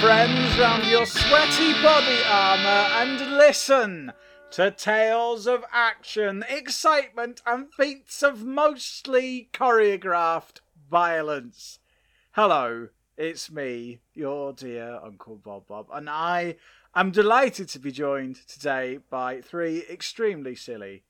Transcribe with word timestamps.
Friends 0.00 0.58
round 0.58 0.86
your 0.86 1.04
sweaty 1.04 1.74
body 1.82 2.22
armour 2.26 2.88
and 2.94 3.36
listen 3.36 4.12
to 4.52 4.70
tales 4.70 5.46
of 5.46 5.62
action, 5.70 6.42
excitement, 6.48 7.42
and 7.44 7.70
feats 7.74 8.22
of 8.22 8.42
mostly 8.42 9.50
choreographed 9.52 10.60
violence. 10.90 11.80
Hello, 12.32 12.88
it's 13.18 13.50
me, 13.50 14.00
your 14.14 14.54
dear 14.54 14.98
Uncle 15.04 15.36
Bob 15.36 15.66
Bob, 15.66 15.88
and 15.92 16.08
I 16.08 16.56
am 16.94 17.10
delighted 17.10 17.68
to 17.68 17.78
be 17.78 17.92
joined 17.92 18.36
today 18.48 19.00
by 19.10 19.42
three 19.42 19.84
extremely 19.90 20.54
silly 20.54 21.02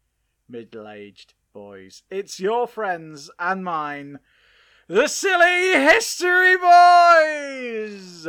middle 0.49 0.89
aged 0.89 1.35
boys. 1.53 2.03
It's 2.11 2.41
your 2.41 2.67
friends 2.67 3.31
and 3.39 3.63
mine, 3.65 4.19
the 4.89 5.07
Silly 5.07 5.75
History 5.75 6.57
Boys! 6.57 8.27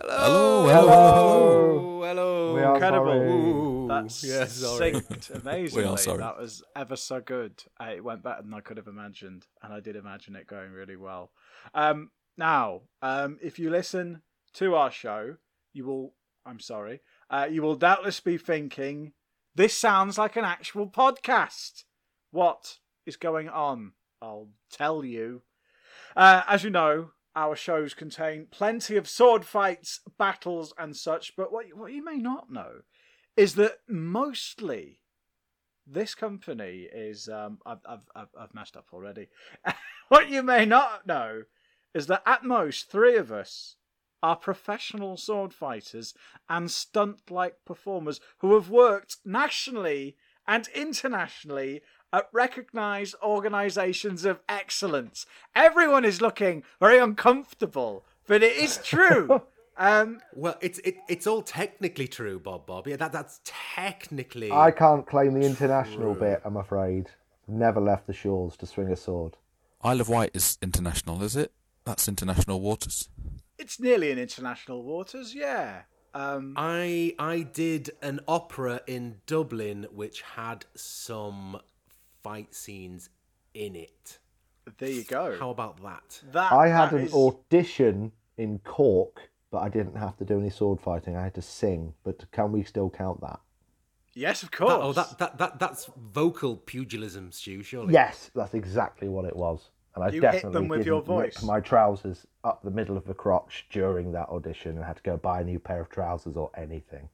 Hello, 0.00 0.68
hello, 0.68 2.02
hello. 2.04 2.54
We 2.54 2.62
are 2.62 2.74
Incredible. 2.74 3.88
That's 3.88 4.22
yeah, 4.28 4.44
sorry. 4.46 4.92
synced 4.92 5.34
amazingly. 5.42 5.96
sorry. 5.96 6.18
That 6.18 6.38
was 6.38 6.62
ever 6.76 6.94
so 6.94 7.20
good. 7.20 7.64
Uh, 7.80 7.94
It 7.96 8.04
went 8.04 8.22
better 8.22 8.42
than 8.42 8.54
I 8.54 8.60
could 8.60 8.76
have 8.76 8.86
imagined, 8.86 9.46
and 9.60 9.72
I 9.72 9.80
did 9.80 9.96
imagine 9.96 10.36
it 10.36 10.46
going 10.46 10.70
really 10.70 10.94
well. 10.94 11.32
Um, 11.74 12.12
now, 12.36 12.82
um, 13.02 13.38
if 13.42 13.58
you 13.58 13.70
listen 13.70 14.22
to 14.54 14.76
our 14.76 14.92
show, 14.92 15.36
you 15.72 15.84
will. 15.84 16.14
I'm 16.46 16.60
sorry. 16.60 17.00
Uh, 17.28 17.48
you 17.50 17.60
will 17.62 17.74
doubtless 17.74 18.20
be 18.20 18.38
thinking, 18.38 19.14
"This 19.56 19.76
sounds 19.76 20.16
like 20.16 20.36
an 20.36 20.44
actual 20.44 20.86
podcast." 20.88 21.82
What 22.30 22.78
is 23.04 23.16
going 23.16 23.48
on? 23.48 23.94
I'll 24.22 24.50
tell 24.70 25.04
you. 25.04 25.42
Uh, 26.16 26.42
as 26.46 26.62
you 26.62 26.70
know, 26.70 27.10
our 27.38 27.54
shows 27.54 27.94
contain 27.94 28.48
plenty 28.50 28.96
of 28.96 29.08
sword 29.08 29.44
fights, 29.44 30.00
battles, 30.18 30.74
and 30.76 30.96
such. 30.96 31.36
But 31.36 31.52
what 31.52 31.66
what 31.72 31.92
you 31.92 32.04
may 32.04 32.16
not 32.16 32.50
know 32.50 32.80
is 33.36 33.54
that 33.54 33.78
mostly 33.88 34.98
this 35.86 36.16
company 36.16 36.88
is 36.92 37.28
um 37.28 37.58
I've 37.64 37.78
I've 37.86 38.28
I've, 38.36 38.54
messed 38.54 38.76
up 38.76 38.86
already. 38.92 39.28
what 40.08 40.28
you 40.28 40.42
may 40.42 40.66
not 40.66 41.06
know 41.06 41.44
is 41.94 42.08
that 42.08 42.24
at 42.26 42.42
most 42.42 42.90
three 42.90 43.16
of 43.16 43.30
us 43.30 43.76
are 44.20 44.34
professional 44.34 45.16
sword 45.16 45.54
fighters 45.54 46.14
and 46.48 46.68
stunt 46.68 47.30
like 47.30 47.64
performers 47.64 48.20
who 48.38 48.54
have 48.54 48.68
worked 48.68 49.18
nationally 49.24 50.16
and 50.48 50.66
internationally 50.74 51.82
at 52.12 52.28
recognized 52.32 53.14
organizations 53.22 54.24
of 54.24 54.40
excellence. 54.48 55.26
Everyone 55.54 56.04
is 56.04 56.20
looking 56.20 56.62
very 56.80 56.98
uncomfortable, 56.98 58.04
but 58.26 58.42
it 58.42 58.56
is 58.56 58.78
true. 58.78 59.42
um 59.76 60.20
Well, 60.34 60.56
it's 60.60 60.78
it, 60.80 60.96
it's 61.08 61.26
all 61.26 61.42
technically 61.42 62.08
true, 62.08 62.38
Bob 62.38 62.66
Bob. 62.66 62.88
Yeah, 62.88 62.96
that 62.96 63.12
that's 63.12 63.40
technically. 63.44 64.50
I 64.52 64.70
can't 64.70 65.06
claim 65.06 65.34
the 65.34 65.46
international 65.46 66.14
True. 66.14 66.20
bit, 66.20 66.42
I'm 66.44 66.56
afraid. 66.56 67.10
Never 67.46 67.80
left 67.80 68.06
the 68.06 68.12
shores 68.12 68.56
to 68.58 68.66
swing 68.66 68.90
a 68.92 68.96
sword. 68.96 69.36
Isle 69.82 70.00
of 70.00 70.08
Wight 70.08 70.30
is 70.34 70.58
international, 70.60 71.22
is 71.22 71.36
it? 71.36 71.52
That's 71.84 72.08
international 72.08 72.60
waters. 72.60 73.08
It's 73.58 73.80
nearly 73.80 74.10
in 74.10 74.18
international 74.18 74.82
waters, 74.82 75.34
yeah. 75.34 75.82
Um, 76.14 76.54
I 76.56 77.14
I 77.18 77.42
did 77.42 77.90
an 78.02 78.20
opera 78.26 78.80
in 78.86 79.20
Dublin 79.26 79.86
which 79.92 80.22
had 80.22 80.64
some 80.74 81.60
fight 82.28 82.54
scenes 82.54 83.08
in 83.54 83.74
it. 83.74 84.18
there 84.78 84.90
you 84.90 85.04
go. 85.04 85.36
How 85.38 85.50
about 85.50 85.82
that? 85.82 86.20
that 86.32 86.52
I 86.52 86.68
had 86.68 86.90
that 86.90 86.96
an 87.00 87.06
is- 87.06 87.14
audition 87.14 88.12
in 88.36 88.58
Cork, 88.64 89.30
but 89.50 89.58
I 89.60 89.68
didn't 89.70 89.96
have 89.96 90.16
to 90.18 90.24
do 90.26 90.38
any 90.38 90.50
sword 90.50 90.78
fighting. 90.80 91.16
I 91.16 91.24
had 91.24 91.34
to 91.34 91.42
sing. 91.42 91.94
But 92.04 92.30
can 92.30 92.52
we 92.52 92.62
still 92.64 92.90
count 92.90 93.20
that? 93.22 93.40
Yes, 94.14 94.42
of 94.42 94.50
course. 94.50 94.70
That, 94.72 94.80
oh, 94.82 94.92
that, 94.92 95.18
that 95.18 95.38
that 95.38 95.58
that's 95.58 95.90
vocal 95.96 96.56
pugilism, 96.56 97.32
Stu. 97.32 97.62
Surely. 97.62 97.94
Yes, 97.94 98.30
that's 98.34 98.52
exactly 98.54 99.08
what 99.08 99.24
it 99.24 99.34
was. 99.36 99.70
And 99.94 100.04
I 100.04 100.08
You 100.08 100.14
hit 100.14 100.22
definitely 100.22 100.52
them 100.52 100.68
with 100.68 100.78
didn't 100.80 100.86
your 100.86 100.98
rip 100.98 101.06
voice. 101.34 101.42
my 101.42 101.60
trousers 101.60 102.26
up 102.44 102.62
the 102.62 102.70
middle 102.70 102.96
of 102.96 103.04
the 103.06 103.14
crotch 103.14 103.66
during 103.70 104.12
that 104.12 104.28
audition 104.28 104.76
and 104.76 104.84
had 104.84 104.96
to 104.96 105.02
go 105.02 105.16
buy 105.16 105.40
a 105.40 105.44
new 105.44 105.58
pair 105.58 105.80
of 105.80 105.88
trousers 105.88 106.36
or 106.36 106.50
anything. 106.56 107.08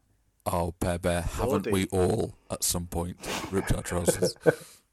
Oh, 0.46 0.74
Bear 0.80 0.98
Bear, 0.98 1.22
haven't 1.22 1.48
Lordy. 1.66 1.70
we 1.72 1.86
all 1.86 2.34
at 2.50 2.62
some 2.64 2.86
point 2.86 3.16
ripped 3.50 3.72
our 3.72 3.82
trousers? 3.82 4.34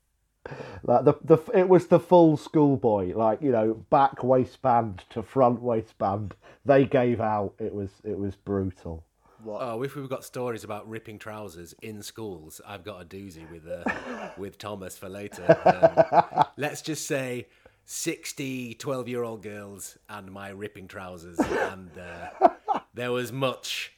Like 0.83 1.05
the 1.05 1.13
the 1.23 1.37
it 1.53 1.67
was 1.69 1.87
the 1.87 1.99
full 1.99 2.37
schoolboy, 2.37 3.15
like 3.15 3.41
you 3.41 3.51
know, 3.51 3.73
back 3.89 4.23
waistband 4.23 5.03
to 5.11 5.21
front 5.23 5.61
waistband. 5.61 6.35
They 6.65 6.85
gave 6.85 7.19
out. 7.21 7.53
It 7.59 7.73
was 7.73 7.89
it 8.03 8.17
was 8.17 8.35
brutal. 8.35 9.03
What? 9.43 9.61
Oh, 9.63 9.81
if 9.81 9.95
we've 9.95 10.07
got 10.09 10.23
stories 10.23 10.63
about 10.63 10.87
ripping 10.87 11.17
trousers 11.17 11.73
in 11.81 12.03
schools, 12.03 12.61
I've 12.67 12.83
got 12.83 13.01
a 13.01 13.05
doozy 13.05 13.49
with 13.51 13.67
uh, 13.67 14.29
with 14.37 14.57
Thomas 14.59 14.97
for 14.97 15.09
later. 15.09 15.45
Um, 15.65 16.45
let's 16.57 16.81
just 16.83 17.07
say 17.07 17.47
60 17.85 18.75
12 18.75 19.07
year 19.07 19.23
old 19.23 19.41
girls 19.41 19.97
and 20.09 20.31
my 20.31 20.49
ripping 20.49 20.87
trousers, 20.87 21.39
and 21.39 21.89
uh, 21.97 22.49
there 22.93 23.11
was 23.11 23.31
much 23.31 23.93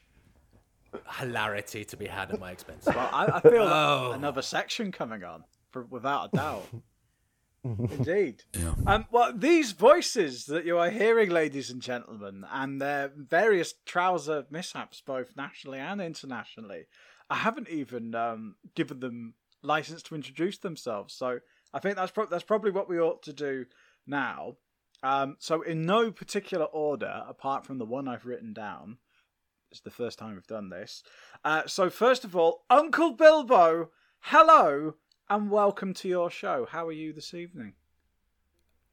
hilarity 1.20 1.84
to 1.86 1.98
be 1.98 2.06
had 2.06 2.32
at 2.32 2.40
my 2.40 2.52
expense. 2.52 2.86
Well, 2.86 3.10
I, 3.12 3.26
I 3.26 3.40
feel 3.42 3.64
Oh. 3.64 4.12
another 4.14 4.42
section 4.42 4.92
coming 4.92 5.24
on, 5.24 5.44
for, 5.74 5.84
without 5.84 6.30
a 6.34 6.38
doubt. 6.38 6.68
Indeed. 7.64 8.44
yeah. 8.54 8.74
Um, 8.86 9.06
well, 9.10 9.32
these 9.34 9.72
voices 9.72 10.46
that 10.46 10.66
you 10.66 10.78
are 10.78 10.90
hearing, 10.90 11.30
ladies 11.30 11.70
and 11.70 11.82
gentlemen, 11.82 12.46
and 12.52 12.82
their 12.82 13.12
various 13.16 13.74
trouser 13.86 14.46
mishaps, 14.50 15.02
both 15.02 15.36
nationally 15.38 15.80
and 15.80 16.02
internationally, 16.02 16.86
I 17.30 17.36
haven't 17.36 17.70
even 17.70 18.16
um, 18.16 18.56
given 18.76 19.00
them 19.00 19.36
license 19.62 20.04
to 20.04 20.16
introduce 20.16 20.58
themselves. 20.58 21.14
So 21.14 21.40
I 21.74 21.80
think 21.80 21.96
that's 21.96 22.12
pro- 22.12 22.26
that's 22.26 22.44
probably 22.44 22.72
what 22.72 22.90
we 22.90 23.00
ought 23.00 23.24
to 23.24 23.34
do 23.34 23.66
now. 24.06 24.58
Um, 25.02 25.38
so 25.40 25.62
in 25.62 25.86
no 25.86 26.12
particular 26.12 26.66
order, 26.66 27.24
apart 27.28 27.66
from 27.66 27.78
the 27.78 27.86
one 27.86 28.08
I've 28.08 28.26
written 28.26 28.54
down. 28.54 28.98
It's 29.72 29.82
the 29.82 29.90
first 29.90 30.20
time 30.20 30.36
we've 30.36 30.46
done 30.46 30.70
this. 30.70 31.02
Uh, 31.44 31.64
so 31.66 31.90
first 31.90 32.24
of 32.24 32.36
all, 32.36 32.64
Uncle 32.70 33.14
Bilbo, 33.14 33.90
hello 34.20 34.96
and 35.34 35.50
welcome 35.50 35.96
to 35.96 36.08
your 36.08 36.30
show. 36.30 36.68
How 36.70 36.86
are 36.86 36.92
you 36.92 37.12
this 37.12 37.34
evening? 37.34 37.74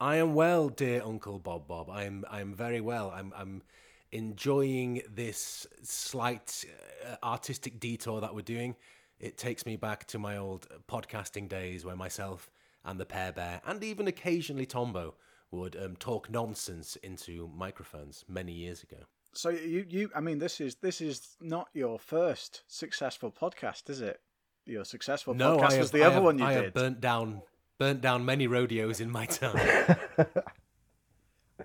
I 0.01 0.17
am 0.17 0.35
well, 0.35 0.71
dear 0.71 1.03
Uncle 1.05 1.39
Bob 1.39 1.69
Bob. 1.69 1.91
I 1.91 2.05
am 2.05 2.25
I 2.31 2.41
am 2.41 2.55
very 2.55 2.81
well. 2.81 3.13
I'm 3.15 3.31
I'm 3.37 3.63
enjoying 4.11 5.03
this 5.15 5.67
slight 5.83 6.65
uh, 7.07 7.17
artistic 7.23 7.79
detour 7.79 8.23
that 8.23 8.35
we're 8.35 8.41
doing. 8.41 8.75
It 9.19 9.37
takes 9.37 9.67
me 9.67 9.77
back 9.77 10.07
to 10.07 10.19
my 10.19 10.39
old 10.39 10.67
podcasting 10.89 11.47
days 11.47 11.85
where 11.85 11.95
myself 11.95 12.51
and 12.87 12.99
the 12.99 13.05
Pear 13.05 13.33
Bear 13.33 13.61
and 13.67 13.85
even 13.85 14.09
occasionally 14.09 14.65
Tombo 14.65 15.17
would 15.51 15.77
um, 15.77 15.95
talk 15.97 16.31
nonsense 16.31 16.97
into 17.03 17.51
microphones 17.55 18.25
many 18.29 18.53
years 18.53 18.83
ago. 18.83 19.03
So 19.35 19.51
you, 19.51 19.85
you, 19.91 20.11
I 20.15 20.21
mean, 20.21 20.39
this 20.39 20.59
is 20.59 20.77
this 20.77 21.03
is 21.03 21.37
not 21.39 21.69
your 21.75 21.99
first 21.99 22.63
successful 22.67 23.31
podcast, 23.31 23.91
is 23.91 24.01
it? 24.01 24.23
Your 24.67 24.85
successful 24.85 25.35
No, 25.35 25.57
podcast 25.57 25.71
have, 25.73 25.79
was 25.81 25.91
the 25.91 26.03
I 26.03 26.07
other 26.07 26.15
have- 26.17 26.25
one 26.25 26.39
you 26.39 26.45
did. 26.47 26.51
I 26.51 26.55
did. 26.55 26.65
have 26.65 26.75
burnt 26.75 27.01
down 27.01 27.43
burnt 27.79 28.01
down 28.01 28.25
many 28.25 28.47
rodeos 28.47 29.01
in 29.01 29.11
my 29.11 29.27
time. 29.27 29.97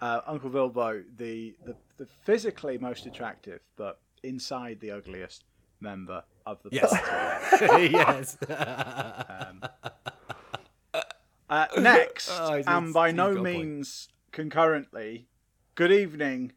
Uh, 0.01 0.19
Uncle 0.27 0.49
Bilbo, 0.49 1.01
the, 1.15 1.55
the 1.65 1.73
the 1.95 2.05
physically 2.25 2.77
most 2.77 3.05
attractive, 3.05 3.61
but 3.77 4.01
inside 4.23 4.77
the 4.81 4.91
ugliest 4.91 5.45
member 5.79 6.21
of 6.45 6.61
the 6.63 6.69
yes, 6.73 6.93
party. 7.59 7.87
yes. 7.93 8.37
Uh, 11.49 11.67
next, 11.77 12.29
Oh, 12.33 12.61
and 12.67 12.93
by 12.93 13.11
no 13.11 13.27
got 13.35 13.39
a 13.39 13.43
point. 13.43 13.57
means 13.57 14.09
concurrently, 14.33 15.27
good 15.75 15.93
evening, 15.93 16.51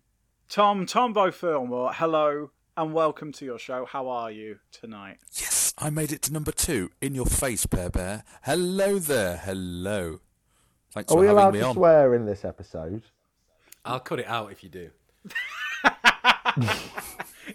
Tom 0.49 0.85
Tombo 0.85 1.31
Fillmore. 1.31 1.93
Hello 1.93 2.51
and 2.77 2.93
welcome 2.93 3.31
to 3.35 3.45
your 3.45 3.61
show. 3.61 3.85
How 3.87 4.09
are 4.09 4.33
you 4.33 4.59
tonight? 4.73 5.19
Yes, 5.35 5.58
I 5.81 5.91
made 5.91 6.11
it 6.13 6.23
to 6.23 6.33
number 6.33 6.51
two. 6.53 6.91
In 7.01 7.15
your 7.15 7.27
face, 7.27 7.67
Bear 7.67 7.89
Bear. 7.91 8.25
Hello 8.43 8.99
there. 8.99 9.37
Hello. 9.37 10.21
Thanks 10.93 11.13
Are 11.13 11.15
for 11.15 11.21
we 11.21 11.27
having 11.27 11.39
allowed 11.39 11.55
me 11.55 11.61
to 11.61 11.67
on. 11.67 11.75
swear 11.75 12.15
in 12.15 12.27
this 12.27 12.45
episode? 12.45 13.03
I'll 13.85 14.01
cut 14.01 14.19
it 14.19 14.27
out 14.27 14.51
if 14.53 14.63
you 14.63 14.69
do. 14.71 14.91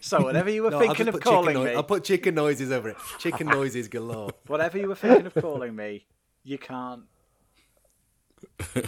So, 0.01 0.21
whatever 0.23 0.49
you 0.49 0.63
were 0.63 0.71
No, 0.71 0.77
I'll 0.79 0.83
thinking 0.87 1.07
of 1.07 1.13
put 1.13 1.21
chicken 1.23 1.33
calling 1.33 1.53
noi- 1.53 1.65
me, 1.65 1.75
I'll 1.75 1.83
put 1.83 2.03
chicken 2.03 2.33
noises 2.35 2.71
over 2.71 2.89
it. 2.89 2.97
Chicken 3.19 3.47
noises 3.51 3.87
galore. 3.87 4.31
whatever 4.47 4.77
you 4.77 4.87
were 4.87 4.95
thinking 4.95 5.27
of 5.27 5.33
calling 5.35 5.75
me, 5.75 6.07
you 6.43 6.57
can't. 6.57 7.03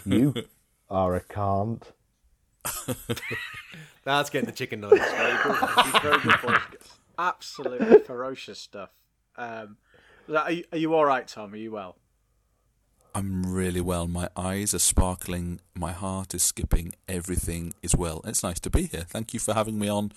You 0.03 0.33
are 0.89 1.15
a 1.15 1.21
can't. 1.21 1.89
That's 4.03 4.29
getting 4.31 4.47
the 4.47 4.51
chicken 4.51 4.81
noise. 4.81 4.97
Very 4.99 5.37
good. 5.43 5.55
He's 5.85 6.01
very 6.01 6.19
good 6.21 6.41
boy. 6.41 6.55
Absolutely 7.19 7.99
ferocious 7.99 8.59
stuff. 8.59 8.89
Um, 9.37 9.77
are 10.33 10.51
you, 10.51 10.63
are 10.71 10.77
you 10.77 10.93
all 10.93 11.05
right, 11.05 11.27
Tom? 11.27 11.53
Are 11.53 11.57
you 11.57 11.71
well? 11.71 11.97
I'm 13.13 13.43
really 13.43 13.79
well. 13.79 14.07
My 14.07 14.29
eyes 14.35 14.73
are 14.73 14.79
sparkling. 14.79 15.61
My 15.73 15.93
heart 15.93 16.33
is 16.33 16.43
skipping. 16.43 16.93
Everything 17.07 17.73
is 17.81 17.95
well. 17.95 18.21
It's 18.25 18.43
nice 18.43 18.59
to 18.61 18.69
be 18.69 18.83
here. 18.87 19.05
Thank 19.07 19.33
you 19.33 19.39
for 19.39 19.53
having 19.53 19.79
me 19.79 19.87
on 19.87 20.11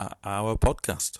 uh, 0.00 0.08
our 0.24 0.56
podcast. 0.56 1.18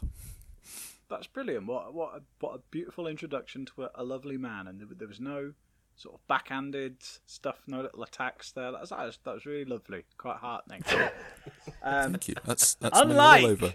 That's 1.09 1.29
brilliant. 1.29 1.67
What 1.67 1.95
what 1.95 2.17
a, 2.17 2.23
what 2.41 2.57
a 2.57 2.61
beautiful 2.71 3.07
introduction 3.07 3.65
to 3.67 3.85
a, 3.85 3.91
a 3.95 4.03
lovely 4.05 4.37
man, 4.37 4.67
and 4.67 4.81
there, 4.81 4.89
there 4.91 5.07
was 5.07 5.21
no 5.21 5.53
sort 5.95 6.17
of 6.17 6.27
backhanded 6.27 6.97
stuff, 7.27 7.63
no 7.69 7.83
little 7.83 8.03
attacks 8.03 8.51
there. 8.51 8.73
That 8.73 8.81
was 8.81 8.91
that 8.91 9.05
was, 9.05 9.19
that 9.25 9.35
was 9.35 9.47
really 9.47 9.67
lovely, 9.67 10.05
quite 10.19 10.39
heartening. 10.39 10.83
um, 11.83 12.13
Thank 12.13 12.29
you. 12.29 12.35
That's 12.45 12.75
that's 12.75 12.99
Unlike- 12.99 13.45
all 13.45 13.51
over. 13.51 13.75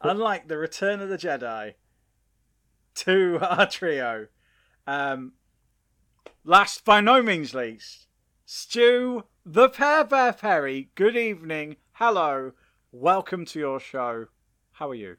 Unlike 0.00 0.48
the 0.48 0.58
Return 0.58 1.00
of 1.00 1.08
the 1.08 1.18
Jedi, 1.18 1.74
to 2.96 3.38
our 3.42 3.66
trio, 3.66 4.28
um, 4.86 5.32
last 6.44 6.84
by 6.84 7.00
no 7.00 7.22
means 7.22 7.54
least, 7.54 8.06
Stu 8.44 9.24
the 9.44 9.68
Pear 9.68 10.04
Bear 10.04 10.32
Perry. 10.32 10.90
Good 10.94 11.16
evening, 11.16 11.76
hello, 11.92 12.52
welcome 12.92 13.44
to 13.46 13.58
your 13.58 13.80
show. 13.80 14.26
How 14.72 14.90
are 14.90 14.94
you? 14.94 15.16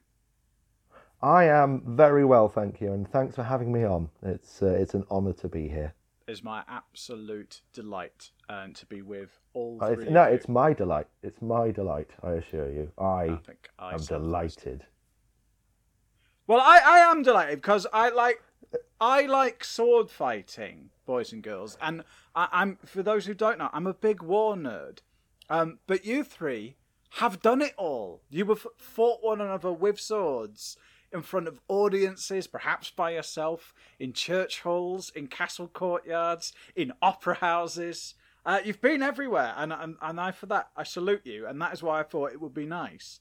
I 1.22 1.46
am 1.46 1.82
very 1.96 2.24
well, 2.24 2.48
thank 2.48 2.80
you, 2.80 2.94
and 2.94 3.10
thanks 3.10 3.36
for 3.36 3.44
having 3.44 3.72
me 3.72 3.84
on. 3.84 4.10
It's 4.22 4.62
uh, 4.62 4.68
it's 4.68 4.94
an 4.94 5.06
honour 5.10 5.34
to 5.34 5.48
be 5.48 5.68
here. 5.68 5.94
It's 6.28 6.44
my 6.44 6.64
absolute 6.68 7.62
delight 7.72 8.32
uh, 8.50 8.68
to 8.74 8.86
be 8.88 9.02
with 9.02 9.40
all 9.54 9.78
Uh, 9.82 9.94
three. 9.94 10.04
It's, 10.04 10.12
no, 10.12 10.28
you. 10.28 10.34
it's 10.34 10.50
my 10.50 10.74
delight. 10.74 11.08
It's 11.24 11.42
my 11.42 11.72
delight. 11.72 12.10
I 12.22 12.32
assure 12.34 12.70
you. 12.70 12.92
I 12.98 13.04
I 13.04 13.40
I 13.80 13.92
am 13.94 14.00
first. 14.00 14.10
delighted. 14.10 14.86
Well, 16.46 16.60
I, 16.60 16.80
I 16.84 17.00
am 17.12 17.24
delighted 17.24 17.60
because 17.62 17.88
I 17.94 18.10
like 18.10 18.42
I 19.00 19.22
like 19.26 19.64
sword 19.64 20.10
fighting, 20.10 20.90
boys 21.06 21.32
and 21.32 21.42
girls, 21.42 21.78
and 21.82 22.04
I, 22.36 22.50
I'm 22.52 22.78
for 22.86 23.02
those 23.04 23.26
who 23.26 23.34
don't 23.34 23.58
know, 23.58 23.70
I'm 23.72 23.88
a 23.88 23.94
big 23.94 24.22
war 24.22 24.56
nerd. 24.56 25.00
Um, 25.50 25.80
but 25.88 26.06
you 26.06 26.26
three 26.26 26.76
have 27.12 27.42
done 27.42 27.62
it 27.62 27.74
all. 27.78 28.22
You 28.30 28.46
have 28.48 28.68
fought 28.78 29.24
one 29.24 29.40
another 29.40 29.72
with 29.72 29.98
swords 29.98 30.76
in 31.14 31.22
front 31.22 31.48
of 31.48 31.62
audiences, 31.68 32.48
perhaps 32.48 32.90
by 32.90 33.12
yourself, 33.12 33.74
in 34.00 34.14
church 34.14 34.62
halls, 34.62 35.12
in 35.16 35.28
castle 35.28 35.68
courtyards, 35.68 36.54
in 36.76 36.92
opera 37.02 37.36
houses. 37.36 38.16
Uh, 38.46 38.60
you've 38.64 38.82
been 38.82 39.02
everywhere, 39.04 39.54
and, 39.58 39.74
and 39.74 39.96
and 40.02 40.20
I 40.20 40.32
for 40.32 40.46
that 40.48 40.70
I 40.76 40.84
salute 40.84 41.26
you, 41.26 41.46
and 41.48 41.62
that 41.62 41.74
is 41.74 41.84
why 41.84 42.00
I 42.00 42.04
thought 42.04 42.32
it 42.32 42.40
would 42.42 42.54
be 42.54 42.66
nice 42.66 43.20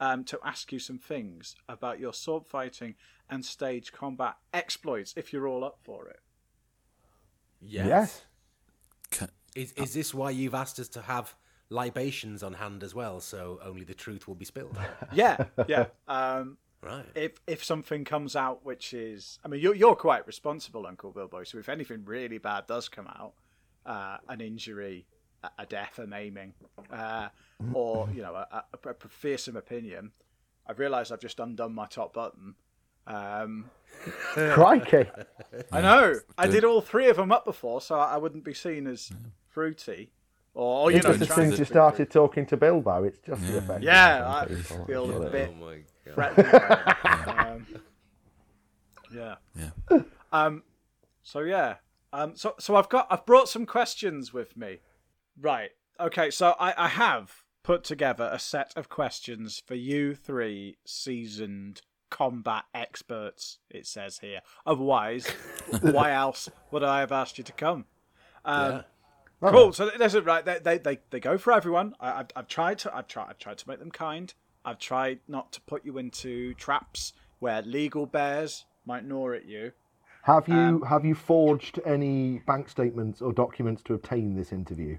um, 0.00 0.24
to 0.24 0.38
ask 0.44 0.72
you 0.72 0.78
some 0.78 0.98
things 0.98 1.54
about 1.68 2.00
your 2.00 2.12
sword 2.12 2.46
fighting 2.46 2.94
and 3.30 3.44
stage 3.44 3.92
combat 3.92 4.36
exploits, 4.52 5.14
if 5.16 5.32
you're 5.32 5.46
all 5.48 5.64
up 5.64 5.78
for 5.82 6.08
it. 6.08 6.20
Yes. 7.60 7.86
Yes. 7.86 8.24
Ca- 9.10 9.28
Is 9.54 9.72
is 9.72 9.94
this 9.94 10.12
why 10.12 10.30
you've 10.30 10.54
asked 10.54 10.78
us 10.80 10.88
to 10.90 11.02
have 11.02 11.34
libations 11.70 12.42
on 12.42 12.54
hand 12.54 12.82
as 12.82 12.94
well, 12.94 13.20
so 13.20 13.58
only 13.62 13.84
the 13.84 13.94
truth 13.94 14.26
will 14.28 14.34
be 14.34 14.44
spilled? 14.44 14.76
Yeah, 15.12 15.44
yeah. 15.68 15.86
Um, 16.08 16.58
right. 16.84 17.06
if 17.14 17.32
if 17.46 17.64
something 17.64 18.04
comes 18.04 18.36
out 18.36 18.64
which 18.64 18.94
is, 18.94 19.38
I 19.44 19.48
mean, 19.48 19.60
you're 19.60 19.74
you're 19.74 19.96
quite 19.96 20.26
responsible, 20.26 20.86
Uncle 20.86 21.12
Bilbo. 21.12 21.44
So 21.44 21.58
if 21.58 21.68
anything 21.68 22.04
really 22.04 22.38
bad 22.38 22.66
does 22.66 22.88
come 22.88 23.06
out, 23.06 23.34
uh, 23.86 24.18
an 24.28 24.40
injury, 24.40 25.06
a, 25.42 25.50
a 25.60 25.66
death, 25.66 25.98
a 25.98 26.06
maiming, 26.06 26.54
uh, 26.92 27.28
or 27.72 28.08
you 28.14 28.22
know, 28.22 28.34
a, 28.34 28.64
a, 28.72 28.88
a 28.88 29.08
fearsome 29.08 29.56
opinion, 29.56 30.12
I've 30.66 30.78
realised 30.78 31.12
I've 31.12 31.20
just 31.20 31.40
undone 31.40 31.74
my 31.74 31.86
top 31.86 32.14
button. 32.14 32.54
Um, 33.06 33.70
Crikey. 34.34 35.06
I 35.72 35.80
know. 35.80 36.14
I 36.38 36.46
did 36.46 36.64
all 36.64 36.80
three 36.80 37.08
of 37.08 37.16
them 37.16 37.32
up 37.32 37.44
before, 37.44 37.80
so 37.80 37.96
I 37.96 38.16
wouldn't 38.16 38.44
be 38.44 38.54
seen 38.54 38.86
as 38.86 39.12
fruity. 39.48 40.10
Or, 40.54 40.90
you 40.90 40.98
It's 40.98 41.06
know, 41.06 41.16
just 41.16 41.30
as 41.30 41.34
soon 41.36 41.44
as 41.52 41.58
you 41.58 41.64
be 41.64 41.64
started 41.64 42.10
talking 42.10 42.46
to 42.46 42.56
Bilbo, 42.56 43.02
it's 43.04 43.18
just 43.18 43.42
the 43.46 43.58
effect. 43.58 43.82
Yeah, 43.82 44.42
of 44.42 44.50
I 44.50 44.84
feel 44.86 45.22
a 45.26 45.30
bit 45.30 45.50
Oh 45.52 45.64
my 45.64 45.78
god. 46.06 46.14
threatened. 46.14 46.52
by 46.52 47.46
um, 47.50 47.66
yeah. 49.12 49.34
Yeah. 49.56 49.98
Um. 50.32 50.62
So 51.22 51.40
yeah. 51.40 51.76
Um. 52.12 52.36
So 52.36 52.54
so 52.60 52.76
I've 52.76 52.88
got 52.88 53.08
I've 53.10 53.26
brought 53.26 53.48
some 53.48 53.66
questions 53.66 54.32
with 54.32 54.56
me. 54.56 54.78
Right. 55.40 55.70
Okay. 55.98 56.30
So 56.30 56.54
I 56.60 56.74
I 56.84 56.88
have 56.88 57.42
put 57.64 57.82
together 57.82 58.28
a 58.32 58.38
set 58.38 58.72
of 58.76 58.88
questions 58.88 59.60
for 59.66 59.74
you 59.74 60.14
three 60.14 60.76
seasoned 60.84 61.82
combat 62.10 62.64
experts. 62.74 63.58
It 63.70 63.86
says 63.86 64.18
here. 64.18 64.40
Otherwise, 64.66 65.26
why 65.80 66.12
else 66.12 66.48
would 66.70 66.84
I 66.84 67.00
have 67.00 67.10
asked 67.10 67.38
you 67.38 67.44
to 67.44 67.52
come? 67.52 67.86
Um, 68.44 68.70
Yeah. 68.72 68.82
Cool. 69.52 69.72
So 69.72 69.90
that's 69.98 70.14
it, 70.14 70.24
right? 70.24 70.44
They, 70.44 70.58
they 70.58 70.78
they 70.78 70.98
they 71.10 71.20
go 71.20 71.38
for 71.38 71.52
everyone. 71.52 71.94
I, 72.00 72.20
I've 72.20 72.26
I've 72.36 72.48
tried 72.48 72.78
to 72.80 72.94
I've 72.96 73.08
tried 73.08 73.26
I've 73.30 73.38
tried 73.38 73.58
to 73.58 73.68
make 73.68 73.78
them 73.78 73.90
kind. 73.90 74.32
I've 74.64 74.78
tried 74.78 75.20
not 75.28 75.52
to 75.52 75.60
put 75.62 75.84
you 75.84 75.98
into 75.98 76.54
traps 76.54 77.12
where 77.38 77.60
legal 77.62 78.06
bears 78.06 78.64
might 78.86 79.04
gnaw 79.04 79.32
at 79.32 79.44
you. 79.46 79.72
Have 80.22 80.48
you 80.48 80.54
Um, 80.56 80.82
have 80.82 81.04
you 81.04 81.14
forged 81.14 81.78
any 81.84 82.38
bank 82.46 82.68
statements 82.70 83.20
or 83.20 83.32
documents 83.32 83.82
to 83.84 83.94
obtain 83.94 84.34
this 84.36 84.52
interview? 84.52 84.98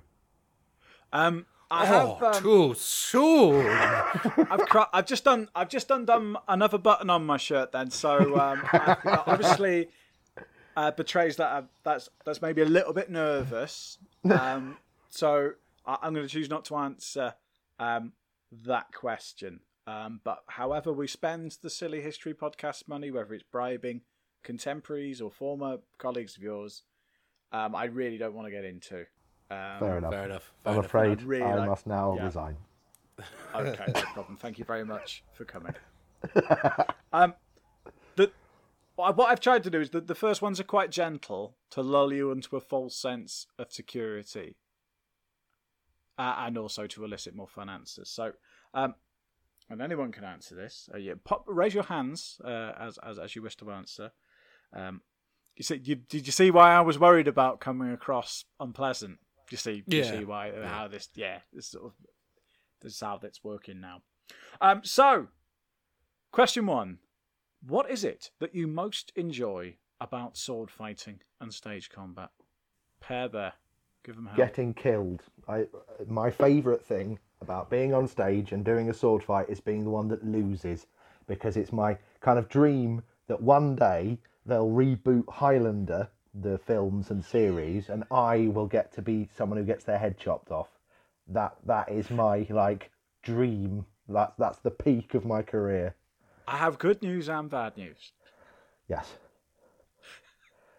Um, 1.11 1.47
I 1.71 1.87
Oh, 1.91 2.15
have 2.19 2.35
um, 2.35 2.43
too 2.43 2.73
soon. 2.75 3.65
I've 4.51 4.65
cr- 4.69 4.91
I've 4.93 5.07
just 5.07 5.23
done 5.23 5.49
I've 5.55 5.69
just 5.69 5.89
undone 5.89 6.37
another 6.47 6.77
button 6.77 7.09
on 7.09 7.25
my 7.25 7.37
shirt 7.37 7.71
then. 7.71 7.89
So 7.89 8.37
um, 8.39 8.61
I, 8.71 8.97
obviously 9.25 9.89
uh, 10.77 10.91
betrays 10.91 11.37
that 11.37 11.51
I've, 11.51 11.67
that's 11.83 12.09
that's 12.23 12.41
maybe 12.41 12.61
a 12.61 12.65
little 12.65 12.93
bit 12.93 13.09
nervous. 13.09 13.97
Um, 14.31 14.77
so 15.09 15.51
I, 15.85 15.97
I'm 16.01 16.13
going 16.13 16.25
to 16.25 16.31
choose 16.31 16.49
not 16.49 16.65
to 16.65 16.75
answer 16.77 17.33
um, 17.79 18.13
that 18.65 18.91
question. 18.93 19.59
Um, 19.87 20.19
but 20.23 20.39
however 20.47 20.91
we 20.91 21.07
spend 21.07 21.57
the 21.61 21.69
silly 21.69 22.01
history 22.01 22.33
podcast 22.33 22.87
money, 22.87 23.11
whether 23.11 23.33
it's 23.33 23.43
bribing 23.43 24.01
contemporaries 24.43 25.21
or 25.21 25.29
former 25.31 25.77
colleagues 25.97 26.37
of 26.37 26.43
yours, 26.43 26.83
um, 27.51 27.75
I 27.75 27.85
really 27.85 28.17
don't 28.17 28.33
want 28.33 28.47
to 28.47 28.51
get 28.51 28.65
into. 28.65 29.05
Um, 29.51 29.79
Fair 29.79 29.97
enough. 29.99 30.11
Fair 30.11 30.25
enough. 30.25 30.53
Fair 30.63 30.73
I'm 30.73 30.79
enough. 30.79 30.85
afraid 30.85 31.21
really 31.23 31.43
I 31.43 31.55
like- 31.55 31.69
must 31.69 31.85
now 31.87 32.15
yeah. 32.17 32.25
resign. 32.25 32.57
Okay, 33.53 33.85
no 33.93 34.01
problem. 34.13 34.35
Thank 34.37 34.59
you 34.59 34.65
very 34.65 34.83
much 34.83 35.23
for 35.33 35.45
coming. 35.45 35.73
Um, 37.13 37.33
the 37.44 37.44
what 38.95 39.29
I've 39.29 39.39
tried 39.39 39.63
to 39.63 39.69
do 39.69 39.81
is 39.81 39.89
that 39.91 40.07
the 40.07 40.15
first 40.15 40.41
ones 40.41 40.59
are 40.59 40.65
quite 40.65 40.89
gentle 40.89 41.57
to 41.71 41.81
lull 41.81 42.13
you 42.13 42.31
into 42.31 42.55
a 42.55 42.61
false 42.61 42.95
sense 42.95 43.47
of 43.59 43.71
security, 43.71 44.55
uh, 46.17 46.35
and 46.39 46.57
also 46.57 46.87
to 46.87 47.03
elicit 47.03 47.35
more 47.35 47.47
fun 47.47 47.69
answers. 47.69 48.09
So, 48.09 48.31
um, 48.73 48.95
and 49.69 49.81
anyone 49.81 50.11
can 50.11 50.23
answer 50.23 50.55
this. 50.55 50.89
Uh, 50.93 50.97
yeah, 50.97 51.13
pop, 51.23 51.43
raise 51.47 51.73
your 51.73 51.83
hands 51.83 52.39
uh, 52.43 52.71
as 52.79 52.97
as 52.99 53.19
as 53.19 53.35
you 53.35 53.41
wish 53.41 53.57
to 53.57 53.71
answer. 53.71 54.11
Um, 54.73 55.01
you 55.55 55.63
see, 55.63 55.81
you, 55.83 55.95
did 55.95 56.25
you 56.25 56.31
see 56.31 56.51
why 56.51 56.73
I 56.73 56.81
was 56.81 56.99
worried 56.99 57.27
about 57.27 57.61
coming 57.61 57.91
across 57.91 58.45
unpleasant? 58.59 59.19
You 59.51 59.57
see? 59.57 59.83
Do 59.87 59.97
you 59.97 60.03
see 60.03 60.25
why 60.25 60.51
how 60.63 60.87
this? 60.87 61.09
Yeah, 61.15 61.39
this 61.53 61.67
sort 61.67 61.85
of 61.85 61.93
this 62.81 62.93
is 62.93 62.99
how 62.99 63.17
that's 63.21 63.43
working 63.43 63.79
now. 63.79 64.01
Um, 64.59 64.81
so, 64.83 65.27
question 66.31 66.65
one: 66.65 66.99
What 67.67 67.89
is 67.89 68.03
it 68.03 68.29
that 68.39 68.53
you 68.53 68.67
most 68.67 69.11
enjoy 69.15 69.77
about 69.99 70.37
sword 70.37 70.69
fighting 70.69 71.21
and 71.41 71.51
stage 71.51 71.89
combat? 71.89 72.29
Pair 72.99 73.27
there, 73.27 73.53
give 74.03 74.15
them. 74.15 74.29
Getting 74.35 74.71
killed. 74.75 75.23
I 75.47 75.65
my 76.05 76.29
favourite 76.29 76.83
thing 76.83 77.17
about 77.41 77.71
being 77.71 77.91
on 77.91 78.07
stage 78.07 78.51
and 78.51 78.63
doing 78.63 78.91
a 78.91 78.93
sword 78.93 79.23
fight 79.23 79.49
is 79.49 79.59
being 79.59 79.83
the 79.83 79.89
one 79.89 80.07
that 80.09 80.23
loses, 80.23 80.85
because 81.25 81.57
it's 81.57 81.73
my 81.73 81.97
kind 82.19 82.37
of 82.37 82.49
dream 82.49 83.01
that 83.27 83.41
one 83.41 83.75
day 83.75 84.19
they'll 84.45 84.69
reboot 84.69 85.27
Highlander, 85.27 86.07
the 86.35 86.59
films 86.59 87.09
and 87.09 87.25
series, 87.25 87.89
and 87.89 88.03
I 88.11 88.47
will 88.53 88.67
get 88.67 88.93
to 88.93 89.01
be 89.01 89.27
someone 89.35 89.57
who 89.57 89.65
gets 89.65 89.85
their 89.85 89.97
head 89.97 90.19
chopped 90.19 90.51
off. 90.51 90.69
That 91.27 91.55
that 91.65 91.89
is 91.89 92.11
my 92.11 92.45
like 92.51 92.91
dream. 93.23 93.87
That 94.07 94.35
that's 94.37 94.59
the 94.59 94.69
peak 94.69 95.15
of 95.15 95.25
my 95.25 95.41
career. 95.41 95.95
I 96.47 96.57
have 96.57 96.77
good 96.77 97.01
news 97.01 97.29
and 97.29 97.49
bad 97.49 97.75
news. 97.77 98.11
Yes. 98.87 99.11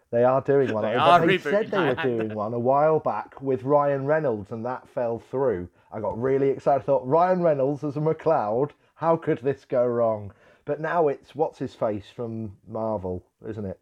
They 0.09 0.23
are 0.23 0.39
doing 0.41 0.73
one. 0.73 0.83
They 0.83 0.95
are 0.95 1.25
they 1.25 1.37
said 1.37 1.69
they 1.69 1.77
were 1.79 1.95
doing 1.95 2.33
one 2.33 2.53
a 2.53 2.59
while 2.59 2.99
back 2.99 3.41
with 3.41 3.63
Ryan 3.63 4.05
Reynolds, 4.05 4.51
and 4.51 4.65
that 4.65 4.87
fell 4.87 5.19
through. 5.19 5.67
I 5.91 5.99
got 5.99 6.19
really 6.21 6.49
excited. 6.49 6.81
I 6.81 6.85
thought 6.85 7.05
Ryan 7.05 7.41
Reynolds 7.41 7.83
as 7.83 7.97
a 7.97 8.01
MacLeod. 8.01 8.73
How 8.95 9.17
could 9.17 9.39
this 9.39 9.65
go 9.65 9.85
wrong? 9.85 10.31
But 10.63 10.79
now 10.79 11.09
it's 11.09 11.35
what's 11.35 11.59
his 11.59 11.75
face 11.75 12.05
from 12.15 12.55
Marvel, 12.67 13.23
isn't 13.47 13.65
it? 13.65 13.79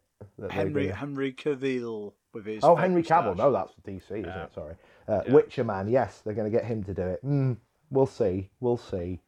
Henry? 0.50 0.88
Henry 0.88 1.32
Cavill 1.32 2.12
with 2.32 2.46
his 2.46 2.64
Oh, 2.64 2.74
Henry 2.74 3.02
Cavill. 3.04 3.36
No, 3.36 3.52
that's 3.52 3.72
DC, 3.86 4.02
isn't 4.10 4.24
Yeah. 4.24 4.44
it? 4.44 4.54
Sorry. 4.54 4.74
Uh, 5.06 5.22
Yeah. 5.26 5.32
Witcher 5.32 5.64
Man. 5.64 5.88
Yes, 5.88 6.20
they're 6.22 6.34
going 6.34 6.50
to 6.50 6.56
get 6.56 6.64
him 6.66 6.82
to 6.84 6.94
do 6.94 7.02
it. 7.02 7.24
Mm, 7.24 7.56
we'll 7.90 8.06
see. 8.06 8.50
We'll 8.60 8.76
see. 8.76 9.20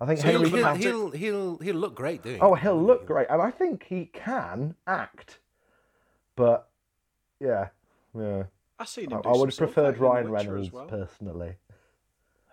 I 0.00 0.06
think 0.06 0.20
So 0.20 0.28
he'll, 0.28 0.44
Henry. 0.44 0.50
he'll, 0.50 0.64
Cavill- 0.66 0.78
he'll, 0.80 1.10
he'll, 1.10 1.58
he'll 1.58 1.76
look 1.76 1.94
great 1.94 2.22
doing 2.22 2.38
Oh, 2.40 2.54
he'll 2.54 2.82
look 2.82 3.06
great, 3.06 3.26
and 3.28 3.42
I 3.42 3.50
think 3.50 3.84
he 3.84 4.06
can 4.06 4.74
act. 4.86 5.40
but 6.36 6.68
yeah, 7.38 7.68
yeah. 8.18 8.44
I 8.78 8.84
seen 8.86 9.12
I, 9.12 9.16
him. 9.16 9.22
Do 9.22 9.28
I 9.28 9.36
would 9.36 9.50
have 9.50 9.58
preferred 9.58 9.98
Ryan 9.98 10.30
Reynolds 10.30 10.72
well. 10.72 10.86
personally. 10.86 11.56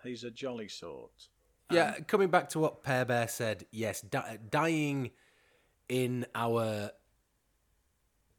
He's 0.04 0.24
a 0.24 0.30
jolly 0.30 0.68
sort. 0.68 1.10
Yeah, 1.70 1.94
um, 1.96 2.04
coming 2.04 2.28
back 2.28 2.48
to 2.50 2.58
what 2.58 2.82
Pear 2.82 3.04
Bear 3.04 3.28
said, 3.28 3.66
yes, 3.70 4.00
di- 4.02 4.38
dying 4.50 5.10
in 5.88 6.26
our 6.34 6.90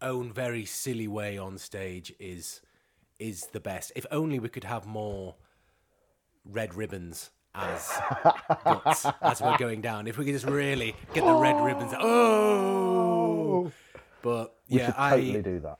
own 0.01 0.32
very 0.32 0.66
silly 0.66 1.08
way 1.08 1.38
on 1.38 1.58
stage 1.58 2.13
is 2.20 2.62
is 3.20 3.48
the 3.48 3.60
best. 3.60 3.92
If 3.96 4.06
only 4.12 4.39
we 4.39 4.50
could 4.50 4.63
have 4.63 4.86
more 4.86 5.36
red 6.46 6.74
ribbons 6.74 7.32
as 7.56 8.00
guts 8.65 9.06
as 9.22 9.41
we're 9.41 9.58
going 9.58 9.82
down. 9.82 10.08
If 10.08 10.18
we 10.18 10.25
could 10.25 10.34
just 10.34 10.46
really 10.46 10.96
get 11.13 11.25
the 11.25 11.34
red 11.34 11.60
ribbons. 11.60 11.94
Oh, 12.00 13.72
but 14.22 14.56
We 14.70 14.79
yeah, 14.79 14.94
I 14.98 15.10
totally 15.12 15.41
do 15.41 15.60
that. 15.62 15.79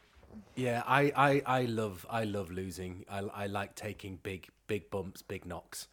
yeah, 0.56 0.84
I, 0.86 1.12
I, 1.16 1.42
I 1.46 1.62
love 1.66 2.06
I 2.10 2.24
love 2.26 2.52
losing. 2.52 3.06
I, 3.10 3.20
I 3.20 3.48
like 3.48 3.76
taking 3.76 4.20
big 4.24 4.48
big 4.68 4.90
bumps, 4.90 5.22
big 5.22 5.46
knocks, 5.46 5.88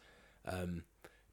um, 0.45 0.83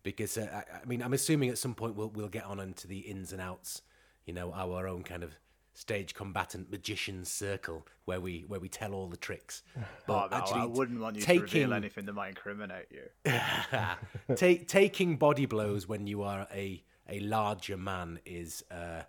because 0.03 0.37
uh, 0.39 0.49
I, 0.53 0.81
I 0.83 0.85
mean 0.85 1.03
I'm 1.03 1.13
assuming 1.15 1.51
at 1.51 1.59
some 1.59 1.75
point 1.75 1.97
we'll 1.97 2.11
we'll 2.11 2.29
get 2.29 2.45
on 2.45 2.61
into 2.61 2.87
the 2.87 2.99
ins 3.01 3.33
and 3.33 3.41
outs. 3.41 3.83
You 4.27 4.35
know, 4.35 4.53
our 4.53 4.87
own 4.89 5.03
kind 5.03 5.23
of 5.23 5.35
stage 5.75 6.15
combatant 6.15 6.71
magician's 6.71 7.31
circle 7.31 7.87
where 8.05 8.21
we 8.21 8.45
where 8.47 8.61
we 8.61 8.69
tell 8.69 8.95
all 8.95 9.09
the 9.09 9.17
tricks. 9.17 9.63
Oh, 9.77 9.83
But 10.07 10.31
no, 10.31 10.37
actually, 10.37 10.61
I 10.61 10.67
wouldn't 10.67 11.01
want 11.01 11.17
you 11.17 11.23
to 11.23 11.27
taking 11.27 11.43
reveal 11.43 11.75
anything 11.75 12.05
that 12.07 12.13
might 12.13 12.29
incriminate 12.29 12.87
you. 12.91 13.03
Ta- 14.37 14.65
taking 14.67 15.17
body 15.17 15.47
blows 15.47 15.89
when 15.89 16.07
you 16.07 16.23
are 16.23 16.47
a 16.53 16.83
a 17.09 17.21
larger 17.21 17.77
man 17.77 18.19
is 18.25 18.65
uh, 18.71 19.03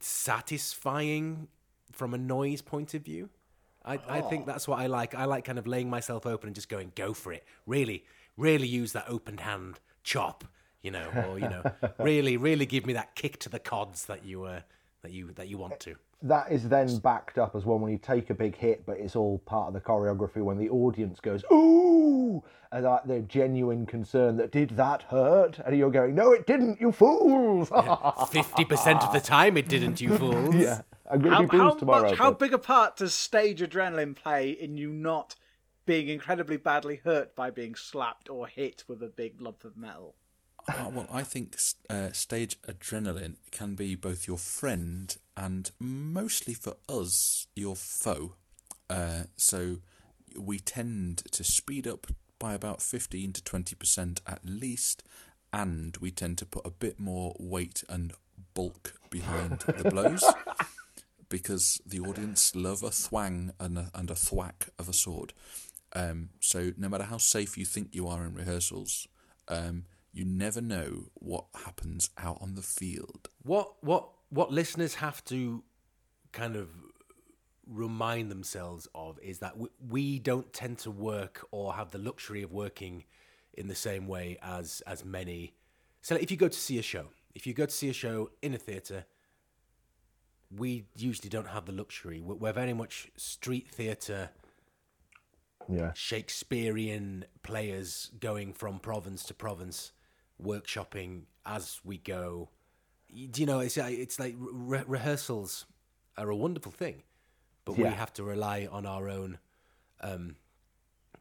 satisfying 0.00 1.48
from 1.92 2.14
a 2.14 2.18
noise 2.18 2.62
point 2.62 2.94
of 2.94 3.02
view. 3.02 3.28
I, 3.84 3.98
I 4.08 4.20
think 4.20 4.46
that's 4.46 4.68
what 4.68 4.78
I 4.78 4.86
like. 4.86 5.14
I 5.14 5.24
like 5.24 5.44
kind 5.44 5.58
of 5.58 5.66
laying 5.66 5.88
myself 5.88 6.26
open 6.26 6.48
and 6.48 6.54
just 6.54 6.68
going, 6.68 6.92
go 6.94 7.14
for 7.14 7.32
it. 7.32 7.44
Really, 7.66 8.04
really 8.36 8.66
use 8.66 8.92
that 8.92 9.06
opened 9.08 9.40
hand 9.40 9.80
chop, 10.02 10.44
you 10.82 10.90
know, 10.90 11.08
or 11.26 11.38
you 11.38 11.48
know, 11.48 11.62
really, 11.98 12.36
really 12.36 12.66
give 12.66 12.84
me 12.86 12.92
that 12.92 13.14
kick 13.14 13.38
to 13.40 13.48
the 13.48 13.58
cods 13.58 14.06
that 14.06 14.24
you 14.24 14.44
uh, 14.44 14.60
that 15.02 15.12
you 15.12 15.32
that 15.32 15.48
you 15.48 15.58
want 15.58 15.80
to. 15.80 15.96
That 16.22 16.52
is 16.52 16.68
then 16.68 16.98
backed 16.98 17.38
up 17.38 17.56
as 17.56 17.64
well 17.64 17.78
when 17.78 17.90
you 17.90 17.96
take 17.96 18.28
a 18.28 18.34
big 18.34 18.54
hit, 18.54 18.84
but 18.84 18.98
it's 18.98 19.16
all 19.16 19.38
part 19.38 19.68
of 19.68 19.74
the 19.74 19.80
choreography 19.80 20.42
when 20.42 20.58
the 20.58 20.68
audience 20.68 21.18
goes, 21.18 21.42
ooh, 21.50 22.42
and 22.70 22.84
like 22.84 23.04
their 23.04 23.22
genuine 23.22 23.86
concern 23.86 24.36
that 24.36 24.52
did 24.52 24.70
that 24.70 25.02
hurt? 25.04 25.58
And 25.64 25.74
you're 25.78 25.90
going, 25.90 26.14
no, 26.14 26.32
it 26.32 26.46
didn't, 26.46 26.78
you 26.78 26.92
fools. 26.92 27.70
Fifty 28.30 28.66
percent 28.66 29.02
of 29.02 29.12
the 29.14 29.20
time, 29.20 29.56
it 29.56 29.68
didn't, 29.68 30.00
you 30.02 30.16
fools. 30.18 30.54
yeah, 30.54 30.82
I'm 31.10 31.20
going 31.20 31.30
to 31.30 31.36
How, 31.36 31.40
be 31.42 31.46
bruised 31.46 31.62
how 31.62 31.74
tomorrow. 31.78 32.08
much? 32.10 32.18
How 32.18 32.30
big 32.32 32.52
a 32.52 32.58
part 32.58 32.96
does 32.96 33.14
stage 33.14 33.60
adrenaline 33.60 34.14
play 34.14 34.50
in 34.50 34.76
you 34.76 34.90
not 34.92 35.36
being 35.86 36.08
incredibly 36.08 36.58
badly 36.58 37.00
hurt 37.02 37.34
by 37.34 37.50
being 37.50 37.74
slapped 37.74 38.28
or 38.28 38.46
hit 38.46 38.84
with 38.86 39.02
a 39.02 39.08
big 39.08 39.40
lump 39.40 39.64
of 39.64 39.74
metal? 39.74 40.14
Uh, 40.68 40.90
well, 40.92 41.06
I 41.10 41.22
think 41.22 41.56
uh, 41.88 42.12
stage 42.12 42.60
adrenaline 42.62 43.36
can 43.50 43.74
be 43.74 43.94
both 43.94 44.28
your 44.28 44.38
friend 44.38 45.16
and 45.36 45.70
mostly 45.78 46.54
for 46.54 46.74
us, 46.88 47.46
your 47.56 47.76
foe. 47.76 48.34
Uh, 48.88 49.24
so 49.36 49.78
we 50.38 50.58
tend 50.58 51.18
to 51.32 51.42
speed 51.44 51.86
up 51.86 52.08
by 52.38 52.54
about 52.54 52.82
15 52.82 53.32
to 53.34 53.42
20% 53.42 54.20
at 54.26 54.40
least, 54.44 55.02
and 55.52 55.96
we 55.98 56.10
tend 56.10 56.38
to 56.38 56.46
put 56.46 56.66
a 56.66 56.70
bit 56.70 57.00
more 57.00 57.34
weight 57.38 57.82
and 57.88 58.12
bulk 58.54 58.94
behind 59.10 59.60
the 59.60 59.90
blows 59.90 60.24
because 61.28 61.80
the 61.86 62.00
audience 62.00 62.54
love 62.54 62.82
a 62.82 62.90
thwang 62.90 63.52
and 63.58 63.78
a, 63.78 63.90
and 63.94 64.10
a 64.10 64.14
thwack 64.14 64.68
of 64.78 64.88
a 64.88 64.92
sword. 64.92 65.32
Um, 65.94 66.30
so 66.40 66.72
no 66.76 66.88
matter 66.88 67.04
how 67.04 67.18
safe 67.18 67.58
you 67.58 67.64
think 67.64 67.88
you 67.92 68.06
are 68.08 68.24
in 68.24 68.34
rehearsals, 68.34 69.08
um, 69.48 69.84
you 70.12 70.24
never 70.24 70.60
know 70.60 71.10
what 71.14 71.44
happens 71.64 72.10
out 72.18 72.38
on 72.40 72.54
the 72.54 72.62
field. 72.62 73.28
What 73.42 73.74
what 73.82 74.08
what 74.30 74.52
listeners 74.52 74.94
have 74.96 75.24
to 75.26 75.62
kind 76.32 76.56
of 76.56 76.68
remind 77.66 78.30
themselves 78.30 78.88
of 78.94 79.18
is 79.22 79.38
that 79.38 79.56
we, 79.56 79.68
we 79.88 80.18
don't 80.18 80.52
tend 80.52 80.78
to 80.78 80.90
work 80.90 81.46
or 81.50 81.74
have 81.74 81.90
the 81.90 81.98
luxury 81.98 82.42
of 82.42 82.52
working 82.52 83.04
in 83.54 83.68
the 83.68 83.74
same 83.74 84.06
way 84.06 84.38
as 84.42 84.82
as 84.86 85.04
many. 85.04 85.54
So 86.02 86.14
if 86.16 86.30
you 86.30 86.36
go 86.36 86.48
to 86.48 86.58
see 86.58 86.78
a 86.78 86.82
show, 86.82 87.06
if 87.34 87.46
you 87.46 87.54
go 87.54 87.66
to 87.66 87.72
see 87.72 87.88
a 87.88 87.92
show 87.92 88.30
in 88.42 88.54
a 88.54 88.58
theatre, 88.58 89.04
we 90.54 90.86
usually 90.96 91.28
don't 91.28 91.48
have 91.48 91.66
the 91.66 91.72
luxury. 91.72 92.20
We're, 92.20 92.34
we're 92.34 92.52
very 92.52 92.72
much 92.72 93.10
street 93.16 93.68
theatre, 93.68 94.30
yeah. 95.68 95.92
Shakespearean 95.94 97.26
players 97.42 98.10
going 98.18 98.52
from 98.52 98.78
province 98.80 99.22
to 99.24 99.34
province, 99.34 99.92
workshopping 100.42 101.22
as 101.46 101.80
we 101.84 101.98
go. 101.98 102.48
Do 103.30 103.40
you 103.40 103.46
know? 103.46 103.60
It's 103.60 103.76
like- 103.76 103.98
it's 103.98 104.18
like 104.18 104.36
re- 104.38 104.84
rehearsals 104.86 105.66
are 106.16 106.30
a 106.30 106.36
wonderful 106.36 106.72
thing, 106.72 107.02
but 107.64 107.76
we 107.76 107.84
have 107.84 108.12
to 108.14 108.22
rely 108.24 108.68
on 108.70 108.86
our 108.86 109.08
own 109.08 109.38
um, 110.00 110.36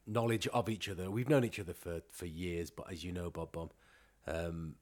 knowledge 0.05 0.47
of 0.47 0.69
each 0.69 0.87
other. 0.89 1.09
We've 1.11 1.29
known 1.29 1.43
each 1.43 1.59
other 1.59 1.73
for 1.73 2.01
for 2.11 2.25
years, 2.25 2.69
but 2.69 2.91
as 2.91 3.03
you 3.03 3.11
know, 3.11 3.29
Bob 3.29 3.51
Bomb, 3.51 3.69
um, 4.27 4.75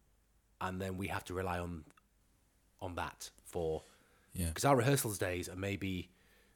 and 0.61 0.81
then 0.81 0.97
we 0.97 1.07
have 1.07 1.23
to 1.25 1.33
rely 1.33 1.59
on 1.59 1.85
on 2.81 2.95
that 2.95 3.29
for 3.43 3.83
Yeah. 4.33 4.47
because 4.47 4.65
our 4.65 4.75
rehearsals 4.75 5.17
days 5.17 5.49
are 5.49 5.55
maybe 5.55 6.09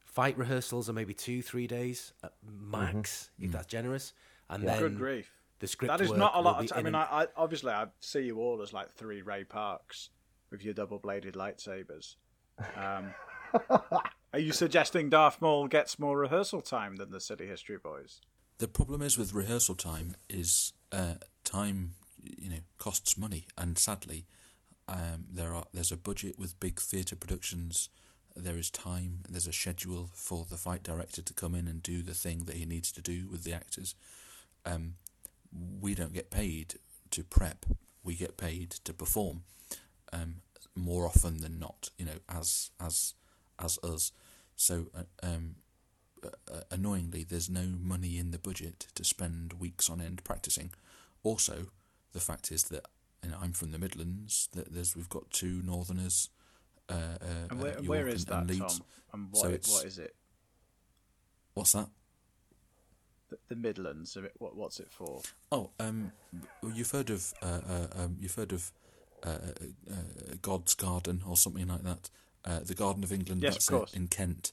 fight 0.06 0.38
rehearsals 0.38 0.90
are 0.90 0.94
maybe 0.94 1.14
two 1.14 1.42
three 1.42 1.66
days 1.68 2.14
at 2.24 2.34
max 2.44 3.30
if 3.40 3.52
that's 3.54 3.66
generous 3.68 4.14
and 4.50 4.68
then 4.68 4.80
Good 4.80 4.98
grief. 4.98 5.32
The 5.62 5.68
script 5.68 5.96
That 5.96 6.02
is 6.02 6.10
work 6.10 6.18
not 6.18 6.36
a 6.36 6.42
lot 6.42 6.60
of 6.60 6.70
time. 6.70 6.80
I 6.80 6.82
mean, 6.82 6.96
I, 6.96 7.04
I 7.04 7.28
obviously 7.38 7.72
I 7.72 7.86
see 8.00 8.22
you 8.22 8.40
all 8.40 8.64
as 8.64 8.74
like 8.74 8.92
three 8.94 9.22
Ray 9.22 9.44
Parks 9.44 10.10
with 10.50 10.66
your 10.66 10.74
double-bladed 10.74 11.36
lightsabers. 11.36 12.16
Um, 12.76 13.14
are 14.34 14.40
you 14.40 14.54
suggesting 14.54 15.12
Darth 15.12 15.40
Maul 15.40 15.68
gets 15.68 16.00
more 16.00 16.18
rehearsal 16.18 16.62
time 16.62 16.96
than 16.96 17.12
the 17.12 17.22
Silly 17.22 17.46
History 17.46 17.78
Boys? 17.78 18.22
The 18.58 18.68
problem 18.68 19.04
is 19.04 19.20
with 19.20 19.34
rehearsal 19.34 19.76
time 19.76 20.16
is 20.28 20.74
uh, 20.92 21.16
time, 21.44 21.92
you 22.24 22.50
know, 22.50 22.62
costs 22.80 23.16
money, 23.16 23.46
and 23.56 23.78
sadly, 23.78 24.26
um, 24.88 25.26
there 25.32 25.54
are 25.54 25.66
there's 25.76 25.92
a 25.92 25.98
budget 25.98 26.40
with 26.40 26.60
big 26.60 26.80
theatre 26.80 27.16
productions. 27.16 27.90
There 28.36 28.58
is 28.58 28.72
time. 28.72 29.20
There's 29.30 29.48
a 29.48 29.54
schedule 29.54 30.10
for 30.16 30.48
the 30.50 30.58
fight 30.58 30.82
director 30.82 31.22
to 31.22 31.34
come 31.36 31.54
in 31.54 31.68
and 31.68 31.84
do 31.84 32.02
the 32.02 32.16
thing 32.16 32.46
that 32.46 32.56
he 32.56 32.66
needs 32.66 32.92
to 32.94 33.02
do 33.02 33.28
with 33.30 33.44
the 33.44 33.54
actors. 33.54 33.94
Um, 34.66 34.96
we 35.52 35.96
don't 35.96 36.14
get 36.14 36.32
paid 36.32 36.76
to 37.12 37.24
prep. 37.24 37.66
We 38.04 38.16
get 38.16 38.38
paid 38.38 38.72
to 38.72 38.94
perform. 38.94 39.44
Um, 40.14 40.42
more 40.76 41.06
often 41.06 41.42
than 41.42 41.60
not, 41.60 41.90
you 41.98 42.06
know, 42.06 42.20
as 42.30 42.72
as 42.80 43.14
as 43.60 43.78
us. 43.84 44.12
So 44.56 44.88
uh, 44.96 45.04
um, 45.24 45.56
uh, 46.24 46.62
annoyingly, 46.70 47.24
there's 47.24 47.50
no 47.50 47.66
money 47.80 48.18
in 48.18 48.32
the 48.32 48.40
budget 48.40 48.88
to 48.96 49.04
spend 49.04 49.54
weeks 49.54 49.90
on 49.90 50.02
end 50.02 50.24
practicing. 50.24 50.72
Also, 51.24 51.68
the 52.14 52.20
fact 52.20 52.52
is 52.52 52.66
that 52.66 52.86
you 53.24 53.32
know, 53.32 53.38
I'm 53.42 53.54
from 53.54 53.72
the 53.72 53.80
Midlands. 53.80 54.50
That 54.54 54.74
there's 54.74 54.96
we've 54.96 55.10
got 55.10 55.30
two 55.32 55.62
Northerners. 55.64 56.30
Uh, 56.90 56.94
uh, 57.22 57.48
And 57.50 57.62
where, 57.62 57.78
uh, 57.78 57.82
where 57.84 58.08
is 58.08 58.24
and, 58.26 58.32
and 58.34 58.50
that, 58.50 58.54
Leeds. 58.54 58.80
Tom? 58.80 58.86
And 59.14 59.28
what, 59.32 59.64
So 59.66 59.74
what 59.74 59.86
is 59.86 60.00
it? 60.00 60.16
What's 61.54 61.74
that? 61.74 61.90
The, 63.32 63.38
the 63.48 63.56
Midlands. 63.56 64.18
What, 64.40 64.58
what's 64.58 64.80
it 64.82 64.90
for? 64.92 65.22
Oh, 65.54 65.70
um, 65.80 66.12
you've 66.74 66.92
heard 66.92 67.10
of 67.10 67.34
uh, 67.42 67.62
uh, 67.68 67.88
um, 68.04 68.18
you've 68.20 68.36
heard 68.36 68.52
of 68.52 68.72
uh, 69.24 69.30
uh, 69.90 69.94
God's 70.42 70.76
Garden 70.76 71.24
or 71.26 71.38
something 71.38 71.68
like 71.68 71.84
that. 71.84 72.10
Uh, 72.44 72.60
the 72.60 72.74
Garden 72.74 73.04
of 73.06 73.12
England. 73.14 73.42
Yes, 73.42 73.70
of 73.70 73.78
course. 73.78 73.94
in 73.94 74.08
Kent. 74.10 74.52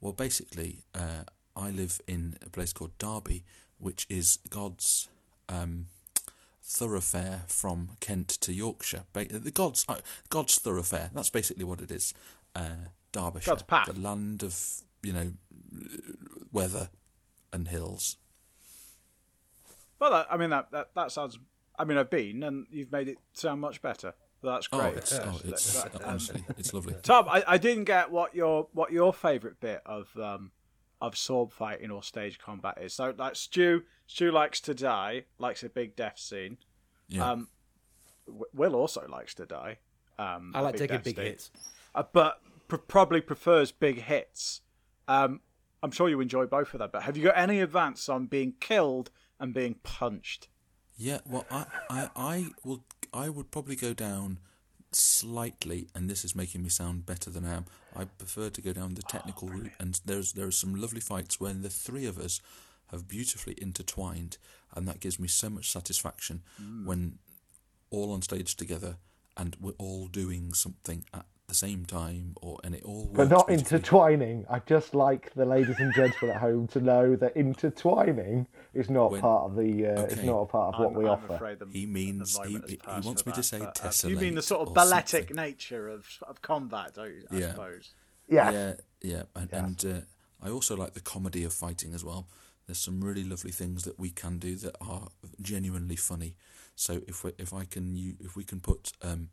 Well, 0.00 0.12
basically, 0.12 0.84
uh, 0.94 1.24
I 1.56 1.70
live 1.70 2.00
in 2.06 2.36
a 2.44 2.50
place 2.50 2.72
called 2.74 2.96
Derby, 2.98 3.44
which 3.78 4.06
is 4.10 4.38
God's 4.50 5.08
um, 5.48 5.86
thoroughfare 6.62 7.44
from 7.46 7.90
Kent 8.00 8.28
to 8.28 8.52
Yorkshire. 8.52 9.04
Ba- 9.14 9.26
the 9.26 9.50
God's 9.50 9.86
uh, 9.88 9.96
God's 10.28 10.58
thoroughfare. 10.58 11.10
That's 11.14 11.30
basically 11.30 11.64
what 11.64 11.80
it 11.80 11.90
is. 11.90 12.12
Uh, 12.54 12.90
Derbyshire, 13.12 13.52
God's 13.52 13.62
path. 13.62 13.86
the 13.86 13.98
land 13.98 14.42
of 14.42 14.82
you 15.02 15.14
know 15.14 15.32
weather 16.52 16.90
and 17.52 17.68
hills. 17.68 18.16
Well, 19.98 20.10
that, 20.12 20.26
I 20.30 20.36
mean 20.36 20.50
that, 20.50 20.70
that 20.72 20.90
that 20.94 21.12
sounds. 21.12 21.38
I 21.78 21.84
mean, 21.84 21.98
I've 21.98 22.10
been, 22.10 22.42
and 22.42 22.66
you've 22.70 22.90
made 22.92 23.08
it 23.08 23.18
sound 23.32 23.60
much 23.60 23.80
better. 23.82 24.14
That's 24.42 24.68
Oh, 24.72 24.78
great. 24.80 24.96
it's, 24.96 25.12
Yes, 25.12 25.22
oh, 25.24 25.40
it's 25.44 25.82
that- 25.82 25.94
um, 25.96 26.00
honestly, 26.04 26.44
it's 26.56 26.72
lovely. 26.72 26.94
Tom, 27.02 27.26
I, 27.28 27.42
I 27.46 27.58
didn't 27.58 27.84
get 27.84 28.10
what 28.10 28.34
your 28.34 28.68
what 28.72 28.92
your 28.92 29.12
favourite 29.12 29.58
bit 29.60 29.82
of 29.86 30.08
um 30.16 30.52
of 31.00 31.16
sword 31.16 31.52
fighting 31.52 31.90
or 31.90 32.02
stage 32.02 32.38
combat 32.38 32.78
is. 32.80 32.92
So 32.92 33.14
like 33.16 33.36
Stu, 33.36 33.82
Stu 34.06 34.30
likes 34.30 34.60
to 34.62 34.74
die, 34.74 35.24
likes 35.38 35.62
a 35.62 35.68
big 35.68 35.94
death 35.96 36.18
scene. 36.18 36.58
Yeah. 37.08 37.30
Um, 37.32 37.48
Will 38.52 38.74
also 38.76 39.06
likes 39.08 39.34
to 39.36 39.46
die. 39.46 39.78
Um, 40.18 40.52
I 40.54 40.60
like 40.60 40.74
taking 40.76 40.96
death 40.96 41.04
big 41.04 41.16
scene. 41.16 41.24
hits. 41.24 41.50
Uh, 41.94 42.02
but 42.12 42.40
pr- 42.68 42.76
probably 42.76 43.20
prefers 43.20 43.72
big 43.72 44.02
hits. 44.02 44.60
Um, 45.06 45.40
I'm 45.82 45.90
sure 45.90 46.08
you 46.08 46.20
enjoy 46.20 46.46
both 46.46 46.74
of 46.74 46.80
them, 46.80 46.90
but 46.92 47.02
have 47.02 47.16
you 47.16 47.24
got 47.24 47.38
any 47.38 47.60
advance 47.60 48.08
on 48.08 48.26
being 48.26 48.54
killed 48.60 49.10
and 49.38 49.54
being 49.54 49.76
punched? 49.82 50.48
Yeah, 50.96 51.18
well, 51.24 51.46
I, 51.50 51.66
I, 51.88 52.10
I 52.16 52.46
will, 52.64 52.84
I 53.12 53.28
would 53.28 53.50
probably 53.50 53.76
go 53.76 53.94
down 53.94 54.38
slightly, 54.90 55.88
and 55.94 56.10
this 56.10 56.24
is 56.24 56.34
making 56.34 56.62
me 56.62 56.68
sound 56.68 57.06
better 57.06 57.30
than 57.30 57.44
I 57.44 57.54
am. 57.54 57.66
I 57.94 58.04
prefer 58.04 58.50
to 58.50 58.60
go 58.60 58.72
down 58.72 58.94
the 58.94 59.02
oh, 59.06 59.10
technical 59.10 59.48
route, 59.48 59.72
and 59.78 60.00
there's 60.04 60.32
there 60.32 60.46
are 60.46 60.52
some 60.52 60.74
lovely 60.74 61.00
fights 61.00 61.38
when 61.38 61.62
the 61.62 61.70
three 61.70 62.06
of 62.06 62.18
us 62.18 62.40
have 62.90 63.06
beautifully 63.06 63.54
intertwined, 63.58 64.38
and 64.74 64.88
that 64.88 64.98
gives 64.98 65.20
me 65.20 65.28
so 65.28 65.48
much 65.48 65.70
satisfaction 65.70 66.42
mm. 66.60 66.84
when 66.84 67.18
all 67.90 68.12
on 68.12 68.22
stage 68.22 68.56
together 68.56 68.96
and 69.38 69.56
we're 69.60 69.72
all 69.78 70.08
doing 70.08 70.52
something 70.52 71.04
at 71.14 71.24
the 71.48 71.54
same 71.54 71.86
time, 71.86 72.34
or 72.42 72.58
and 72.62 72.74
it 72.74 72.82
all 72.84 73.06
works. 73.06 73.16
But 73.16 73.30
not 73.30 73.50
intertwining. 73.50 74.44
I 74.50 74.60
just 74.60 74.94
like 74.94 75.32
the 75.34 75.46
ladies 75.46 75.76
and 75.78 75.92
gentlemen 75.94 76.36
at 76.36 76.40
home 76.42 76.68
to 76.68 76.80
know 76.80 77.16
that 77.16 77.34
intertwining 77.36 78.46
is 78.74 78.90
not 78.90 79.10
When- 79.12 79.22
part 79.22 79.50
of 79.50 79.56
the. 79.56 79.86
Uh, 79.86 80.02
It's 80.02 80.22
not 80.22 80.40
a 80.42 80.46
part 80.46 80.74
of 80.74 80.80
what 80.80 80.88
I'm, 80.90 80.94
we 80.94 81.04
I'm 81.06 81.10
offer. 81.12 81.56
the, 81.58 81.66
He 81.72 81.86
means- 81.86 82.38
he- 82.46 82.58
he 82.68 82.78
wants 83.02 83.22
for 83.22 83.30
me 83.30 83.34
to 83.34 83.42
say 83.42 83.58
but, 83.60 83.82
uh, 83.82 84.08
You 84.08 84.16
mean 84.16 84.34
the 84.34 84.42
sort 84.42 84.68
of 84.68 84.74
balletic 84.74 85.28
something. 85.28 85.36
nature 85.36 85.88
of, 85.88 86.06
of 86.28 86.42
combat, 86.42 86.94
don't 86.94 87.14
you, 87.14 87.24
I 87.30 87.38
Yeah. 87.38 87.50
suppose? 87.52 87.94
Yes. 88.28 88.52
Yeah, 89.02 89.10
yeah, 89.16 89.22
and, 89.34 89.52
and 89.54 89.84
uh, 89.86 90.00
I 90.46 90.50
also 90.50 90.76
like 90.76 90.92
the 90.92 91.00
comedy 91.00 91.44
of 91.44 91.54
fighting 91.54 91.94
as 91.94 92.04
well. 92.04 92.28
There's 92.66 92.78
some 92.78 93.00
really 93.00 93.24
lovely 93.24 93.52
things 93.52 93.84
that 93.84 93.98
we 93.98 94.10
can 94.10 94.38
do 94.38 94.54
that 94.56 94.76
are 94.82 95.08
genuinely 95.40 95.96
funny. 95.96 96.36
So 96.76 97.00
if 97.08 97.24
we, 97.24 97.32
if 97.38 97.54
I 97.54 97.64
can 97.64 97.96
you 97.96 98.16
if 98.20 98.36
we 98.36 98.44
can 98.44 98.60
put 98.60 98.92
um, 99.00 99.30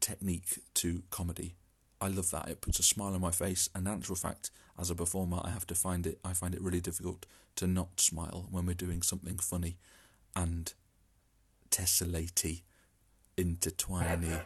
technique 0.00 0.60
to 0.74 1.02
comedy, 1.10 1.54
I 2.00 2.08
love 2.08 2.30
that. 2.30 2.48
It 2.48 2.60
puts 2.60 2.78
a 2.78 2.82
smile 2.82 3.14
on 3.14 3.20
my 3.20 3.30
face. 3.30 3.68
And 3.74 3.86
in 3.86 3.94
actual 3.94 4.16
fact, 4.16 4.50
as 4.78 4.90
a 4.90 4.94
performer, 4.94 5.40
I 5.42 5.50
have 5.50 5.66
to 5.68 5.74
find 5.74 6.06
it. 6.06 6.18
I 6.24 6.32
find 6.32 6.54
it 6.54 6.60
really 6.62 6.80
difficult 6.80 7.26
to 7.56 7.66
not 7.66 8.00
smile 8.00 8.48
when 8.50 8.66
we're 8.66 8.74
doing 8.74 9.02
something 9.02 9.38
funny 9.38 9.78
and 10.34 10.72
tessellatey, 11.70 12.62
intertwiney, 13.36 14.44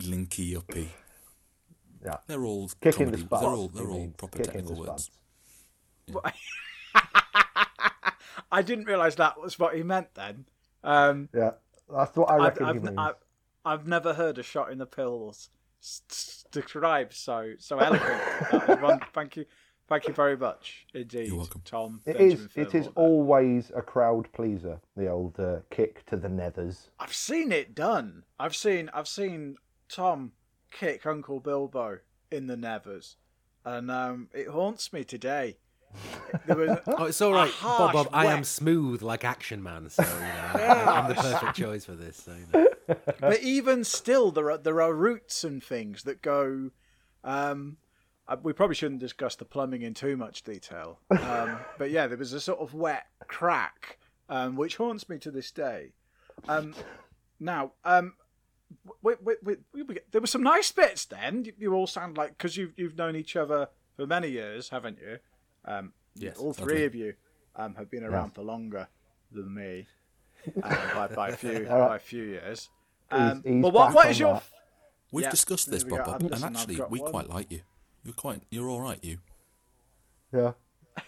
linky 0.00 0.56
uppy. 0.56 0.90
Yeah. 2.04 2.16
They're 2.26 2.44
all 2.44 2.70
Kick 2.80 3.00
in 3.00 3.10
the 3.10 3.16
comedy. 3.18 3.28
They're 3.40 3.50
all 3.50 3.68
they're 3.68 3.88
all 3.90 4.08
proper 4.16 4.38
technical 4.42 4.76
words. 4.76 5.10
spuds. 6.08 6.34
I 8.52 8.62
didn't 8.62 8.84
realise 8.84 9.14
that 9.16 9.40
was 9.40 9.58
what 9.58 9.74
he 9.74 9.82
meant 9.82 10.14
then. 10.14 10.44
Um, 10.84 11.28
Yeah, 11.34 11.52
that's 11.92 12.16
what 12.16 12.30
I 12.30 12.36
I've, 12.36 12.42
reckon 12.42 12.64
he 12.66 12.70
I've, 12.70 12.82
means. 12.84 12.98
I've, 12.98 13.14
I've 13.64 13.86
never 13.86 14.14
heard 14.14 14.38
a 14.38 14.42
shot 14.42 14.70
in 14.72 14.78
the 14.78 14.86
pills 14.86 15.50
s- 15.82 16.02
s- 16.10 16.44
described 16.50 17.12
so 17.14 17.52
so 17.58 17.78
eloquent. 17.78 18.82
One- 18.82 19.00
thank 19.14 19.36
you, 19.36 19.44
thank 19.88 20.06
you 20.08 20.14
very 20.14 20.36
much 20.36 20.86
indeed, 20.94 21.28
You're 21.28 21.36
welcome. 21.38 21.62
Tom. 21.64 22.00
It 22.06 22.18
Benjamin 22.18 22.46
is. 22.46 22.56
It 22.56 22.74
is 22.74 22.84
Fillmore. 22.86 22.92
always 22.96 23.72
a 23.74 23.82
crowd 23.82 24.28
pleaser. 24.32 24.80
The 24.96 25.08
old 25.08 25.38
uh, 25.40 25.56
kick 25.70 26.04
to 26.06 26.16
the 26.16 26.28
nethers. 26.28 26.88
I've 27.00 27.14
seen 27.14 27.52
it 27.52 27.74
done. 27.74 28.24
I've 28.38 28.56
seen 28.56 28.90
I've 28.92 29.08
seen 29.08 29.56
Tom 29.88 30.32
kick 30.70 31.06
Uncle 31.06 31.40
Bilbo 31.40 31.98
in 32.30 32.46
the 32.48 32.56
nethers, 32.56 33.14
and 33.64 33.90
um, 33.90 34.28
it 34.34 34.48
haunts 34.48 34.92
me 34.92 35.04
today. 35.04 35.56
There 36.46 36.56
was, 36.56 36.78
Oh, 36.88 37.04
it's 37.04 37.20
all 37.22 37.32
right, 37.32 37.52
Bob. 37.62 37.92
Bob, 37.92 38.08
I 38.12 38.26
am 38.26 38.42
smooth 38.42 39.00
like 39.02 39.24
Action 39.24 39.62
Man, 39.62 39.88
so 39.88 40.02
you 40.02 40.08
know, 40.08 40.64
I'm 40.88 41.08
the 41.08 41.14
perfect 41.14 41.56
choice 41.56 41.84
for 41.84 41.92
this. 41.92 42.16
So, 42.16 42.32
you 42.32 42.46
know. 42.52 42.66
But 43.20 43.42
even 43.42 43.84
still, 43.84 44.30
there 44.30 44.50
are 44.50 44.58
there 44.58 44.80
are 44.80 44.94
routes 44.94 45.44
and 45.44 45.62
things 45.62 46.02
that 46.04 46.22
go. 46.22 46.70
Um, 47.22 47.78
we 48.42 48.52
probably 48.52 48.74
shouldn't 48.74 49.00
discuss 49.00 49.36
the 49.36 49.44
plumbing 49.44 49.82
in 49.82 49.92
too 49.94 50.16
much 50.16 50.42
detail. 50.42 50.98
Um, 51.10 51.58
but 51.78 51.90
yeah, 51.90 52.06
there 52.06 52.16
was 52.16 52.32
a 52.32 52.40
sort 52.40 52.60
of 52.60 52.72
wet 52.72 53.06
crack, 53.26 53.98
um, 54.28 54.56
which 54.56 54.76
haunts 54.76 55.08
me 55.08 55.18
to 55.18 55.30
this 55.30 55.50
day. 55.50 55.92
Um, 56.48 56.74
now, 57.38 57.72
um, 57.84 58.14
we, 59.02 59.14
we, 59.22 59.56
we, 59.74 59.98
there 60.10 60.20
were 60.22 60.26
some 60.26 60.42
nice 60.42 60.72
bits. 60.72 61.04
Then 61.04 61.44
you, 61.44 61.52
you 61.58 61.74
all 61.74 61.86
sound 61.86 62.16
like 62.16 62.36
because 62.36 62.56
you've 62.56 62.72
you've 62.76 62.96
known 62.96 63.14
each 63.16 63.36
other 63.36 63.68
for 63.96 64.06
many 64.06 64.28
years, 64.28 64.70
haven't 64.70 64.98
you? 64.98 65.18
Um, 65.64 65.92
Yes, 66.16 66.38
all 66.38 66.52
three 66.52 66.84
of 66.84 66.94
you 66.94 67.14
um, 67.56 67.74
have 67.74 67.90
been 67.90 68.04
around 68.04 68.34
for 68.34 68.42
longer 68.42 68.88
than 69.32 69.52
me 69.52 69.86
uh, 70.62 70.94
by, 70.94 71.14
by 71.14 71.28
a 71.30 71.36
few 71.36 71.66
All 71.70 71.78
right. 71.80 71.88
by 71.88 71.96
a 71.96 72.00
few 72.00 72.22
years. 72.24 72.68
Um, 73.10 73.42
he's 73.44 73.62
but 73.62 73.72
what 73.72 73.86
back 73.88 73.94
what 73.94 74.04
on 74.06 74.10
is 74.10 74.18
your 74.18 74.34
that. 74.34 74.44
We've 75.12 75.24
Yeah, 75.24 75.30
discussed 75.30 75.70
this, 75.70 75.84
Bob, 75.84 76.04
go. 76.04 76.18
Bob, 76.18 76.32
and 76.32 76.44
actually 76.44 76.80
we 76.90 77.00
one. 77.00 77.10
quite 77.10 77.28
like 77.28 77.50
you. 77.52 77.60
You're 78.04 78.14
quite 78.14 78.42
you're 78.50 78.68
all 78.68 78.80
right. 78.80 78.98
You. 79.02 79.18
Yeah. 80.32 80.52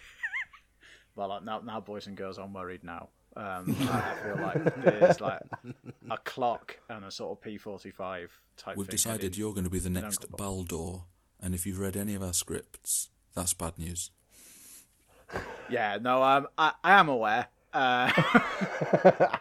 well 1.16 1.40
now 1.44 1.60
now 1.60 1.80
boys 1.80 2.06
and 2.06 2.16
girls 2.16 2.38
I'm 2.38 2.52
worried 2.52 2.84
now. 2.84 3.08
Um, 3.36 3.76
I 3.90 4.14
feel 4.22 4.36
like 4.42 4.82
there's 4.82 5.20
like 5.20 5.40
a 6.10 6.16
clock 6.18 6.78
and 6.88 7.04
a 7.04 7.10
sort 7.10 7.32
of 7.36 7.42
P 7.42 7.58
forty 7.58 7.90
five 7.90 8.30
type. 8.56 8.76
We've 8.76 8.86
thing 8.86 8.92
decided 8.92 9.22
heading- 9.22 9.38
you're 9.38 9.52
going 9.52 9.64
to 9.64 9.70
be 9.70 9.78
the 9.78 9.90
next 9.90 10.24
Uncle 10.24 10.38
Baldur, 10.38 11.02
and 11.40 11.54
if 11.54 11.66
you've 11.66 11.78
read 11.78 11.96
any 11.96 12.14
of 12.14 12.22
our 12.22 12.32
scripts, 12.32 13.10
that's 13.34 13.52
bad 13.52 13.78
news. 13.78 14.10
Yeah, 15.68 15.98
no, 16.00 16.22
um, 16.22 16.46
I, 16.56 16.72
I 16.82 16.92
am 17.00 17.08
aware. 17.08 17.48
Uh, 17.76 18.10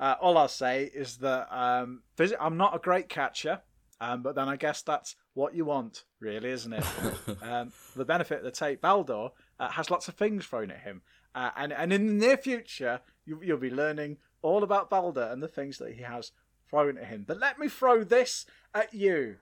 uh, 0.00 0.14
all 0.22 0.38
I'll 0.38 0.48
say 0.48 0.84
is 0.84 1.18
that 1.18 1.48
um, 1.54 2.00
I'm 2.40 2.56
not 2.56 2.74
a 2.74 2.78
great 2.78 3.10
catcher, 3.10 3.60
um, 4.00 4.22
but 4.22 4.34
then 4.34 4.48
I 4.48 4.56
guess 4.56 4.80
that's 4.80 5.16
what 5.34 5.54
you 5.54 5.66
want, 5.66 6.04
really, 6.18 6.48
isn't 6.48 6.72
it? 6.72 6.84
um, 7.42 7.72
the 7.94 8.06
benefit 8.06 8.38
of 8.38 8.44
the 8.44 8.50
tape, 8.50 8.80
Baldur 8.80 9.28
uh, 9.58 9.68
has 9.68 9.90
lots 9.90 10.08
of 10.08 10.14
things 10.14 10.46
thrown 10.46 10.70
at 10.70 10.80
him, 10.80 11.02
uh, 11.34 11.50
and 11.56 11.74
and 11.74 11.92
in 11.92 12.06
the 12.06 12.12
near 12.14 12.38
future, 12.38 13.00
you, 13.26 13.38
you'll 13.42 13.58
be 13.58 13.70
learning 13.70 14.16
all 14.40 14.62
about 14.62 14.88
Baldur 14.88 15.28
and 15.30 15.42
the 15.42 15.48
things 15.48 15.76
that 15.76 15.92
he 15.92 16.02
has 16.02 16.32
thrown 16.70 16.96
at 16.96 17.04
him. 17.04 17.24
But 17.28 17.38
let 17.38 17.58
me 17.58 17.68
throw 17.68 18.02
this 18.02 18.46
at 18.74 18.94
you. 18.94 19.36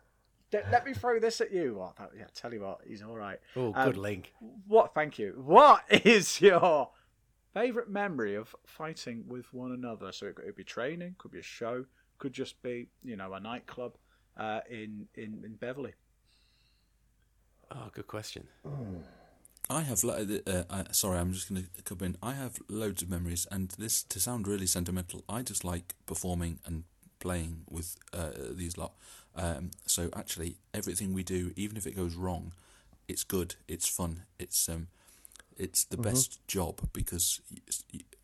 Let 0.53 0.85
me 0.85 0.95
throw 0.95 1.21
this 1.21 1.41
at 1.41 1.53
you. 1.53 1.79
Oh, 1.81 1.93
yeah, 2.17 2.25
tell 2.35 2.53
you 2.53 2.63
what, 2.63 2.81
he's 2.85 3.03
all 3.03 3.15
right. 3.17 3.39
Oh, 3.55 3.73
Um, 3.77 3.91
good 3.91 3.99
link. 3.99 4.33
What? 4.67 4.95
Thank 4.95 5.19
you. 5.19 5.41
What 5.45 5.85
is 5.91 6.41
your 6.41 6.89
favorite 7.55 7.91
memory 7.91 8.35
of 8.35 8.55
fighting 8.67 9.25
with 9.27 9.53
one 9.53 9.73
another? 9.73 10.13
So 10.13 10.27
it 10.27 10.37
could 10.37 10.57
be 10.57 10.65
training, 10.65 11.17
could 11.19 11.33
be 11.33 11.41
a 11.41 11.43
show, 11.43 11.85
could 12.19 12.33
just 12.33 12.61
be 12.63 12.89
you 13.05 13.17
know 13.17 13.33
a 13.35 13.41
nightclub 13.41 13.97
uh, 14.37 14.61
in 14.71 15.07
in 15.15 15.43
in 15.45 15.55
Beverley. 15.55 15.95
Oh, 17.71 17.91
good 17.93 18.07
question. 18.07 18.49
I 19.71 19.83
have, 19.83 20.03
lo- 20.03 20.41
uh, 20.47 20.63
uh, 20.71 20.85
sorry, 20.93 21.19
I'm 21.19 21.33
just 21.33 21.51
going 21.51 21.69
to 21.77 21.83
come 21.83 21.99
in. 22.01 22.17
I 22.23 22.33
have 22.33 22.59
loads 22.69 23.03
of 23.03 23.11
memories, 23.11 23.47
and 23.51 23.69
this 23.79 24.03
to 24.05 24.19
sound 24.19 24.49
really 24.49 24.67
sentimental, 24.67 25.25
I 25.29 25.43
just 25.43 25.65
like 25.65 25.95
performing 26.07 26.59
and 26.65 26.85
playing 27.19 27.65
with 27.69 27.97
uh, 28.15 28.31
these 28.51 28.79
lot. 28.79 28.95
Um, 29.37 29.73
so 29.85 30.09
actually, 30.17 30.57
everything 30.73 31.13
we 31.13 31.23
do, 31.23 31.53
even 31.57 31.77
if 31.77 31.87
it 31.87 31.95
goes 31.95 32.15
wrong, 32.15 32.53
it's 33.09 33.25
good, 33.25 33.57
it's 33.67 33.87
fun, 33.87 34.23
it's 34.39 34.69
um, 34.71 34.89
it's 35.59 35.85
the 35.85 35.97
best 35.97 36.47
job 36.47 36.81
because 36.93 37.41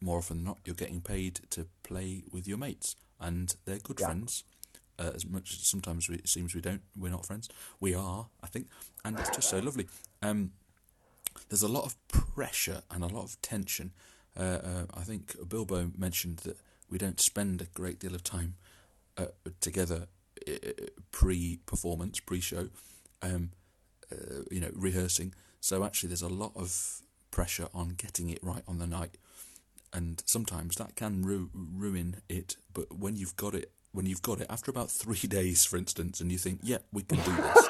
more 0.01 0.19
often 0.19 0.39
than 0.39 0.45
not, 0.45 0.59
you're 0.65 0.75
getting 0.75 1.01
paid 1.01 1.41
to 1.51 1.67
play 1.83 2.23
with 2.33 2.47
your 2.47 2.59
mates, 2.59 2.97
and 3.21 3.55
they're 3.65 3.79
good 3.79 4.01
Yeah. 4.01 4.07
friends. 4.07 4.45
Uh, 4.97 5.11
as 5.13 5.27
much 5.27 5.53
as 5.53 5.67
sometimes 5.67 6.09
we, 6.09 6.15
it 6.17 6.29
seems 6.29 6.55
we 6.55 6.61
don't, 6.61 6.83
we're 6.97 7.11
not 7.11 7.27
friends. 7.27 7.49
We 7.81 7.95
are, 7.95 8.29
I 8.43 8.47
think, 8.47 8.69
and 9.05 9.19
it's 9.19 9.31
just 9.31 9.49
so 9.49 9.59
lovely. 9.59 9.89
Um, 10.23 10.53
there's 11.49 11.65
a 11.65 11.69
lot 11.69 11.85
of 11.85 11.97
pressure 12.07 12.83
and 12.91 13.03
a 13.03 13.09
lot 13.09 13.25
of 13.25 13.41
tension. 13.43 13.93
Uh, 14.39 14.43
uh, 14.43 14.87
I 14.95 15.01
think 15.01 15.37
Bilbo 15.49 15.91
mentioned 15.99 16.39
that 16.39 16.59
we 16.89 16.99
don't 16.99 17.21
spend 17.21 17.61
a 17.61 17.67
great 17.67 17.99
deal 17.99 18.15
of 18.15 18.23
time 18.23 18.55
uh, 19.19 19.27
together 19.61 20.07
pre-performance, 21.11 22.21
pre-show, 22.21 22.69
um, 23.23 23.51
uh, 24.13 24.43
you 24.51 24.61
know, 24.61 24.71
rehearsing. 24.75 25.35
So 25.61 25.85
actually, 25.85 26.09
there's 26.09 26.23
a 26.23 26.29
lot 26.29 26.53
of 26.55 27.01
pressure 27.35 27.67
on 27.75 27.89
getting 27.97 28.31
it 28.31 28.39
right 28.43 28.63
on 28.69 28.79
the 28.79 28.87
night, 28.87 29.19
and 29.93 30.23
sometimes 30.25 30.77
that 30.77 30.95
can 30.95 31.25
ru- 31.25 31.51
ruin 31.53 32.23
it. 32.29 32.57
But 32.73 32.97
when 32.97 33.17
you've 33.17 33.37
got 33.37 33.57
it, 33.57 33.73
when 33.91 34.07
you've 34.07 34.23
got 34.23 34.41
it 34.41 34.47
after 34.49 34.71
about 34.71 34.89
three 34.89 35.29
days, 35.29 35.65
for 35.65 35.77
instance, 35.77 36.21
and 36.21 36.31
you 36.31 36.39
think, 36.39 36.61
"Yeah, 36.63 36.79
we 36.93 37.03
can 37.03 37.19
do 37.19 37.37
this," 37.37 37.69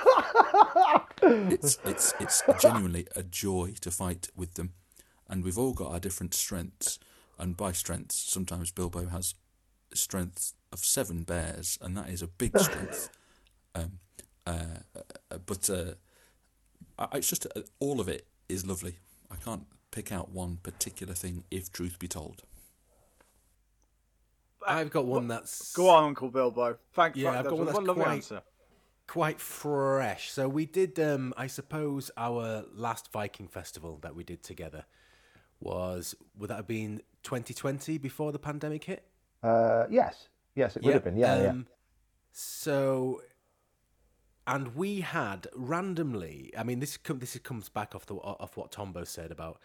it's 1.55 1.79
it's 1.85 2.13
it's 2.21 2.43
genuinely 2.61 3.07
a 3.17 3.23
joy 3.23 3.73
to 3.81 3.91
fight 3.91 4.29
with 4.37 4.55
them, 4.55 4.75
and 5.29 5.43
we've 5.43 5.59
all 5.59 5.73
got 5.73 5.93
our 5.93 6.01
different 6.01 6.35
strengths. 6.35 6.99
And 7.39 7.57
by 7.57 7.73
strengths, 7.73 8.17
sometimes 8.17 8.71
Bilbo 8.71 9.07
has 9.07 9.35
strength 9.95 10.53
of 10.73 10.81
seven 10.81 11.25
bears, 11.25 11.79
and 11.81 11.97
that 11.97 12.11
is 12.11 12.23
a 12.23 12.29
big 12.29 12.57
strength. 12.69 13.09
Um, 13.75 13.99
uh, 14.47 14.83
uh, 14.95 15.39
but 15.47 15.71
uh, 15.71 15.95
it's 17.15 17.31
just 17.31 17.47
uh, 17.57 17.63
all 17.81 17.99
of 17.99 18.09
it 18.09 18.27
is 18.49 18.67
lovely. 18.67 18.99
I 19.31 19.37
can't 19.37 19.67
pick 19.91 20.13
out 20.13 20.31
one 20.31 20.59
particular 20.63 21.15
thing, 21.15 21.45
if 21.51 21.73
truth 21.73 21.99
be 21.99 22.09
told. 22.09 22.43
I've 24.67 24.91
got 24.91 25.05
one 25.07 25.29
that's 25.29 25.75
Go 25.75 25.89
on, 25.91 26.05
Uncle 26.05 26.31
Bilbo. 26.31 26.79
Thank 26.95 27.17
you. 27.17 27.25
Yeah. 27.25 27.39
I've 27.39 27.45
got 27.45 27.57
one 27.59 27.67
that's 27.67 27.79
a 27.79 27.83
quite- 27.95 28.09
answer. 28.09 28.43
quite 29.07 29.41
fresh. 29.41 30.31
So 30.33 30.49
we 30.49 30.65
did, 30.67 30.99
um, 30.99 31.35
I 31.37 31.47
suppose, 31.47 32.11
our 32.17 32.65
last 32.73 33.13
Viking 33.13 33.47
festival 33.49 33.99
that 34.03 34.15
we 34.15 34.25
did 34.25 34.43
together 34.43 34.87
was 35.61 36.15
would 36.39 36.49
that 36.51 36.57
have 36.57 36.67
been 36.67 37.03
2020 37.23 37.99
before 37.99 38.33
the 38.33 38.39
pandemic 38.39 38.85
hit? 38.85 39.05
Uh, 39.43 39.85
yes, 39.91 40.29
yes, 40.55 40.77
it 40.77 40.83
would 40.83 40.95
have 40.95 41.05
been. 41.05 41.17
Yeah, 41.19 41.43
yeah. 41.43 41.49
um, 41.51 41.67
So, 42.33 43.23
and 44.47 44.75
we 44.75 45.01
had 45.01 45.47
randomly. 45.55 46.53
I 46.57 46.65
mean, 46.65 46.81
this 46.81 46.97
com- 46.97 47.19
this 47.19 47.39
comes 47.39 47.69
back 47.69 47.95
off 47.95 48.07
the 48.07 48.15
off 48.15 48.57
what 48.57 48.71
Tombo 48.71 49.05
said 49.05 49.31
about 49.31 49.59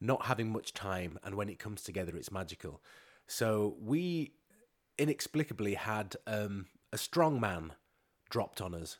not 0.00 0.26
having 0.26 0.50
much 0.50 0.74
time, 0.74 1.18
and 1.22 1.34
when 1.34 1.48
it 1.48 1.58
comes 1.58 1.82
together, 1.82 2.16
it's 2.16 2.32
magical. 2.32 2.82
So 3.26 3.76
we 3.80 4.32
inexplicably 4.98 5.74
had 5.74 6.16
um, 6.26 6.66
a 6.92 6.98
strong 6.98 7.40
man 7.40 7.72
dropped 8.30 8.60
on 8.60 8.74
us. 8.74 8.98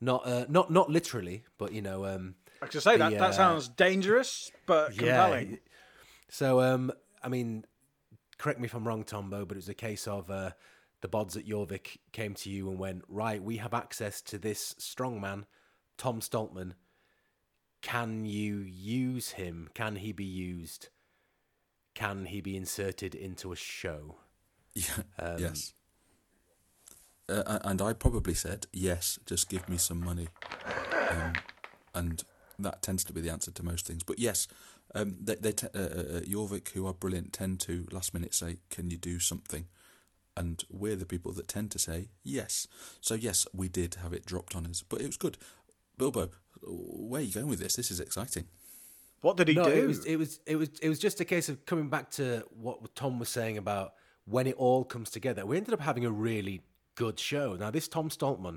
Not 0.00 0.26
uh, 0.26 0.46
not 0.48 0.70
not 0.70 0.88
literally, 0.90 1.44
but 1.58 1.72
you 1.72 1.82
know. 1.82 2.06
Um, 2.06 2.36
I 2.62 2.66
could 2.66 2.82
say 2.82 2.96
that 2.96 3.10
the, 3.10 3.16
that 3.16 3.30
uh, 3.30 3.32
sounds 3.32 3.68
dangerous 3.68 4.50
but 4.66 4.96
compelling. 4.96 5.58
So, 6.28 6.60
um, 6.60 6.92
I 7.22 7.28
mean, 7.28 7.64
correct 8.38 8.60
me 8.60 8.66
if 8.66 8.74
I'm 8.74 8.86
wrong, 8.86 9.02
Tombo, 9.04 9.44
but 9.44 9.56
it 9.56 9.58
was 9.58 9.68
a 9.68 9.74
case 9.74 10.06
of 10.06 10.30
uh, 10.30 10.50
the 11.00 11.08
bods 11.08 11.36
at 11.36 11.46
Jorvik 11.46 11.98
came 12.12 12.34
to 12.34 12.50
you 12.50 12.68
and 12.68 12.78
went, 12.78 13.02
right, 13.08 13.42
we 13.42 13.56
have 13.56 13.74
access 13.74 14.20
to 14.22 14.38
this 14.38 14.74
strongman, 14.78 15.44
Tom 15.96 16.20
Stoltman. 16.20 16.72
Can 17.82 18.26
you 18.26 18.58
use 18.58 19.30
him? 19.32 19.68
Can 19.74 19.96
he 19.96 20.12
be 20.12 20.24
used? 20.24 20.88
Can 21.94 22.26
he 22.26 22.40
be 22.40 22.56
inserted 22.56 23.14
into 23.14 23.52
a 23.52 23.56
show? 23.56 24.16
Yeah. 24.72 25.02
Um, 25.18 25.38
yes. 25.38 25.74
Uh, 27.28 27.58
and 27.64 27.82
I 27.82 27.92
probably 27.92 28.34
said 28.34 28.68
yes. 28.72 29.18
Just 29.26 29.48
give 29.48 29.68
me 29.68 29.76
some 29.76 29.98
money, 29.98 30.28
um, 31.10 31.32
and 31.92 32.22
that 32.56 32.80
tends 32.80 33.02
to 33.04 33.12
be 33.12 33.20
the 33.20 33.30
answer 33.30 33.50
to 33.50 33.64
most 33.64 33.86
things. 33.86 34.04
But 34.04 34.20
yes, 34.20 34.46
um, 34.94 35.16
they, 35.20 35.34
they 35.34 35.52
te- 35.52 35.66
uh, 35.74 35.80
uh, 35.80 36.20
Jorvik, 36.20 36.68
who 36.70 36.86
are 36.86 36.94
brilliant, 36.94 37.32
tend 37.32 37.58
to 37.60 37.86
last 37.90 38.14
minute 38.14 38.32
say, 38.32 38.58
"Can 38.70 38.90
you 38.90 38.96
do 38.96 39.18
something?" 39.18 39.66
And 40.40 40.64
we're 40.70 40.96
the 40.96 41.04
people 41.04 41.32
that 41.32 41.48
tend 41.48 41.70
to 41.72 41.78
say 41.78 42.08
yes. 42.24 42.66
So 43.02 43.14
yes, 43.14 43.46
we 43.52 43.68
did 43.68 43.96
have 43.96 44.14
it 44.14 44.24
dropped 44.24 44.56
on 44.56 44.64
us, 44.66 44.82
but 44.82 45.02
it 45.02 45.06
was 45.06 45.18
good. 45.18 45.36
Bilbo, 45.98 46.30
where 46.62 47.20
are 47.20 47.24
you 47.24 47.34
going 47.34 47.48
with 47.48 47.58
this? 47.58 47.76
This 47.76 47.90
is 47.90 48.00
exciting. 48.00 48.46
What 49.20 49.36
did 49.36 49.48
he 49.48 49.54
no, 49.54 49.64
do? 49.64 49.70
it 49.70 49.86
was 49.86 50.06
it 50.06 50.16
was 50.16 50.40
it 50.46 50.56
was 50.56 50.70
it 50.80 50.88
was 50.88 50.98
just 50.98 51.20
a 51.20 51.26
case 51.26 51.50
of 51.50 51.66
coming 51.66 51.90
back 51.90 52.10
to 52.12 52.42
what 52.58 52.94
Tom 52.94 53.18
was 53.18 53.28
saying 53.28 53.58
about 53.58 53.92
when 54.24 54.46
it 54.46 54.54
all 54.56 54.82
comes 54.82 55.10
together. 55.10 55.44
We 55.44 55.58
ended 55.58 55.74
up 55.74 55.80
having 55.80 56.06
a 56.06 56.10
really 56.10 56.62
good 56.94 57.20
show. 57.20 57.54
Now, 57.56 57.70
this 57.70 57.86
Tom 57.86 58.08
Stoltman, 58.08 58.56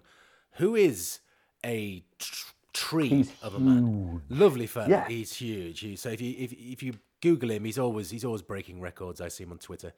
who 0.53 0.75
is 0.75 1.19
a 1.65 2.05
tr- 2.17 2.53
tree 2.71 3.09
He's 3.09 3.31
of 3.41 3.55
a 3.55 3.59
man, 3.59 4.21
lovely 4.29 4.67
fella. 4.67 4.87
Yeah. 4.87 5.07
He's 5.09 5.33
huge. 5.33 5.81
He, 5.81 5.97
so 5.97 6.07
if 6.11 6.21
you 6.21 6.33
if 6.37 6.53
if 6.53 6.81
you 6.81 6.93
Google 7.19 7.51
him, 7.51 7.65
he's 7.65 7.77
always 7.77 8.09
he's 8.09 8.23
always 8.23 8.41
breaking 8.41 8.79
records. 8.79 9.19
I 9.19 9.27
see 9.27 9.43
him 9.43 9.51
on 9.51 9.57
Twitter 9.57 9.91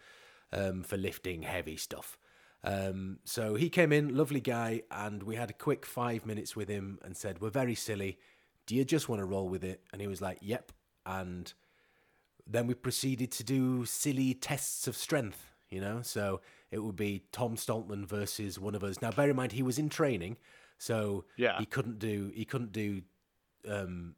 um, 0.56 0.82
for 0.82 0.98
lifting 0.98 1.44
heavy 1.44 1.78
stuff. 1.78 2.18
Um, 2.64 3.20
so 3.26 3.54
he 3.54 3.70
came 3.70 3.92
in, 3.92 4.16
lovely 4.16 4.42
guy, 4.42 4.82
and 4.90 5.22
we 5.22 5.36
had 5.36 5.52
a 5.52 5.54
quick 5.54 5.86
five 5.86 6.26
minutes 6.26 6.56
with 6.56 6.68
him 6.70 6.98
and 7.04 7.16
said, 7.16 7.40
"We're 7.42 7.52
very 7.52 7.76
silly. 7.76 8.18
Do 8.66 8.76
you 8.76 8.84
just 8.84 9.08
want 9.08 9.20
to 9.20 9.26
roll 9.26 9.48
with 9.50 9.64
it?" 9.64 9.84
And 9.92 10.02
he 10.02 10.08
was 10.08 10.20
like, 10.22 10.40
"Yep." 10.42 10.72
And 11.06 11.54
then 12.48 12.66
we 12.66 12.74
proceeded 12.74 13.32
to 13.34 13.44
do 13.44 13.86
silly 13.86 14.34
tests 14.34 14.88
of 14.88 14.96
strength, 14.96 15.52
you 15.70 15.80
know. 15.82 16.02
So 16.02 16.42
it 16.72 16.80
would 16.80 16.96
be 16.96 17.26
Tom 17.32 17.56
Stoltman 17.56 18.06
versus 18.08 18.58
one 18.60 18.74
of 18.74 18.84
us. 18.84 19.02
Now, 19.02 19.12
bear 19.12 19.30
in 19.30 19.36
mind 19.36 19.52
he 19.52 19.62
was 19.64 19.78
in 19.78 19.90
training, 19.90 20.38
so 20.80 21.26
Yeah. 21.38 21.60
he 21.60 21.66
couldn't 21.68 22.00
do 22.00 22.32
he 22.34 22.46
couldn't 22.46 22.72
do. 22.72 23.02
Um, 23.68 24.16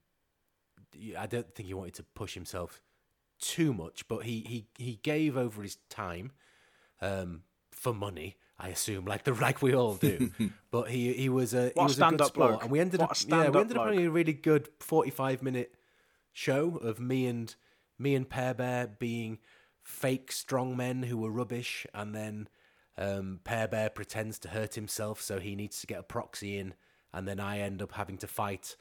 I 1.18 1.28
don't 1.28 1.54
think 1.54 1.68
he 1.68 1.74
wanted 1.74 1.96
to 1.96 2.04
push 2.04 2.34
himself 2.34 2.82
too 3.40 3.74
much, 3.74 4.08
but 4.08 4.24
he 4.24 4.42
he 4.42 4.68
he 4.84 5.00
gave 5.04 5.38
over 5.38 5.62
his 5.62 5.78
time 5.90 6.32
um, 7.02 7.44
for 7.72 7.94
money. 7.94 8.38
I 8.60 8.70
assume, 8.70 9.06
like 9.06 9.24
the 9.24 9.34
like 9.42 9.62
we 9.62 9.74
all 9.76 9.96
do. 9.96 10.32
but 10.72 10.90
he 10.90 11.14
he 11.14 11.30
was 11.30 11.54
a 11.54 11.66
he 11.68 11.72
What 11.76 11.84
a 11.84 11.88
was 11.88 12.00
a 12.00 12.02
good 12.08 12.22
stand-up 12.22 12.28
sport, 12.28 12.50
bloke. 12.50 12.64
and 12.64 12.72
we 12.72 12.80
ended 12.80 13.00
What 13.00 13.12
up 13.12 13.18
yeah 13.28 13.50
we 13.50 13.60
ended 13.62 13.78
up 13.78 13.86
having 13.86 14.06
a 14.06 14.12
really 14.12 14.34
good 14.34 14.70
forty 14.80 15.12
five 15.12 15.44
minute 15.44 15.76
show 16.34 16.78
of 16.78 17.00
me 17.00 17.28
and 17.28 17.56
me 18.00 18.16
and 18.16 18.30
Pear 18.30 18.54
Bear 18.54 18.88
being 18.88 19.40
fake 19.84 20.32
strong 20.32 20.76
men 20.76 21.04
who 21.04 21.18
were 21.18 21.32
rubbish, 21.32 21.86
and 21.94 22.14
then 22.16 22.48
um, 22.98 23.40
Pear 23.44 23.68
Bear 23.68 23.90
pretends 23.90 24.40
to 24.40 24.50
hurt 24.50 24.76
himself, 24.76 25.22
so 25.22 25.40
he 25.40 25.56
needs 25.56 25.80
to 25.82 25.88
get 25.88 26.00
a 26.00 26.04
proxy 26.04 26.58
in, 26.58 26.74
and 27.14 27.28
then 27.28 27.40
I 27.40 27.60
end 27.60 27.82
up 27.82 27.94
having 27.94 28.18
to 28.20 28.28
fight 28.28 28.76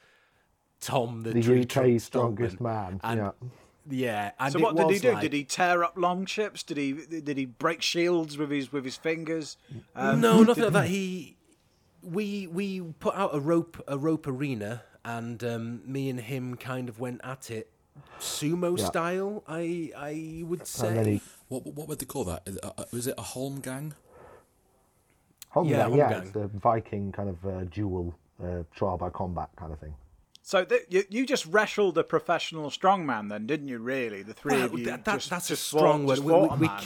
Tom, 0.80 1.22
the, 1.22 1.32
The 1.32 1.42
tree 1.42 1.60
UK's 1.62 2.08
trunk 2.10 2.38
strongest 2.38 2.60
man. 2.60 3.00
And, 3.04 3.18
yeah. 3.18 3.30
Yeah. 3.88 4.32
And 4.40 4.52
so 4.52 4.58
what 4.60 4.76
did 4.76 4.90
he 4.90 4.98
do? 4.98 5.12
like- 5.12 5.22
Did 5.22 5.32
he 5.32 5.44
tear 5.44 5.84
up 5.84 5.94
long 5.96 6.26
ships? 6.26 6.62
Did 6.62 6.76
he 6.76 6.92
did 7.20 7.36
he 7.38 7.44
break 7.46 7.82
shields 7.82 8.36
with 8.38 8.50
his 8.50 8.72
with 8.72 8.84
his 8.84 8.96
fingers? 8.96 9.56
Um, 9.94 10.20
no, 10.20 10.42
nothing 10.42 10.64
like 10.64 10.72
that. 10.72 10.86
He, 10.88 11.36
we 12.02 12.46
we 12.46 12.80
put 13.00 13.14
out 13.14 13.34
a 13.34 13.40
rope 13.40 13.82
a 13.88 13.96
rope 13.98 14.26
arena, 14.26 14.82
and 15.04 15.42
um, 15.44 15.82
me 15.90 16.08
and 16.10 16.20
him 16.20 16.56
kind 16.56 16.88
of 16.88 16.98
went 17.00 17.20
at 17.24 17.50
it, 17.50 17.70
sumo 18.20 18.76
Yeah. 18.78 18.84
style. 18.86 19.42
I 19.48 19.90
I 19.96 20.42
would 20.44 20.66
say. 20.66 20.96
And 20.98 21.20
What 21.48 21.64
what 21.66 21.88
would 21.88 21.98
they 22.00 22.06
call 22.06 22.24
that? 22.24 22.48
Uh, 22.62 22.70
uh, 22.78 22.84
Was 22.92 23.06
it 23.06 23.14
a 23.18 23.22
Holm 23.22 23.60
gang? 23.60 23.94
Holmgang, 25.54 25.70
Yeah, 25.70 25.88
yeah, 25.88 26.08
Holmgang. 26.10 26.22
it's 26.22 26.30
the 26.32 26.48
Viking 26.48 27.12
kind 27.12 27.28
of 27.28 27.46
uh, 27.46 27.64
duel 27.64 28.14
uh, 28.42 28.62
trial 28.74 28.98
by 28.98 29.10
combat 29.10 29.48
kind 29.56 29.72
of 29.72 29.78
thing. 29.78 29.94
So 30.46 30.64
th- 30.64 30.86
you 30.88 31.02
you 31.10 31.26
just 31.26 31.44
wrestled 31.46 31.98
a 31.98 32.04
professional 32.04 32.70
strongman, 32.70 33.30
then, 33.30 33.48
didn't 33.48 33.66
you? 33.66 33.78
Really, 33.80 34.22
the 34.22 34.32
three 34.32 34.54
Well, 34.54 34.64
of 34.66 34.78
you. 34.78 34.84
that- 34.84 35.04
that- 35.04 35.14
just, 35.14 35.28
that's 35.30 35.48
just 35.48 35.62
a 35.62 35.76
strong 35.76 36.06
word. 36.06 36.20
We- 36.20 36.32
we- 36.32 36.68
man. 36.68 36.84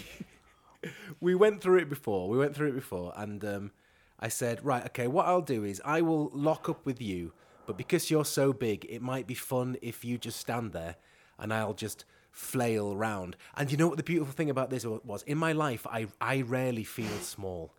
we 1.20 1.34
went 1.34 1.60
through 1.60 1.76
it 1.76 1.90
before. 1.90 2.30
We 2.30 2.38
went 2.38 2.56
through 2.56 2.68
it 2.68 2.74
before, 2.74 3.12
and 3.18 3.44
um, 3.44 3.70
I 4.18 4.28
said, 4.28 4.64
right, 4.64 4.82
okay, 4.86 5.08
what 5.08 5.26
I'll 5.26 5.42
do 5.42 5.62
is 5.64 5.82
I 5.84 6.00
will 6.00 6.30
lock 6.32 6.70
up 6.70 6.86
with 6.86 7.02
you, 7.02 7.34
but 7.66 7.76
because 7.76 8.10
you're 8.10 8.24
so 8.24 8.54
big, 8.54 8.86
it 8.88 9.02
might 9.02 9.26
be 9.26 9.34
fun 9.34 9.76
if 9.82 10.06
you 10.06 10.16
just 10.16 10.40
stand 10.40 10.72
there, 10.72 10.96
and 11.38 11.52
I'll 11.52 11.74
just 11.74 12.06
flail 12.30 12.94
around. 12.94 13.36
And 13.58 13.70
you 13.70 13.76
know 13.76 13.88
what 13.88 13.98
the 13.98 14.02
beautiful 14.02 14.32
thing 14.32 14.48
about 14.48 14.70
this 14.70 14.86
was? 14.86 15.22
In 15.24 15.36
my 15.36 15.52
life, 15.52 15.86
I 15.86 16.06
I 16.18 16.40
rarely 16.40 16.84
feel 16.84 17.18
small, 17.18 17.74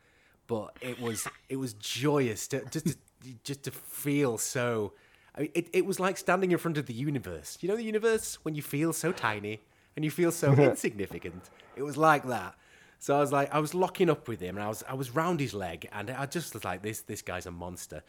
but 0.45 0.77
it 0.79 1.01
was 1.01 1.27
it 1.49 1.55
was 1.55 1.73
joyous 1.73 2.47
to 2.49 2.63
just 2.65 2.85
to, 2.85 2.95
just 3.43 3.63
to 3.63 3.71
feel 3.71 4.37
so. 4.37 4.93
I 5.35 5.41
mean, 5.41 5.51
it, 5.53 5.69
it 5.73 5.85
was 5.85 5.99
like 5.99 6.17
standing 6.17 6.51
in 6.51 6.57
front 6.57 6.77
of 6.77 6.85
the 6.85 6.93
universe. 6.93 7.57
You 7.61 7.69
know 7.69 7.75
the 7.75 7.83
universe 7.83 8.37
when 8.43 8.55
you 8.55 8.61
feel 8.61 8.91
so 8.93 9.11
tiny 9.11 9.61
and 9.95 10.03
you 10.05 10.11
feel 10.11 10.31
so 10.31 10.51
insignificant. 10.57 11.49
It 11.75 11.83
was 11.83 11.97
like 11.97 12.27
that. 12.27 12.55
So 12.99 13.15
I 13.15 13.19
was 13.19 13.31
like, 13.31 13.51
I 13.53 13.59
was 13.59 13.73
locking 13.73 14.11
up 14.11 14.27
with 14.27 14.39
him, 14.39 14.57
and 14.57 14.63
I 14.63 14.67
was 14.67 14.83
I 14.87 14.93
was 14.93 15.15
round 15.15 15.39
his 15.39 15.55
leg, 15.55 15.89
and 15.91 16.11
I 16.11 16.27
just 16.27 16.53
was 16.53 16.63
like, 16.63 16.83
this 16.83 17.01
this 17.01 17.23
guy's 17.23 17.47
a 17.47 17.51
monster. 17.51 18.03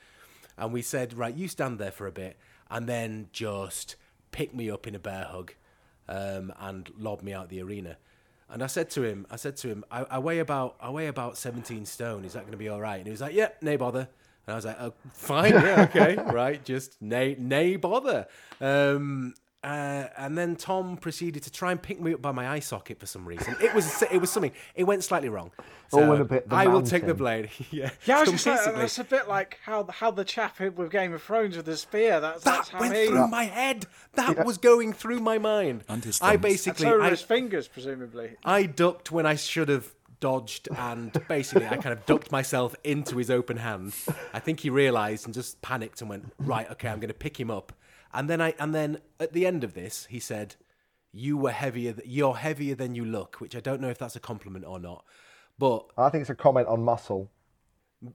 And 0.59 0.71
we 0.71 0.83
said, 0.83 1.15
right, 1.15 1.35
you 1.35 1.49
stand 1.49 1.79
there 1.79 1.91
for 1.91 2.07
a 2.07 2.13
bit, 2.13 2.37
and 2.71 2.87
then 2.87 3.29
just 3.33 3.97
pick 4.33 4.55
me 4.55 4.71
up 4.71 4.87
in 4.87 4.95
a 4.95 4.99
bear 4.99 5.25
hug, 5.25 5.55
um, 6.09 6.53
and 6.61 6.91
lob 6.99 7.23
me 7.23 7.33
out 7.33 7.49
the 7.49 7.63
arena. 7.63 7.97
And 8.51 8.63
I 8.63 8.67
said 8.67 8.91
to 8.91 9.03
him, 9.03 9.27
I 9.31 9.37
said 9.37 9.57
to 9.59 9.69
him, 9.69 9.83
I, 9.91 10.05
I 10.11 10.19
weigh 10.19 10.41
about 10.41 10.77
I 10.79 10.91
weigh 10.91 11.07
about 11.07 11.39
seventeen 11.39 11.87
stone. 11.87 12.27
Is 12.27 12.35
that 12.35 12.41
going 12.41 12.53
to 12.53 12.59
be 12.59 12.69
all 12.69 12.81
right? 12.81 12.99
And 12.99 13.07
he 13.07 13.13
was 13.13 13.23
like, 13.23 13.33
Yeah, 13.35 13.49
nay 13.63 13.77
bother. 13.77 14.09
And 14.47 14.53
I 14.53 14.57
was 14.57 14.65
like, 14.65 14.77
oh, 14.81 14.93
fine, 15.13 15.53
yeah, 15.53 15.87
okay, 15.89 16.17
right, 16.33 16.63
just 16.65 17.01
nay, 17.01 17.37
nay 17.39 17.77
bother. 17.77 18.27
Um, 18.61 19.35
uh, 19.65 20.09
and 20.17 20.37
then 20.37 20.57
Tom 20.57 20.97
proceeded 20.97 21.45
to 21.45 21.51
try 21.53 21.71
and 21.71 21.81
pick 21.81 22.01
me 22.01 22.13
up 22.15 22.21
by 22.21 22.33
my 22.33 22.49
eye 22.49 22.59
socket 22.59 22.99
for 22.99 23.07
some 23.07 23.25
reason. 23.25 23.55
It 23.61 23.73
was 23.73 24.03
it 24.11 24.21
was 24.21 24.29
something. 24.29 24.51
It 24.75 24.83
went 24.85 25.05
slightly 25.05 25.29
wrong. 25.29 25.53
So 25.89 26.01
Oh, 26.01 26.13
and 26.13 26.23
a 26.23 26.25
bit 26.25 26.49
the 26.49 26.57
I 26.57 26.67
will 26.67 26.83
take 26.83 27.03
the 27.03 27.15
mountain. 27.15 27.17
blade. 27.19 27.51
yeah, 27.71 27.91
Yeah, 28.05 28.17
I 28.17 28.21
was 28.23 28.31
just 28.33 28.45
like, 28.45 28.57
basically, 28.57 28.81
that's 28.81 28.99
a 28.99 29.05
bit 29.05 29.29
like 29.29 29.61
how 29.63 29.87
how 29.89 30.11
the 30.11 30.25
chap 30.25 30.59
with 30.59 30.91
Game 30.91 31.13
of 31.13 31.23
Thrones 31.23 31.57
with 31.57 31.67
the 31.67 31.77
spear. 31.77 32.19
That's, 32.19 32.43
that's 32.43 32.71
that 32.71 32.75
how 32.77 32.81
went 32.81 32.97
he. 32.97 33.07
through 33.07 33.29
my 33.29 33.45
head. 33.45 33.87
That 34.15 34.45
was 34.45 34.59
going 34.59 34.93
through 34.95 35.21
my 35.21 35.39
mind. 35.39 35.85
And 35.89 36.03
his 36.03 36.21
I 36.21 36.37
basically, 36.39 36.87
so 36.87 36.97
were 36.97 37.03
I, 37.03 37.11
his 37.11 37.23
fingers, 37.23 37.69
presumably. 37.69 38.33
I 38.45 38.65
ducked 38.65 39.13
when 39.13 39.27
I 39.27 39.37
should 39.37 39.69
have 39.69 39.95
dodged, 40.23 40.69
and 40.79 41.13
basically, 41.29 41.67
I 41.67 41.77
kind 41.77 41.93
of 41.93 42.07
ducked 42.07 42.33
myself 42.33 42.75
into 42.85 43.19
his 43.19 43.31
open 43.31 43.59
hand. 43.59 43.93
I 44.33 44.39
think 44.39 44.61
he 44.61 44.71
realised 44.71 45.27
and 45.27 45.35
just 45.35 45.61
panicked 45.61 46.01
and 46.01 46.09
went, 46.09 46.33
"Right, 46.39 46.71
okay, 46.71 46.89
I'm 46.89 47.01
going 47.01 47.09
to 47.09 47.15
pick 47.27 47.39
him 47.39 47.51
up." 47.51 47.73
And 48.15 48.31
then 48.31 48.41
I, 48.41 48.55
and 48.59 48.75
then 48.75 48.99
at 49.21 49.33
the 49.35 49.47
end 49.47 49.65
of 49.65 49.75
this, 49.75 50.07
he 50.09 50.21
said, 50.21 50.55
"You 51.13 51.37
were 51.37 51.51
heavier. 51.51 51.93
Th- 51.93 52.09
you're 52.09 52.37
heavier 52.37 52.75
than 52.75 52.95
you 52.95 53.05
look," 53.05 53.37
which 53.41 53.55
I 53.55 53.61
don't 53.61 53.81
know 53.83 53.91
if 53.91 53.99
that's 53.99 54.17
a 54.17 54.21
compliment 54.21 54.65
or 54.65 54.79
not, 54.79 55.05
but 55.59 55.87
I 55.99 56.09
think 56.09 56.23
it's 56.23 56.31
a 56.31 56.35
comment 56.35 56.69
on 56.69 56.83
muscle. 56.83 57.31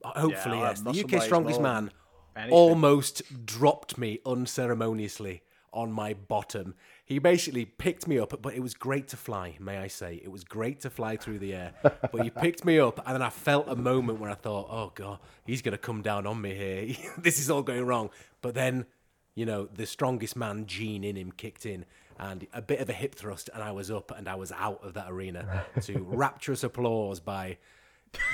hopefully, 0.03 0.57
Yeah, 0.57 0.69
yes. 0.69 0.79
The 0.79 0.85
muscle 0.85 1.15
UK 1.15 1.21
strongest 1.21 1.61
man 1.61 1.91
anything. 2.35 2.53
almost 2.53 3.45
dropped 3.45 3.97
me 3.97 4.19
unceremoniously 4.25 5.43
on 5.73 5.91
my 5.91 6.13
bottom. 6.13 6.73
He 7.07 7.19
basically 7.19 7.63
picked 7.63 8.05
me 8.05 8.19
up, 8.19 8.41
but 8.41 8.53
it 8.53 8.59
was 8.59 8.73
great 8.73 9.07
to 9.07 9.17
fly, 9.17 9.55
may 9.61 9.77
I 9.77 9.87
say. 9.87 10.19
It 10.21 10.29
was 10.29 10.43
great 10.43 10.81
to 10.81 10.89
fly 10.89 11.15
through 11.15 11.39
the 11.39 11.53
air. 11.53 11.73
But 11.81 12.21
he 12.21 12.29
picked 12.29 12.65
me 12.65 12.79
up, 12.79 13.01
and 13.05 13.15
then 13.15 13.21
I 13.21 13.29
felt 13.29 13.69
a 13.69 13.77
moment 13.77 14.19
where 14.19 14.29
I 14.29 14.33
thought, 14.33 14.67
oh, 14.69 14.91
God, 14.93 15.19
he's 15.45 15.61
going 15.61 15.71
to 15.71 15.77
come 15.77 16.01
down 16.01 16.27
on 16.27 16.41
me 16.41 16.53
here. 16.53 16.97
this 17.17 17.39
is 17.39 17.49
all 17.49 17.61
going 17.61 17.85
wrong. 17.85 18.09
But 18.41 18.55
then, 18.55 18.87
you 19.35 19.45
know, 19.45 19.69
the 19.73 19.85
strongest 19.85 20.35
man 20.35 20.65
gene 20.65 21.05
in 21.05 21.15
him 21.15 21.31
kicked 21.31 21.65
in, 21.65 21.85
and 22.19 22.45
a 22.51 22.61
bit 22.61 22.81
of 22.81 22.89
a 22.89 22.93
hip 22.93 23.15
thrust, 23.15 23.49
and 23.53 23.63
I 23.63 23.71
was 23.71 23.89
up 23.89 24.11
and 24.11 24.27
I 24.27 24.35
was 24.35 24.51
out 24.51 24.83
of 24.83 24.95
that 24.95 25.09
arena 25.09 25.65
to 25.83 25.99
rapturous 26.09 26.65
applause 26.65 27.21
by. 27.21 27.57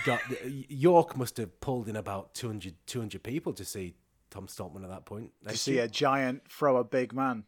God, 0.06 0.20
York 0.46 1.16
must 1.18 1.38
have 1.38 1.60
pulled 1.60 1.90
in 1.90 1.96
about 1.96 2.34
200, 2.34 2.74
200 2.88 3.22
people 3.22 3.54
to 3.54 3.66
see 3.66 3.96
Tom 4.30 4.48
Stoltman 4.48 4.84
at 4.84 4.90
that 4.90 5.06
point. 5.06 5.32
To 5.48 5.58
see 5.58 5.78
a 5.80 5.88
giant 5.88 6.48
throw 6.50 6.78
a 6.78 6.84
big 6.84 7.14
man. 7.14 7.44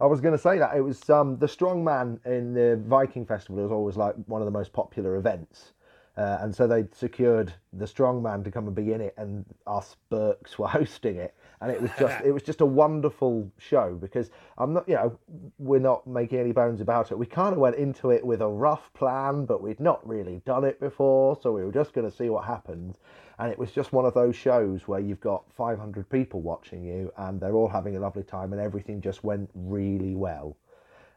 I 0.00 0.06
was 0.06 0.20
going 0.20 0.32
to 0.32 0.38
say 0.38 0.58
that 0.58 0.76
it 0.76 0.82
was 0.82 1.08
um, 1.08 1.38
the 1.38 1.48
strong 1.48 1.82
man 1.82 2.20
in 2.26 2.52
the 2.52 2.80
Viking 2.86 3.24
Festival 3.24 3.58
it 3.60 3.62
was 3.62 3.72
always 3.72 3.96
like 3.96 4.14
one 4.26 4.42
of 4.42 4.46
the 4.46 4.50
most 4.52 4.72
popular 4.72 5.16
events, 5.16 5.72
uh, 6.18 6.38
and 6.40 6.54
so 6.54 6.66
they 6.66 6.84
secured 6.92 7.54
the 7.72 7.86
strong 7.86 8.22
man 8.22 8.44
to 8.44 8.50
come 8.50 8.66
and 8.66 8.76
be 8.76 8.92
in 8.92 9.00
it, 9.00 9.14
and 9.16 9.46
us 9.66 9.96
Burks 10.10 10.58
were 10.58 10.68
hosting 10.68 11.16
it, 11.16 11.34
and 11.62 11.70
it 11.70 11.80
was 11.80 11.90
just 11.98 12.24
it 12.24 12.32
was 12.32 12.42
just 12.42 12.60
a 12.60 12.66
wonderful 12.66 13.50
show 13.56 13.94
because 13.94 14.30
I'm 14.58 14.74
not 14.74 14.86
you 14.86 14.96
know 14.96 15.18
we're 15.58 15.78
not 15.80 16.06
making 16.06 16.40
any 16.40 16.52
bones 16.52 16.82
about 16.82 17.10
it. 17.10 17.18
We 17.18 17.24
kind 17.24 17.54
of 17.54 17.58
went 17.58 17.76
into 17.76 18.10
it 18.10 18.24
with 18.24 18.42
a 18.42 18.48
rough 18.48 18.92
plan, 18.92 19.46
but 19.46 19.62
we'd 19.62 19.80
not 19.80 20.06
really 20.06 20.42
done 20.44 20.64
it 20.64 20.78
before, 20.78 21.38
so 21.40 21.52
we 21.52 21.64
were 21.64 21.72
just 21.72 21.94
going 21.94 22.08
to 22.08 22.14
see 22.14 22.28
what 22.28 22.44
happened. 22.44 22.98
And 23.38 23.52
it 23.52 23.58
was 23.58 23.70
just 23.72 23.92
one 23.92 24.06
of 24.06 24.14
those 24.14 24.34
shows 24.34 24.88
where 24.88 25.00
you've 25.00 25.20
got 25.20 25.44
500 25.56 26.08
people 26.08 26.40
watching 26.40 26.82
you, 26.84 27.12
and 27.18 27.40
they're 27.40 27.54
all 27.54 27.68
having 27.68 27.96
a 27.96 28.00
lovely 28.00 28.22
time, 28.22 28.52
and 28.52 28.60
everything 28.60 29.00
just 29.00 29.24
went 29.24 29.50
really 29.54 30.14
well. 30.14 30.56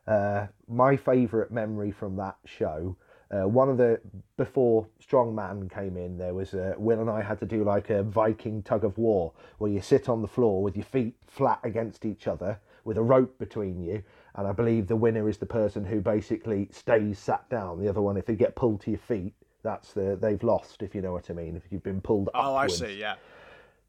Uh, 0.08 0.47
my 0.67 0.97
favourite 0.97 1.51
memory 1.51 1.91
from 1.91 2.15
that 2.17 2.38
show 2.45 2.95
uh, 3.32 3.47
one 3.47 3.69
of 3.69 3.77
the 3.77 4.01
before 4.38 4.88
Strongman 4.99 5.71
came 5.71 5.97
in, 5.97 6.17
there 6.17 6.34
was 6.34 6.55
uh, 6.55 6.73
Will 6.77 6.99
and 6.99 7.10
I 7.10 7.21
had 7.21 7.39
to 7.39 7.45
do 7.45 7.63
like 7.63 7.91
a 7.91 8.01
Viking 8.01 8.63
tug 8.63 8.84
of 8.84 8.97
war 8.97 9.34
where 9.60 9.71
you 9.71 9.82
sit 9.82 10.10
on 10.10 10.21
the 10.21 10.27
floor 10.27 10.63
with 10.63 10.75
your 10.75 10.86
feet 10.86 11.15
flat 11.27 11.60
against 11.63 12.05
each 12.05 12.25
other 12.25 12.60
with 12.86 12.97
a 12.97 13.03
rope 13.03 13.38
between 13.38 13.79
you, 13.84 14.01
and 14.36 14.47
I 14.47 14.51
believe 14.51 14.88
the 14.88 14.95
winner 14.95 15.29
is 15.29 15.38
the 15.38 15.45
person 15.45 15.86
who 15.86 16.01
basically 16.01 16.69
stays 16.71 17.19
sat 17.19 17.47
down. 17.49 17.79
The 17.79 17.89
other 17.89 18.01
one, 18.01 18.17
if 18.17 18.25
they 18.25 18.36
get 18.36 18.55
pulled 18.55 18.82
to 18.82 18.91
your 18.91 18.99
feet, 18.99 19.36
that's 19.63 19.93
the 19.93 20.17
they've 20.19 20.41
lost. 20.43 20.81
If 20.81 20.95
you 20.95 21.01
know 21.01 21.13
what 21.13 21.29
I 21.29 21.33
mean, 21.33 21.55
if 21.55 21.63
you've 21.71 21.83
been 21.83 22.01
pulled. 22.01 22.29
Oh, 22.33 22.55
upwards. 22.55 22.81
I 22.81 22.87
see. 22.87 22.99
Yeah. 22.99 23.15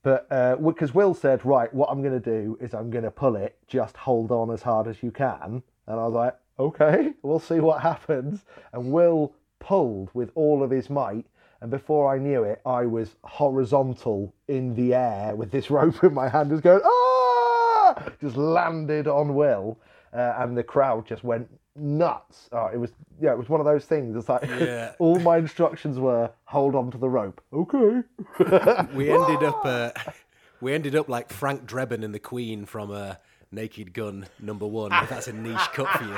But 0.02 0.28
because 0.28 0.90
uh, 0.90 0.94
Will 0.94 1.14
said, 1.14 1.44
right, 1.44 1.72
what 1.74 1.90
I'm 1.90 2.00
going 2.02 2.18
to 2.18 2.42
do 2.42 2.56
is 2.60 2.72
I'm 2.72 2.90
going 2.90 3.04
to 3.04 3.10
pull 3.10 3.36
it. 3.36 3.58
Just 3.66 3.96
hold 3.96 4.30
on 4.30 4.50
as 4.50 4.62
hard 4.62 4.86
as 4.86 5.02
you 5.02 5.10
can. 5.10 5.62
And 5.86 6.00
I 6.00 6.04
was 6.04 6.14
like, 6.14 6.36
okay, 6.58 7.12
we'll 7.22 7.38
see 7.38 7.60
what 7.60 7.82
happens. 7.82 8.44
And 8.72 8.92
Will 8.92 9.34
pulled 9.58 10.10
with 10.14 10.30
all 10.34 10.62
of 10.62 10.70
his 10.70 10.88
might. 10.88 11.26
And 11.60 11.70
before 11.70 12.12
I 12.12 12.18
knew 12.18 12.44
it, 12.44 12.62
I 12.64 12.86
was 12.86 13.16
horizontal 13.22 14.34
in 14.48 14.74
the 14.74 14.94
air 14.94 15.36
with 15.36 15.50
this 15.50 15.70
rope 15.70 16.02
in 16.02 16.14
my 16.14 16.28
hand, 16.28 16.50
just 16.50 16.62
going, 16.62 16.80
ah! 16.82 18.04
Just 18.20 18.36
landed 18.36 19.06
on 19.06 19.34
Will. 19.34 19.78
Uh, 20.12 20.34
and 20.38 20.56
the 20.56 20.62
crowd 20.62 21.06
just 21.06 21.22
went 21.22 21.48
nuts. 21.80 22.48
Oh, 22.52 22.66
it 22.66 22.76
was, 22.76 22.90
yeah, 23.20 23.32
it 23.32 23.38
was 23.38 23.48
one 23.48 23.60
of 23.60 23.66
those 23.66 23.84
things. 23.84 24.16
It's 24.16 24.28
like, 24.28 24.44
Yeah. 24.48 24.92
all 24.98 25.18
my 25.18 25.38
instructions 25.38 25.98
were 25.98 26.30
hold 26.44 26.74
on 26.74 26.90
to 26.90 26.98
the 26.98 27.08
rope. 27.08 27.40
Okay. 27.52 28.02
we 28.94 29.10
ended 29.10 29.42
up 29.42 29.64
uh, 29.64 29.90
we 30.60 30.72
ended 30.74 30.94
up 30.94 31.08
like 31.08 31.32
Frank 31.32 31.66
Drebin 31.66 32.04
and 32.04 32.14
the 32.14 32.18
Queen 32.18 32.66
from 32.66 32.90
uh, 32.90 33.14
Naked 33.50 33.92
Gun 33.92 34.26
number 34.38 34.66
one. 34.66 34.92
If 34.92 35.08
that's 35.08 35.28
a 35.28 35.32
niche 35.32 35.56
cut 35.72 35.88
for 35.98 36.04
you. 36.04 36.16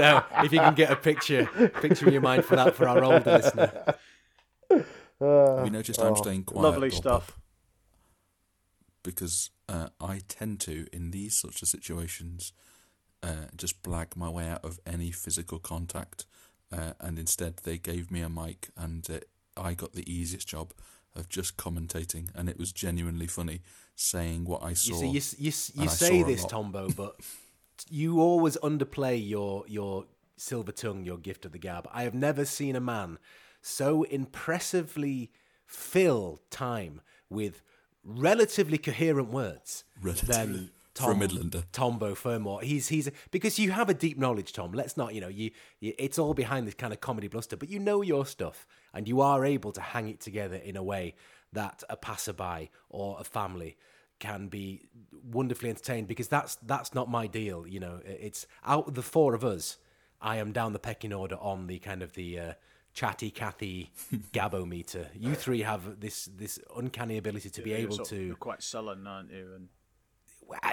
So 0.00 0.24
if 0.44 0.52
you 0.52 0.60
can 0.60 0.74
get 0.74 0.90
a 0.90 0.96
picture 0.96 1.46
picture 1.80 2.06
in 2.06 2.12
your 2.12 2.22
mind 2.22 2.44
for 2.44 2.56
that 2.56 2.74
for 2.74 2.88
our 2.88 3.04
older 3.04 3.38
listener. 3.38 3.94
Have 4.70 5.66
you 5.66 5.70
noticed 5.70 6.00
I'm 6.00 6.16
staying 6.16 6.44
quiet? 6.44 6.62
Lovely 6.62 6.88
Bob, 6.88 6.96
stuff. 6.96 7.38
Because 9.04 9.50
uh, 9.68 9.88
I 10.00 10.20
tend 10.28 10.60
to, 10.60 10.86
in 10.92 11.10
these 11.10 11.34
sorts 11.36 11.62
of 11.62 11.68
situations, 11.68 12.52
uh, 13.22 13.46
just 13.56 13.82
blag 13.82 14.16
my 14.16 14.28
way 14.28 14.48
out 14.48 14.64
of 14.64 14.80
any 14.86 15.10
physical 15.10 15.58
contact. 15.58 16.26
Uh, 16.72 16.92
and 17.00 17.18
instead, 17.18 17.58
they 17.58 17.78
gave 17.78 18.10
me 18.10 18.22
a 18.22 18.28
mic, 18.28 18.70
and 18.76 19.06
uh, 19.10 19.18
I 19.60 19.74
got 19.74 19.92
the 19.92 20.10
easiest 20.10 20.48
job 20.48 20.72
of 21.14 21.28
just 21.28 21.56
commentating, 21.56 22.28
and 22.34 22.48
it 22.48 22.58
was 22.58 22.72
genuinely 22.72 23.26
funny 23.26 23.60
saying 23.94 24.44
what 24.44 24.62
I 24.62 24.72
saw. 24.72 24.94
You 24.94 25.20
see, 25.20 25.36
you, 25.38 25.50
you, 25.50 25.82
you 25.82 25.88
say 25.88 26.22
this. 26.22 26.44
Tombo, 26.46 26.88
but 26.90 27.16
you 27.90 28.20
always 28.20 28.56
underplay 28.58 29.28
your 29.28 29.64
your 29.66 30.06
silver 30.36 30.72
tongue, 30.72 31.04
your 31.04 31.18
gift 31.18 31.44
of 31.44 31.52
the 31.52 31.58
gab. 31.58 31.88
I 31.92 32.04
have 32.04 32.14
never 32.14 32.44
seen 32.44 32.74
a 32.74 32.80
man 32.80 33.18
so 33.60 34.02
impressively 34.04 35.30
fill 35.66 36.40
time 36.50 37.00
with 37.28 37.62
relatively 38.04 38.78
coherent 38.78 39.30
words 39.30 39.84
Relatively. 40.00 40.34
than 40.34 40.70
For 40.94 41.12
a 41.12 41.14
Tom, 41.14 41.20
Midlander. 41.20 41.64
Tombo 41.72 42.14
Fermor. 42.14 42.60
He's 42.62 42.88
he's 42.88 43.10
because 43.30 43.58
you 43.58 43.70
have 43.70 43.88
a 43.88 43.94
deep 43.94 44.18
knowledge, 44.18 44.52
Tom. 44.52 44.72
Let's 44.72 44.96
not, 44.96 45.14
you 45.14 45.20
know, 45.20 45.28
you, 45.28 45.50
you 45.80 45.94
it's 45.98 46.18
all 46.18 46.34
behind 46.34 46.66
this 46.66 46.74
kind 46.74 46.92
of 46.92 47.00
comedy 47.00 47.28
bluster, 47.28 47.56
but 47.56 47.70
you 47.70 47.78
know 47.78 48.02
your 48.02 48.26
stuff, 48.26 48.66
and 48.92 49.08
you 49.08 49.20
are 49.20 49.44
able 49.44 49.72
to 49.72 49.80
hang 49.80 50.08
it 50.08 50.20
together 50.20 50.56
in 50.56 50.76
a 50.76 50.82
way 50.82 51.14
that 51.52 51.82
a 51.88 51.96
passerby 51.96 52.70
or 52.90 53.16
a 53.18 53.24
family 53.24 53.76
can 54.18 54.48
be 54.48 54.82
wonderfully 55.24 55.70
entertained. 55.70 56.08
Because 56.08 56.28
that's 56.28 56.56
that's 56.56 56.94
not 56.94 57.10
my 57.10 57.26
deal. 57.26 57.66
You 57.66 57.80
know, 57.80 58.00
it's 58.04 58.46
out 58.64 58.88
of 58.88 58.94
the 58.94 59.02
four 59.02 59.34
of 59.34 59.44
us, 59.44 59.78
I 60.20 60.36
am 60.36 60.52
down 60.52 60.74
the 60.74 60.78
pecking 60.78 61.12
order 61.12 61.36
on 61.36 61.66
the 61.68 61.78
kind 61.78 62.02
of 62.02 62.12
the. 62.14 62.38
Uh, 62.38 62.52
Chatty 62.94 63.30
Cathy 63.30 63.90
Gabbo 64.34 64.68
meter. 64.68 65.08
You 65.14 65.34
three 65.34 65.62
have 65.62 65.98
this 65.98 66.26
this 66.26 66.58
uncanny 66.76 67.16
ability 67.16 67.48
to 67.48 67.62
be 67.62 67.72
able 67.72 67.96
sort 67.96 68.12
of- 68.12 68.18
to 68.18 68.22
you're 68.22 68.36
quite 68.36 68.62
sullen, 68.62 69.06
aren't 69.06 69.30
you? 69.30 69.48
And 69.54 69.68
well, 69.70 69.81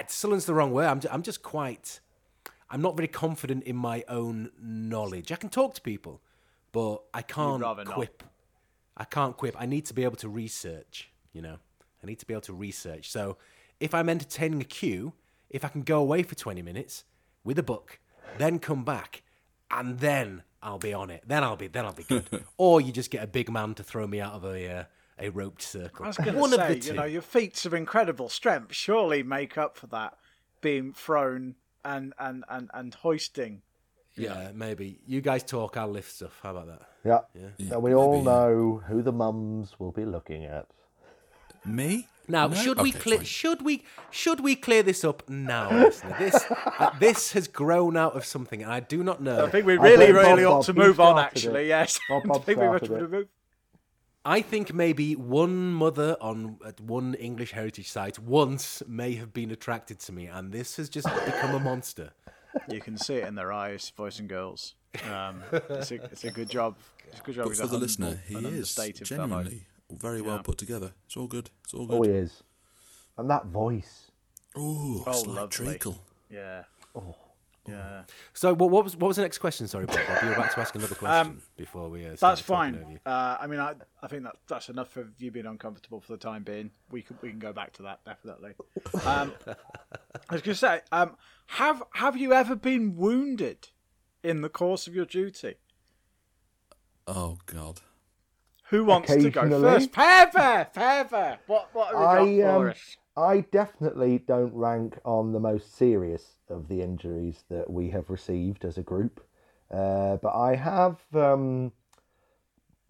sullen's 0.06 0.46
the 0.46 0.54
wrong 0.54 0.72
word. 0.72 0.86
I'm, 0.86 1.00
I'm 1.10 1.22
just 1.22 1.42
quite. 1.42 2.00
I'm 2.70 2.80
not 2.80 2.96
very 2.96 3.08
confident 3.08 3.64
in 3.64 3.76
my 3.76 4.04
own 4.08 4.50
knowledge. 4.60 5.32
I 5.32 5.36
can 5.36 5.48
talk 5.48 5.74
to 5.74 5.80
people, 5.80 6.20
but 6.72 7.02
I 7.12 7.22
can't 7.22 7.62
rather 7.62 7.84
not. 7.84 7.94
quip. 7.94 8.22
I 8.96 9.04
can't 9.04 9.36
quip. 9.36 9.56
I 9.58 9.66
need 9.66 9.86
to 9.86 9.94
be 9.94 10.04
able 10.04 10.16
to 10.16 10.28
research. 10.28 11.10
You 11.32 11.42
know, 11.42 11.56
I 12.02 12.06
need 12.06 12.18
to 12.20 12.26
be 12.26 12.34
able 12.34 12.42
to 12.42 12.52
research. 12.52 13.10
So, 13.10 13.36
if 13.80 13.94
I'm 13.94 14.08
entertaining 14.08 14.60
a 14.60 14.64
queue, 14.64 15.14
if 15.48 15.64
I 15.64 15.68
can 15.68 15.82
go 15.82 16.00
away 16.00 16.22
for 16.22 16.34
20 16.34 16.62
minutes 16.62 17.04
with 17.44 17.58
a 17.58 17.62
book, 17.62 17.98
then 18.38 18.58
come 18.58 18.84
back, 18.84 19.22
and 19.70 19.98
then 19.98 20.42
I'll 20.62 20.78
be 20.78 20.92
on 20.92 21.10
it. 21.10 21.24
Then 21.26 21.42
I'll 21.42 21.56
be. 21.56 21.66
Then 21.66 21.84
I'll 21.84 21.92
be 21.92 22.04
good. 22.04 22.26
or 22.56 22.80
you 22.80 22.92
just 22.92 23.10
get 23.10 23.24
a 23.24 23.26
big 23.26 23.50
man 23.50 23.74
to 23.74 23.82
throw 23.82 24.06
me 24.06 24.20
out 24.20 24.34
of 24.34 24.44
a 24.44 24.70
uh, 24.70 24.84
a 25.20 25.30
roped 25.30 25.62
circle. 25.62 26.04
I 26.04 26.08
was 26.08 26.16
going 26.16 26.32
to 26.34 26.38
One 26.40 26.50
say, 26.50 26.56
of 26.62 26.68
the 26.68 26.78
two. 26.80 26.86
you 26.88 26.92
know, 26.94 27.04
your 27.04 27.22
feats 27.22 27.66
of 27.66 27.74
incredible 27.74 28.28
strength 28.28 28.74
surely 28.74 29.22
make 29.22 29.56
up 29.58 29.76
for 29.76 29.86
that 29.88 30.16
being 30.60 30.92
thrown 30.92 31.54
and 31.84 32.12
and 32.18 32.44
and 32.48 32.70
and 32.74 32.94
hoisting. 32.94 33.62
yeah, 34.16 34.50
maybe 34.54 34.98
you 35.06 35.20
guys 35.20 35.42
talk. 35.42 35.76
I'll 35.76 35.88
lift 35.88 36.12
stuff. 36.12 36.38
How 36.42 36.50
about 36.50 36.66
that? 36.66 36.82
Yeah. 37.04 37.20
Yeah, 37.58 37.68
So 37.70 37.78
we 37.78 37.94
all 37.94 38.12
maybe, 38.18 38.24
yeah. 38.26 38.32
know 38.32 38.82
who 38.88 39.02
the 39.02 39.12
mums 39.12 39.78
will 39.78 39.92
be 39.92 40.04
looking 40.04 40.44
at. 40.44 40.66
Me? 41.64 42.06
Now, 42.28 42.46
No? 42.46 42.54
should 42.54 42.80
we 42.80 42.92
clear? 42.92 43.24
Should 43.24 43.62
we? 43.62 43.82
Should 44.10 44.40
we 44.40 44.54
clear 44.54 44.82
this 44.82 45.04
up 45.04 45.28
now, 45.28 45.70
listener? 45.70 46.14
This 46.18 46.44
uh, 46.78 46.90
this 47.00 47.32
has 47.32 47.48
grown 47.48 47.96
out 47.96 48.14
of 48.14 48.24
something, 48.24 48.62
and 48.62 48.70
I 48.72 48.80
do 48.80 49.02
not 49.02 49.20
know. 49.20 49.46
I 49.46 49.50
think 49.50 49.66
we 49.66 49.76
I 49.78 49.82
really, 49.82 50.12
Bob 50.12 50.16
really 50.24 50.44
ought 50.44 50.56
Bob, 50.58 50.64
to 50.66 50.72
move 50.74 51.00
on. 51.00 51.18
Actually, 51.18 51.64
it. 51.64 51.68
yes. 51.68 51.98
Bob 52.08 52.22
I 52.30 52.38
think 52.38 52.58
we 52.60 52.64
started 52.66 52.86
should 52.86 53.02
it. 53.02 53.10
move. 53.10 53.28
I 54.24 54.42
think 54.42 54.74
maybe 54.74 55.16
one 55.16 55.72
mother 55.72 56.16
on 56.20 56.58
at 56.66 56.78
one 56.80 57.14
English 57.14 57.52
heritage 57.52 57.88
site 57.90 58.18
once 58.18 58.82
may 58.86 59.14
have 59.14 59.32
been 59.32 59.50
attracted 59.50 59.98
to 60.00 60.12
me, 60.12 60.26
and 60.26 60.52
this 60.52 60.76
has 60.76 60.88
just 60.90 61.06
become 61.24 61.54
a 61.54 61.60
monster. 61.60 62.10
You 62.68 62.80
can 62.80 62.98
see 62.98 63.14
it 63.14 63.26
in 63.28 63.34
their 63.34 63.52
eyes, 63.52 63.90
boys 63.96 64.18
and 64.20 64.28
girls. 64.28 64.74
Um, 65.10 65.42
it's, 65.52 65.90
a, 65.92 65.94
it's 66.06 66.24
a 66.24 66.30
good 66.30 66.50
job. 66.50 66.76
It's 67.08 67.20
a 67.20 67.22
good 67.22 67.36
job. 67.36 67.44
But 67.46 67.56
for 67.56 67.62
the 67.62 67.68
humble 67.68 67.78
listener, 67.78 68.20
he 68.26 68.34
is 68.34 68.44
understated 68.44 69.08
fellow. 69.08 69.22
genuinely 69.28 69.66
very 69.90 70.20
well 70.20 70.36
Yeah. 70.36 70.42
put 70.42 70.58
together. 70.58 70.92
It's 71.06 71.16
all 71.16 71.26
good. 71.28 71.50
It's 71.64 71.72
all 71.74 71.86
good. 71.86 71.98
Oh, 71.98 72.02
he 72.02 72.10
is. 72.10 72.42
And 73.16 73.30
that 73.30 73.46
voice. 73.46 74.10
Oh, 74.56 75.02
Oh, 75.06 75.12
slight 75.12 75.34
lovely. 75.34 75.48
treacle. 75.66 76.02
Yeah. 76.28 76.64
Oh. 76.94 77.14
Yeah. 77.70 78.02
So, 78.32 78.54
what, 78.54 78.70
what 78.70 78.84
was 78.84 78.96
what 78.96 79.08
was 79.08 79.16
the 79.16 79.22
next 79.22 79.38
question? 79.38 79.68
Sorry, 79.68 79.86
Bob. 79.86 79.96
Bob, 80.06 80.22
You 80.22 80.28
were 80.28 80.34
about 80.34 80.52
to 80.52 80.60
ask 80.60 80.74
another 80.74 80.94
question 80.94 81.40
before 81.56 81.88
we. 81.88 82.04
Uh, 82.04 82.10
That's 82.10 82.42
started 82.42 82.44
over 82.74 82.82
fine. 82.82 82.90
you. 82.92 82.98
Uh, 83.06 83.36
I 83.40 83.46
mean, 83.46 83.60
I, 83.60 83.74
I 84.02 84.08
think 84.08 84.24
that 84.24 84.36
that's 84.48 84.68
enough 84.68 84.88
for 84.90 85.08
you 85.18 85.30
being 85.30 85.46
uncomfortable 85.46 86.00
for 86.00 86.12
the 86.12 86.18
time 86.18 86.42
being. 86.42 86.70
We 86.90 87.02
can 87.02 87.18
we 87.22 87.30
can 87.30 87.38
go 87.38 87.52
back 87.52 87.72
to 87.74 87.82
that 87.82 88.04
definitely. 88.04 88.52
Um, 89.04 89.32
I 89.46 90.32
was 90.32 90.42
going 90.42 90.54
to 90.54 90.54
say, 90.54 90.80
um, 90.92 91.16
have 91.46 91.82
have 91.94 92.16
you 92.16 92.32
ever 92.32 92.56
been 92.56 92.96
wounded 92.96 93.68
in 94.22 94.42
the 94.42 94.48
course 94.48 94.86
of 94.86 94.94
your 94.94 95.06
duty? 95.06 95.54
Oh 97.06 97.38
God. 97.46 97.80
Who 98.70 98.84
wants 98.84 99.12
to 99.12 99.30
go 99.30 99.40
Occasionally. 99.40 99.62
first? 99.62 99.92
Pepper, 99.92 100.68
Pepper. 100.72 101.38
What 101.48 101.70
what 101.72 101.88
have 101.88 102.26
we 102.26 102.38
got 102.38 102.48
I, 102.48 102.54
for 102.54 102.66
um, 102.66 102.70
us? 102.70 102.96
I 103.20 103.40
definitely 103.52 104.18
don't 104.18 104.54
rank 104.54 104.98
on 105.04 105.32
the 105.32 105.40
most 105.40 105.76
serious 105.76 106.36
of 106.48 106.68
the 106.68 106.80
injuries 106.80 107.44
that 107.50 107.68
we 107.68 107.90
have 107.90 108.08
received 108.08 108.64
as 108.64 108.78
a 108.78 108.82
group, 108.82 109.20
uh, 109.70 110.16
but 110.16 110.34
I 110.34 110.54
have 110.54 111.00
um, 111.14 111.72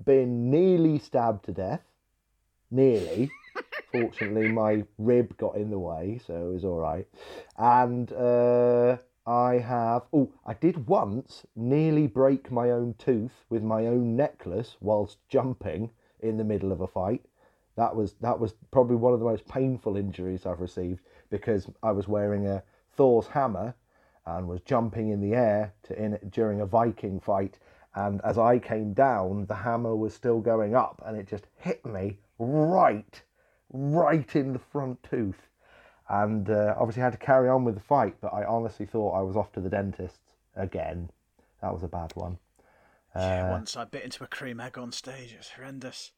been 0.04 0.48
nearly 0.48 1.00
stabbed 1.00 1.46
to 1.46 1.52
death. 1.52 1.82
Nearly. 2.70 3.28
Fortunately, 3.90 4.46
my 4.46 4.84
rib 4.98 5.36
got 5.36 5.56
in 5.56 5.70
the 5.70 5.80
way, 5.80 6.20
so 6.24 6.34
it 6.34 6.52
was 6.52 6.64
all 6.64 6.78
right. 6.78 7.08
And 7.58 8.12
uh, 8.12 8.98
I 9.26 9.54
have. 9.54 10.02
Oh, 10.12 10.32
I 10.46 10.54
did 10.54 10.86
once 10.86 11.44
nearly 11.56 12.06
break 12.06 12.52
my 12.52 12.70
own 12.70 12.94
tooth 12.98 13.44
with 13.48 13.64
my 13.64 13.88
own 13.88 14.14
necklace 14.14 14.76
whilst 14.80 15.18
jumping 15.28 15.90
in 16.20 16.36
the 16.36 16.44
middle 16.44 16.70
of 16.70 16.80
a 16.80 16.86
fight. 16.86 17.24
That 17.76 17.94
was 17.94 18.14
that 18.20 18.38
was 18.38 18.54
probably 18.70 18.96
one 18.96 19.12
of 19.12 19.20
the 19.20 19.26
most 19.26 19.46
painful 19.46 19.96
injuries 19.96 20.46
I've 20.46 20.60
received 20.60 21.00
because 21.30 21.68
I 21.82 21.92
was 21.92 22.08
wearing 22.08 22.46
a 22.46 22.62
Thor's 22.96 23.26
hammer 23.28 23.74
and 24.26 24.46
was 24.48 24.60
jumping 24.62 25.10
in 25.10 25.20
the 25.20 25.34
air 25.34 25.72
to 25.84 26.02
in 26.02 26.18
during 26.30 26.60
a 26.60 26.66
Viking 26.66 27.20
fight. 27.20 27.58
And 27.94 28.20
as 28.22 28.38
I 28.38 28.58
came 28.58 28.92
down, 28.92 29.46
the 29.46 29.54
hammer 29.54 29.96
was 29.96 30.14
still 30.14 30.40
going 30.40 30.76
up, 30.76 31.02
and 31.04 31.16
it 31.16 31.26
just 31.26 31.46
hit 31.56 31.84
me 31.84 32.18
right, 32.38 33.20
right 33.72 34.36
in 34.36 34.52
the 34.52 34.60
front 34.60 35.02
tooth. 35.02 35.48
And 36.08 36.50
uh, 36.50 36.74
obviously, 36.78 37.02
I 37.02 37.06
had 37.06 37.12
to 37.12 37.18
carry 37.18 37.48
on 37.48 37.64
with 37.64 37.74
the 37.74 37.80
fight, 37.80 38.16
but 38.20 38.32
I 38.32 38.44
honestly 38.44 38.86
thought 38.86 39.18
I 39.18 39.22
was 39.22 39.36
off 39.36 39.52
to 39.52 39.60
the 39.60 39.68
dentist 39.68 40.20
again. 40.56 41.10
That 41.62 41.72
was 41.72 41.82
a 41.82 41.88
bad 41.88 42.12
one. 42.14 42.38
yeah, 43.14 43.50
once 43.50 43.76
I 43.76 43.84
bit 43.84 44.04
into 44.04 44.24
a 44.24 44.28
cream 44.28 44.60
egg 44.60 44.78
on 44.78 44.92
stage. 44.92 45.34
It's 45.36 45.50
horrendous. 45.50 46.12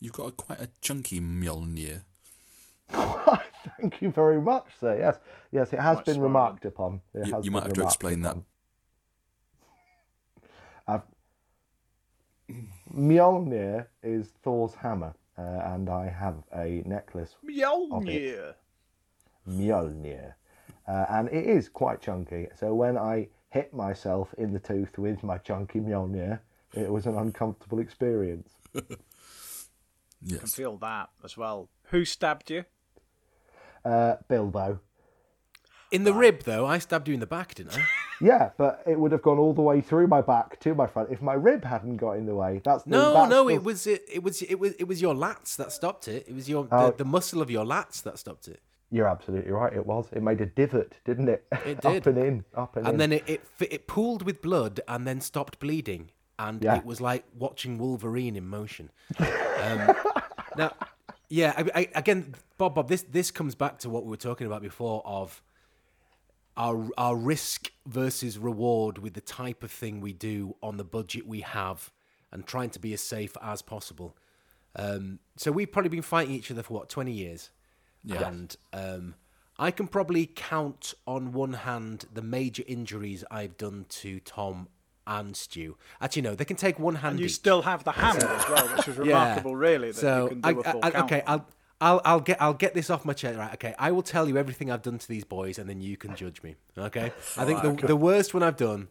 You've 0.00 0.12
got 0.12 0.28
a, 0.28 0.32
quite 0.32 0.60
a 0.60 0.68
chunky 0.80 1.20
Mjolnir. 1.20 2.02
Thank 3.80 4.00
you 4.00 4.10
very 4.10 4.40
much, 4.40 4.66
sir. 4.80 4.96
Yes, 4.98 5.18
yes, 5.52 5.72
it 5.72 5.80
has 5.80 5.96
Quite 5.96 6.06
been 6.06 6.14
swollen. 6.14 6.32
remarked 6.32 6.64
upon. 6.64 7.00
It 7.14 7.26
You, 7.26 7.34
has 7.34 7.44
you 7.44 7.50
might 7.50 7.64
have 7.64 7.72
to 7.74 7.80
remarked 7.80 7.94
explain 7.94 8.20
that. 8.22 8.30
upon. 8.30 8.44
Mjolnir 12.94 13.86
is 14.02 14.28
Thor's 14.42 14.74
hammer, 14.74 15.14
uh, 15.36 15.42
and 15.42 15.88
I 15.90 16.08
have 16.08 16.36
a 16.54 16.82
necklace 16.86 17.36
Mjolnir. 17.44 18.54
Mjolnir, 19.46 20.34
uh, 20.86 21.04
and 21.10 21.28
it 21.28 21.44
is 21.46 21.68
quite 21.68 22.00
chunky. 22.00 22.48
So 22.54 22.74
when 22.74 22.96
I 22.96 23.28
hit 23.50 23.74
myself 23.74 24.34
in 24.38 24.52
the 24.52 24.58
tooth 24.58 24.96
with 24.98 25.22
my 25.22 25.38
chunky 25.38 25.80
Mjolnir, 25.80 26.40
it 26.74 26.90
was 26.90 27.06
an 27.06 27.16
uncomfortable 27.16 27.78
experience. 27.80 28.50
I 30.26 30.36
can 30.38 30.48
feel 30.48 30.76
that 30.78 31.10
as 31.24 31.36
well. 31.36 31.68
Who 31.90 32.04
stabbed 32.04 32.50
you? 32.50 32.64
Uh, 33.84 34.16
Bilbo. 34.28 34.80
In 35.90 36.04
the 36.04 36.12
rib, 36.12 36.42
though, 36.42 36.66
I 36.66 36.78
stabbed 36.78 37.08
you 37.08 37.14
in 37.14 37.20
the 37.20 37.26
back, 37.26 37.54
didn't 37.54 37.76
I? 37.78 37.84
Yeah, 38.20 38.50
but 38.58 38.82
it 38.84 38.98
would 38.98 39.12
have 39.12 39.22
gone 39.22 39.38
all 39.38 39.52
the 39.52 39.62
way 39.62 39.80
through 39.80 40.08
my 40.08 40.20
back 40.22 40.58
to 40.58 40.74
my 40.74 40.88
front 40.88 41.12
if 41.12 41.22
my 41.22 41.34
rib 41.34 41.64
hadn't 41.64 41.98
got 41.98 42.14
in 42.16 42.26
the 42.26 42.34
way. 42.34 42.60
That's 42.64 42.82
the, 42.82 42.90
No, 42.90 43.14
that's 43.14 43.30
no, 43.30 43.46
the- 43.46 43.54
it 43.54 43.62
was 43.62 43.86
it, 43.86 44.02
it 44.12 44.24
was 44.24 44.42
it 44.42 44.56
was 44.56 44.72
it 44.72 44.88
was 44.88 45.00
your 45.00 45.14
lats 45.14 45.54
that 45.54 45.70
stopped 45.70 46.08
it. 46.08 46.26
It 46.26 46.34
was 46.34 46.48
your 46.48 46.66
Oh. 46.72 46.90
the, 46.90 46.96
the 46.96 47.04
muscle 47.04 47.40
of 47.40 47.48
your 47.48 47.64
lats 47.64 48.02
that 48.02 48.18
stopped 48.18 48.48
it. 48.48 48.60
You're 48.90 49.06
absolutely 49.06 49.52
right. 49.52 49.72
It 49.72 49.86
was. 49.86 50.08
It 50.10 50.20
made 50.24 50.40
a 50.40 50.46
divot, 50.46 50.96
didn't 51.04 51.28
it? 51.28 51.44
It 51.64 51.80
did. 51.80 51.86
up 51.86 51.92
did. 51.92 52.06
and 52.08 52.18
in, 52.18 52.44
up 52.56 52.76
and, 52.76 52.86
in. 52.86 52.90
And 52.90 53.00
then 53.00 53.12
it, 53.12 53.22
it 53.28 53.40
it 53.60 53.86
pooled 53.86 54.22
with 54.22 54.42
blood 54.42 54.80
and 54.88 55.06
then 55.06 55.20
stopped 55.20 55.60
bleeding, 55.60 56.10
and 56.38 56.62
Yeah. 56.62 56.76
it 56.76 56.84
was 56.84 57.00
like 57.00 57.24
watching 57.36 57.78
Wolverine 57.78 58.36
in 58.36 58.46
motion. 58.48 58.90
Um, 59.58 59.92
now, 60.56 60.72
yeah, 61.28 61.52
I, 61.56 61.64
I, 61.80 61.88
again, 61.96 62.36
Bob, 62.58 62.76
Bob, 62.76 62.88
this 62.88 63.02
this 63.02 63.32
comes 63.32 63.56
back 63.56 63.80
to 63.80 63.90
what 63.90 64.04
we 64.04 64.10
were 64.10 64.16
talking 64.16 64.46
about 64.46 64.62
before 64.62 65.02
of 65.04 65.42
our 66.56 66.88
our 66.96 67.16
risk 67.16 67.72
versus 67.86 68.38
reward 68.38 68.98
with 68.98 69.14
the 69.14 69.20
type 69.20 69.64
of 69.64 69.70
thing 69.72 70.00
we 70.00 70.12
do 70.12 70.54
on 70.62 70.76
the 70.76 70.84
budget 70.84 71.26
we 71.26 71.40
have, 71.40 71.90
and 72.30 72.46
trying 72.46 72.70
to 72.70 72.78
be 72.78 72.92
as 72.92 73.00
safe 73.00 73.36
as 73.42 73.62
possible. 73.62 74.16
Um, 74.76 75.18
so 75.36 75.50
we've 75.50 75.70
probably 75.72 75.88
been 75.90 76.02
fighting 76.02 76.34
each 76.34 76.50
other 76.52 76.62
for 76.62 76.74
what 76.74 76.88
twenty 76.88 77.12
years, 77.12 77.50
and 78.28 78.54
um, 78.72 79.14
I 79.58 79.72
can 79.72 79.88
probably 79.88 80.24
count 80.26 80.94
on 81.04 81.32
one 81.32 81.52
hand 81.54 82.04
the 82.14 82.22
major 82.22 82.62
injuries 82.66 83.24
I've 83.28 83.56
done 83.56 83.86
to 83.88 84.20
Tom 84.20 84.68
and 85.08 85.34
stew. 85.36 85.76
Actually, 86.00 86.22
no, 86.22 86.34
they 86.36 86.44
can 86.44 86.56
take 86.56 86.78
one 86.78 86.94
hand. 86.96 87.12
And 87.14 87.20
you 87.20 87.26
each. 87.26 87.34
still 87.34 87.62
have 87.62 87.82
the 87.82 87.90
hammer 87.92 88.20
as 88.28 88.48
well, 88.48 88.66
which 88.76 88.86
is 88.88 88.96
remarkable, 88.96 89.56
really, 89.56 89.90
that 89.90 90.00
so 90.00 90.24
you 90.24 90.28
can 90.28 90.40
do 90.42 90.60
a 90.60 90.62
I- 90.68 90.70
full 90.72 90.80
I- 90.84 90.90
count. 90.92 91.04
okay, 91.12 91.22
I'll. 91.26 91.46
I'll, 91.80 92.00
I'll 92.04 92.18
get 92.20 92.42
I'll 92.42 92.54
get 92.54 92.74
this 92.74 92.90
off 92.90 93.04
my 93.04 93.12
chest 93.12 93.38
right 93.38 93.54
okay 93.54 93.72
I 93.78 93.92
will 93.92 94.02
tell 94.02 94.28
you 94.28 94.36
everything 94.36 94.68
I've 94.68 94.82
done 94.82 94.98
to 94.98 95.06
these 95.06 95.22
boys 95.22 95.60
and 95.60 95.70
then 95.70 95.80
you 95.80 95.96
can 95.96 96.16
judge 96.16 96.42
me 96.42 96.56
okay 96.76 97.12
I 97.36 97.44
think 97.44 97.62
the, 97.62 97.86
the 97.86 97.94
worst 97.94 98.34
one 98.34 98.42
I've 98.42 98.56
done 98.56 98.88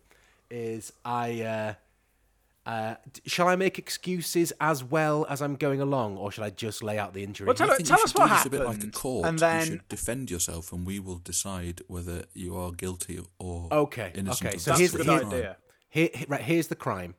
is 0.49 0.93
I 1.03 1.41
uh, 1.41 2.69
uh, 2.69 2.95
shall 3.25 3.49
I 3.49 3.57
make 3.57 3.77
excuses 3.77 4.53
as 4.61 4.85
well 4.85 5.25
as 5.29 5.41
I'm 5.41 5.57
going 5.57 5.81
along 5.81 6.15
or 6.15 6.31
should 6.31 6.45
I 6.45 6.49
just 6.49 6.81
lay 6.81 6.97
out 6.97 7.13
the 7.13 7.25
injury 7.25 7.47
Well, 7.47 7.55
tell, 7.55 7.69
I 7.71 7.77
tell 7.79 7.97
you 7.97 8.03
us 8.05 8.13
what 8.15 8.29
do 8.29 8.33
this 8.35 8.45
a 8.45 8.49
bit 8.51 8.59
like 8.61 8.67
a 8.67 8.71
happened, 8.73 8.93
court. 8.93 9.25
and 9.27 9.41
you 9.41 9.65
should 9.65 9.87
defend 9.89 10.31
yourself, 10.31 10.71
and 10.71 10.85
we 10.87 10.99
will 10.99 11.17
decide 11.17 11.81
whether 11.87 12.23
you 12.33 12.55
are 12.55 12.71
guilty 12.71 13.19
or 13.37 13.67
Okay, 13.69 14.13
innocent 14.15 14.47
okay, 14.49 14.57
so 14.59 14.71
this 14.71 14.79
here's 14.79 14.91
that's 14.93 15.03
a 15.03 15.05
the- 15.05 15.13
good 15.17 15.21
crime. 15.23 15.33
idea. 15.33 15.57
Here, 15.89 16.09
right, 16.27 16.41
here's 16.41 16.67
the 16.67 16.75
crime. 16.75 17.15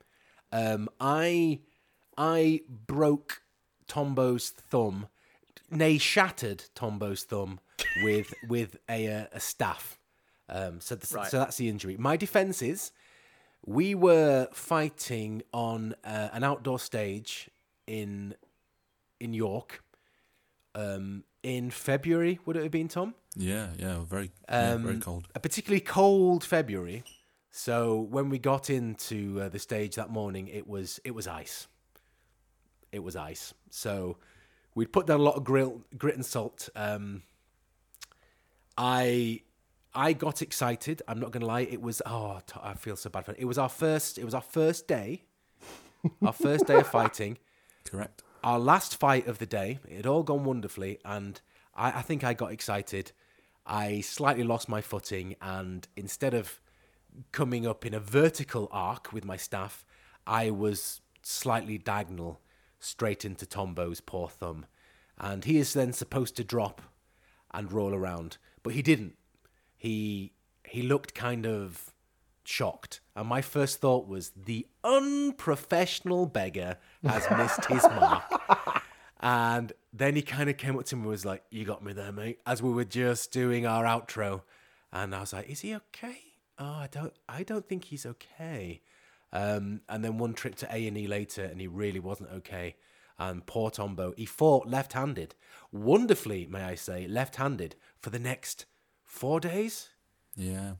Um, 0.52 0.88
I 1.00 1.60
I 2.16 2.60
broke 2.86 3.42
Tombo's 3.86 4.50
thumb, 4.50 5.08
nay, 5.70 5.98
shattered 5.98 6.64
Tombo's 6.74 7.24
thumb 7.24 7.60
with 8.02 8.32
with 8.48 8.76
a 8.88 9.08
uh, 9.12 9.26
a 9.32 9.40
staff. 9.40 9.98
Um, 10.48 10.80
so 10.80 10.96
th- 10.96 11.12
Right. 11.12 11.30
so 11.30 11.38
that's 11.38 11.56
the 11.56 11.68
injury. 11.68 11.96
My 11.98 12.16
defense 12.16 12.62
is 12.62 12.92
we 13.66 13.94
were 13.94 14.48
fighting 14.52 15.42
on 15.52 15.94
uh, 16.04 16.28
an 16.32 16.44
outdoor 16.44 16.78
stage 16.78 17.50
in 17.86 18.34
in 19.20 19.34
York. 19.34 19.82
Um, 20.74 21.24
in 21.42 21.70
February, 21.70 22.38
would 22.44 22.56
it 22.56 22.62
have 22.62 22.70
been 22.72 22.88
Tom? 22.88 23.14
Yeah, 23.34 23.68
yeah, 23.78 24.00
very, 24.04 24.30
yeah, 24.48 24.76
very 24.76 24.94
Um, 24.96 25.00
cold. 25.00 25.28
a 25.34 25.40
particularly 25.40 25.80
cold 25.80 26.44
February. 26.44 27.04
So 27.58 28.02
when 28.02 28.28
we 28.28 28.38
got 28.38 28.70
into 28.70 29.40
uh, 29.40 29.48
the 29.48 29.58
stage 29.58 29.96
that 29.96 30.10
morning, 30.10 30.46
it 30.46 30.68
was 30.68 31.00
it 31.02 31.12
was 31.12 31.26
ice. 31.26 31.66
It 32.92 33.00
was 33.00 33.16
ice. 33.16 33.52
So 33.68 34.16
we'd 34.76 34.92
put 34.92 35.08
down 35.08 35.18
a 35.18 35.22
lot 35.24 35.34
of 35.34 35.42
grill, 35.42 35.82
grit 35.98 36.14
and 36.14 36.24
salt. 36.24 36.68
Um, 36.76 37.22
I 38.78 39.42
I 39.92 40.12
got 40.12 40.40
excited. 40.40 41.02
I'm 41.08 41.18
not 41.18 41.32
going 41.32 41.40
to 41.40 41.48
lie. 41.48 41.62
It 41.62 41.82
was 41.82 42.00
oh 42.06 42.40
I 42.62 42.74
feel 42.74 42.94
so 42.94 43.10
bad 43.10 43.24
for 43.24 43.32
it. 43.32 43.38
It 43.40 43.46
was 43.46 43.58
our 43.58 43.68
first. 43.68 44.18
It 44.18 44.24
was 44.24 44.34
our 44.34 44.40
first 44.40 44.86
day. 44.86 45.24
our 46.24 46.32
first 46.32 46.68
day 46.68 46.76
of 46.76 46.86
fighting 46.86 47.38
Correct. 47.84 48.22
our 48.44 48.60
last 48.60 49.00
fight 49.00 49.26
of 49.26 49.40
the 49.40 49.46
day. 49.46 49.80
It 49.88 49.96
had 49.96 50.06
all 50.06 50.22
gone 50.22 50.44
wonderfully, 50.44 51.00
and 51.04 51.40
I, 51.74 51.88
I 51.88 52.02
think 52.02 52.22
I 52.22 52.34
got 52.34 52.52
excited. 52.52 53.10
I 53.66 54.00
slightly 54.00 54.44
lost 54.44 54.68
my 54.68 54.80
footing, 54.80 55.34
and 55.42 55.88
instead 55.96 56.34
of 56.34 56.60
coming 57.32 57.66
up 57.66 57.84
in 57.84 57.94
a 57.94 58.00
vertical 58.00 58.68
arc 58.70 59.12
with 59.12 59.24
my 59.24 59.36
staff, 59.36 59.84
I 60.26 60.50
was 60.50 61.00
slightly 61.22 61.78
diagonal 61.78 62.40
straight 62.78 63.24
into 63.24 63.46
Tombo's 63.46 64.00
poor 64.00 64.28
thumb. 64.28 64.66
And 65.18 65.44
he 65.44 65.58
is 65.58 65.72
then 65.72 65.92
supposed 65.92 66.36
to 66.36 66.44
drop 66.44 66.80
and 67.52 67.72
roll 67.72 67.94
around, 67.94 68.38
but 68.62 68.74
he 68.74 68.82
didn't. 68.82 69.16
He 69.76 70.32
he 70.64 70.82
looked 70.82 71.14
kind 71.14 71.46
of 71.46 71.94
shocked. 72.44 73.00
And 73.16 73.28
my 73.28 73.42
first 73.42 73.80
thought 73.80 74.06
was 74.06 74.30
the 74.30 74.66
unprofessional 74.84 76.26
beggar 76.26 76.76
has 77.02 77.26
missed 77.36 77.64
his 77.66 77.82
mark. 77.82 78.82
And 79.20 79.72
then 79.92 80.14
he 80.14 80.22
kind 80.22 80.48
of 80.48 80.56
came 80.56 80.78
up 80.78 80.84
to 80.86 80.96
me 80.96 81.02
and 81.02 81.10
was 81.10 81.24
like, 81.24 81.42
You 81.50 81.64
got 81.64 81.82
me 81.84 81.92
there, 81.92 82.12
mate, 82.12 82.40
as 82.46 82.62
we 82.62 82.70
were 82.70 82.84
just 82.84 83.32
doing 83.32 83.66
our 83.66 83.84
outro. 83.84 84.42
And 84.92 85.14
I 85.14 85.20
was 85.20 85.32
like, 85.32 85.48
Is 85.48 85.60
he 85.60 85.74
okay? 85.74 86.18
Oh, 86.58 86.64
I 86.64 86.88
don't 86.90 87.12
I 87.28 87.42
don't 87.42 87.66
think 87.68 87.84
he's 87.84 88.04
okay. 88.06 88.82
Um, 89.32 89.82
and 89.88 90.04
then 90.04 90.18
one 90.18 90.32
trip 90.34 90.54
to 90.56 90.74
A 90.74 90.86
and 90.86 90.96
E 90.96 91.06
later, 91.06 91.44
and 91.44 91.60
he 91.60 91.66
really 91.66 92.00
wasn't 92.00 92.30
okay. 92.30 92.76
And 93.18 93.44
poor 93.46 93.70
Tombo, 93.70 94.14
he 94.16 94.24
fought 94.26 94.68
left-handed, 94.68 95.34
wonderfully, 95.72 96.46
may 96.46 96.62
I 96.62 96.76
say, 96.76 97.06
left-handed 97.08 97.74
for 98.00 98.10
the 98.10 98.18
next 98.20 98.64
four 99.04 99.40
days. 99.40 99.88
Yeah, 100.36 100.74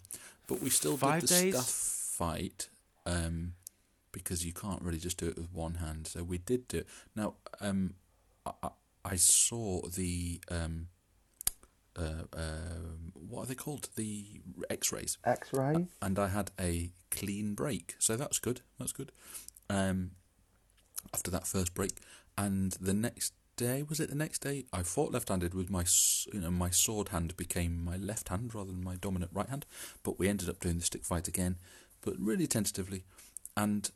but 0.47 0.63
we 0.63 0.71
still 0.71 0.97
Five 0.97 1.23
did 1.23 1.29
the 1.31 1.35
days? 1.43 1.55
stuff 1.55 1.69
fight 1.69 2.69
um, 3.07 3.55
because 4.13 4.47
you 4.47 4.53
can't 4.53 4.81
really 4.83 4.99
just 4.99 5.19
do 5.19 5.27
it 5.27 5.37
with 5.37 5.53
one 5.53 5.75
hand. 5.75 6.07
So 6.07 6.23
we 6.23 6.39
did 6.39 6.69
do 6.69 6.79
it. 6.79 6.89
Now, 7.17 7.35
um, 7.61 7.95
I, 8.47 8.53
I- 8.63 8.69
I 9.05 9.17
saw 9.17 9.83
the 9.89 10.41
um, 10.51 10.89
uh, 11.99 12.25
um 12.33 13.13
what 13.29 13.43
are 13.43 13.47
they 13.47 13.55
called? 13.55 13.91
The 13.95 14.41
X-rays, 14.71 15.19
X-ray. 15.25 15.87
and 16.01 16.19
I 16.19 16.29
had 16.29 16.51
a 16.59 16.91
clean 17.11 17.55
break. 17.55 17.95
So 17.99 18.17
that's 18.17 18.39
good. 18.39 18.63
That's 18.79 18.93
good. 18.93 19.13
Um, 19.69 20.13
after 21.13 21.31
that 21.31 21.47
first 21.47 21.75
break, 21.75 21.99
and 22.37 22.73
the 22.81 22.95
next 22.95 23.35
day. 23.59 23.83
Was 23.83 24.01
it 24.01 24.09
the 24.09 24.17
next 24.17 24.39
day? 24.39 24.65
I 24.73 24.83
fought 24.83 25.13
left-handed 25.13 25.53
with 25.53 25.69
my, 25.69 25.85
you 26.33 26.41
know, 26.41 26.51
my 26.51 26.71
sword 26.71 27.09
hand 27.09 27.37
became 27.37 27.85
my 27.85 27.97
left 27.97 28.31
hand 28.31 28.55
rather 28.55 28.71
than 28.71 28.83
my 28.83 28.95
dominant 28.95 29.33
right 29.35 29.49
hand. 29.49 29.67
But 30.03 30.19
we 30.19 30.29
ended 30.29 30.49
up 30.49 30.61
doing 30.61 30.79
the 30.79 30.85
stick 30.85 31.05
fight 31.05 31.29
again, 31.29 31.57
but 32.01 32.15
really 32.19 32.47
tentatively, 32.47 33.05
and 33.57 33.91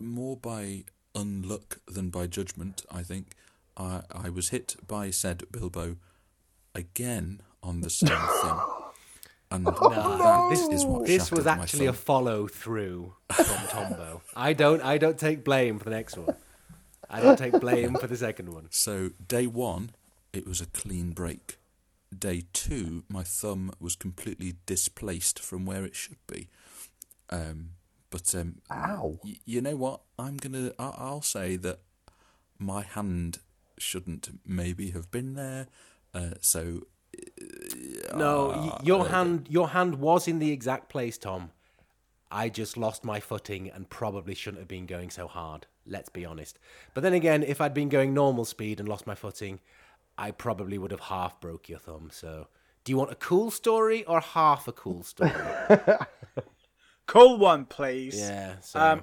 more 0.00 0.36
by 0.36 0.84
unluck 1.14 1.78
than 1.86 2.08
by 2.08 2.26
judgment. 2.26 2.86
I 2.90 3.02
think 3.02 3.32
I 3.76 4.02
I 4.10 4.30
was 4.30 4.48
hit 4.48 4.76
by 4.86 5.10
said 5.10 5.42
Bilbo 5.52 5.96
again 6.74 7.42
on 7.62 7.80
the 7.80 7.90
same 7.90 8.08
thing. 8.08 8.60
And 9.52 9.66
that 9.66 10.46
this 10.50 10.68
is 10.68 10.84
what 10.84 11.06
this 11.06 11.32
was 11.32 11.44
actually 11.44 11.86
a 11.86 11.92
follow 11.92 12.46
through 12.46 13.14
from 13.32 13.66
Tombo. 13.68 14.22
I 14.36 14.52
don't 14.52 14.80
I 14.80 14.96
don't 14.96 15.18
take 15.18 15.42
blame 15.42 15.80
for 15.80 15.86
the 15.86 15.90
next 15.96 16.16
one. 16.16 16.36
I 17.10 17.20
don't 17.20 17.36
take 17.36 17.58
blame 17.58 17.94
for 17.96 18.06
the 18.06 18.16
second 18.16 18.52
one. 18.52 18.68
So 18.70 19.10
day 19.26 19.48
one, 19.48 19.90
it 20.32 20.46
was 20.46 20.60
a 20.60 20.66
clean 20.66 21.10
break. 21.10 21.58
Day 22.16 22.44
two, 22.52 23.02
my 23.08 23.24
thumb 23.24 23.72
was 23.80 23.96
completely 23.96 24.54
displaced 24.66 25.40
from 25.40 25.66
where 25.66 25.84
it 25.84 25.96
should 25.96 26.24
be. 26.28 26.46
Um, 27.28 27.70
but 28.10 28.32
um, 28.36 28.58
Ow. 28.70 29.18
y- 29.24 29.40
you 29.44 29.60
know 29.60 29.74
what? 29.74 30.02
I'm 30.16 30.36
gonna. 30.36 30.70
I- 30.78 30.94
I'll 30.96 31.22
say 31.22 31.56
that 31.56 31.80
my 32.56 32.82
hand 32.82 33.40
shouldn't 33.78 34.28
maybe 34.46 34.90
have 34.92 35.10
been 35.10 35.34
there. 35.34 35.66
Uh, 36.14 36.30
so 36.40 36.82
No, 38.14 38.48
y- 38.48 38.70
Ah, 38.72 38.80
your 38.82 39.02
there- 39.04 39.12
hand 39.12 39.46
your 39.50 39.68
hand 39.70 39.96
was 39.96 40.26
in 40.28 40.38
the 40.38 40.50
exact 40.52 40.88
place, 40.88 41.18
Tom. 41.18 41.50
I 42.30 42.48
just 42.48 42.76
lost 42.76 43.04
my 43.04 43.18
footing 43.20 43.68
and 43.70 43.88
probably 43.90 44.34
shouldn't 44.34 44.60
have 44.60 44.68
been 44.68 44.86
going 44.86 45.10
so 45.10 45.26
hard. 45.26 45.66
Let's 45.86 46.08
be 46.08 46.24
honest. 46.24 46.58
But 46.94 47.02
then 47.02 47.12
again, 47.14 47.42
if 47.42 47.60
I'd 47.60 47.74
been 47.74 47.88
going 47.88 48.14
normal 48.14 48.44
speed 48.44 48.78
and 48.78 48.88
lost 48.88 49.06
my 49.06 49.14
footing, 49.16 49.58
I 50.16 50.30
probably 50.30 50.78
would 50.78 50.92
have 50.92 51.00
half 51.00 51.40
broke 51.40 51.68
your 51.68 51.80
thumb. 51.80 52.10
So, 52.12 52.46
do 52.84 52.92
you 52.92 52.96
want 52.98 53.10
a 53.10 53.16
cool 53.16 53.50
story 53.50 54.04
or 54.04 54.20
half 54.20 54.68
a 54.68 54.72
cool 54.72 55.02
story? 55.02 55.32
Cool 57.06 57.38
one, 57.38 57.64
please. 57.64 58.16
yeah. 58.16 58.60
So, 58.60 58.78
Um, 58.78 59.02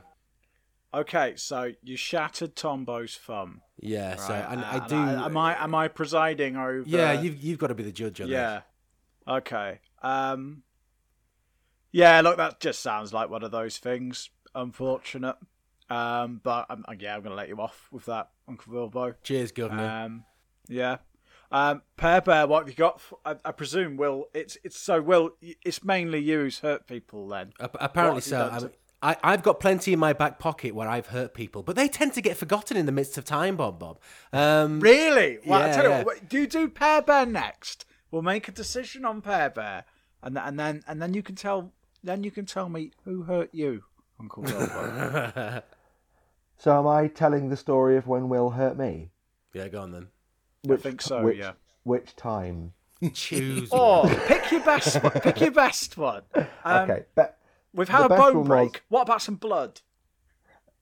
Okay, 0.98 1.34
so 1.36 1.72
you 1.84 1.96
shattered 1.96 2.56
Tombo's 2.56 3.16
thumb. 3.18 3.62
yeah. 3.80 4.16
So, 4.16 4.34
right? 4.34 4.46
and 4.50 4.66
I 4.66 4.78
And 4.78 4.88
do. 4.90 4.96
am 4.96 5.38
I 5.38 5.64
am 5.64 5.76
I 5.76 5.88
presiding 5.90 6.56
over? 6.58 6.84
yeah, 6.86 7.14
you've 7.22 7.38
you've 7.38 7.60
got 7.60 7.68
to 7.68 7.76
be 7.76 7.84
the 7.84 7.92
judge 7.92 8.20
on 8.20 8.28
Yeah. 8.28 8.62
Okay. 9.28 9.80
Um. 10.02 10.64
Yeah, 11.92 12.22
look, 12.22 12.38
that 12.38 12.60
just 12.60 12.80
sounds 12.82 13.14
like 13.14 13.30
one 13.30 13.44
of 13.44 13.52
those 13.52 13.78
things. 13.78 14.30
Unfortunate. 14.56 15.36
Um. 15.90 16.42
But 16.44 16.66
um, 16.72 16.84
yeah, 17.00 17.16
I'm 17.16 17.22
gonna 17.22 17.36
let 17.36 17.48
you 17.48 17.58
off 17.62 17.88
with 17.92 18.06
that, 18.06 18.30
Uncle 18.48 18.74
Bilbo. 18.74 19.14
Cheers, 19.22 19.52
Governor. 19.52 19.88
Um. 19.88 20.26
Yeah. 20.68 20.98
Um. 21.52 21.84
Pear 21.96 22.22
Bear, 22.22 22.48
what 22.48 22.62
have 22.62 22.70
you 22.70 22.76
got? 22.76 23.00
I 23.24 23.52
presume 23.52 23.98
Will. 23.98 24.26
It's 24.34 24.58
it's 24.64 24.80
so 24.80 25.00
Will. 25.00 25.32
It's 25.42 25.84
mainly 25.84 26.20
you 26.20 26.40
who's 26.40 26.60
hurt 26.60 26.88
people 26.88 27.28
then. 27.28 27.54
Apparently 27.60 28.22
what 28.32 28.52
have 28.52 28.64
you 28.64 28.70
so. 28.70 28.72
Done 29.02 29.10
I, 29.10 29.14
to- 29.14 29.18
mean, 29.18 29.22
I, 29.24 29.34
I've 29.34 29.44
got 29.44 29.60
plenty 29.60 29.94
in 29.94 30.00
my 30.00 30.14
back 30.14 30.40
pocket 30.40 30.74
where 30.76 30.88
I've 30.88 31.08
hurt 31.08 31.34
people, 31.34 31.64
but 31.64 31.76
they 31.76 31.88
tend 31.88 32.14
to 32.14 32.22
get 32.22 32.38
forgotten 32.38 32.78
in 32.78 32.86
the 32.86 32.92
midst 32.92 33.18
of 33.18 33.26
time, 33.26 33.56
Bob. 33.56 33.80
Bob. 33.80 34.00
Um, 34.34 34.80
Really? 34.80 35.40
Well, 35.46 35.62
I 35.62 35.68
Yeah, 35.68 35.74
tell 35.76 35.84
you 35.86 35.90
yeah. 35.92 36.04
what. 36.04 36.30
Do 36.30 36.40
you 36.40 36.48
do 36.48 36.68
Pear 36.70 37.02
Bear 37.02 37.26
next? 37.26 37.86
We'll 38.12 38.22
make 38.22 38.48
a 38.48 38.52
decision 38.52 39.04
on 39.06 39.22
Pear 39.22 39.50
Bear, 39.50 39.84
and 40.24 40.38
and 40.38 40.60
then 40.60 40.84
and 40.88 41.02
then 41.02 41.14
you 41.14 41.22
can 41.22 41.36
tell 41.36 41.74
then 42.04 42.24
you 42.24 42.32
can 42.32 42.46
tell 42.46 42.70
me 42.70 42.92
who 43.04 43.24
hurt 43.24 43.50
you, 43.54 43.84
Uncle 44.20 44.44
Bilbo. 44.44 45.62
So 46.60 46.76
am 46.80 46.88
I 46.88 47.08
telling 47.08 47.50
the 47.50 47.58
story 47.58 47.98
of 47.98 48.08
when 48.08 48.30
Will 48.30 48.50
hurt 48.50 48.78
me? 48.78 49.12
yeah, 49.54 49.68
go 49.68 49.82
on 49.82 49.92
then. 49.92 50.08
I 50.68 50.76
think 50.78 51.02
so. 51.04 51.22
Which, 51.22 51.38
yeah. 51.38 51.52
Which 51.84 52.16
time? 52.16 52.74
Choose. 53.14 53.70
Oh, 53.72 54.10
pick 54.28 54.52
your 54.52 54.62
best 54.62 55.04
one. 55.04 55.12
Pick 55.22 55.40
your 55.42 55.52
best 55.52 55.98
one. 55.98 56.24
Um, 56.66 56.90
okay, 56.90 57.06
but 57.16 57.37
We've 57.74 57.90
had 57.90 58.02
the 58.02 58.06
a 58.06 58.10
best 58.10 58.22
bone 58.34 58.44
break. 58.46 58.72
was- 58.74 58.82
What 58.90 59.02
about 59.04 59.22
some 59.22 59.36
blood? 59.36 59.82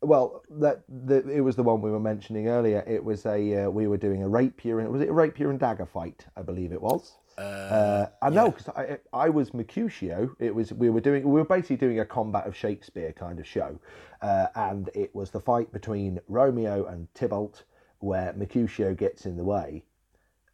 well, 0.02 0.44
that 0.52 0.84
the, 0.88 1.28
it 1.30 1.40
was 1.42 1.56
the 1.56 1.64
one 1.64 1.82
we 1.82 1.90
were 1.90 2.00
mentioning 2.00 2.48
earlier. 2.48 2.84
It 2.86 3.04
was 3.04 3.26
a 3.26 3.64
uh, 3.66 3.70
we 3.70 3.88
were 3.88 3.98
doing 3.98 4.22
a 4.24 4.30
rapier 4.30 4.80
and 4.80 4.90
was 4.92 5.02
it 5.02 5.10
a 5.10 5.14
rapier 5.14 5.50
and 5.50 5.60
dagger 5.60 5.86
fight? 5.86 6.26
I 6.38 6.42
believe 6.44 6.72
it 6.72 6.82
was. 6.82 7.14
Uh, 7.38 8.06
I 8.22 8.30
know 8.30 8.52
because 8.52 8.70
I, 8.70 8.98
I 9.12 9.30
was 9.30 9.54
Mercutio. 9.54 10.36
It 10.40 10.54
was 10.54 10.72
we 10.74 10.90
were 10.90 11.02
doing 11.02 11.24
we 11.24 11.32
were 11.40 11.46
basically 11.46 11.78
doing 11.78 12.00
a 12.00 12.06
combat 12.06 12.46
of 12.46 12.56
Shakespeare 12.56 13.12
kind 13.14 13.40
of 13.40 13.48
show, 13.48 13.80
uh, 14.22 14.48
and 14.56 14.90
it 14.94 15.14
was 15.16 15.32
the 15.32 15.40
fight 15.42 15.72
between 15.74 16.20
Romeo 16.28 16.86
and 16.86 17.08
Tybalt, 17.16 17.64
where 18.00 18.32
Mercutio 18.38 18.94
gets 18.94 19.26
in 19.26 19.36
the 19.38 19.44
way, 19.44 19.84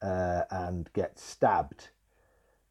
uh, 0.02 0.44
and 0.50 0.92
gets 0.94 1.24
stabbed. 1.24 1.90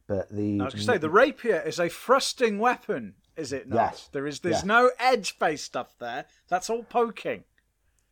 But 0.07 0.29
the 0.29 0.59
I 0.59 0.65
was 0.65 0.73
going 0.73 0.85
to 0.87 0.91
say 0.93 0.97
the 0.97 1.09
rapier 1.09 1.61
is 1.65 1.79
a 1.79 1.87
thrusting 1.87 2.59
weapon, 2.59 3.13
is 3.37 3.53
it 3.53 3.67
not? 3.69 3.75
Yes. 3.75 4.09
There 4.11 4.27
is 4.27 4.39
there's 4.39 4.57
Yes. 4.57 4.65
no 4.65 4.91
edge-based 4.99 5.63
stuff 5.63 5.95
there. 5.99 6.25
That's 6.47 6.69
all 6.69 6.83
poking. 6.83 7.43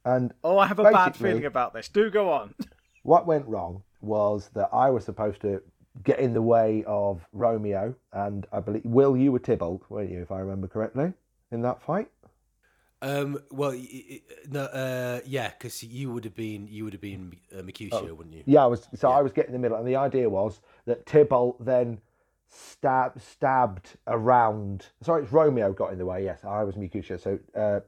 and 0.06 0.34
Oh, 0.44 0.58
I 0.58 0.68
have 0.68 0.80
a 0.80 0.84
bad 0.92 1.16
feeling 1.16 1.46
about 1.46 1.74
this. 1.74 1.88
Do 1.90 2.10
go 2.10 2.32
on. 2.32 2.56
what 3.04 3.28
went 3.28 3.46
wrong 3.48 3.84
was 4.02 4.50
that 4.54 4.70
I 4.72 4.90
was 4.90 5.04
supposed 5.06 5.42
to 5.42 5.62
get 6.04 6.20
in 6.20 6.34
the 6.34 6.42
way 6.42 6.84
of 6.88 7.26
Romeo, 7.34 7.94
and 8.14 8.48
I 8.54 8.60
believe 8.62 8.86
Will 8.86 9.18
you 9.18 9.32
were 9.34 9.40
Tybalt, 9.40 9.84
weren't 9.90 10.10
you, 10.12 10.22
if 10.22 10.32
I 10.32 10.40
remember 10.40 10.68
correctly, 10.68 11.14
in 11.52 11.62
that 11.64 11.82
fight? 11.82 12.10
Um. 13.02 13.40
Well, 13.52 13.72
y- 13.72 13.88
y- 14.10 14.22
no. 14.50 14.64
Uh. 14.64 15.20
Yeah, 15.26 15.50
because 15.50 15.82
you 15.84 16.12
would 16.12 16.26
have 16.26 16.36
been 16.36 16.68
you 16.68 16.84
would 16.84 16.92
have 16.94 17.02
been 17.02 17.34
uh, 17.58 17.62
Mercutio, 17.62 18.14
wouldn't 18.14 18.36
you? 18.36 18.44
Yeah, 18.46 18.64
I 18.64 18.68
was. 18.68 18.88
So 18.96 19.10
I 19.10 19.22
was 19.22 19.32
getting 19.32 19.54
in 19.54 19.62
the 19.62 19.66
middle, 19.66 19.78
and 19.78 19.88
the 19.88 19.96
idea 19.96 20.30
was 20.30 20.60
that 20.86 21.06
Tybalt 21.06 21.64
then 21.64 22.00
stab 22.50 23.20
stabbed 23.22 23.98
around. 24.08 24.88
Sorry, 25.02 25.24
it's 25.24 25.32
Romeo 25.32 25.72
got 25.72 25.92
in 25.92 26.00
the 26.00 26.06
way. 26.06 26.24
Yes, 26.24 26.44
I 26.44 26.64
was 26.64 26.76
Mercutio. 26.76 27.18
So 27.18 27.40
uh, 27.56 27.82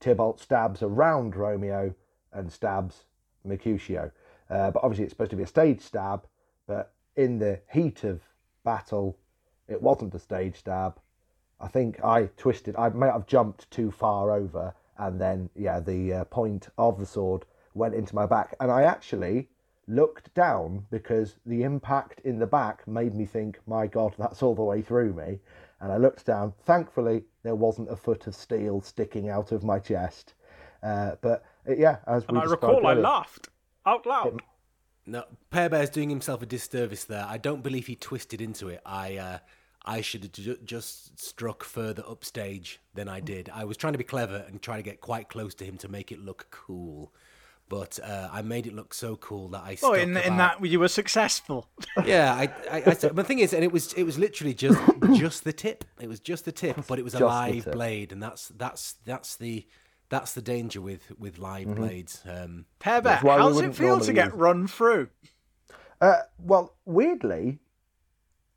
Tybalt 0.00 0.40
stabs 0.40 0.82
around 0.82 1.36
Romeo 1.36 1.94
and 2.32 2.50
stabs 2.50 3.04
Mercutio. 3.44 4.10
Uh, 4.50 4.70
but 4.70 4.82
obviously, 4.82 5.04
it's 5.04 5.12
supposed 5.12 5.30
to 5.30 5.36
be 5.36 5.42
a 5.42 5.46
stage 5.46 5.80
stab. 5.80 6.26
But 6.66 6.92
in 7.16 7.38
the 7.38 7.60
heat 7.70 8.04
of 8.04 8.22
battle, 8.64 9.18
it 9.68 9.82
wasn't 9.82 10.14
a 10.14 10.18
stage 10.18 10.56
stab. 10.56 10.98
I 11.60 11.68
think 11.68 12.02
I 12.04 12.26
twisted. 12.36 12.76
I 12.76 12.88
may 12.90 13.08
have 13.08 13.26
jumped 13.26 13.70
too 13.70 13.90
far 13.90 14.30
over, 14.30 14.74
and 14.96 15.20
then 15.20 15.50
yeah, 15.54 15.80
the 15.80 16.12
uh, 16.12 16.24
point 16.24 16.68
of 16.78 16.98
the 16.98 17.06
sword 17.06 17.44
went 17.74 17.94
into 17.94 18.14
my 18.14 18.26
back, 18.26 18.54
and 18.60 18.70
I 18.70 18.82
actually 18.82 19.48
looked 19.88 20.32
down 20.34 20.84
because 20.90 21.36
the 21.46 21.62
impact 21.62 22.20
in 22.20 22.38
the 22.38 22.46
back 22.46 22.86
made 22.86 23.14
me 23.14 23.24
think, 23.24 23.58
my 23.66 23.86
God, 23.86 24.14
that's 24.18 24.42
all 24.42 24.54
the 24.54 24.62
way 24.62 24.82
through 24.82 25.14
me. 25.14 25.40
And 25.80 25.90
I 25.90 25.96
looked 25.96 26.26
down. 26.26 26.52
Thankfully, 26.64 27.24
there 27.42 27.54
wasn't 27.54 27.90
a 27.90 27.96
foot 27.96 28.26
of 28.26 28.34
steel 28.34 28.80
sticking 28.80 29.28
out 29.28 29.52
of 29.52 29.64
my 29.64 29.78
chest. 29.78 30.34
Uh, 30.82 31.12
but 31.20 31.44
uh, 31.68 31.74
yeah, 31.76 31.98
as 32.06 32.22
we 32.22 32.28
And 32.30 32.38
I 32.38 32.42
described 32.42 32.62
recall 32.62 32.86
I 32.86 32.94
laughed 32.94 33.48
out 33.86 34.06
loud. 34.06 34.42
No, 35.06 35.24
Pear 35.50 35.70
Bear's 35.70 35.88
doing 35.88 36.10
himself 36.10 36.42
a 36.42 36.46
disservice 36.46 37.04
there. 37.04 37.24
I 37.26 37.38
don't 37.38 37.62
believe 37.62 37.86
he 37.86 37.96
twisted 37.96 38.42
into 38.42 38.68
it. 38.68 38.82
I, 38.84 39.16
uh, 39.16 39.38
I 39.86 40.02
should 40.02 40.24
have 40.24 40.32
ju- 40.32 40.58
just 40.64 41.18
struck 41.18 41.64
further 41.64 42.04
upstage 42.06 42.78
than 42.94 43.08
I 43.08 43.20
did. 43.20 43.48
I 43.48 43.64
was 43.64 43.78
trying 43.78 43.94
to 43.94 43.98
be 43.98 44.04
clever 44.04 44.44
and 44.46 44.60
try 44.60 44.76
to 44.76 44.82
get 44.82 45.00
quite 45.00 45.30
close 45.30 45.54
to 45.56 45.64
him 45.64 45.78
to 45.78 45.88
make 45.88 46.12
it 46.12 46.18
look 46.18 46.48
cool, 46.50 47.14
but 47.68 47.98
uh, 48.02 48.28
I 48.32 48.42
made 48.42 48.66
it 48.66 48.74
look 48.74 48.94
so 48.94 49.16
cool 49.16 49.48
that 49.48 49.62
I. 49.62 49.72
Oh, 49.82 49.94
Stuck 49.94 49.98
in 49.98 50.16
in 50.16 50.36
that 50.36 50.64
you 50.64 50.80
were 50.80 50.88
successful. 50.88 51.68
yeah, 52.04 52.32
I, 52.34 52.50
I, 52.70 52.82
I 52.86 52.92
said, 52.94 53.14
the 53.16 53.24
thing 53.24 53.38
is, 53.40 53.52
and 53.52 53.64
it 53.64 53.72
was, 53.72 53.92
it 53.94 54.04
was 54.04 54.18
literally 54.18 54.54
just, 54.54 54.80
just 55.14 55.44
the 55.44 55.52
tip. 55.52 55.84
It 56.00 56.08
was 56.08 56.20
just 56.20 56.44
the 56.44 56.52
tip, 56.52 56.78
but 56.88 56.98
it 56.98 57.02
was 57.02 57.14
a 57.14 57.18
Just 57.18 57.28
live 57.28 57.64
blade, 57.72 58.12
and 58.12 58.22
that's, 58.22 58.48
that's, 58.48 58.94
that's 59.04 59.36
the, 59.36 59.66
that's 60.08 60.34
the 60.34 60.42
danger 60.42 60.80
with, 60.80 61.12
with 61.18 61.38
live 61.38 61.74
blades. 61.74 62.22
Um, 62.28 62.66
Pear 62.78 63.02
Bear, 63.02 63.12
That's 63.14 63.24
why 63.24 63.36
we 63.36 63.42
how 63.42 63.48
does 63.48 63.56
it 63.56 63.56
wouldn't 63.56 63.76
feel 63.76 64.00
to 64.00 64.12
get 64.12 64.26
use- 64.26 64.34
run 64.34 64.66
through? 64.66 65.08
Uh, 66.00 66.20
well, 66.38 66.74
weirdly, 66.84 67.58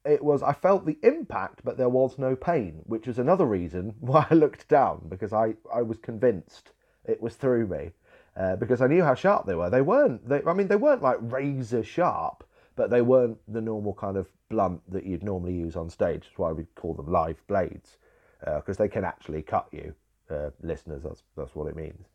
it 0.05 0.23
was. 0.23 0.41
I 0.43 0.53
felt 0.53 0.85
the 0.85 0.97
impact, 1.03 1.61
but 1.63 1.77
there 1.77 1.89
was 1.89 2.17
no 2.17 2.35
pain, 2.35 2.81
which 2.85 3.07
was 3.07 3.19
another 3.19 3.45
reason 3.45 3.95
why 3.99 4.25
I 4.29 4.33
looked 4.33 4.67
down 4.67 5.05
because 5.09 5.33
I, 5.33 5.55
I 5.73 5.81
was 5.81 5.97
convinced 5.97 6.71
it 7.05 7.21
was 7.21 7.35
through 7.35 7.67
me, 7.67 7.91
uh, 8.35 8.55
because 8.55 8.81
I 8.81 8.87
knew 8.87 9.03
how 9.03 9.15
sharp 9.15 9.45
they 9.45 9.55
were. 9.55 9.69
They 9.69 9.81
weren't. 9.81 10.27
They, 10.27 10.41
I 10.45 10.53
mean, 10.53 10.67
they 10.67 10.75
weren't 10.75 11.01
like 11.01 11.17
razor 11.21 11.83
sharp, 11.83 12.43
but 12.75 12.89
they 12.89 13.01
weren't 13.01 13.37
the 13.47 13.61
normal 13.61 13.93
kind 13.93 14.17
of 14.17 14.27
blunt 14.49 14.81
that 14.91 15.05
you'd 15.05 15.23
normally 15.23 15.53
use 15.53 15.75
on 15.75 15.89
stage. 15.89 16.23
That's 16.23 16.37
why 16.37 16.51
we 16.51 16.65
call 16.75 16.93
them 16.93 17.11
live 17.11 17.45
blades, 17.47 17.97
because 18.43 18.77
they 18.77 18.87
can 18.87 19.03
actually 19.03 19.41
cut 19.41 19.67
you, 19.71 19.93
uh, 20.29 20.51
listeners. 20.61 21.03
That's 21.03 21.23
that's 21.35 21.55
what 21.55 21.67
it 21.67 21.75
means. 21.75 22.07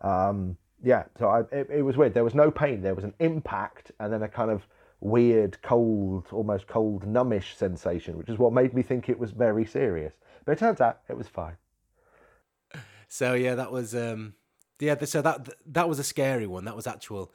Um, 0.00 0.56
yeah, 0.82 1.04
so 1.18 1.28
I, 1.28 1.40
it, 1.54 1.68
it 1.70 1.82
was 1.82 1.96
weird. 1.96 2.14
There 2.14 2.24
was 2.24 2.34
no 2.34 2.50
pain. 2.50 2.82
There 2.82 2.94
was 2.94 3.04
an 3.04 3.14
impact, 3.18 3.92
and 4.00 4.12
then 4.12 4.22
a 4.22 4.28
kind 4.28 4.50
of 4.50 4.66
weird, 5.00 5.60
cold, 5.62 6.26
almost 6.32 6.66
cold, 6.66 7.04
numbish 7.04 7.56
sensation, 7.56 8.16
which 8.16 8.28
is 8.28 8.38
what 8.38 8.52
made 8.52 8.74
me 8.74 8.82
think 8.82 9.08
it 9.08 9.18
was 9.18 9.32
very 9.32 9.64
serious. 9.66 10.14
But 10.44 10.52
it 10.52 10.58
turns 10.58 10.80
out 10.80 11.00
it 11.08 11.16
was 11.16 11.28
fine. 11.28 11.56
So 13.08 13.34
yeah, 13.34 13.54
that 13.54 13.70
was 13.70 13.94
um, 13.94 14.34
Yeah, 14.80 15.02
so 15.04 15.22
that 15.22 15.48
that 15.66 15.88
was 15.88 15.98
a 15.98 16.04
scary 16.04 16.46
one. 16.46 16.64
That 16.64 16.76
was 16.76 16.86
actual 16.86 17.32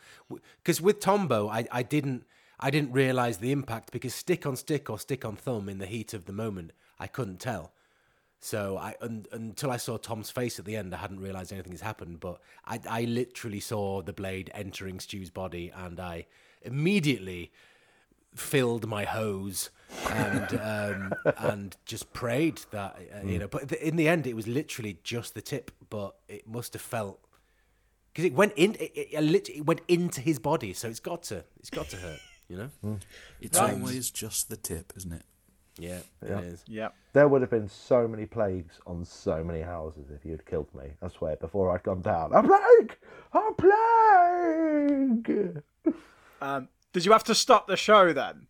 because 0.58 0.82
with 0.82 1.00
Tombo, 1.00 1.48
I, 1.48 1.66
I 1.72 1.84
didn't 1.84 2.26
I 2.60 2.70
didn't 2.70 2.92
realize 2.92 3.38
the 3.38 3.52
impact 3.52 3.92
because 3.92 4.14
stick 4.14 4.46
on 4.46 4.56
stick 4.56 4.90
or 4.90 5.00
stick 5.00 5.24
on 5.24 5.36
thumb 5.36 5.70
in 5.70 5.78
the 5.78 5.86
heat 5.86 6.14
of 6.14 6.26
the 6.26 6.34
moment, 6.34 6.72
I 7.00 7.08
couldn't 7.08 7.40
tell. 7.40 7.72
So 8.42 8.78
I 8.78 8.96
un, 9.02 9.26
until 9.32 9.72
I 9.72 9.78
saw 9.78 9.98
Tom's 9.98 10.30
face 10.30 10.60
at 10.60 10.66
the 10.66 10.76
end, 10.76 10.94
I 10.94 10.98
hadn't 10.98 11.20
realized 11.20 11.52
anything 11.52 11.74
has 11.74 11.82
happened. 11.82 12.20
But 12.20 12.40
I 12.66 12.80
I 12.90 13.02
literally 13.04 13.60
saw 13.62 14.02
the 14.02 14.14
blade 14.14 14.52
entering 14.54 15.00
Stu's 15.00 15.30
body, 15.30 15.72
and 15.76 16.00
I 16.00 16.26
immediately 16.62 17.52
filled 18.36 18.88
my 18.88 19.06
hose 19.06 19.72
and 20.10 20.60
um, 20.62 21.14
and 21.38 21.78
just 21.86 22.14
prayed 22.14 22.62
that 22.72 22.98
uh, 23.14 23.26
you 23.26 23.40
know. 23.40 23.48
But 23.48 23.70
th- 23.70 23.82
in 23.82 23.96
the 23.96 24.08
end, 24.08 24.28
it 24.28 24.36
was 24.36 24.48
literally 24.48 25.00
just 25.04 25.34
the 25.34 25.42
tip, 25.42 25.72
but 25.90 26.16
it 26.28 26.48
must 26.48 26.74
have 26.74 26.82
felt 26.82 27.20
because 28.14 28.26
it 28.26 28.34
went 28.34 28.54
in. 28.56 28.76
It, 28.76 28.92
it, 28.96 29.50
it, 29.50 29.66
went 29.66 29.82
into 29.88 30.22
his 30.22 30.40
body, 30.40 30.74
so 30.74 30.88
it's 30.90 31.00
got 31.00 31.24
to 31.24 31.44
it's 31.60 31.70
got 31.70 31.90
to 31.90 31.98
hurt. 31.98 32.20
You 32.48 32.58
know. 32.84 32.98
It's 33.42 33.60
Right. 33.60 33.74
always 33.76 34.10
just 34.12 34.50
the 34.50 34.58
tip, 34.58 34.94
isn't 34.98 35.14
it? 35.14 35.24
Yeah, 35.78 36.00
Yeah. 36.26 36.40
it 36.40 36.44
is. 36.46 36.64
Yeah. 36.68 36.90
There 37.14 37.28
would 37.28 37.42
have 37.42 37.50
been 37.52 37.70
so 37.70 38.08
many 38.08 38.26
plagues 38.26 38.80
on 38.88 39.06
so 39.06 39.44
many 39.44 39.62
houses 39.62 40.10
if 40.10 40.26
you'd 40.26 40.46
killed 40.46 40.74
me. 40.76 40.92
I 41.02 41.08
swear, 41.10 41.36
before 41.38 41.72
I'd 41.74 41.84
gone 41.84 42.02
down. 42.02 42.34
A 42.34 42.42
plague! 42.44 42.98
A 43.34 43.52
plague! 43.54 45.62
Um, 46.42 46.70
did 46.94 47.04
you 47.06 47.12
have 47.12 47.26
to 47.26 47.36
stop 47.36 47.68
the 47.68 47.76
show 47.76 48.14
then? 48.14 48.48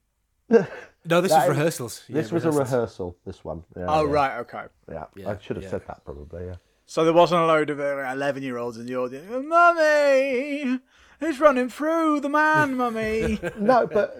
No, 0.47 0.60
this 0.60 0.68
That 1.05 1.24
was 1.24 1.32
is- 1.32 1.49
rehearsals. 1.49 2.03
Yeah, 2.07 2.22
This 2.22 2.32
was 2.32 2.45
a 2.45 2.51
rehearsal, 2.51 3.18
this 3.26 3.43
one. 3.43 3.64
Yeah, 3.76 3.86
Oh, 3.88 4.05
yeah, 4.05 4.12
right. 4.14 4.38
Okay. 4.41 4.66
Yeah, 4.91 5.05
Yeah, 5.16 5.32
I 5.32 5.38
should 5.39 5.55
have 5.55 5.64
yeah. 5.64 5.72
said 5.72 5.88
that 5.88 6.05
probably, 6.05 6.45
yeah. 6.45 6.55
So 6.89 7.03
there 7.03 7.13
wasn't 7.13 7.43
a 7.43 7.45
load 7.45 7.69
of 7.69 7.79
uh, 7.79 7.99
eleven-year-olds 8.11 8.77
in 8.77 8.87
the 8.87 8.95
audience. 8.97 9.29
Mummy, 9.29 10.79
who's 11.19 11.39
running 11.39 11.69
through 11.69 12.19
the 12.21 12.29
man, 12.29 12.77
mummy? 12.77 13.39
No, 13.59 13.85
but 13.85 14.19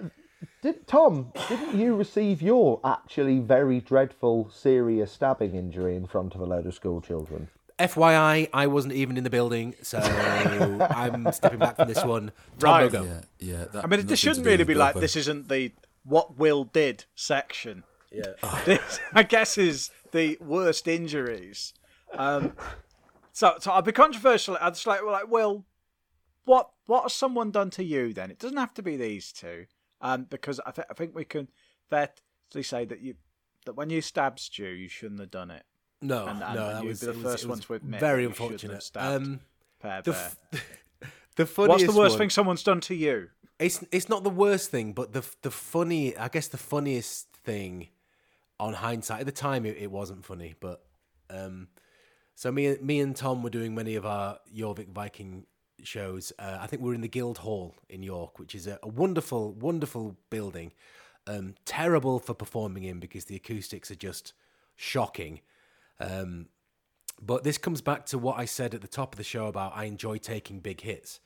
did 0.62 0.86
Tom? 0.86 1.32
Didn't 1.48 1.74
you 1.74 1.96
receive 1.96 2.40
your 2.40 2.78
actually 2.84 3.40
very 3.40 3.80
dreadful, 3.80 4.50
serious 4.54 5.10
stabbing 5.10 5.56
injury 5.56 5.96
in 5.96 6.06
front 6.06 6.36
of 6.36 6.42
a 6.42 6.44
load 6.44 6.64
of 6.64 6.72
school 6.72 7.00
children? 7.00 7.48
FYI, 7.80 8.48
I 8.52 8.68
wasn't 8.68 8.94
even 8.94 9.16
in 9.16 9.24
the 9.24 9.30
building, 9.30 9.74
so 9.82 9.98
I'm 10.90 11.32
stepping 11.32 11.58
back 11.58 11.74
from 11.74 11.88
this 11.88 12.04
one. 12.04 12.30
Tom 12.60 12.70
Right. 12.70 12.92
Bogo. 12.92 13.04
Yeah, 13.04 13.20
yeah. 13.40 13.64
That, 13.64 13.84
I 13.84 13.88
mean, 13.88 14.06
this 14.06 14.20
shouldn't 14.20 14.46
really 14.46 14.62
be 14.62 14.74
like 14.74 14.94
this. 14.94 15.16
Isn't 15.16 15.48
the 15.48 15.72
what 16.04 16.38
Will 16.38 16.62
did 16.62 17.06
section? 17.16 17.82
Yeah. 18.12 18.34
This, 18.64 19.00
I 19.12 19.24
guess, 19.24 19.58
is 19.58 19.90
the 20.12 20.38
worst 20.40 20.86
injuries. 20.86 21.74
Um, 22.12 22.52
so, 23.32 23.54
so 23.60 23.70
I'll 23.72 23.82
be 23.82 23.92
controversial. 23.92 24.56
I'd 24.60 24.74
just 24.74 24.86
like, 24.86 25.02
well, 25.02 25.12
like, 25.12 25.30
Will, 25.30 25.64
what 26.44 26.70
what 26.86 27.02
has 27.04 27.12
someone 27.12 27.50
done 27.50 27.70
to 27.70 27.84
you? 27.84 28.12
Then 28.12 28.30
it 28.30 28.38
doesn't 28.38 28.56
have 28.56 28.74
to 28.74 28.82
be 28.82 28.96
these 28.96 29.32
two, 29.32 29.66
um, 30.00 30.24
because 30.28 30.60
I, 30.66 30.70
th- 30.72 30.86
I 30.90 30.94
think 30.94 31.14
we 31.14 31.24
can 31.24 31.48
fairly 31.88 32.10
say 32.62 32.84
that 32.84 33.00
you 33.00 33.14
that 33.66 33.74
when 33.74 33.90
you 33.90 34.00
stabbed 34.00 34.40
Stu, 34.40 34.64
you 34.64 34.88
shouldn't 34.88 35.20
have 35.20 35.30
done 35.30 35.50
it. 35.50 35.64
No, 36.02 36.26
And- 36.26 36.42
and 36.42 36.54
no, 36.54 36.66
that 36.68 36.82
you'd 36.82 36.88
was 36.88 37.00
be 37.00 37.06
the 37.06 37.12
first 37.14 37.46
one 37.46 37.58
to 37.60 37.74
admit 37.74 38.00
very 38.00 38.26
that 38.26 38.30
you 38.40 38.58
shouldn't 38.58 38.62
have 38.62 39.04
unfortunate. 39.04 39.16
Um, 39.32 39.40
Pear 39.80 40.02
the 40.02 40.10
f- 40.12 40.36
the 41.36 41.46
funniest 41.46 41.84
What's 41.84 41.94
the 41.94 41.98
worst 41.98 42.12
one- 42.12 42.18
thing 42.18 42.30
someone's 42.30 42.62
done 42.62 42.80
to 42.82 42.94
you? 42.94 43.28
It's 43.58 43.84
it's 43.92 44.08
not 44.08 44.24
the 44.24 44.30
worst 44.30 44.70
thing, 44.70 44.92
but 44.94 45.12
the 45.12 45.22
the 45.42 45.50
funny, 45.50 46.16
I 46.16 46.28
guess 46.28 46.48
the 46.48 46.56
funniest 46.58 47.28
thing 47.44 47.88
on 48.58 48.72
hindsight 48.74 49.20
at 49.20 49.26
the 49.26 49.32
time 49.32 49.64
it, 49.66 49.76
it 49.78 49.90
wasn't 49.90 50.24
funny, 50.24 50.54
but 50.60 50.82
um, 51.28 51.68
so 52.34 52.50
me 52.50 52.76
me 52.80 53.00
and 53.00 53.14
Tom 53.14 53.42
were 53.42 53.50
doing 53.50 53.74
many 53.74 53.94
of 53.94 54.06
our 54.06 54.38
Jorvik 54.54 54.92
Viking 54.92 55.46
shows. 55.82 56.32
Uh, 56.38 56.58
I 56.60 56.66
think 56.66 56.82
we 56.82 56.88
were 56.88 56.94
in 56.94 57.00
the 57.00 57.08
Guild 57.08 57.38
Hall 57.38 57.74
in 57.88 58.02
York, 58.02 58.38
which 58.38 58.54
is 58.54 58.66
a, 58.66 58.78
a 58.82 58.88
wonderful 58.88 59.52
wonderful 59.52 60.16
building. 60.30 60.72
Um, 61.26 61.54
terrible 61.64 62.18
for 62.18 62.34
performing 62.34 62.84
in 62.84 62.98
because 62.98 63.26
the 63.26 63.36
acoustics 63.36 63.90
are 63.90 63.96
just 63.96 64.32
shocking. 64.74 65.40
Um, 66.00 66.46
but 67.20 67.44
this 67.44 67.58
comes 67.58 67.82
back 67.82 68.06
to 68.06 68.18
what 68.18 68.38
I 68.38 68.46
said 68.46 68.74
at 68.74 68.80
the 68.80 68.88
top 68.88 69.12
of 69.14 69.18
the 69.18 69.24
show 69.24 69.46
about 69.46 69.76
I 69.76 69.84
enjoy 69.84 70.16
taking 70.16 70.60
big 70.60 70.80
hits. 70.80 71.20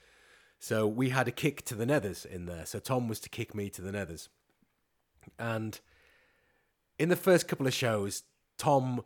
So 0.58 0.86
we 0.86 1.10
had 1.10 1.28
a 1.28 1.30
kick 1.30 1.64
to 1.66 1.74
the 1.74 1.84
nethers 1.84 2.26
in 2.26 2.46
there. 2.46 2.66
So 2.66 2.78
Tom 2.78 3.06
was 3.06 3.20
to 3.20 3.28
kick 3.28 3.54
me 3.54 3.70
to 3.70 3.82
the 3.82 3.92
nethers. 3.92 4.28
And 5.38 5.78
in 6.98 7.08
the 7.08 7.16
first 7.16 7.46
couple 7.48 7.66
of 7.66 7.74
shows, 7.74 8.22
Tom 8.58 9.04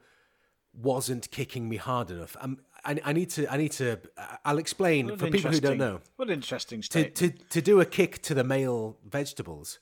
wasn't 0.81 1.31
kicking 1.31 1.69
me 1.69 1.77
hard 1.77 2.11
enough. 2.11 2.37
Um, 2.41 2.59
I, 2.85 3.01
I 3.05 3.13
need 3.13 3.31
to, 3.31 3.53
I 3.53 3.57
need 3.57 3.73
to, 3.73 3.99
I'll 4.45 4.59
explain 4.59 5.17
for 5.17 5.31
people 5.31 5.51
who 5.51 5.61
don't 5.61 5.79
know. 5.79 6.01
What 6.17 6.29
an 6.29 6.35
interesting 6.35 6.81
To, 6.83 6.87
statement. 6.87 7.17
to, 7.17 7.31
to 7.49 7.61
do 7.61 7.81
a 7.81 7.85
kick 7.85 8.23
to 8.23 8.35
the 8.35 8.45
male 8.45 8.97
vegetables, 9.05 9.79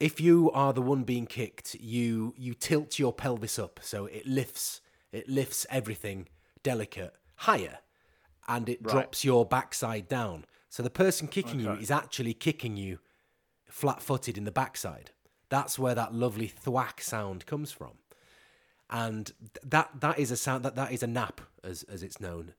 if 0.00 0.20
you 0.20 0.50
are 0.52 0.72
the 0.72 0.82
one 0.82 1.04
being 1.04 1.26
kicked, 1.26 1.74
you 1.80 2.34
you 2.36 2.54
tilt 2.54 2.98
your 2.98 3.12
pelvis 3.12 3.58
up 3.58 3.80
so 3.82 4.06
it 4.06 4.26
lifts 4.26 4.80
it 5.10 5.28
lifts 5.28 5.66
everything 5.70 6.28
delicate 6.62 7.14
higher, 7.36 7.78
and 8.46 8.68
it 8.68 8.82
drops 8.82 9.24
your 9.24 9.44
backside 9.46 10.08
down. 10.08 10.44
So 10.68 10.82
the 10.82 10.90
person 10.90 11.28
kicking 11.28 11.60
you 11.60 11.72
is 11.72 11.90
actually 11.90 12.34
kicking 12.34 12.76
you 12.76 12.98
flat-footed 13.68 14.36
in 14.36 14.44
the 14.44 14.52
backside. 14.52 15.10
That's 15.48 15.78
where 15.78 15.94
that 15.94 16.14
lovely 16.14 16.46
thwack 16.46 17.00
sound 17.00 17.46
comes 17.46 17.72
from, 17.72 17.92
and 18.90 19.32
that 19.62 19.90
that 20.00 20.18
is 20.18 20.30
a 20.30 20.36
sound 20.36 20.64
that 20.64 20.76
that 20.76 20.92
is 20.92 21.02
a 21.02 21.06
knap 21.06 21.38
as 21.62 21.82
as 21.84 22.02
it's 22.02 22.20
known. 22.20 22.54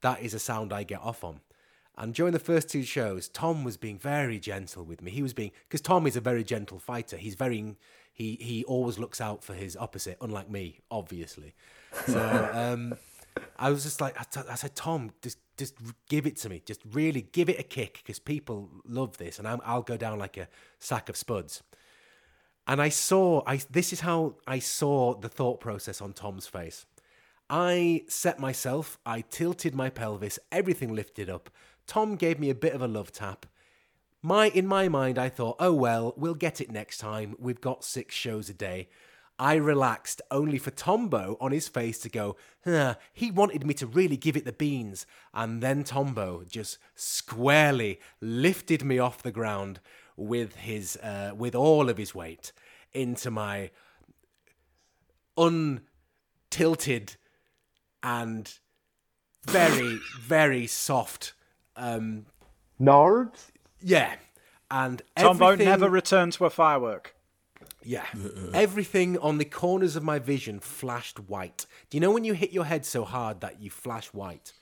That 0.00 0.22
is 0.22 0.34
a 0.34 0.38
sound 0.38 0.72
I 0.72 0.84
get 0.84 1.00
off 1.00 1.24
on. 1.24 1.40
And 1.96 2.14
during 2.14 2.32
the 2.32 2.38
first 2.38 2.68
two 2.68 2.84
shows, 2.84 3.28
Tom 3.28 3.64
was 3.64 3.76
being 3.76 3.98
very 3.98 4.38
gentle 4.38 4.84
with 4.84 5.02
me. 5.02 5.10
He 5.10 5.22
was 5.22 5.34
being 5.34 5.50
because 5.68 5.80
Tom 5.80 6.06
is 6.06 6.14
a 6.14 6.20
very 6.20 6.44
gentle 6.44 6.78
fighter. 6.78 7.16
He's 7.16 7.34
very 7.34 7.76
he 8.12 8.38
he 8.40 8.64
always 8.64 8.98
looks 8.98 9.20
out 9.20 9.42
for 9.42 9.54
his 9.54 9.76
opposite, 9.76 10.16
unlike 10.20 10.48
me, 10.48 10.80
obviously. 10.90 11.54
So 12.06 12.50
um, 12.52 12.94
I 13.58 13.70
was 13.70 13.82
just 13.82 14.00
like 14.00 14.18
I, 14.18 14.24
t- 14.24 14.48
I 14.48 14.54
said, 14.54 14.76
Tom, 14.76 15.10
just 15.22 15.38
just 15.56 15.74
give 16.08 16.26
it 16.26 16.36
to 16.38 16.48
me. 16.48 16.62
Just 16.64 16.80
really 16.92 17.22
give 17.32 17.48
it 17.48 17.58
a 17.58 17.64
kick 17.64 18.00
because 18.02 18.20
people 18.20 18.70
love 18.86 19.18
this, 19.18 19.40
and 19.40 19.48
I'm, 19.48 19.60
I'll 19.64 19.82
go 19.82 19.96
down 19.96 20.20
like 20.20 20.36
a 20.36 20.48
sack 20.78 21.08
of 21.08 21.16
spuds. 21.16 21.64
And 22.68 22.82
I 22.82 22.90
saw 22.90 23.42
I 23.46 23.60
this 23.70 23.92
is 23.92 24.00
how 24.00 24.36
I 24.46 24.58
saw 24.58 25.14
the 25.14 25.30
thought 25.30 25.58
process 25.58 26.02
on 26.02 26.12
Tom's 26.12 26.46
face. 26.46 26.84
I 27.48 28.04
set 28.08 28.38
myself, 28.38 28.98
I 29.06 29.22
tilted 29.22 29.74
my 29.74 29.88
pelvis, 29.88 30.38
everything 30.52 30.94
lifted 30.94 31.30
up. 31.30 31.48
Tom 31.86 32.16
gave 32.16 32.38
me 32.38 32.50
a 32.50 32.54
bit 32.54 32.74
of 32.74 32.82
a 32.82 32.86
love 32.86 33.10
tap. 33.10 33.46
My 34.20 34.50
in 34.50 34.66
my 34.66 34.88
mind 34.88 35.18
I 35.18 35.30
thought, 35.30 35.56
"Oh 35.58 35.72
well, 35.72 36.12
we'll 36.18 36.34
get 36.34 36.60
it 36.60 36.70
next 36.70 36.98
time. 36.98 37.34
We've 37.38 37.60
got 37.60 37.84
6 37.84 38.14
shows 38.14 38.50
a 38.50 38.54
day." 38.54 38.88
I 39.40 39.54
relaxed 39.54 40.20
only 40.32 40.58
for 40.58 40.72
Tombo 40.72 41.36
on 41.40 41.52
his 41.52 41.68
face 41.68 42.00
to 42.00 42.08
go, 42.08 42.36
huh, 42.64 42.96
he 43.12 43.30
wanted 43.30 43.64
me 43.64 43.72
to 43.74 43.86
really 43.86 44.16
give 44.16 44.36
it 44.36 44.44
the 44.44 44.52
beans. 44.52 45.06
And 45.32 45.62
then 45.62 45.84
Tombo 45.84 46.42
just 46.42 46.78
squarely 46.96 48.00
lifted 48.20 48.84
me 48.84 48.98
off 48.98 49.22
the 49.22 49.30
ground 49.30 49.78
with 50.18 50.56
his 50.56 50.96
uh, 50.96 51.32
with 51.34 51.54
all 51.54 51.88
of 51.88 51.96
his 51.96 52.14
weight 52.14 52.52
into 52.92 53.30
my 53.30 53.70
untilted 55.38 57.16
and 58.02 58.58
very 59.44 59.98
very 60.20 60.66
soft 60.66 61.34
um 61.76 62.26
Nards? 62.80 63.46
yeah 63.80 64.14
and 64.70 65.00
Tom 65.16 65.38
Boat 65.38 65.58
never 65.60 65.88
returned 65.88 66.34
to 66.34 66.44
a 66.44 66.50
firework. 66.50 67.14
yeah 67.82 68.04
everything 68.52 69.16
on 69.18 69.38
the 69.38 69.44
corners 69.44 69.94
of 69.96 70.02
my 70.02 70.18
vision 70.18 70.58
flashed 70.58 71.18
white 71.28 71.66
do 71.88 71.96
you 71.96 72.00
know 72.00 72.10
when 72.10 72.24
you 72.24 72.32
hit 72.34 72.52
your 72.52 72.64
head 72.64 72.84
so 72.84 73.04
hard 73.04 73.40
that 73.40 73.60
you 73.62 73.70
flash 73.70 74.08
white 74.08 74.52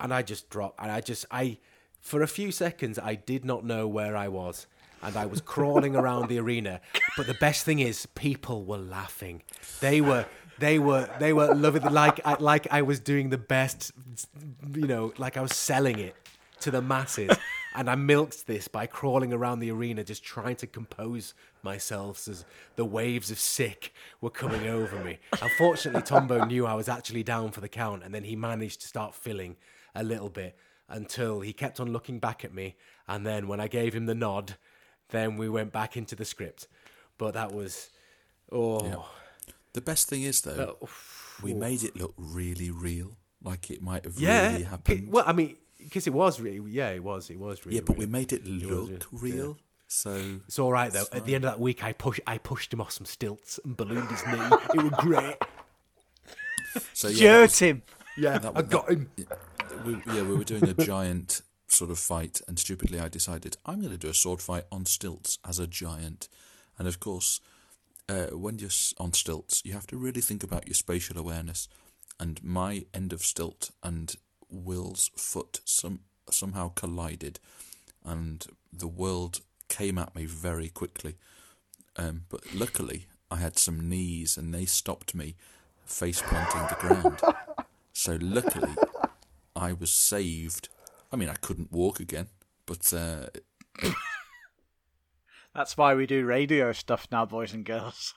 and 0.00 0.12
i 0.14 0.22
just 0.22 0.48
drop 0.48 0.74
and 0.78 0.90
i 0.90 1.00
just 1.00 1.26
i 1.30 1.58
for 2.02 2.20
a 2.22 2.26
few 2.26 2.52
seconds 2.52 2.98
i 2.98 3.14
did 3.14 3.44
not 3.44 3.64
know 3.64 3.88
where 3.88 4.14
i 4.14 4.28
was 4.28 4.66
and 5.00 5.16
i 5.16 5.24
was 5.24 5.40
crawling 5.40 5.96
around 5.96 6.28
the 6.28 6.38
arena 6.38 6.80
but 7.16 7.26
the 7.26 7.34
best 7.34 7.64
thing 7.64 7.78
is 7.78 8.04
people 8.14 8.64
were 8.64 8.76
laughing 8.76 9.42
they 9.80 10.00
were 10.02 10.26
they 10.58 10.78
were 10.78 11.08
they 11.18 11.32
were 11.32 11.54
loving 11.54 11.82
like 11.84 12.20
I, 12.26 12.34
like 12.34 12.66
i 12.70 12.82
was 12.82 13.00
doing 13.00 13.30
the 13.30 13.38
best 13.38 13.92
you 14.74 14.86
know 14.86 15.14
like 15.16 15.38
i 15.38 15.40
was 15.40 15.56
selling 15.56 15.98
it 15.98 16.14
to 16.62 16.70
the 16.70 16.82
masses. 16.82 17.36
And 17.74 17.88
I 17.88 17.94
milked 17.94 18.46
this 18.46 18.68
by 18.68 18.86
crawling 18.86 19.32
around 19.32 19.60
the 19.60 19.70
arena, 19.70 20.04
just 20.04 20.22
trying 20.22 20.56
to 20.56 20.66
compose 20.66 21.34
myself 21.62 22.28
as 22.28 22.44
the 22.76 22.84
waves 22.84 23.30
of 23.30 23.38
sick 23.38 23.92
were 24.20 24.30
coming 24.30 24.66
over 24.66 25.02
me. 25.02 25.18
Unfortunately, 25.40 26.02
Tombo 26.02 26.44
knew 26.44 26.66
I 26.66 26.74
was 26.74 26.88
actually 26.88 27.22
down 27.22 27.50
for 27.50 27.60
the 27.60 27.68
count, 27.68 28.02
and 28.04 28.14
then 28.14 28.24
he 28.24 28.36
managed 28.36 28.82
to 28.82 28.86
start 28.86 29.14
filling 29.14 29.56
a 29.94 30.02
little 30.02 30.28
bit 30.28 30.56
until 30.88 31.40
he 31.40 31.52
kept 31.52 31.80
on 31.80 31.92
looking 31.92 32.18
back 32.18 32.44
at 32.44 32.52
me. 32.54 32.76
And 33.08 33.26
then 33.26 33.48
when 33.48 33.60
I 33.60 33.68
gave 33.68 33.94
him 33.94 34.06
the 34.06 34.14
nod, 34.14 34.56
then 35.10 35.36
we 35.36 35.48
went 35.48 35.72
back 35.72 35.96
into 35.96 36.14
the 36.14 36.24
script. 36.24 36.66
But 37.18 37.34
that 37.34 37.52
was, 37.52 37.90
oh, 38.50 39.08
The 39.72 39.80
best 39.80 40.08
thing 40.08 40.22
is 40.22 40.40
though, 40.42 40.78
we 41.42 41.54
made 41.54 41.82
it 41.82 41.96
look 41.96 42.14
really 42.16 42.70
real. 42.70 43.16
like 43.42 43.70
it 43.70 43.82
might 43.82 44.04
have 44.04 44.18
Yeah. 44.18 44.52
really 44.52 44.64
happened. 44.64 45.12
Well, 45.12 45.24
I 45.26 45.32
mean, 45.32 45.56
because 45.78 46.06
it 46.06 46.12
was 46.12 46.40
really, 46.40 46.60
yeah, 46.70 46.90
it 46.90 47.02
was, 47.02 47.28
it 47.30 47.38
was 47.38 47.66
really. 47.66 47.76
yeah, 47.76 47.82
but 47.84 47.96
real. 47.98 48.06
we 48.06 48.12
made 48.12 48.32
it 48.32 48.42
was 48.44 48.50
look 48.62 49.06
real, 49.12 49.34
real. 49.34 49.58
So 49.88 50.38
It's 50.46 50.58
all 50.58 50.70
right 50.72 50.92
though. 50.92 51.04
At 51.12 51.26
the 51.26 51.34
end 51.34 51.44
of 51.44 51.50
that 51.50 51.60
week, 51.60 51.82
I 51.82 51.92
push, 51.92 52.20
I 52.26 52.38
pushed 52.38 52.72
him 52.72 52.80
off 52.80 52.92
some 52.92 53.04
stilts 53.04 53.58
and 53.64 53.76
ballooned 53.76 54.08
his 54.08 54.24
knee. 54.26 54.40
It 54.74 54.82
was 54.84 54.92
great. 54.98 55.36
so 56.94 57.08
yeah, 57.08 57.12
that 57.14 57.18
Jerked 57.18 57.42
was- 57.50 57.58
him. 57.58 57.82
Yeah, 58.16 58.38
That- 58.38 58.52
I 58.56 58.62
got 58.62 58.90
him. 58.90 59.10
We, 59.84 59.92
yeah, 60.06 60.22
we 60.22 60.34
were 60.34 60.44
doing 60.44 60.68
a 60.68 60.74
giant 60.74 61.42
sort 61.68 61.90
of 61.90 61.98
fight, 61.98 62.40
and 62.46 62.58
stupidly 62.58 63.00
I 63.00 63.08
decided 63.08 63.56
I'm 63.64 63.80
going 63.80 63.92
to 63.92 63.98
do 63.98 64.10
a 64.10 64.14
sword 64.14 64.40
fight 64.40 64.64
on 64.70 64.86
stilts 64.86 65.38
as 65.46 65.58
a 65.58 65.66
giant. 65.66 66.28
And 66.78 66.86
of 66.86 67.00
course, 67.00 67.40
uh, 68.08 68.26
when 68.26 68.58
you're 68.58 68.70
on 68.98 69.12
stilts, 69.12 69.62
you 69.64 69.72
have 69.72 69.86
to 69.88 69.96
really 69.96 70.20
think 70.20 70.42
about 70.42 70.66
your 70.66 70.74
spatial 70.74 71.18
awareness. 71.18 71.68
And 72.20 72.42
my 72.42 72.84
end 72.92 73.12
of 73.12 73.22
stilt 73.22 73.70
and 73.82 74.14
Will's 74.50 75.10
foot 75.16 75.60
some 75.64 76.00
somehow 76.30 76.68
collided, 76.68 77.40
and 78.04 78.46
the 78.72 78.86
world 78.86 79.40
came 79.68 79.98
at 79.98 80.14
me 80.14 80.24
very 80.26 80.68
quickly. 80.68 81.16
Um, 81.96 82.22
but 82.28 82.54
luckily, 82.54 83.06
I 83.30 83.36
had 83.36 83.58
some 83.58 83.88
knees, 83.88 84.36
and 84.36 84.54
they 84.54 84.66
stopped 84.66 85.14
me 85.14 85.34
face 85.84 86.22
planting 86.22 86.62
the 86.68 86.76
ground. 86.78 87.20
So 87.92 88.18
luckily, 88.20 88.74
I 89.54 89.72
was 89.72 89.92
saved. 89.92 90.68
I 91.12 91.16
mean, 91.16 91.28
I 91.28 91.34
couldn't 91.34 91.72
walk 91.72 92.00
again, 92.00 92.28
but 92.66 92.92
uh, 92.92 93.26
That's 95.54 95.76
why 95.76 95.94
we 95.94 96.06
do 96.06 96.24
radio 96.24 96.72
stuff 96.72 97.06
now, 97.12 97.26
boys 97.26 97.52
and 97.52 97.64
girls. 97.64 98.14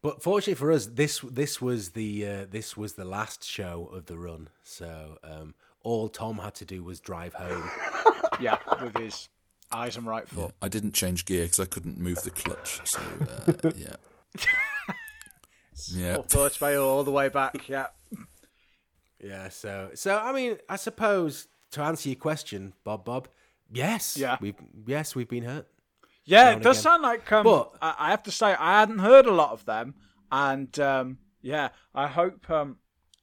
But 0.00 0.22
fortunately 0.22 0.54
for 0.54 0.70
us, 0.70 0.86
this 0.86 1.20
this 1.20 1.60
was 1.60 1.90
the 1.90 2.26
uh, 2.26 2.46
this 2.48 2.76
was 2.76 2.92
the 2.92 3.04
last 3.04 3.44
show 3.44 3.90
of 3.92 4.06
the 4.06 4.16
run. 4.16 4.48
So 4.62 5.18
um, 5.24 5.54
all 5.82 6.08
Tom 6.08 6.38
had 6.38 6.54
to 6.56 6.64
do 6.64 6.84
was 6.84 7.00
drive 7.00 7.34
home. 7.34 7.68
Yeah, 8.40 8.58
with 8.80 8.96
his 8.96 9.28
eyes 9.72 9.96
and 9.96 10.06
right 10.06 10.22
yeah, 10.30 10.44
foot. 10.44 10.54
I 10.62 10.68
didn't 10.68 10.92
change 10.94 11.24
gear 11.24 11.42
because 11.46 11.58
I 11.58 11.64
couldn't 11.64 11.98
move 11.98 12.22
the 12.22 12.30
clutch. 12.30 12.80
So 12.84 13.00
uh, 13.00 13.72
yeah, 13.76 13.96
yeah. 15.88 16.16
All 16.16 16.22
Torch 16.22 16.62
all 16.62 17.02
the 17.02 17.10
way 17.10 17.30
back. 17.30 17.68
Yeah. 17.68 17.86
Yeah. 19.22 19.48
So 19.48 19.90
so 19.94 20.18
I 20.18 20.32
mean, 20.32 20.58
I 20.68 20.76
suppose 20.76 21.48
to 21.72 21.82
answer 21.82 22.08
your 22.08 22.16
question, 22.16 22.72
Bob 22.84 23.04
Bob, 23.04 23.28
yes, 23.70 24.16
Yeah. 24.16 24.36
we've 24.40 24.54
yes 24.86 25.14
we've 25.14 25.28
been 25.28 25.44
hurt. 25.44 25.66
Yeah, 26.24 26.50
it 26.50 26.62
does 26.62 26.76
again. 26.76 26.82
sound 26.82 27.02
like. 27.02 27.30
Um, 27.32 27.44
But- 27.44 27.72
I, 27.80 27.94
I 27.98 28.10
have 28.10 28.22
to 28.24 28.30
say, 28.30 28.48
I 28.54 28.80
hadn't 28.80 28.98
heard 28.98 29.24
a 29.26 29.32
lot 29.32 29.52
of 29.52 29.64
them, 29.64 29.94
and 30.30 30.78
um, 30.78 31.18
yeah, 31.40 31.70
I 31.94 32.06
hope 32.06 32.50
um, 32.50 32.76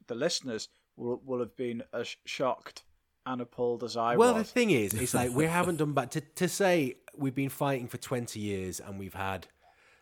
the 0.07 0.15
listeners 0.15 0.69
will 0.97 1.21
will 1.23 1.39
have 1.39 1.55
been 1.55 1.83
as 1.93 2.15
shocked 2.25 2.83
and 3.27 3.41
appalled 3.41 3.83
as 3.83 3.95
I 3.95 4.15
was. 4.15 4.17
well, 4.17 4.33
the 4.33 4.43
thing 4.43 4.71
is, 4.71 4.93
it's 4.93 5.13
like 5.13 5.31
we 5.31 5.45
haven't 5.59 5.77
done 5.77 5.93
back 5.93 6.09
to 6.11 6.21
to 6.21 6.47
say 6.47 6.95
we've 7.15 7.35
been 7.35 7.49
fighting 7.49 7.87
for 7.87 7.97
twenty 7.97 8.39
years 8.39 8.79
and 8.79 8.97
we've 8.99 9.13
had, 9.13 9.47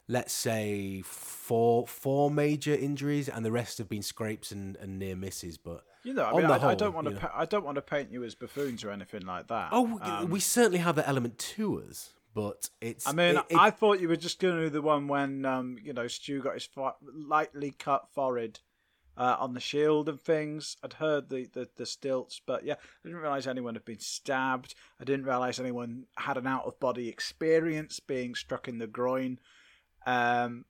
let's 0.08 0.34
say, 0.34 1.02
four 1.04 1.88
four 1.88 2.30
major 2.32 2.74
injuries 2.74 3.30
and 3.30 3.46
the 3.46 3.52
rest 3.52 3.78
have 3.78 3.90
been 3.90 4.02
scrapes 4.02 4.52
and, 4.52 4.76
and 4.78 5.00
near 5.00 5.16
misses. 5.16 5.58
But 5.58 5.84
you 6.04 6.14
know, 6.14 6.26
I 6.26 6.34
mean, 6.36 6.46
I, 6.46 6.70
I 6.70 6.76
don't 6.76 6.94
want 6.94 7.08
to. 7.10 7.16
Pa- 7.16 7.32
I 7.34 7.46
don't 7.46 7.64
want 7.66 7.76
to 7.76 7.82
paint 7.82 8.12
you 8.12 8.24
as 8.24 8.36
buffoons 8.36 8.84
or 8.84 8.92
anything 8.92 9.26
like 9.26 9.48
that. 9.48 9.70
Oh, 9.72 10.00
Um, 10.02 10.30
we 10.30 10.40
certainly 10.40 10.80
have 10.80 10.96
that 10.98 11.08
element 11.08 11.38
to 11.40 11.82
us, 11.84 12.10
but 12.34 12.70
it's. 12.82 13.08
I 13.08 13.14
mean, 13.14 13.38
it- 13.38 13.46
it- 13.52 13.58
I 13.58 13.70
thought 13.70 14.00
you 14.02 14.08
were 14.10 14.16
just 14.18 14.40
going 14.40 14.56
to 14.56 14.64
do 14.64 14.70
the 14.70 14.82
one 14.82 15.08
when, 15.08 15.46
um, 15.46 15.78
you 15.82 15.94
know, 15.94 16.08
Stu 16.08 16.42
got 16.42 16.56
his 16.56 16.66
fo- 16.66 16.98
lightly 17.02 17.72
cut 17.72 18.10
forehead 18.14 18.60
uh, 19.16 19.38
on 19.40 19.54
the 19.54 19.60
shield 19.62 20.10
and 20.10 20.20
things. 20.20 20.76
I'd 20.84 20.94
heard 20.94 21.30
the, 21.30 21.46
the, 21.54 21.70
the 21.78 21.86
stilts, 21.86 22.42
but 22.46 22.66
yeah, 22.66 22.74
I 22.74 23.08
didn't 23.08 23.22
realise 23.22 23.48
anyone 23.48 23.76
had 23.76 23.86
been 23.86 24.00
stabbed. 24.00 24.76
I 25.00 25.04
didn't 25.06 25.26
realise 25.26 25.60
anyone 25.60 26.08
had 26.18 26.36
an 26.38 26.48
out 26.48 26.66
of 26.66 26.80
body 26.80 27.08
experience 27.10 28.00
being 28.02 28.36
struck 28.36 28.68
in 28.68 28.80
the 28.80 28.88
groin. 28.88 29.40
Um, 30.06 30.66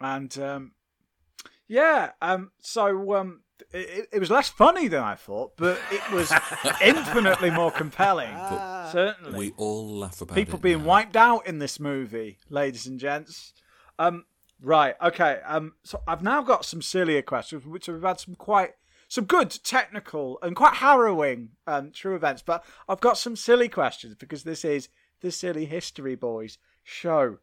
and 0.00 0.38
um, 0.38 0.72
yeah, 1.66 2.12
um, 2.22 2.52
so 2.60 3.14
um, 3.16 3.42
it, 3.72 4.08
it 4.12 4.18
was 4.18 4.30
less 4.30 4.48
funny 4.48 4.88
than 4.88 5.02
I 5.02 5.14
thought, 5.14 5.56
but 5.56 5.78
it 5.90 6.02
was 6.12 6.32
infinitely 6.82 7.50
more 7.50 7.70
compelling. 7.70 8.34
certainly 8.92 9.38
We 9.38 9.52
all 9.56 9.98
laugh 9.98 10.20
about 10.20 10.34
people 10.34 10.58
it 10.58 10.62
being 10.62 10.78
now. 10.78 10.88
wiped 10.88 11.16
out 11.16 11.46
in 11.46 11.58
this 11.58 11.78
movie, 11.80 12.38
ladies 12.48 12.86
and 12.86 12.98
gents. 12.98 13.52
Um, 13.98 14.24
right, 14.60 14.94
okay. 15.02 15.40
Um, 15.46 15.74
so 15.82 16.02
I've 16.06 16.22
now 16.22 16.42
got 16.42 16.64
some 16.64 16.82
sillier 16.82 17.22
questions, 17.22 17.66
which 17.66 17.88
we've 17.88 18.02
had 18.02 18.20
some 18.20 18.34
quite 18.34 18.74
some 19.08 19.24
good 19.24 19.50
technical 19.64 20.38
and 20.42 20.54
quite 20.54 20.74
harrowing 20.74 21.50
um, 21.66 21.90
true 21.92 22.14
events, 22.14 22.42
but 22.42 22.62
I've 22.88 23.00
got 23.00 23.16
some 23.16 23.36
silly 23.36 23.68
questions 23.68 24.14
because 24.14 24.44
this 24.44 24.64
is 24.64 24.90
the 25.20 25.32
Silly 25.32 25.64
History 25.64 26.14
Boys 26.14 26.58
show. 26.84 27.38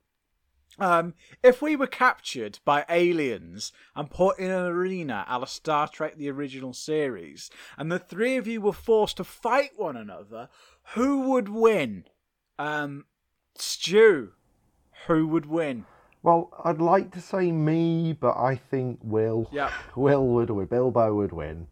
Um, 0.77 1.13
if 1.41 1.61
we 1.61 1.75
were 1.75 1.87
captured 1.87 2.59
by 2.65 2.85
aliens 2.89 3.71
and 3.95 4.09
put 4.09 4.37
in 4.39 4.51
an 4.51 4.65
arena 4.65 5.25
a 5.27 5.39
la 5.39 5.45
Star 5.45 5.87
Trek 5.87 6.17
the 6.17 6.29
original 6.29 6.73
series, 6.73 7.49
and 7.77 7.91
the 7.91 7.99
three 7.99 8.35
of 8.35 8.47
you 8.47 8.61
were 8.61 8.73
forced 8.73 9.17
to 9.17 9.23
fight 9.23 9.71
one 9.77 9.95
another, 9.95 10.49
who 10.93 11.21
would 11.29 11.49
win? 11.49 12.05
Um, 12.59 13.05
Stu, 13.57 14.33
who 15.07 15.27
would 15.27 15.45
win? 15.45 15.85
Well, 16.23 16.51
I'd 16.63 16.81
like 16.81 17.11
to 17.11 17.21
say 17.21 17.51
me, 17.51 18.13
but 18.19 18.35
I 18.35 18.55
think 18.55 18.99
Will. 19.03 19.47
Yep. 19.51 19.71
Will 19.95 20.27
would 20.27 20.49
win. 20.49 20.65
Bilbo 20.65 21.13
would 21.13 21.31
win. 21.31 21.67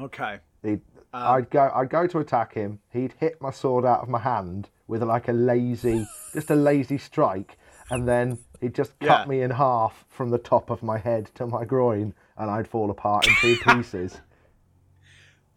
Okay. 0.00 0.38
He'd, 0.62 0.80
Um, 1.12 1.22
I'd 1.34 1.50
go. 1.50 1.70
I'd 1.74 1.90
go 1.90 2.06
to 2.06 2.18
attack 2.20 2.54
him. 2.54 2.80
He'd 2.90 3.14
hit 3.18 3.40
my 3.42 3.50
sword 3.50 3.84
out 3.84 4.00
of 4.00 4.08
my 4.08 4.18
hand 4.20 4.70
with 4.92 5.02
like 5.02 5.28
a 5.28 5.32
lazy, 5.32 6.06
just 6.34 6.50
a 6.50 6.54
lazy 6.54 6.98
strike, 6.98 7.56
and 7.90 8.06
then 8.06 8.38
he'd 8.60 8.74
just 8.74 8.92
cut 9.00 9.22
Yeah. 9.22 9.24
me 9.26 9.40
in 9.42 9.50
half 9.50 10.04
from 10.08 10.28
the 10.30 10.38
top 10.38 10.68
of 10.70 10.82
my 10.82 10.98
head 10.98 11.30
to 11.36 11.46
my 11.46 11.64
groin, 11.64 12.12
and 12.36 12.50
I'd 12.50 12.68
fall 12.68 12.90
apart 12.90 13.26
in 13.26 13.34
two 13.40 13.56
pieces. 13.66 14.20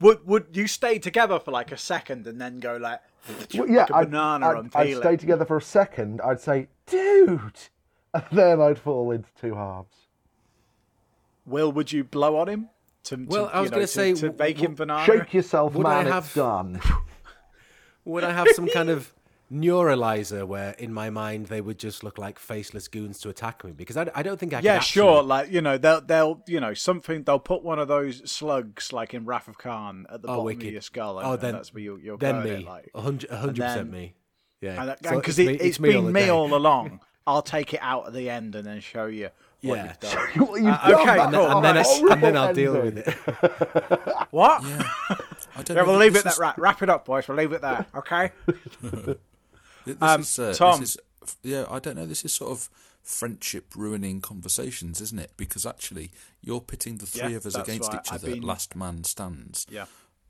Would 0.02 0.26
would 0.26 0.48
you 0.54 0.68
stay 0.68 1.00
together 1.00 1.38
for 1.40 1.52
like 1.52 1.72
a 1.72 1.78
second 1.78 2.28
and 2.28 2.40
then 2.40 2.60
go 2.60 2.78
like, 2.78 3.02
Well, 3.54 3.70
yeah, 3.70 3.82
like 3.82 3.90
a 3.92 3.96
I'd, 3.96 4.10
banana 4.12 4.48
I'd, 4.48 4.58
and 4.58 4.72
I'd 4.76 4.86
peel 4.88 5.00
stay 5.02 5.18
together 5.18 5.46
for 5.46 5.58
a 5.58 5.62
second. 5.62 6.22
I'd 6.22 6.40
say, 6.42 6.68
"Dude," 6.86 7.60
and 8.14 8.24
then 8.32 8.62
I'd 8.62 8.80
fall 8.80 9.12
into 9.12 9.30
two 9.40 9.56
halves. 9.56 9.96
Will, 11.46 11.72
would 11.72 11.92
you 11.92 12.04
blow 12.04 12.38
on 12.38 12.48
him? 12.50 12.70
To, 13.06 13.18
to, 13.18 13.24
Well, 13.26 13.50
I 13.54 13.62
was 13.62 13.70
gonna 13.70 13.86
say, 13.88 14.14
to 14.16 14.22
w- 14.22 14.38
bake 14.38 14.56
w- 14.58 14.70
him 14.70 14.76
banana. 14.76 15.06
Shake 15.06 15.34
yourself, 15.34 15.76
Would 15.76 15.86
I 15.86 16.04
man. 16.04 16.12
have- 16.12 16.26
It's 16.26 16.34
done. 16.36 16.82
would 18.04 18.24
I 18.24 18.34
have 18.34 18.48
some 18.54 18.68
kind 18.68 18.90
of 18.90 19.14
neuralizer 19.52 20.46
where 20.48 20.72
in 20.72 20.91
my 20.93 21.10
mind 21.10 21.48
they 21.48 21.62
would 21.62 21.78
just 21.80 22.04
look 22.04 22.18
like 22.18 22.39
faceless 22.39 22.88
goons 22.88 23.20
to 23.20 23.30
attack 23.30 23.64
me? 23.64 23.72
Because 23.72 23.98
I, 23.98 24.10
I 24.16 24.24
don't 24.24 24.39
think 24.39 24.54
I 24.54 24.58
could 24.58 24.66
Yeah, 24.66 24.76
actually- 24.76 25.02
sure. 25.02 25.24
Like 25.24 25.52
you 25.52 25.62
know, 25.62 25.78
they'll 25.78 26.02
they'll 26.02 26.41
you 26.48 26.60
know 26.60 26.74
something. 26.74 27.24
They'll 27.24 27.39
put 27.39 27.64
one 27.64 27.80
of 27.80 27.88
those 27.88 28.30
slugs 28.30 28.91
like 28.93 29.14
in 29.14 29.26
Wrath 29.26 29.48
of 29.48 29.58
Khan 29.58 30.06
at 30.12 30.22
the 30.22 30.28
Oh, 30.28 30.32
bottom 30.32 30.46
wicked. 30.46 30.68
of 30.68 30.72
your 30.74 30.82
skull. 30.82 31.20
And, 31.20 31.28
Oh, 31.28 31.36
then 31.36 31.54
that's 31.54 31.74
where 31.74 31.84
you, 31.84 31.98
you're 31.98 32.18
then 32.18 32.43
me, 32.43 32.50
It, 32.52 32.66
like, 32.66 32.91
hundred 32.96 33.30
a 33.30 33.38
hundred 33.38 33.58
percent 33.62 33.91
then- 33.91 34.00
me. 34.02 34.14
Yeah, 34.62 34.96
because 35.02 35.36
So 35.36 35.41
it, 35.43 35.62
it's 35.62 35.80
me 35.80 35.89
been 35.89 35.98
all 36.06 36.12
me 36.12 36.22
day. 36.22 36.30
all 36.30 36.54
along. 36.56 37.00
I'll 37.28 37.41
take 37.41 37.74
it 37.74 37.80
out 37.82 38.08
at 38.08 38.14
the 38.14 38.30
end 38.30 38.56
and 38.56 38.66
then 38.66 38.80
show 38.80 39.08
you 39.08 39.30
what 39.62 39.76
Yeah. 39.78 39.86
you've 39.88 40.00
done. 40.00 40.18
Uh, 40.18 40.91
okay, 40.93 41.16
that's 41.16 41.34
cool. 41.34 41.56
and 41.56 41.66
then, 41.66 41.78
I, 41.78 42.14
and 42.14 42.24
then 42.24 42.38
I'll 42.38 42.54
deal 42.54 42.74
with 42.74 42.98
it. 43.00 43.08
What? 44.32 44.64
Yeah, 44.64 44.84
I 45.56 45.64
don't 45.64 45.78
Yeah, 45.78 45.84
we'll 45.84 45.98
leave 45.98 46.14
this 46.14 46.22
it 46.22 46.26
that 46.26 46.34
is- 46.34 46.39
right. 46.39 46.58
Wrap 46.58 46.82
it 46.84 46.89
up, 46.89 47.06
boys. 47.06 47.28
We'll 47.28 47.38
leave 47.38 47.52
it 47.52 47.62
there. 47.62 47.86
Okay. 47.96 48.32
This 49.86 49.98
Um, 50.02 50.22
is, 50.22 50.40
uh, 50.40 50.54
Tom. 50.54 50.80
This 50.82 50.96
is, 50.96 51.36
yeah, 51.44 51.66
I 51.70 51.80
don't 51.80 51.96
know. 51.96 52.06
This 52.06 52.26
is 52.26 52.34
sort 52.34 52.52
of 52.52 52.70
friendship 53.04 53.76
ruining 53.76 54.20
conversations, 54.22 55.00
isn't 55.02 55.20
it? 55.20 55.32
Because 55.38 55.66
actually, 55.66 56.12
you're 56.42 56.62
pitting 56.62 56.98
the 56.98 57.06
three 57.06 57.32
Yeah, 57.32 57.38
of 57.38 57.46
us 57.46 57.56
against 57.56 57.92
why 57.92 58.00
each 58.00 58.12
other. 58.12 58.32
been- 58.32 58.42
Last 58.42 58.76
man 58.76 59.04
stands. 59.04 59.66
Yeah. 59.70 59.86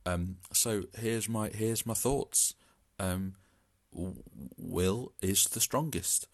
Um, 0.06 0.38
so 0.54 0.84
here's 1.00 1.28
my 1.30 1.50
here's 1.50 1.86
my 1.86 1.94
thoughts. 1.96 2.54
Um, 3.00 3.36
Will 4.58 5.14
is 5.22 5.46
the 5.46 5.62
strongest. 5.62 6.28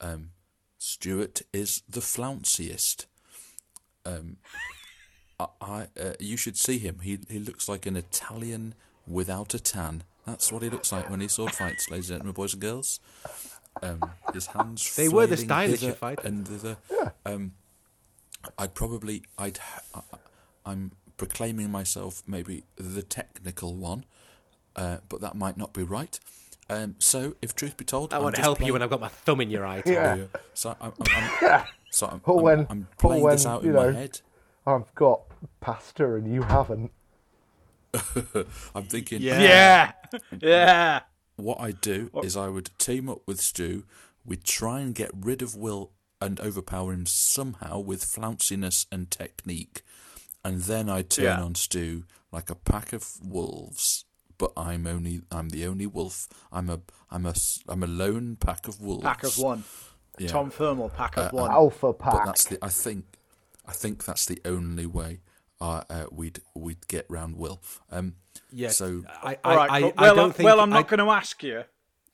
Um, 0.00 0.30
Stuart 0.78 1.42
is 1.52 1.82
the 1.88 2.00
flounciest. 2.00 3.06
Um, 4.06 4.36
I, 5.40 5.46
I 5.60 5.88
uh, 6.00 6.12
you 6.20 6.36
should 6.36 6.56
see 6.56 6.78
him. 6.78 7.00
He 7.00 7.18
he 7.28 7.38
looks 7.38 7.68
like 7.68 7.84
an 7.86 7.96
Italian 7.96 8.74
without 9.06 9.54
a 9.54 9.58
tan. 9.60 10.04
That's 10.26 10.50
what 10.50 10.62
he 10.62 10.70
looks 10.70 10.90
like 10.92 11.10
when 11.10 11.20
he 11.20 11.28
sword 11.28 11.52
fights, 11.52 11.90
ladies 11.90 12.10
and 12.10 12.16
gentlemen, 12.18 12.34
boys 12.34 12.52
and 12.54 12.62
girls. 12.62 13.00
Um, 13.82 14.00
his 14.32 14.46
hands. 14.46 14.94
They 14.96 15.08
were 15.08 15.26
the 15.26 15.36
flailing 15.36 15.46
stylish 15.48 15.80
hither 15.80 15.92
fighter. 15.94 16.26
and 16.26 16.46
thither. 16.48 16.76
Um, 17.26 17.52
I'd 18.58 18.74
probably 18.74 19.22
I'd. 19.38 19.58
I, 19.94 20.00
I'm 20.64 20.92
proclaiming 21.16 21.70
myself 21.70 22.22
maybe 22.26 22.64
the 22.76 23.02
technical 23.02 23.74
one, 23.74 24.04
uh, 24.76 24.98
but 25.08 25.20
that 25.20 25.34
might 25.34 25.56
not 25.56 25.72
be 25.74 25.82
right. 25.82 26.18
Um, 26.70 26.94
so, 26.98 27.34
if 27.42 27.54
truth 27.54 27.76
be 27.76 27.84
told, 27.84 28.14
I 28.14 28.16
I'm 28.16 28.22
won't 28.22 28.38
help 28.38 28.64
you 28.64 28.72
when 28.72 28.80
I've 28.82 28.88
got 28.90 29.00
my 29.00 29.08
thumb 29.08 29.42
in 29.42 29.50
your 29.50 29.66
eye. 29.66 29.82
Tom. 29.82 29.92
Yeah. 29.92 30.24
So 30.54 30.74
I'm, 30.80 30.92
I'm, 31.14 31.30
I'm, 31.42 31.64
so 31.90 32.06
I'm, 32.06 32.20
Or 32.24 32.38
I'm, 32.38 32.42
when- 32.42 32.66
I'm 32.70 32.88
or 32.90 32.96
playing 32.96 33.26
this 33.28 33.44
when, 33.44 33.52
out 33.54 33.62
you 33.62 33.68
in 33.70 33.74
know, 33.76 33.90
my 33.92 33.98
head. 33.98 34.20
I've 34.66 34.94
got 34.94 35.20
pasta 35.60 36.14
and 36.14 36.32
you 36.32 36.40
haven't. 36.42 36.90
I'm 38.74 38.84
thinking. 38.84 39.20
Yeah, 39.22 39.92
yeah. 40.40 41.00
What 41.36 41.60
I'd 41.60 41.80
do 41.80 42.10
is 42.22 42.36
I 42.36 42.48
would 42.48 42.70
team 42.78 43.08
up 43.08 43.22
with 43.26 43.40
Stu. 43.40 43.84
We'd 44.24 44.44
try 44.44 44.80
and 44.80 44.94
get 44.94 45.10
rid 45.14 45.42
of 45.42 45.56
Will 45.56 45.90
and 46.20 46.40
overpower 46.40 46.92
him 46.92 47.06
somehow 47.06 47.78
with 47.80 48.02
flounciness 48.04 48.86
and 48.92 49.10
technique, 49.10 49.82
and 50.44 50.62
then 50.62 50.88
I'd 50.88 51.10
turn 51.10 51.24
Yeah. 51.24 51.42
on 51.42 51.54
Stu 51.54 52.04
like 52.32 52.50
a 52.50 52.54
pack 52.54 52.92
of 52.92 53.14
wolves. 53.22 54.04
But 54.38 54.52
I'm 54.56 54.86
only 54.86 55.22
I'm 55.30 55.50
the 55.50 55.66
only 55.66 55.86
wolf. 55.86 56.28
I'm 56.52 56.68
a 56.70 56.80
I'm 57.10 57.26
a 57.26 57.34
I'm 57.68 57.82
a 57.82 57.86
lone 57.86 58.36
pack 58.36 58.66
of 58.66 58.80
wolves. 58.80 59.04
Pack 59.04 59.22
of 59.24 59.38
one. 59.38 59.64
Yeah. 60.18 60.28
Tom 60.28 60.50
Thermal, 60.50 60.88
pack 60.90 61.16
of 61.16 61.26
uh, 61.26 61.30
one. 61.30 61.50
Alpha 61.50 61.92
pack. 61.92 62.12
But 62.12 62.24
that's 62.26 62.44
the 62.44 62.58
I 62.62 62.68
think 62.68 63.04
I 63.66 63.72
think 63.72 64.04
that's 64.04 64.26
the 64.26 64.40
only 64.44 64.86
way 64.86 65.20
uh, 65.60 65.82
uh, 65.88 66.06
we'd 66.10 66.40
we'd 66.54 66.86
get 66.88 67.06
round 67.08 67.36
Will. 67.36 67.60
Um, 67.90 68.14
Yes. 68.50 68.76
So 68.76 69.04
I, 69.22 69.36
I, 69.44 69.56
right. 69.56 69.70
I, 69.70 69.80
cool. 69.80 69.92
I 69.96 70.02
well, 70.02 70.14
don't 70.16 70.30
uh, 70.30 70.32
think 70.32 70.44
well, 70.44 70.60
I'm 70.60 70.70
not 70.70 70.88
going 70.88 70.98
to 71.00 71.10
ask 71.10 71.42
you 71.42 71.62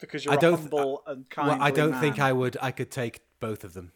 because 0.00 0.24
you're 0.24 0.32
I 0.34 0.36
a 0.36 0.40
don't- 0.40 0.58
humble 0.60 1.02
and 1.06 1.28
kind. 1.28 1.48
Well, 1.48 1.58
I 1.62 1.70
don't 1.70 1.98
think 2.00 2.18
I 2.18 2.32
would. 2.32 2.56
I 2.62 2.70
could 2.70 2.90
take 2.90 3.20
both 3.40 3.64
of 3.64 3.74
them. 3.74 3.92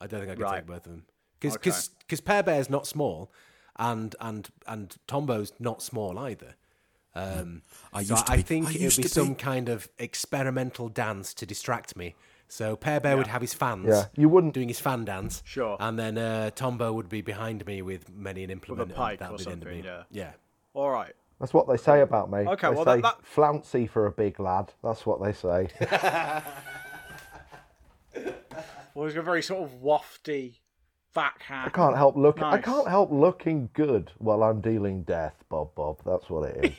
I 0.00 0.06
don't 0.06 0.20
think 0.20 0.32
I 0.32 0.34
could 0.34 0.42
Right. 0.42 0.56
take 0.58 0.66
both 0.66 0.86
of 0.86 0.92
them 0.92 1.06
because 1.40 1.56
Okay. 1.56 1.70
because 2.00 2.20
Pear 2.20 2.42
Bear's 2.42 2.68
not 2.70 2.86
small, 2.86 3.30
and 3.76 4.14
and 4.20 4.48
and 4.66 4.96
Tombo's 5.06 5.52
not 5.58 5.82
small 5.82 6.18
either. 6.18 6.54
Um, 7.14 7.62
I 7.94 8.02
so 8.02 8.14
used 8.14 8.26
to 8.26 8.32
I 8.32 8.36
be. 8.36 8.42
think 8.42 8.66
I 8.66 8.70
it 8.70 8.72
would 8.74 8.80
used 8.82 8.96
be 9.02 9.08
some 9.08 9.34
kind 9.34 9.68
of 9.70 9.88
experimental 9.98 10.88
dance 10.90 11.32
to 11.34 11.46
distract 11.46 11.96
me. 11.96 12.14
So 12.48 12.76
Pear 12.76 13.00
Bear 13.00 13.16
would 13.16 13.26
have 13.26 13.40
his 13.42 13.54
fans, 13.54 13.86
Yeah, 13.88 14.04
you 14.16 14.28
wouldn't- 14.28 14.54
doing 14.54 14.68
his 14.68 14.78
fan 14.80 15.04
dance, 15.04 15.42
Sure. 15.44 15.76
and 15.80 15.98
then 15.98 16.16
uh, 16.16 16.50
Tombo 16.50 16.92
would 16.92 17.08
be 17.08 17.20
behind 17.20 17.66
me 17.66 17.82
with 17.82 18.08
many 18.10 18.44
an 18.44 18.50
implement, 18.50 18.94
pike 18.94 19.20
and 19.20 19.20
that 19.20 19.28
or 19.30 19.32
would 19.32 19.38
be 19.38 19.44
the 19.44 19.50
end 19.50 19.62
of 19.62 19.68
something, 19.68 19.84
yeah. 19.84 20.02
yeah. 20.10 20.30
All 20.74 20.90
right. 20.90 21.12
That's 21.40 21.52
what 21.52 21.68
they 21.68 21.76
say 21.76 22.00
about 22.02 22.30
me. 22.30 22.38
Okay, 22.40 22.68
they 22.68 22.74
well, 22.74 22.84
say 22.84 23.00
that- 23.00 23.02
that- 23.02 23.26
flouncy 23.26 23.86
for 23.86 24.06
a 24.06 24.12
big 24.12 24.38
lad. 24.40 24.72
That's 24.82 25.04
what 25.04 25.22
they 25.22 25.32
say. 25.32 25.68
Well, 28.94 29.04
he's 29.04 29.14
got 29.14 29.20
a 29.20 29.24
very 29.24 29.42
sort 29.42 29.62
of 29.62 29.82
wafty 29.82 30.54
backhand. 31.12 31.66
I 31.66 31.68
can't 31.68 31.94
help 31.96 32.16
look. 32.16 32.40
I 32.40 32.56
can't 32.62 32.88
help 32.88 33.12
looking 33.12 33.68
good 33.74 34.10
while 34.16 34.42
I'm 34.42 34.62
dealing 34.62 35.02
death, 35.02 35.34
Bob. 35.50 35.74
Bob. 35.74 35.98
That's 36.06 36.30
what 36.30 36.48
it 36.48 36.64
is. 36.64 36.72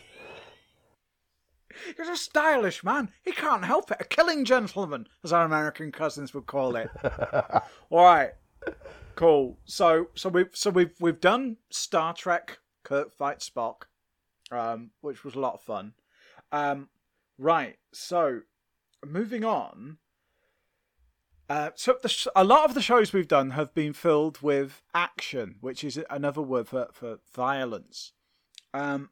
He's 1.95 2.07
a 2.07 2.15
stylish 2.15 2.84
man. 2.84 3.11
He 3.23 3.32
can't 3.32 3.65
help 3.65 3.91
it. 3.91 3.97
A 3.99 4.03
killing 4.03 4.45
gentleman, 4.45 5.07
as 5.23 5.34
our 5.34 5.45
American 5.45 5.91
cousins 5.91 6.34
would 6.34 6.45
call 6.45 6.75
it. 6.75 6.89
All 7.89 8.03
right. 8.03 8.32
Cool. 9.15 9.57
So, 9.65 10.09
so 10.15 10.30
we've 10.30 10.49
so 10.53 10.69
we've 10.69 10.93
we've 10.99 11.19
done 11.19 11.57
Star 11.69 12.13
Trek 12.13 12.59
Kirk 12.84 13.13
fight 13.13 13.39
Spock, 13.39 13.84
um, 14.51 14.91
which 15.01 15.23
was 15.23 15.36
a 15.36 15.39
lot 15.39 15.55
of 15.55 15.61
fun. 15.61 15.93
Um, 16.51 16.89
right. 17.38 17.78
So, 17.91 18.41
moving 19.05 19.43
on. 19.43 19.97
Uh, 21.49 21.69
so 21.75 21.97
the 22.01 22.09
sh- 22.09 22.28
a 22.36 22.43
lot 22.43 22.65
of 22.65 22.73
the 22.73 22.82
shows 22.82 23.13
we've 23.13 23.28
done 23.28 23.51
have 23.51 23.73
been 23.73 23.93
filled 23.93 24.41
with 24.41 24.84
action, 24.93 25.55
which 25.61 25.84
is 25.84 25.99
another 26.09 26.41
word 26.41 26.67
for, 26.67 26.89
for 26.91 27.19
violence. 27.34 28.11
Um, 28.73 29.09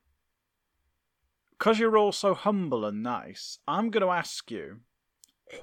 because 1.58 1.80
you're 1.80 1.97
all 1.97 2.12
so 2.12 2.34
humble 2.34 2.86
and 2.86 3.01
nice, 3.01 3.60
I'm 3.68 3.89
going 3.89 4.06
to 4.06 4.12
ask 4.12 4.51
you, 4.51 4.82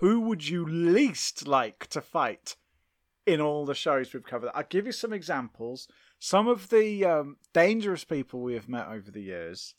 who 0.01 0.21
would 0.21 0.49
you 0.49 0.67
least 0.67 1.47
like 1.47 1.87
to 1.89 2.01
fight 2.01 2.57
in 3.27 3.41
all 3.41 3.67
the 3.67 3.75
shows 3.75 4.13
we've 4.13 4.23
covered? 4.23 4.51
I'll 4.55 4.65
give 4.69 4.87
you 4.87 4.93
some 4.93 5.13
examples. 5.13 5.89
Some 6.19 6.49
of 6.49 6.71
the 6.71 7.05
um, 7.05 7.37
dangerous 7.53 8.05
people 8.05 8.41
we 8.41 8.55
have 8.55 8.69
met 8.69 8.89
over 8.89 9.11
the 9.11 9.23
years. 9.23 9.75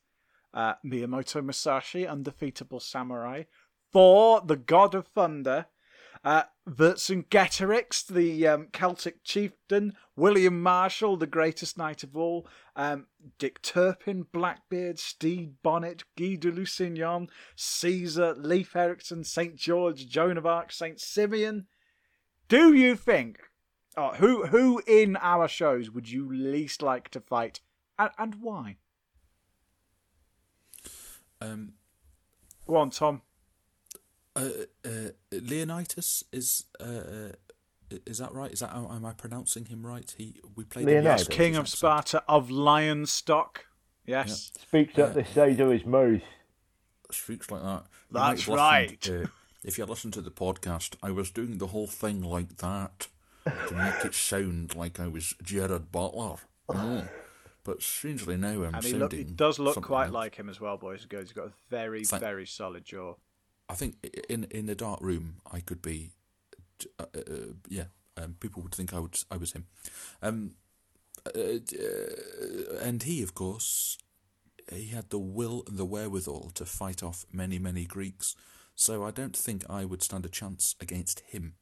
Uh, 0.53 0.73
Miyamoto 0.85 1.43
Musashi, 1.43 2.05
undefeatable 2.05 2.79
samurai. 2.79 3.43
Thor, 3.91 4.41
the 4.45 4.57
god 4.57 4.93
of 4.93 5.07
thunder. 5.07 5.67
Uh, 6.23 6.43
Vercingetorix, 6.69 8.07
the 8.07 8.47
um, 8.47 8.67
Celtic 8.71 9.23
chieftain, 9.25 9.93
William 10.15 10.61
Marshall, 10.61 11.17
the 11.17 11.27
greatest 11.27 11.77
knight 11.77 12.01
of 12.03 12.15
all, 12.15 12.47
um, 12.77 13.07
Dick 13.37 13.61
Turpin, 13.61 14.25
Blackbeard, 14.31 14.99
Stede 14.99 15.55
Bonnet, 15.61 16.03
Guy 16.17 16.35
de 16.35 16.49
Lusignan, 16.49 17.27
Caesar, 17.57 18.33
Leif 18.35 18.73
Erikson, 18.73 19.25
St. 19.25 19.57
George, 19.57 20.07
Joan 20.07 20.37
of 20.37 20.45
Arc, 20.45 20.71
St. 20.71 20.97
Simeon. 20.99 21.67
Do 22.47 22.73
you 22.73 22.95
think, 22.95 23.39
oh, 23.97 24.13
who 24.13 24.47
who 24.47 24.81
in 24.87 25.17
our 25.17 25.49
shows 25.49 25.91
would 25.91 26.09
you 26.09 26.31
least 26.31 26.81
like 26.81 27.09
to 27.09 27.19
fight, 27.19 27.59
and, 27.99 28.11
and 28.17 28.35
why? 28.35 28.77
um, 31.41 31.73
Go 32.65 32.77
on, 32.77 32.91
Tom. 32.91 33.21
Uh, 34.35 34.49
uh, 34.85 34.89
Leonidas 35.31 36.23
is. 36.31 36.65
Uh, 36.79 36.83
uh, 36.83 37.31
is 38.07 38.17
that 38.17 38.33
right? 38.33 38.51
Is 38.51 38.61
that 38.61 38.71
how 38.71 38.89
am 38.91 39.05
I 39.05 39.13
pronouncing 39.13 39.65
him 39.65 39.85
right? 39.85 40.11
He 40.17 40.41
we 40.55 40.63
played 40.63 40.83
him 40.87 40.93
Leonidas. 41.03 41.21
yesterday, 41.21 41.37
King 41.37 41.55
of 41.57 41.61
accent. 41.65 41.77
Sparta 41.77 42.23
of 42.27 42.49
Lion 42.49 43.05
Stock. 43.05 43.65
Yes. 44.05 44.51
Speaks 44.59 44.97
at 44.97 45.13
the 45.13 45.23
side 45.25 45.59
of 45.59 45.69
his 45.69 45.85
mouth. 45.85 46.21
Speaks 47.11 47.51
like 47.51 47.61
that. 47.61 47.83
That's 48.11 48.47
right. 48.47 48.97
listened, 48.99 49.25
uh, 49.25 49.29
if 49.63 49.77
you 49.77 49.85
listen 49.85 50.11
to 50.11 50.21
the 50.21 50.31
podcast, 50.31 50.95
I 51.03 51.11
was 51.11 51.29
doing 51.29 51.59
the 51.59 51.67
whole 51.67 51.87
thing 51.87 52.21
like 52.23 52.57
that 52.57 53.07
to 53.45 53.73
make 53.75 54.03
it 54.05 54.13
sound 54.15 54.75
like 54.75 54.99
I 54.99 55.07
was 55.07 55.35
Gerard 55.43 55.91
Butler. 55.91 56.35
Mm. 56.71 57.09
But 57.65 57.81
strangely 57.83 58.37
now 58.37 58.63
I'm 58.63 58.73
And 58.75 58.83
he, 58.83 58.91
sounding. 58.91 58.99
look, 58.99 59.13
he 59.13 59.23
does 59.25 59.59
look 59.59 59.81
quite 59.81 60.05
else. 60.05 60.13
like 60.13 60.35
him 60.35 60.47
as 60.49 60.59
well, 60.61 60.77
boys 60.77 61.01
and 61.01 61.09
girls. 61.09 61.23
He's 61.25 61.33
got 61.33 61.47
a 61.47 61.51
very, 61.69 62.03
Thank- 62.05 62.21
very 62.23 62.45
solid 62.45 62.85
jaw. 62.85 63.15
I 63.69 63.75
think 63.75 63.95
in 64.29 64.45
in 64.51 64.65
the 64.65 64.75
dark 64.75 64.99
room 65.01 65.35
I 65.51 65.59
could 65.61 65.81
be, 65.81 66.11
uh, 66.99 67.05
uh, 67.15 67.21
yeah. 67.69 67.85
Um, 68.15 68.35
people 68.39 68.61
would 68.61 68.75
think 68.75 68.93
I 68.93 68.99
would 68.99 69.17
I 69.31 69.37
was 69.37 69.53
him, 69.53 69.65
um, 70.21 70.51
uh, 71.25 71.29
uh, 71.39 72.77
and 72.79 73.01
he 73.01 73.23
of 73.23 73.33
course, 73.33 73.97
he 74.71 74.87
had 74.89 75.09
the 75.09 75.17
will 75.17 75.63
and 75.67 75.77
the 75.79 75.85
wherewithal 75.85 76.51
to 76.53 76.63
fight 76.65 77.01
off 77.01 77.25
many 77.31 77.57
many 77.57 77.85
Greeks. 77.85 78.35
So 78.75 79.03
I 79.03 79.09
don't 79.11 79.35
think 79.35 79.63
I 79.69 79.83
would 79.85 80.03
stand 80.03 80.25
a 80.25 80.29
chance 80.29 80.75
against 80.79 81.21
him. 81.21 81.55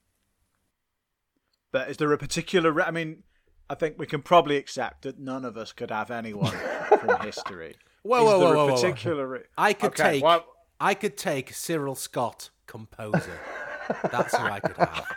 But 1.71 1.89
is 1.89 1.97
there 1.97 2.11
a 2.11 2.17
particular? 2.17 2.71
re- 2.71 2.83
I 2.85 2.91
mean, 2.91 3.23
I 3.69 3.75
think 3.75 3.95
we 3.97 4.05
can 4.05 4.21
probably 4.21 4.57
accept 4.57 5.03
that 5.03 5.19
none 5.19 5.45
of 5.45 5.55
us 5.57 5.71
could 5.71 5.91
have 5.91 6.11
anyone 6.11 6.51
from 6.99 7.21
history. 7.21 7.75
Whoa, 8.03 8.17
is 8.19 8.23
whoa, 8.25 8.39
there 8.39 8.47
whoa, 8.47 8.51
a 8.53 8.55
whoa, 8.55 8.67
whoa. 8.67 8.75
particular? 8.75 9.27
re- 9.27 9.43
I 9.57 9.71
could 9.73 9.91
Okay, 9.91 10.03
take. 10.13 10.23
well- 10.23 10.45
I 10.81 10.93
could 10.95 11.15
take 11.15 11.53
Cyril 11.53 11.95
Scott, 11.95 12.49
composer. 12.67 13.39
That's 14.11 14.35
who 14.35 14.43
I 14.43 14.59
could 14.59 14.77
have. 14.77 15.05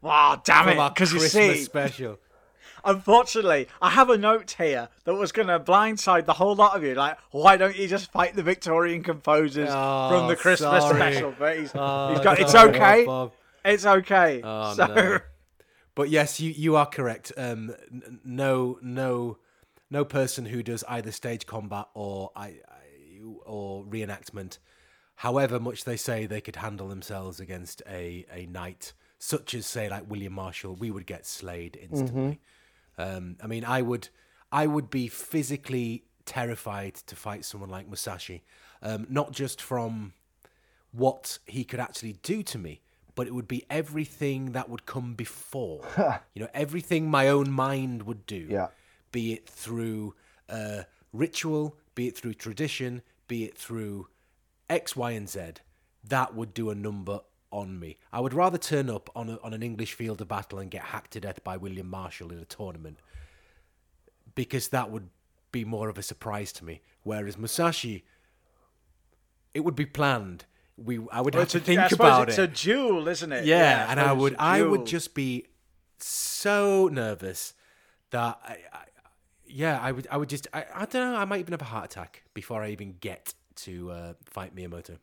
Wow, 0.00 0.40
damn 0.42 0.64
From 0.64 0.78
it! 0.78 0.88
Because 0.94 1.12
you 1.12 1.20
see, 1.20 1.56
special. 1.62 2.18
unfortunately, 2.84 3.68
I 3.82 3.90
have 3.90 4.08
a 4.10 4.16
note 4.16 4.52
here 4.52 4.88
that 5.04 5.14
was 5.14 5.32
going 5.32 5.48
to 5.48 5.60
blindside 5.60 6.24
the 6.24 6.32
whole 6.32 6.54
lot 6.54 6.74
of 6.76 6.82
you. 6.82 6.94
Like, 6.94 7.18
why 7.30 7.56
don't 7.58 7.76
you 7.76 7.86
just 7.86 8.10
fight 8.10 8.34
the 8.34 8.42
Victorian 8.42 9.02
composers 9.02 9.68
Oh, 9.70 10.08
from 10.10 10.28
the 10.28 10.36
Christmas 10.36 10.82
sorry. 10.82 10.96
special? 10.96 11.34
But 11.38 11.58
he's, 11.58 11.72
Oh, 11.74 12.10
he's 12.14 12.20
got. 12.20 12.38
It's 12.40 12.54
okay. 12.54 13.04
Bob. 13.04 13.32
It's 13.64 13.84
okay. 13.84 14.40
Oh, 14.42 14.74
so, 14.74 14.86
no. 14.86 15.18
But 15.94 16.08
yes, 16.10 16.40
you, 16.40 16.52
you 16.52 16.76
are 16.76 16.86
correct. 16.86 17.32
Um, 17.36 17.74
n- 17.92 18.20
no, 18.24 18.78
no, 18.82 19.38
no 19.90 20.04
person 20.04 20.46
who 20.46 20.62
does 20.62 20.84
either 20.88 21.10
stage 21.12 21.46
combat 21.46 21.86
or 21.94 22.30
I, 22.36 22.46
I 22.68 23.20
or 23.44 23.84
reenactment, 23.84 24.58
however 25.16 25.58
much 25.58 25.84
they 25.84 25.96
say 25.96 26.26
they 26.26 26.40
could 26.40 26.56
handle 26.56 26.88
themselves 26.88 27.40
against 27.40 27.82
a 27.88 28.24
a 28.32 28.46
knight 28.46 28.92
such 29.18 29.54
as 29.54 29.66
say 29.66 29.88
like 29.88 30.08
William 30.10 30.32
Marshall, 30.32 30.74
we 30.74 30.90
would 30.90 31.06
get 31.06 31.26
slayed 31.26 31.78
instantly. 31.80 32.40
Um, 32.98 33.36
I 33.42 33.46
mean, 33.46 33.64
I 33.64 33.82
would, 33.82 34.08
I 34.52 34.66
would 34.66 34.90
be 34.90 35.08
physically 35.08 36.04
terrified 36.24 36.94
to 36.94 37.16
fight 37.16 37.44
someone 37.44 37.70
like 37.70 37.88
Musashi, 37.88 38.42
um, 38.82 39.06
not 39.08 39.32
just 39.32 39.60
from 39.60 40.12
what 40.92 41.38
he 41.46 41.64
could 41.64 41.80
actually 41.80 42.14
do 42.22 42.42
to 42.42 42.58
me, 42.58 42.80
but 43.14 43.26
it 43.26 43.34
would 43.34 43.48
be 43.48 43.64
everything 43.70 44.52
that 44.52 44.68
would 44.68 44.86
come 44.86 45.14
before. 45.14 45.82
you 46.34 46.42
know, 46.42 46.48
everything 46.52 47.10
my 47.10 47.28
own 47.28 47.50
mind 47.50 48.02
would 48.02 48.26
do. 48.26 48.46
Yeah. 48.48 48.68
Be 49.12 49.32
it 49.32 49.48
through 49.48 50.14
uh, 50.48 50.82
ritual, 51.12 51.76
be 51.94 52.08
it 52.08 52.16
through 52.16 52.34
tradition, 52.34 53.02
be 53.28 53.44
it 53.44 53.56
through 53.56 54.08
X, 54.68 54.96
Y, 54.96 55.10
and 55.12 55.28
Z. 55.28 55.40
That 56.04 56.34
would 56.34 56.54
do 56.54 56.70
a 56.70 56.74
number 56.74 57.20
on 57.50 57.78
me. 57.78 57.96
I 58.12 58.20
would 58.20 58.34
rather 58.34 58.58
turn 58.58 58.90
up 58.90 59.08
on 59.16 59.28
a, 59.30 59.38
on 59.42 59.54
an 59.54 59.62
English 59.62 59.94
field 59.94 60.20
of 60.20 60.28
battle 60.28 60.58
and 60.58 60.70
get 60.70 60.82
hacked 60.82 61.12
to 61.12 61.20
death 61.20 61.42
by 61.44 61.56
William 61.56 61.88
Marshall 61.88 62.32
in 62.32 62.38
a 62.38 62.44
tournament 62.44 62.98
because 64.34 64.68
that 64.68 64.90
would 64.90 65.08
be 65.52 65.64
more 65.64 65.88
of 65.88 65.96
a 65.98 66.02
surprise 66.02 66.52
to 66.52 66.64
me. 66.64 66.80
Whereas 67.02 67.38
Musashi, 67.38 68.04
it 69.54 69.60
would 69.60 69.76
be 69.76 69.86
planned. 69.86 70.44
We 70.76 70.98
I 71.10 71.20
would 71.22 71.34
Well, 71.34 71.42
have 71.42 71.48
to 71.50 71.58
a- 71.58 71.60
think 71.60 71.92
about 71.92 72.28
it's 72.28 72.38
it. 72.38 72.50
It's 72.50 72.60
a 72.62 72.64
duel, 72.66 73.08
isn't 73.08 73.32
it? 73.32 73.44
yeah, 73.46 73.86
and 73.90 73.98
I 73.98 74.12
would 74.12 74.36
I 74.38 74.62
would 74.62 74.84
just 74.86 75.14
be 75.14 75.46
so 75.98 76.88
nervous 76.92 77.54
that 78.10 78.38
I, 78.44 78.58
I, 78.72 78.84
yeah, 79.46 79.78
I 79.80 79.92
would 79.92 80.06
I 80.10 80.18
would 80.18 80.28
just 80.28 80.46
I, 80.52 80.66
I 80.74 80.84
don't 80.84 81.12
know. 81.12 81.16
I 81.16 81.24
might 81.24 81.40
even 81.40 81.52
have 81.52 81.62
a 81.62 81.66
heart 81.66 81.86
attack 81.86 82.24
before 82.34 82.62
I 82.62 82.70
even 82.70 82.96
get 83.00 83.32
to 83.56 83.90
uh, 83.90 84.14
fight 84.24 84.54
Miyamoto. 84.54 84.98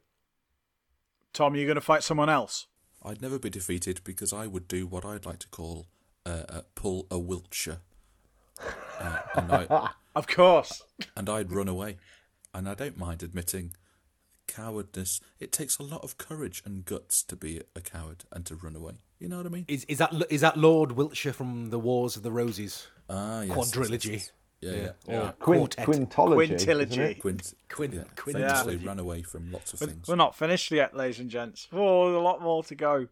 Tom, 1.33 1.55
you're 1.55 1.61
you 1.61 1.67
going 1.67 1.75
to 1.75 1.81
fight 1.81 2.03
someone 2.03 2.29
else? 2.29 2.67
I'd 3.03 3.21
never 3.21 3.39
be 3.39 3.49
defeated 3.49 4.01
because 4.03 4.31
I 4.31 4.47
would 4.47 4.67
do 4.67 4.85
what 4.87 5.03
I'd 5.03 5.25
like 5.25 5.39
to 5.39 5.47
call 5.49 5.87
uh, 6.25 6.43
uh, 6.47 6.61
pull 6.75 7.05
a 7.11 7.19
Wiltshire, 7.19 7.79
uh, 8.99 9.17
and 9.35 9.51
I 9.51 9.89
Of 10.15 10.27
course. 10.27 10.83
and 11.17 11.27
I'd 11.29 11.51
run 11.51 11.67
away. 11.67 11.97
And 12.53 12.69
I 12.69 12.75
don't 12.75 12.97
mind 12.97 13.23
admitting 13.23 13.73
cowardness. 14.47 15.19
It 15.39 15.51
takes 15.51 15.79
a 15.79 15.83
lot 15.83 16.03
of 16.03 16.17
courage 16.19 16.61
and 16.65 16.85
guts 16.85 17.23
to 17.23 17.35
be 17.35 17.61
a 17.75 17.81
coward 17.81 18.25
and 18.31 18.45
to 18.45 18.55
run 18.55 18.75
away. 18.75 18.93
You 19.19 19.27
know 19.27 19.37
what 19.37 19.47
I 19.47 19.49
mean? 19.49 19.65
Is 19.67 19.85
is 19.85 19.97
that 19.97 20.13
is 20.29 20.41
that 20.41 20.55
Lord 20.57 20.91
Wiltshire 20.93 21.33
from 21.33 21.71
the 21.71 21.79
Wars 21.79 22.15
of 22.15 22.21
the 22.23 22.31
Roses 22.31 22.87
Ah, 23.09 23.41
yes. 23.41 23.57
quadrilogy? 23.57 23.91
yes, 24.05 24.05
yes. 24.05 24.31
Yeah, 24.63 24.71
yeah. 24.71 24.91
Yeah. 25.07 25.19
Or 25.29 25.31
Quin- 25.33 25.59
Quartet. 25.59 25.87
quintology. 25.87 26.47
Quintilogy. 26.55 26.91
isn't 26.91 27.01
it? 27.03 27.19
Quint, 27.21 27.53
Quin- 27.69 27.91
yeah, 27.91 28.03
Quin- 28.15 28.35
famously 28.35 28.75
Yeah. 28.77 28.87
ran 28.87 28.99
away 28.99 29.21
from 29.21 29.51
lots 29.51 29.73
of 29.73 29.81
We're- 29.81 29.91
things. 29.93 30.07
We're 30.07 30.15
not 30.15 30.35
finished 30.35 30.71
yet, 30.71 30.95
ladies 30.95 31.19
and 31.19 31.29
gents. 31.29 31.67
Oh, 31.71 32.15
a 32.15 32.21
lot 32.21 32.41
more 32.41 32.63
to 32.63 32.75
go. 32.75 33.07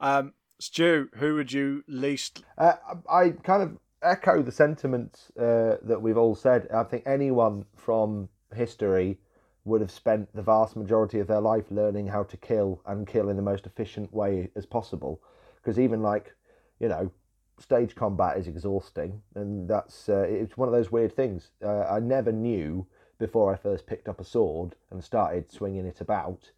Um, 0.00 0.34
Stu, 0.58 1.08
who 1.16 1.34
would 1.34 1.52
you 1.52 1.84
least? 1.86 2.42
Uh, 2.56 2.74
I 3.08 3.24
I 3.24 3.30
kind 3.30 3.62
of 3.62 3.78
echo 4.02 4.42
the 4.42 4.52
sentiments 4.52 5.30
uh, 5.38 5.76
that 5.82 6.00
we've 6.00 6.16
all 6.16 6.34
said. 6.34 6.68
I 6.72 6.84
think 6.84 7.02
anyone 7.06 7.66
from 7.74 8.28
history 8.54 9.18
would 9.64 9.80
have 9.80 9.90
spent 9.90 10.32
the 10.34 10.42
vast 10.42 10.76
majority 10.76 11.18
of 11.18 11.26
their 11.26 11.40
life 11.40 11.64
learning 11.70 12.06
how 12.06 12.22
to 12.22 12.36
kill 12.36 12.80
and 12.86 13.06
kill 13.06 13.28
in 13.28 13.36
the 13.36 13.42
most 13.42 13.66
efficient 13.66 14.12
way 14.14 14.48
as 14.54 14.64
possible. 14.64 15.20
Because 15.56 15.78
even 15.78 16.02
like, 16.02 16.32
you 16.78 16.88
know, 16.88 17.10
stage 17.58 17.94
combat 17.94 18.36
is 18.36 18.46
exhausting, 18.46 19.22
and 19.34 19.68
that's 19.68 20.08
uh, 20.08 20.26
it's 20.28 20.56
one 20.56 20.68
of 20.68 20.74
those 20.74 20.92
weird 20.92 21.14
things. 21.14 21.50
Uh, 21.64 21.84
I 21.84 22.00
never 22.00 22.32
knew 22.32 22.86
before 23.18 23.52
I 23.52 23.56
first 23.56 23.86
picked 23.86 24.08
up 24.08 24.20
a 24.20 24.24
sword 24.24 24.74
and 24.90 25.02
started 25.02 25.50
swinging 25.50 25.86
it 25.86 26.00
about 26.00 26.50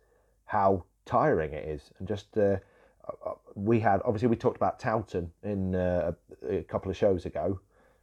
how 0.45 0.85
tiring 1.05 1.53
it 1.53 1.69
is, 1.69 1.91
and 1.99 2.09
just. 2.09 2.37
Uh, 2.37 2.59
we 3.55 3.81
had 3.81 4.03
obviously 4.05 4.29
we 4.29 4.37
talked 4.37 4.57
about 4.57 4.79
Towton 4.79 5.31
in 5.43 5.75
uh, 5.75 6.13
a 6.47 6.63
couple 6.65 6.91
of 6.91 6.97
shows 6.97 7.25
ago. 7.25 7.59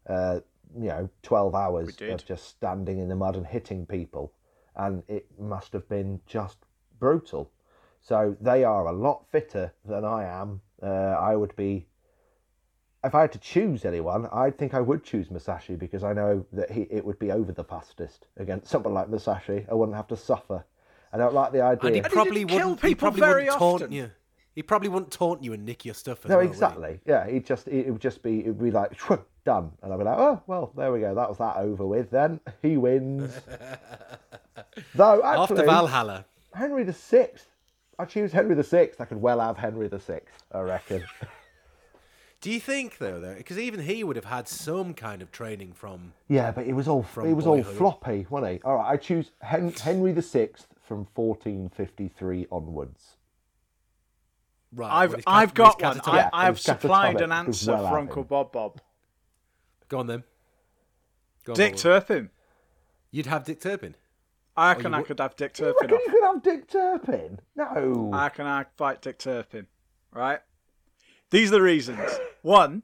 Uh, 0.07 0.39
you 0.75 0.87
know, 0.87 1.09
twelve 1.21 1.53
hours 1.53 1.89
of 2.15 2.25
just 2.25 2.49
standing 2.49 2.97
in 2.99 3.07
the 3.07 3.15
mud 3.15 3.35
and 3.35 3.45
hitting 3.45 3.85
people, 3.85 4.33
and 4.75 5.03
it 5.07 5.27
must 5.39 5.73
have 5.73 5.87
been 5.87 6.19
just 6.25 6.57
brutal. 6.99 7.51
So 8.01 8.35
they 8.41 8.63
are 8.63 8.87
a 8.87 8.91
lot 8.91 9.25
fitter 9.31 9.73
than 9.85 10.03
I 10.05 10.25
am. 10.25 10.61
Uh, 10.81 10.87
I 10.87 11.35
would 11.35 11.55
be. 11.55 11.85
If 13.05 13.13
I 13.15 13.21
had 13.21 13.31
to 13.33 13.39
choose 13.39 13.85
anyone, 13.85 14.27
I 14.33 14.49
think 14.49 14.73
I 14.73 14.81
would 14.81 15.03
choose 15.03 15.29
Musashi 15.29 15.75
because 15.75 16.03
I 16.03 16.11
know 16.13 16.45
that 16.53 16.71
he 16.71 16.81
it 16.89 17.05
would 17.05 17.19
be 17.19 17.31
over 17.31 17.51
the 17.51 17.63
fastest 17.63 18.27
against 18.37 18.67
someone 18.67 18.93
like 18.93 19.09
Musashi. 19.09 19.65
I 19.69 19.73
wouldn't 19.75 19.95
have 19.95 20.07
to 20.07 20.17
suffer. 20.17 20.65
I 21.13 21.17
don't 21.17 21.33
like 21.33 21.51
the 21.51 21.61
idea. 21.61 21.87
And 21.87 21.95
he 21.95 22.01
he 22.01 22.09
probably 22.09 22.45
didn't 22.45 22.49
kill 22.49 22.69
wouldn't. 22.69 22.81
He 22.81 22.87
people 22.89 23.05
probably 23.05 23.19
very 23.21 23.43
wouldn't 23.43 23.59
taunt 23.59 23.81
often. 23.83 23.91
you. 23.91 24.11
He 24.55 24.63
probably 24.63 24.89
wouldn't 24.89 25.11
taunt 25.11 25.43
you 25.43 25.53
and 25.53 25.65
nick 25.65 25.85
your 25.85 25.93
stuff. 25.93 26.25
As 26.25 26.29
No, 26.29 26.37
well, 26.37 26.45
would 26.45 26.47
he? 26.47 26.51
exactly. 26.53 26.99
Yeah, 27.05 27.25
it 27.25 27.45
just 27.45 27.67
it 27.67 27.89
would 27.91 28.01
just 28.01 28.23
be 28.23 28.39
it'd 28.39 28.59
be 28.61 28.71
like 28.71 28.97
done, 29.43 29.71
and 29.83 29.93
I'd 29.93 29.97
be 29.99 30.03
like, 30.05 30.17
oh 30.17 30.41
well, 30.47 30.71
there 30.75 30.91
we 30.91 30.99
go. 31.01 31.13
That 31.13 31.29
was 31.29 31.37
that 31.37 31.57
over 31.57 31.85
with. 31.85 32.09
Then 32.09 32.39
he 32.61 32.77
wins. 32.77 33.33
Though 34.95 35.21
actually, 35.23 35.57
to 35.57 35.65
Valhalla. 35.65 36.25
Henry 36.53 36.83
the 36.83 36.93
Sixth. 36.93 37.47
I 37.99 38.05
choose 38.05 38.31
Henry 38.31 38.55
the 38.55 38.63
Sixth. 38.63 38.99
I 38.99 39.05
could 39.05 39.21
well 39.21 39.39
have 39.39 39.57
Henry 39.57 39.87
the 39.87 39.99
Sixth. 39.99 40.43
I 40.51 40.61
reckon. 40.61 41.03
Do 42.45 42.51
you 42.51 42.59
think 42.59 42.99
though, 42.99 43.19
though, 43.19 43.33
because 43.33 43.57
even 43.57 43.79
he 43.79 44.03
would 44.03 44.17
have 44.17 44.25
had 44.25 44.47
some 44.47 44.93
kind 44.93 45.23
of 45.23 45.31
training 45.31 45.73
from? 45.73 46.13
yeah, 46.27 46.51
but 46.51 46.67
it 46.67 46.73
was 46.73 46.87
all 46.87 47.01
From 47.01 47.27
it 47.27 47.33
was 47.33 47.47
all 47.47 47.63
floppy, 47.63 48.27
wasn't 48.29 48.51
he? 48.51 48.61
All 48.61 48.75
right, 48.75 48.87
I 48.87 48.97
choose 48.97 49.31
Hen- 49.41 49.71
Henry 49.73 50.11
the 50.11 50.21
Sixth 50.21 50.67
from 50.79 51.07
1453 51.15 52.45
onwards. 52.51 53.15
Right, 54.71 54.91
I've 54.91 55.09
when 55.09 55.19
he's 55.21 55.23
I've 55.25 55.55
got 55.55 55.81
one. 55.81 55.99
I, 56.05 56.17
yeah, 56.17 56.29
I 56.31 56.45
have 56.45 56.59
supplied 56.59 57.19
an 57.19 57.31
answer 57.31 57.71
well 57.73 57.89
for 57.89 57.97
Uncle. 57.97 58.23
Bob 58.23 58.51
Bob. 58.51 58.79
Go 59.89 59.97
on 59.97 60.05
then. 60.05 60.23
Go 61.45 61.53
on, 61.53 61.55
Dick 61.55 61.71
Bob. 61.71 61.81
Turpin. 61.81 62.29
You'd 63.09 63.25
have 63.25 63.43
Dick 63.45 63.59
Turpin. 63.59 63.95
I 64.55 64.73
reckon 64.73 64.91
you 64.91 64.99
I 64.99 65.01
could 65.01 65.19
have 65.19 65.35
Dick 65.35 65.57
You 65.57 65.65
Turpin 65.65 65.89
reckon 65.89 65.97
off. 65.97 66.03
you 66.05 66.11
could 66.11 66.23
have 66.23 66.43
Dick 66.43 66.67
Turpin? 66.67 67.39
No. 67.55 68.11
I 68.13 68.29
can 68.29 68.45
I 68.45 68.65
fight 68.77 69.01
Dick 69.01 69.17
Turpin. 69.17 69.65
Right? 70.11 70.41
These 71.35 71.49
are 71.49 71.55
the 71.55 71.61
reasons. 71.61 72.17
One, 72.43 72.83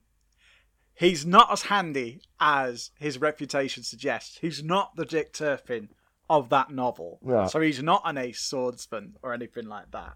he's 0.94 1.26
not 1.26 1.50
as 1.54 1.62
handy 1.62 2.20
as 2.38 2.92
his 3.00 3.18
reputation 3.18 3.82
suggests. 3.84 4.40
He's 4.42 4.62
not 4.62 4.98
the 4.98 5.06
Dick 5.06 5.32
Turpin 5.32 5.88
of 6.30 6.50
that 6.50 6.70
novel. 6.70 7.20
Yeah. 7.26 7.46
So 7.46 7.62
he's 7.62 7.82
not 7.82 8.02
an 8.04 8.18
ace 8.18 8.42
swordsman 8.42 9.16
or 9.24 9.34
anything 9.34 9.68
like 9.68 9.92
that. 9.92 10.16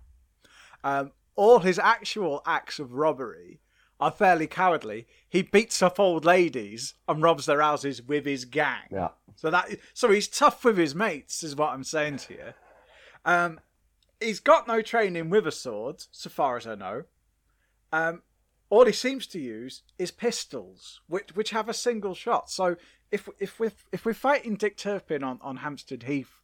Um, 0.84 1.14
all 1.38 1.60
his 1.60 1.80
actual 1.80 2.42
acts 2.46 2.78
of 2.78 2.92
robbery 2.92 3.62
are 4.02 4.12
fairly 4.12 4.48
cowardly. 4.48 5.08
He 5.30 5.42
beats 5.42 5.82
up 5.82 5.98
old 5.98 6.26
ladies 6.26 6.96
and 7.08 7.24
robs 7.24 7.46
their 7.46 7.62
houses 7.62 8.02
with 8.02 8.26
his 8.26 8.44
gang. 8.44 8.90
Yeah. 8.92 9.12
So 9.38 9.50
that 9.50 9.78
so 9.94 10.12
he's 10.12 10.28
tough 10.28 10.66
with 10.66 10.78
his 10.78 10.94
mates, 10.94 11.42
is 11.42 11.56
what 11.56 11.70
I'm 11.70 11.86
saying 11.86 12.18
to 12.18 12.34
you. 12.34 12.54
Um, 13.24 13.62
he's 14.20 14.42
got 14.42 14.68
no 14.68 14.82
training 14.82 15.30
with 15.30 15.48
a 15.48 15.54
sword, 15.54 16.04
so 16.12 16.30
far 16.30 16.58
as 16.58 16.68
I 16.68 16.76
know. 16.76 17.06
Um, 17.92 18.22
all 18.70 18.86
he 18.86 18.92
seems 18.92 19.28
to 19.28 19.40
use 19.40 19.84
is 20.00 20.12
pistols, 20.12 21.02
which 21.08 21.36
which 21.36 21.52
have 21.52 21.70
a 21.70 21.74
single 21.74 22.14
shot. 22.16 22.50
So 22.50 22.76
if 23.12 23.30
if 23.40 23.60
we're 23.60 23.72
if 23.92 24.06
we're 24.06 24.14
fighting 24.14 24.56
Dick 24.56 24.76
Turpin 24.78 25.24
on, 25.24 25.40
on 25.42 25.58
Hampstead 25.58 26.04
Heath 26.04 26.42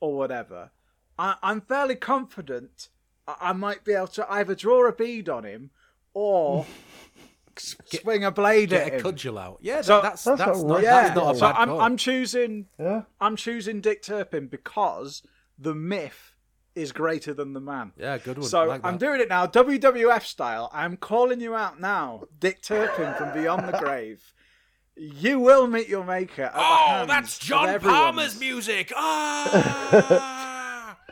or 0.00 0.16
whatever, 0.16 0.70
I, 1.18 1.36
I'm 1.42 1.60
fairly 1.60 1.96
confident 1.96 2.88
I, 3.26 3.36
I 3.40 3.52
might 3.52 3.84
be 3.84 3.92
able 3.92 4.06
to 4.08 4.30
either 4.32 4.54
draw 4.54 4.86
a 4.88 4.92
bead 4.92 5.28
on 5.28 5.44
him 5.44 5.70
or 6.14 6.64
s- 7.56 7.76
swing 7.92 8.24
a 8.24 8.30
blade 8.30 8.72
at 8.72 8.84
Get 8.84 8.92
a 8.92 8.96
him. 8.96 9.02
cudgel 9.02 9.38
out. 9.38 9.58
Yeah, 9.60 9.80
So- 9.82 10.00
that's 10.00 10.22
That's 10.24 10.38
that's, 10.38 10.62
not. 10.62 10.82
Yeah, 10.82 11.02
that's 11.08 11.16
not 11.16 11.34
a 11.34 11.38
so 11.38 11.46
bad 11.46 11.56
I'm 11.56 11.68
call. 11.68 11.80
I'm 11.80 11.96
choosing 11.96 12.66
Yeah. 12.78 13.02
I'm 13.20 13.36
choosing 13.36 13.80
Dick 13.80 14.02
Turpin 14.02 14.46
because 14.46 15.22
the 15.58 15.74
myth 15.74 16.33
is 16.74 16.92
greater 16.92 17.34
than 17.34 17.52
the 17.52 17.60
man. 17.60 17.92
Yeah, 17.96 18.18
good 18.18 18.38
one. 18.38 18.46
So 18.46 18.60
I 18.60 18.64
like 18.66 18.84
I'm 18.84 18.98
doing 18.98 19.20
it 19.20 19.28
now, 19.28 19.46
WWF 19.46 20.22
style. 20.22 20.70
I'm 20.72 20.96
calling 20.96 21.40
you 21.40 21.54
out 21.54 21.80
now, 21.80 22.24
Dick 22.38 22.62
Turpin 22.62 23.14
from 23.14 23.32
Beyond 23.32 23.68
the 23.68 23.78
Grave. 23.78 24.32
You 24.96 25.40
will 25.40 25.66
meet 25.66 25.88
your 25.88 26.04
maker. 26.04 26.52
Oh, 26.54 27.04
that's 27.08 27.38
John 27.38 27.80
Palmer's 27.80 28.38
music. 28.38 28.92
Ah. 28.94 30.24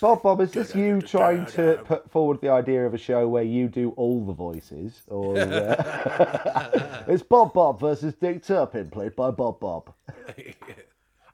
Bob, 0.00 0.22
Bob, 0.22 0.40
is 0.42 0.52
this 0.52 0.74
you 0.74 1.00
trying 1.00 1.46
to 1.46 1.80
put 1.84 2.10
forward 2.10 2.40
the 2.40 2.50
idea 2.50 2.84
of 2.84 2.92
a 2.92 2.98
show 2.98 3.26
where 3.28 3.42
you 3.42 3.68
do 3.68 3.90
all 3.92 4.24
the 4.24 4.32
voices, 4.32 5.02
or 5.08 5.38
uh... 5.38 7.04
it's 7.08 7.22
Bob 7.22 7.54
Bob 7.54 7.80
versus 7.80 8.14
Dick 8.14 8.44
Turpin, 8.44 8.90
played 8.90 9.16
by 9.16 9.30
Bob 9.30 9.58
Bob? 9.58 9.94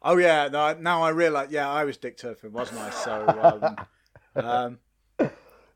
Oh 0.05 0.17
yeah, 0.17 0.49
no, 0.49 0.75
now 0.75 1.03
I 1.03 1.11
realise. 1.11 1.51
Yeah, 1.51 1.71
I 1.71 1.85
was 1.85 1.97
Dick 1.97 2.17
Turpin, 2.17 2.53
wasn't 2.53 2.81
I? 2.81 2.91
So 2.91 3.77
um, 4.37 4.45
um, 4.45 4.79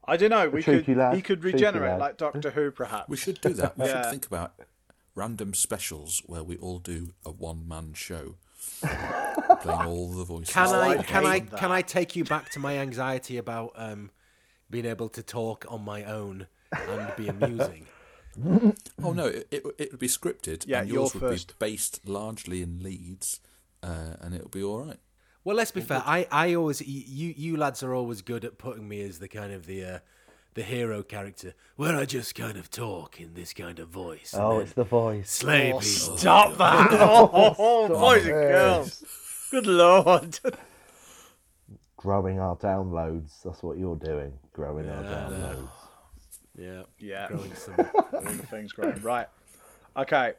I 0.04 0.16
don't 0.16 0.30
know. 0.30 0.48
We 0.48 0.62
could 0.62 0.88
lad, 0.88 1.14
he 1.14 1.22
could 1.22 1.44
regenerate 1.44 1.92
lad. 1.92 2.00
like 2.00 2.16
Doctor 2.16 2.50
Who, 2.50 2.70
perhaps. 2.70 3.08
We 3.08 3.16
should 3.16 3.40
do 3.40 3.52
that. 3.54 3.78
We 3.78 3.86
Yeah. 3.86 4.02
should 4.02 4.10
think 4.10 4.26
about 4.26 4.52
random 5.14 5.54
specials 5.54 6.22
where 6.26 6.42
we 6.44 6.56
all 6.58 6.78
do 6.78 7.14
a 7.24 7.30
one 7.30 7.66
man 7.66 7.92
show, 7.94 8.34
playing 9.60 9.84
all 9.86 10.10
the 10.12 10.24
voices. 10.24 10.52
Can 10.54 10.68
Oh, 10.68 10.74
I 10.80 10.86
I'd 10.88 11.06
can 11.06 11.24
I 11.26 11.38
hate 11.38 11.50
can. 11.56 11.70
I 11.72 11.82
take 11.82 12.16
you 12.16 12.24
back 12.24 12.50
to 12.50 12.58
my 12.58 12.78
anxiety 12.78 13.36
about 13.36 13.72
um, 13.76 14.10
being 14.70 14.86
able 14.86 15.08
to 15.10 15.22
talk 15.22 15.64
on 15.68 15.84
my 15.84 16.04
own 16.04 16.48
and 16.72 17.12
be 17.16 17.28
amusing? 17.28 17.86
Oh 19.02 19.12
no, 19.12 19.26
it, 19.26 19.48
it, 19.50 19.64
it 19.78 19.90
would 19.92 20.00
be 20.00 20.08
scripted, 20.08 20.64
Yeah, 20.66 20.80
and 20.80 20.88
yours 20.90 21.14
would 21.14 21.20
first. 21.20 21.58
be 21.58 21.66
based 21.70 22.06
largely 22.06 22.60
in 22.62 22.82
Leeds, 22.82 23.40
uh, 23.82 24.14
and 24.20 24.34
it'll 24.34 24.48
be 24.48 24.62
all 24.62 24.80
right. 24.80 24.98
Well, 25.44 25.56
let's 25.56 25.70
be 25.70 25.80
fair. 25.80 26.02
I, 26.04 26.26
I 26.30 26.54
always 26.54 26.80
you 26.86 27.32
you 27.36 27.56
lads 27.56 27.82
are 27.82 27.94
always 27.94 28.20
good 28.22 28.44
at 28.44 28.58
putting 28.58 28.88
me 28.88 29.00
as 29.02 29.18
the 29.20 29.28
kind 29.28 29.52
of 29.52 29.66
the 29.66 29.84
uh, 29.84 29.98
the 30.54 30.62
hero 30.62 31.02
character 31.04 31.54
where 31.76 31.94
I 31.94 32.04
just 32.04 32.34
kind 32.34 32.56
of 32.56 32.70
talk 32.70 33.20
in 33.20 33.34
this 33.34 33.52
kind 33.52 33.78
of 33.78 33.88
voice. 33.88 34.34
Oh, 34.36 34.58
it's 34.58 34.72
the 34.72 34.84
voice. 34.84 35.30
slay 35.30 35.72
Oh, 35.72 35.78
people. 35.80 36.16
stop 36.18 36.56
that! 36.58 36.88
Oh, 37.58 37.88
boys 37.88 38.24
and 38.24 38.32
girls. 38.32 39.04
Good 39.52 39.66
lord. 39.66 40.40
Growing 41.96 42.38
our 42.40 42.56
downloads. 42.56 43.42
That's 43.44 43.62
what 43.62 43.78
you're 43.78 43.96
doing. 43.96 44.32
Growing 44.52 44.88
our 44.88 45.02
downloads. 45.02 45.68
Yeah, 46.58 46.82
Yeah. 46.98 47.28
growing 47.28 47.54
some. 47.54 47.74
all 47.78 48.20
the 48.22 48.46
things 48.50 48.72
growing. 48.72 49.00
Right. 49.02 49.26
Okay. 49.96 50.34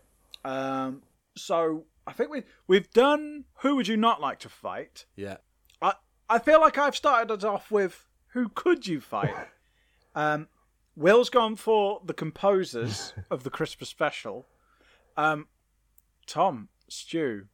Um, 0.46 1.02
so 1.36 1.84
I 2.08 2.14
think 2.14 2.32
we 2.32 2.44
we've 2.68 2.90
done 2.92 3.44
who 3.60 3.76
would 3.76 3.88
you 3.88 3.98
not 3.98 4.22
like 4.22 4.40
to 4.40 4.50
fight? 4.50 5.06
Yeah, 5.16 5.38
I 5.82 5.94
I 6.30 6.40
feel 6.40 6.62
like 6.62 6.78
I've 6.78 6.96
started 6.96 7.32
us 7.32 7.44
off 7.44 7.70
with 7.70 8.08
who 8.30 8.50
could 8.50 8.88
you 8.88 9.02
fight? 9.02 9.36
um, 10.16 10.48
Will's 10.96 11.30
gone 11.30 11.58
for 11.58 12.02
the 12.04 12.14
composers 12.14 13.14
of 13.30 13.44
the 13.44 13.50
Christmas 13.50 13.90
special. 13.90 14.48
Um, 15.18 15.48
Tom, 16.26 16.70
Stu, 16.88 17.48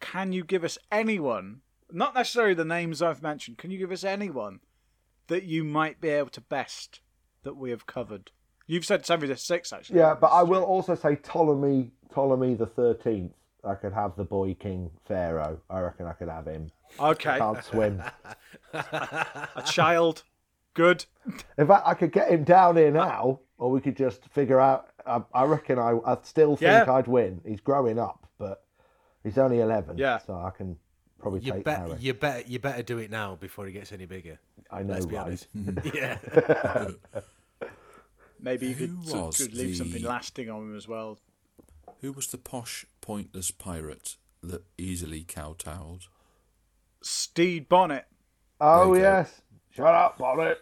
can 0.00 0.32
you 0.32 0.42
give 0.42 0.64
us 0.64 0.78
anyone, 0.90 1.60
not 1.92 2.14
necessarily 2.14 2.54
the 2.54 2.64
names 2.64 3.02
I've 3.02 3.22
mentioned, 3.22 3.58
can 3.58 3.70
you 3.70 3.78
give 3.78 3.92
us 3.92 4.04
anyone 4.04 4.60
that 5.26 5.44
you 5.44 5.64
might 5.64 6.00
be 6.00 6.08
able 6.08 6.30
to 6.30 6.40
best 6.40 7.00
that 7.42 7.56
we 7.56 7.70
have 7.70 7.86
covered? 7.86 8.30
You've 8.66 8.84
said 8.84 9.04
seven 9.06 9.28
to 9.28 9.36
six, 9.36 9.72
actually. 9.72 9.98
Yeah, 9.98 10.14
but 10.14 10.30
I 10.30 10.42
Stu. 10.42 10.50
will 10.50 10.62
also 10.62 10.94
say 10.94 11.16
Ptolemy, 11.16 11.90
Ptolemy 12.12 12.54
the 12.54 12.66
thirteenth. 12.66 13.32
I 13.64 13.74
could 13.74 13.92
have 13.92 14.14
the 14.16 14.24
boy 14.24 14.54
king 14.54 14.90
Pharaoh. 15.06 15.60
I 15.68 15.80
reckon 15.80 16.06
I 16.06 16.12
could 16.12 16.28
have 16.28 16.46
him. 16.46 16.70
Okay, 16.98 17.30
I 17.30 17.38
Can't 17.38 17.64
swim. 17.64 18.02
a 18.72 19.62
child. 19.66 20.22
Good. 20.74 21.04
In 21.58 21.66
fact, 21.66 21.82
I 21.86 21.94
could 21.94 22.12
get 22.12 22.30
him 22.30 22.44
down 22.44 22.76
here 22.76 22.90
now, 22.92 23.40
or 23.58 23.70
we 23.70 23.80
could 23.80 23.96
just 23.96 24.24
figure 24.28 24.60
out. 24.60 24.88
I, 25.06 25.22
I 25.34 25.44
reckon 25.44 25.78
I, 25.78 25.98
I 26.06 26.18
still 26.22 26.50
think 26.56 26.62
Yeah. 26.86 26.92
I'd 26.92 27.08
win. 27.08 27.40
He's 27.44 27.60
growing 27.60 27.98
up, 27.98 28.26
but 28.38 28.62
he's 29.24 29.38
only 29.38 29.60
eleven. 29.60 29.98
Yeah. 29.98 30.18
so 30.18 30.34
I 30.34 30.50
can 30.56 30.76
probably 31.18 31.40
You 31.40 31.52
take 31.54 31.64
bet. 31.64 31.78
Harry. 31.78 31.96
You 31.98 32.14
better. 32.14 32.42
You 32.46 32.58
better 32.60 32.82
do 32.82 32.98
it 32.98 33.10
now 33.10 33.34
before 33.34 33.66
he 33.66 33.72
gets 33.72 33.90
any 33.92 34.06
bigger. 34.06 34.38
I 34.70 34.82
know, 34.82 34.94
Let's 34.94 35.06
be 35.06 35.16
right? 35.16 35.24
honest. 35.26 35.46
yeah. 35.94 36.88
Maybe 38.40 38.68
you 38.68 38.74
could, 38.76 38.96
could 39.34 39.54
leave 39.54 39.76
something 39.76 40.02
lasting 40.04 40.48
on 40.48 40.62
him 40.62 40.76
as 40.76 40.86
well. 40.86 41.18
Who 42.00 42.12
was 42.12 42.28
the 42.28 42.38
posh, 42.38 42.86
pointless 43.00 43.50
pirate 43.50 44.16
that 44.42 44.62
easily 44.76 45.24
kowtowed? 45.24 46.02
Stede 47.02 47.68
Bonnet. 47.68 48.06
Oh 48.60 48.86
There 48.92 48.96
you 48.96 49.02
go. 49.02 49.08
yes. 49.18 49.40
Shut 49.70 49.94
up, 49.94 50.18
Bonnet. 50.18 50.58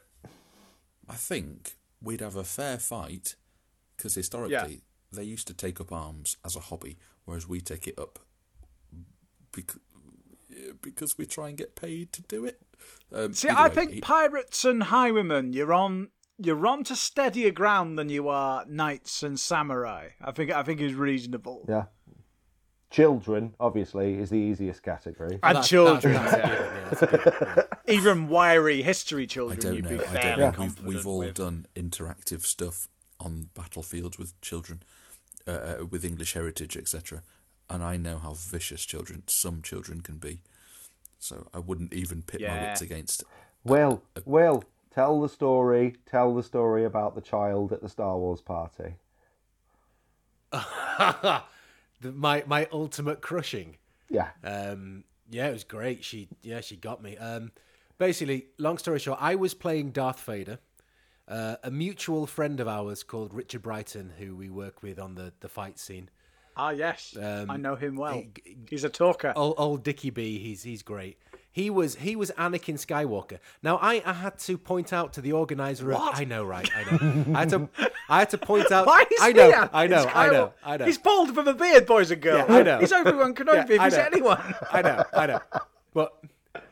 I 1.08 1.14
think 1.14 1.76
we'd 2.02 2.20
have 2.20 2.36
a 2.36 2.44
fair 2.44 2.78
fight 2.78 3.36
because 3.96 4.14
historically 4.14 4.82
they 5.12 5.22
used 5.22 5.46
to 5.46 5.54
take 5.54 5.80
up 5.80 5.92
arms 5.92 6.36
as 6.44 6.56
a 6.56 6.60
hobby, 6.60 6.98
whereas 7.24 7.48
we 7.48 7.60
take 7.60 7.86
it 7.86 7.98
up 7.98 8.18
because, 9.52 9.80
because 10.82 11.16
we 11.16 11.24
try 11.26 11.48
and 11.48 11.56
get 11.56 11.76
paid 11.76 12.12
to 12.12 12.22
do 12.22 12.44
it. 12.44 12.60
Um, 13.12 13.32
See, 13.32 13.48
either 13.48 13.58
I 13.58 13.68
way, 13.68 13.74
think 13.74 13.90
he- 13.92 14.00
pirates 14.00 14.64
and 14.64 14.82
highwaymen, 14.84 15.52
you're 15.52 15.72
on 15.72 16.08
you're 16.38 16.66
on 16.66 16.84
to 16.84 16.96
steadier 16.96 17.50
ground 17.50 17.98
than 17.98 18.08
you 18.08 18.28
are 18.28 18.64
knights 18.66 19.22
and 19.22 19.38
samurai. 19.40 20.08
I 20.20 20.32
think 20.32 20.50
I 20.50 20.62
think 20.62 20.80
is 20.80 20.94
reasonable. 20.94 21.64
Yeah. 21.68 21.84
Children, 22.90 23.52
obviously, 23.58 24.14
is 24.14 24.30
the 24.30 24.36
easiest 24.38 24.82
category. 24.82 25.32
And 25.42 25.56
That's- 25.56 25.68
children, 25.68 26.14
that's- 26.14 26.30
that's 26.90 27.02
a 27.02 27.06
yeah. 27.06 27.10
given, 27.10 27.24
yeah, 27.26 27.30
that's 27.30 27.36
a 27.36 27.42
given, 27.56 27.64
yeah. 27.88 27.92
even 27.94 28.28
wiry 28.28 28.82
history 28.82 29.24
I 29.24 29.26
children, 29.26 29.58
don't 29.60 29.74
you'd 29.74 29.84
know. 29.84 29.98
be 29.98 30.04
I 30.06 30.36
don't 30.36 30.38
know. 30.58 30.64
We've, 30.64 30.82
we've 30.84 31.06
all 31.06 31.18
with. 31.18 31.34
done 31.34 31.66
interactive 31.74 32.42
stuff 32.42 32.86
on 33.18 33.48
battlefields 33.54 34.18
with 34.18 34.40
children, 34.40 34.82
uh, 35.48 35.50
uh, 35.50 35.84
with 35.90 36.04
English 36.04 36.34
heritage, 36.34 36.76
etc. 36.76 37.22
And 37.68 37.82
I 37.82 37.96
know 37.96 38.18
how 38.18 38.34
vicious 38.34 38.84
children, 38.84 39.24
some 39.26 39.62
children 39.62 40.00
can 40.00 40.18
be. 40.18 40.40
So 41.18 41.48
I 41.52 41.58
wouldn't 41.58 41.92
even 41.92 42.22
pit 42.22 42.40
my 42.40 42.68
wits 42.68 42.82
against. 42.82 43.24
Will, 43.64 44.00
Will, 44.24 44.62
tell 44.96 45.20
the 45.20 45.28
story. 45.28 45.94
Tell 46.06 46.34
the 46.34 46.42
story 46.42 46.84
about 46.84 47.14
the 47.14 47.20
child 47.20 47.72
at 47.72 47.80
the 47.82 47.88
Star 47.88 48.16
Wars 48.18 48.40
party. 48.40 48.96
The- 52.02 52.12
my 52.12 52.44
my 52.46 52.68
ultimate 52.72 53.22
crushing. 53.22 53.76
Yeah. 54.10 54.28
Um, 54.44 55.04
yeah, 55.30 55.48
it 55.48 55.52
was 55.52 55.64
great. 55.64 56.04
She 56.04 56.28
yeah 56.42 56.60
she 56.60 56.76
got 56.76 57.02
me. 57.02 57.16
Um, 57.16 57.52
basically, 57.96 58.48
long 58.58 58.76
story 58.76 58.98
short, 58.98 59.18
I 59.20 59.34
was 59.34 59.54
playing 59.54 59.92
Darth 59.92 60.20
Vader. 60.20 60.58
Uh, 61.26 61.56
a 61.64 61.70
mutual 61.70 62.26
friend 62.26 62.60
of 62.60 62.68
ours 62.68 63.02
called 63.02 63.32
Richard 63.32 63.62
Brighton, 63.62 64.12
who 64.18 64.36
we 64.36 64.50
work 64.50 64.82
with 64.82 64.98
on 64.98 65.14
the 65.14 65.32
the 65.40 65.48
fight 65.48 65.78
scene. 65.78 66.10
Ah, 66.58 66.70
yes, 66.70 67.16
Um, 67.20 67.50
I 67.50 67.56
know 67.56 67.76
him 67.76 67.96
well. 67.96 68.14
he- 68.44 68.56
He's 68.70 68.84
a 68.84 68.88
talker. 68.90 69.32
Old, 69.36 69.54
old 69.58 69.82
Dickie 69.82 70.10
B, 70.10 70.38
he's 70.38 70.62
he's 70.62 70.82
great. 70.82 71.18
He 71.56 71.70
was 71.70 71.94
he 71.94 72.16
was 72.16 72.30
Anakin 72.32 72.74
Skywalker. 72.74 73.38
Now 73.62 73.78
I, 73.78 74.02
I 74.04 74.12
had 74.12 74.38
to 74.40 74.58
point 74.58 74.92
out 74.92 75.14
to 75.14 75.22
the 75.22 75.32
organizer. 75.32 75.90
Of, 75.90 76.00
I 76.02 76.24
know, 76.24 76.44
right? 76.44 76.68
I 76.76 76.84
know. 76.84 77.24
I 77.34 77.38
had 77.38 77.48
to 77.48 77.68
I 78.10 78.18
had 78.18 78.30
to 78.30 78.36
point 78.36 78.70
out. 78.70 78.86
Why 78.86 79.06
is 79.10 79.18
I 79.22 79.32
know, 79.32 79.46
he 79.46 79.54
I 79.72 79.86
know, 79.86 80.04
I 80.04 80.28
know, 80.28 80.52
I 80.62 80.76
know. 80.76 80.84
He's 80.84 80.98
bald 80.98 81.34
with 81.34 81.48
a 81.48 81.54
beard, 81.54 81.86
boys 81.86 82.10
and 82.10 82.20
girls. 82.20 82.44
Yeah, 82.46 82.56
I 82.56 82.62
know. 82.62 82.78
He's 82.78 82.92
Obi 82.92 83.12
Wan 83.12 83.34
Kenobi 83.38 83.70
Yeah, 83.70 83.76
if 83.76 83.82
he's 83.84 83.94
anyone. 83.94 84.54
I 84.70 84.82
know, 84.82 85.04
I 85.14 85.26
know. 85.28 85.40
But 85.94 86.22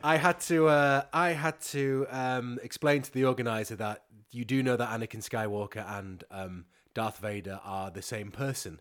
I 0.03 0.17
had 0.17 0.39
to 0.41 0.67
uh, 0.67 1.01
I 1.11 1.29
had 1.29 1.59
to 1.71 2.05
um, 2.11 2.59
explain 2.61 3.01
to 3.01 3.11
the 3.11 3.25
organizer 3.25 3.77
that 3.77 4.03
you 4.31 4.45
do 4.45 4.61
know 4.61 4.77
that 4.77 4.89
Anakin 4.91 5.27
Skywalker 5.27 5.83
and 5.97 6.23
um, 6.29 6.65
Darth 6.93 7.17
Vader 7.17 7.59
are 7.65 7.89
the 7.89 8.03
same 8.03 8.29
person. 8.29 8.79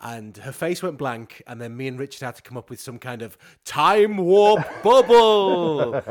And 0.00 0.36
her 0.38 0.52
face 0.52 0.82
went 0.82 0.96
blank, 0.96 1.42
and 1.46 1.60
then 1.60 1.76
me 1.76 1.88
and 1.88 1.98
Richard 1.98 2.24
had 2.24 2.36
to 2.36 2.42
come 2.42 2.56
up 2.56 2.70
with 2.70 2.80
some 2.80 2.98
kind 2.98 3.20
of 3.20 3.36
time 3.64 4.16
warp 4.16 4.64
bubble. 4.82 6.02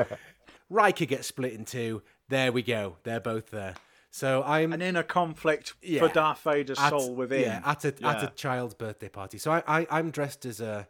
Riker 0.70 1.06
gets 1.06 1.28
split 1.28 1.54
in 1.54 1.64
two. 1.64 2.02
There 2.28 2.52
we 2.52 2.62
go. 2.64 2.98
They're 3.04 3.22
both 3.22 3.50
there. 3.52 3.76
So 4.12 4.44
I'm 4.44 4.74
An 4.74 4.82
inner 4.82 5.04
conflict 5.04 5.76
for 6.00 6.08
Darth 6.10 6.42
Vader's 6.42 6.80
at, 6.80 6.90
soul 6.90 7.16
within. 7.16 7.42
Yeah, 7.42 7.62
at 7.64 7.86
a 7.86 7.94
at 8.04 8.24
a 8.24 8.34
child's 8.36 8.74
birthday 8.74 9.10
party. 9.10 9.38
So 9.38 9.52
I, 9.52 9.64
I 9.68 9.88
I'm 9.92 10.12
dressed 10.12 10.46
as 10.46 10.60
a 10.60 10.88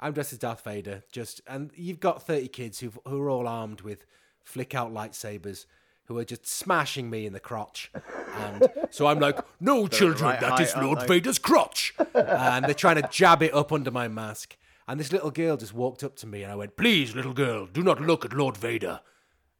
I'm 0.00 0.12
dressed 0.12 0.32
as 0.32 0.38
Darth 0.38 0.64
Vader. 0.64 1.02
Just 1.12 1.40
and 1.46 1.70
you've 1.74 2.00
got 2.00 2.26
thirty 2.26 2.48
kids 2.48 2.80
who 2.80 2.92
who 3.06 3.22
are 3.22 3.30
all 3.30 3.46
armed 3.46 3.82
with 3.82 4.06
flick 4.42 4.74
out 4.74 4.92
lightsabers. 4.92 5.66
Who 6.06 6.18
are 6.18 6.24
just 6.24 6.46
smashing 6.46 7.08
me 7.08 7.24
in 7.24 7.32
the 7.32 7.40
crotch, 7.40 7.90
and 8.36 8.68
so 8.90 9.06
I'm 9.06 9.20
like, 9.20 9.38
"No, 9.58 9.86
children, 10.00 10.30
right 10.30 10.40
that 10.40 10.60
is 10.60 10.74
uh, 10.74 10.82
Lord? 10.82 11.06
Vader's 11.08 11.38
crotch," 11.38 11.94
and 12.14 12.66
they're 12.66 12.74
trying 12.74 13.00
to 13.00 13.08
jab 13.10 13.42
it 13.42 13.54
up 13.54 13.72
under 13.72 13.90
my 13.90 14.08
mask. 14.08 14.56
And 14.86 15.00
this 15.00 15.12
little 15.12 15.30
girl 15.30 15.56
just 15.56 15.72
walked 15.72 16.04
up 16.04 16.14
to 16.16 16.26
me, 16.26 16.42
and 16.42 16.52
I 16.52 16.56
went, 16.56 16.76
"Please, 16.76 17.14
little 17.14 17.32
girl, 17.32 17.66
do 17.66 17.82
not 17.82 18.00
look 18.02 18.24
at 18.24 18.34
Lord 18.34 18.56
Vader." 18.56 19.00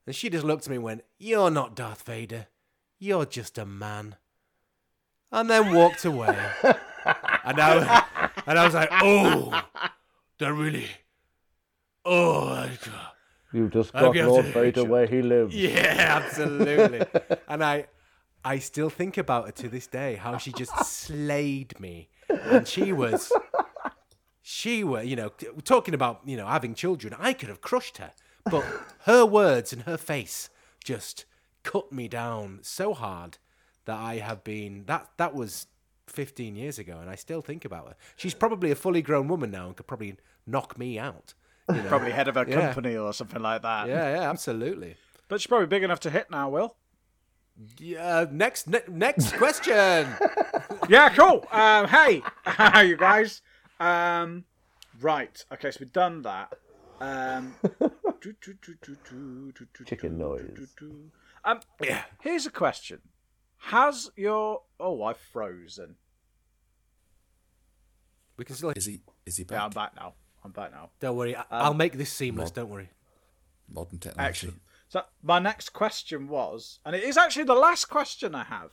And 0.07 0.15
she 0.15 0.29
just 0.29 0.45
looked 0.45 0.65
at 0.65 0.71
me 0.71 0.77
and 0.77 0.85
went, 0.85 1.05
"You're 1.19 1.51
not 1.51 1.75
Darth 1.75 2.03
Vader. 2.03 2.49
You're 2.99 3.25
just 3.27 3.57
a 3.57 3.65
man." 3.65 4.17
and 5.35 5.51
then 5.51 5.75
walked 5.75 6.05
away. 6.05 6.29
and 6.63 7.61
I 7.61 8.05
and 8.47 8.59
I 8.59 8.65
was 8.65 8.75
like, 8.75 8.89
oh, 8.93 9.63
they're 10.39 10.55
really, 10.55 10.87
oh, 12.05 12.49
I- 12.49 12.79
You 13.55 13.69
just 13.69 13.93
got 13.93 14.17
Lord 14.17 14.47
Vader 14.47 14.85
where 14.85 15.07
he 15.07 15.23
lives. 15.23 15.55
yeah, 15.55 16.21
absolutely. 16.25 17.07
and 17.49 17.63
I, 17.63 17.87
I 18.45 18.59
still 18.59 18.91
think 18.91 19.17
about 19.17 19.49
it 19.49 19.55
to 19.57 19.69
this 19.69 19.87
day 19.87 20.17
how 20.17 20.39
she 20.39 20.51
just 20.51 20.77
slayed 20.85 21.79
me, 21.79 22.09
and 22.29 22.67
she 22.67 22.93
was, 22.93 23.33
she 24.43 24.83
was, 24.83 25.07
you 25.07 25.15
know, 25.15 25.31
talking 25.63 25.95
about 25.95 26.23
you 26.25 26.37
know 26.37 26.47
having 26.47 26.75
children. 26.75 27.15
I 27.17 27.33
could 27.33 27.49
have 27.49 27.61
crushed 27.61 27.99
her, 27.99 28.11
but 28.51 28.65
her 29.03 29.25
words 29.25 29.73
and 29.73 29.83
her 29.83 29.97
face 29.97 30.51
just 30.83 31.25
cut 31.63 31.93
me 31.93 32.09
down 32.09 32.59
so 32.63 32.93
hard 32.93 33.39
that 33.85 33.99
I 33.99 34.17
have 34.17 34.43
been 34.43 34.85
that 34.87 35.11
that 35.17 35.33
was 35.33 35.69
15 36.09 36.57
years 36.57 36.81
ago, 36.81 36.99
and 37.01 37.09
I 37.09 37.15
still 37.15 37.41
think 37.41 37.65
about 37.65 37.87
her. 37.87 37.95
She's 38.17 38.35
probably 38.35 38.73
a 38.73 38.75
fully 38.75 39.01
grown 39.01 39.29
woman 39.29 39.53
now 39.53 39.69
and 39.69 39.77
could 39.77 39.87
probably 39.87 40.17
knock 40.45 40.77
me 40.77 40.99
out. 40.99 41.35
You 41.69 41.75
know. 41.83 41.89
Probably 41.89 42.11
head 42.13 42.29
of 42.29 42.37
a 42.37 42.45
Yeah. 42.49 42.61
company 42.73 42.97
or 42.97 43.13
something 43.13 43.41
like 43.43 43.63
that. 43.63 43.89
Yeah, 43.89 44.17
yeah, 44.21 44.31
absolutely. 44.31 44.97
But 45.29 45.41
she's 45.41 45.47
probably 45.47 45.67
big 45.67 45.83
enough 45.83 46.01
to 46.01 46.11
hit 46.11 46.31
now, 46.31 46.49
Will. 46.51 46.77
Yeah, 47.79 48.27
next 48.31 48.67
ne- 48.67 48.81
next 48.89 49.33
question. 49.37 50.09
Yeah, 50.89 51.09
cool. 51.11 51.47
Um, 51.51 51.87
hey, 51.89 52.23
how 52.45 52.81
you 52.83 52.97
guys? 52.97 53.41
Um, 53.81 54.45
right. 55.01 55.43
Okay, 55.51 55.71
so 55.71 55.79
we've 55.81 55.93
done 55.93 56.21
that. 56.23 56.53
Um, 57.01 57.55
Chicken 59.87 60.19
noise. 60.19 60.75
Um, 61.45 61.61
yeah. 61.83 62.03
here's 62.21 62.45
a 62.45 62.51
question: 62.51 63.01
Has 63.57 64.11
your 64.15 64.63
oh, 64.79 65.03
I've 65.05 65.17
frozen. 65.17 65.97
We 68.37 68.45
can 68.45 68.57
still. 68.57 68.71
Is 68.71 68.85
he? 68.87 69.01
Is 69.25 69.37
he 69.39 69.47
Yeah, 69.51 69.65
I'm 69.65 69.71
back? 69.71 69.95
back 69.95 70.03
now. 70.03 70.15
I'm 70.45 70.51
back 70.53 70.73
now. 70.73 70.91
Don't 71.01 71.17
worry. 71.17 71.35
I- 71.37 71.45
I'll 71.51 71.75
make 71.75 71.95
this 71.95 72.13
seamless. 72.13 72.51
Don't 72.51 72.69
worry. 72.69 72.91
Modern 73.69 73.99
technology. 73.99 74.29
Excellent. 74.29 74.61
So 74.89 75.03
my 75.23 75.39
next 75.39 75.71
question 75.71 76.29
was, 76.29 76.79
and 76.85 76.95
it 76.95 77.03
is 77.03 77.17
actually 77.17 77.45
the 77.45 77.55
last 77.55 77.87
question 77.87 78.35
I 78.35 78.45
have. 78.45 78.73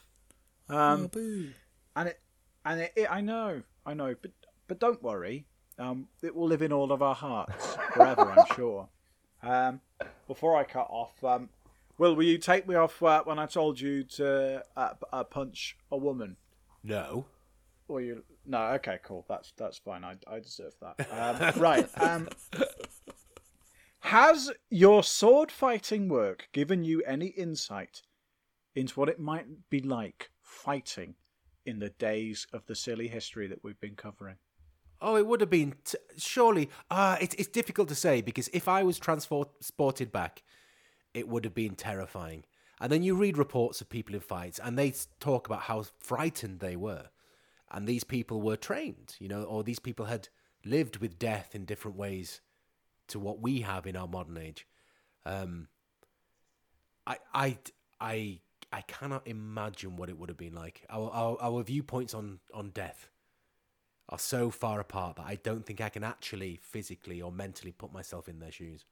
Um, 0.69 1.03
Oh, 1.05 1.07
boo. 1.07 1.49
and 1.95 2.09
it 2.09 2.19
and 2.65 2.81
it, 2.81 2.93
it 2.95 3.11
I 3.11 3.21
know, 3.21 3.63
I 3.85 3.93
know, 3.93 4.15
but 4.21 4.31
but 4.67 4.79
don't 4.79 5.01
worry, 5.01 5.47
um, 5.79 6.07
it 6.21 6.35
will 6.35 6.47
live 6.47 6.61
in 6.61 6.71
all 6.73 6.91
of 6.91 7.01
our 7.01 7.15
hearts 7.15 7.75
forever, 7.93 8.31
I'm 8.37 8.45
sure. 8.55 8.89
Um, 9.41 9.81
before 10.27 10.55
I 10.55 10.63
cut 10.63 10.87
off, 10.89 11.23
um, 11.23 11.49
Will, 11.97 12.15
will 12.15 12.23
you 12.23 12.37
take 12.39 12.67
me 12.67 12.73
off 12.75 13.01
uh, 13.03 13.21
when 13.25 13.37
I 13.37 13.45
told 13.45 13.79
you 13.79 14.03
to 14.03 14.63
uh, 14.75 14.93
uh, 15.13 15.23
punch 15.23 15.77
a 15.91 15.97
woman? 15.97 16.35
No. 16.83 17.25
Or 17.91 18.01
you? 18.01 18.23
No, 18.45 18.67
okay, 18.75 18.99
cool. 19.03 19.25
That's 19.27 19.51
that's 19.57 19.77
fine. 19.77 20.03
I 20.03 20.15
I 20.27 20.39
deserve 20.39 20.73
that. 20.81 21.07
Um, 21.55 21.61
right. 21.61 21.89
Um, 22.01 22.29
has 23.99 24.51
your 24.69 25.03
sword 25.03 25.51
fighting 25.51 26.07
work 26.07 26.47
given 26.53 26.83
you 26.83 27.01
any 27.03 27.27
insight 27.27 28.01
into 28.75 28.99
what 28.99 29.09
it 29.09 29.19
might 29.19 29.69
be 29.69 29.81
like 29.81 30.31
fighting 30.41 31.15
in 31.65 31.79
the 31.79 31.89
days 31.89 32.47
of 32.53 32.65
the 32.65 32.75
silly 32.75 33.07
history 33.09 33.47
that 33.47 33.63
we've 33.63 33.79
been 33.79 33.95
covering? 33.95 34.37
Oh, 35.01 35.17
it 35.17 35.27
would 35.27 35.41
have 35.41 35.49
been 35.49 35.75
t- 35.83 35.97
surely. 36.17 36.69
Ah, 36.89 37.17
it's 37.19 37.35
it's 37.35 37.49
difficult 37.49 37.89
to 37.89 37.95
say 37.95 38.21
because 38.21 38.47
if 38.53 38.67
I 38.67 38.83
was 38.83 38.99
transported 38.99 40.11
back, 40.11 40.43
it 41.13 41.27
would 41.27 41.43
have 41.43 41.55
been 41.55 41.75
terrifying. 41.75 42.45
And 42.79 42.91
then 42.91 43.03
you 43.03 43.15
read 43.15 43.37
reports 43.37 43.81
of 43.81 43.89
people 43.89 44.15
in 44.15 44.21
fights, 44.21 44.59
and 44.63 44.77
they 44.77 44.93
talk 45.19 45.45
about 45.45 45.63
how 45.63 45.83
frightened 45.99 46.61
they 46.61 46.75
were, 46.75 47.09
and 47.71 47.87
these 47.87 48.03
people 48.03 48.41
were 48.41 48.57
trained, 48.57 49.15
you 49.19 49.27
know, 49.27 49.43
or 49.43 49.63
these 49.63 49.79
people 49.79 50.05
had 50.05 50.29
lived 50.65 50.97
with 50.97 51.17
death 51.17 51.55
in 51.55 51.65
different 51.65 51.97
ways 51.97 52.41
to 53.07 53.19
what 53.19 53.41
we 53.41 53.61
have 53.61 53.87
in 53.87 53.95
our 53.95 54.07
modern 54.07 54.37
age. 54.37 54.67
Um, 55.25 55.67
I 57.07 57.17
I 57.33 57.57
I 57.99 58.39
I 58.71 58.81
cannot 58.81 59.27
imagine 59.27 59.97
what 59.97 60.09
it 60.09 60.17
would 60.17 60.29
have 60.29 60.37
been 60.37 60.53
like. 60.53 60.85
Our 60.89 61.09
our, 61.11 61.37
our 61.41 61.63
viewpoints 61.63 62.13
on 62.13 62.39
on 62.53 62.69
death 62.69 63.09
are 64.09 64.19
so 64.19 64.49
far 64.49 64.79
apart 64.79 65.15
that 65.15 65.25
I 65.25 65.35
don't 65.35 65.65
think 65.65 65.79
I 65.79 65.89
can 65.89 66.03
actually 66.03 66.59
physically 66.61 67.21
or 67.21 67.31
mentally 67.31 67.71
put 67.71 67.93
myself 67.93 68.27
in 68.27 68.39
their 68.39 68.51
shoes. 68.51 68.85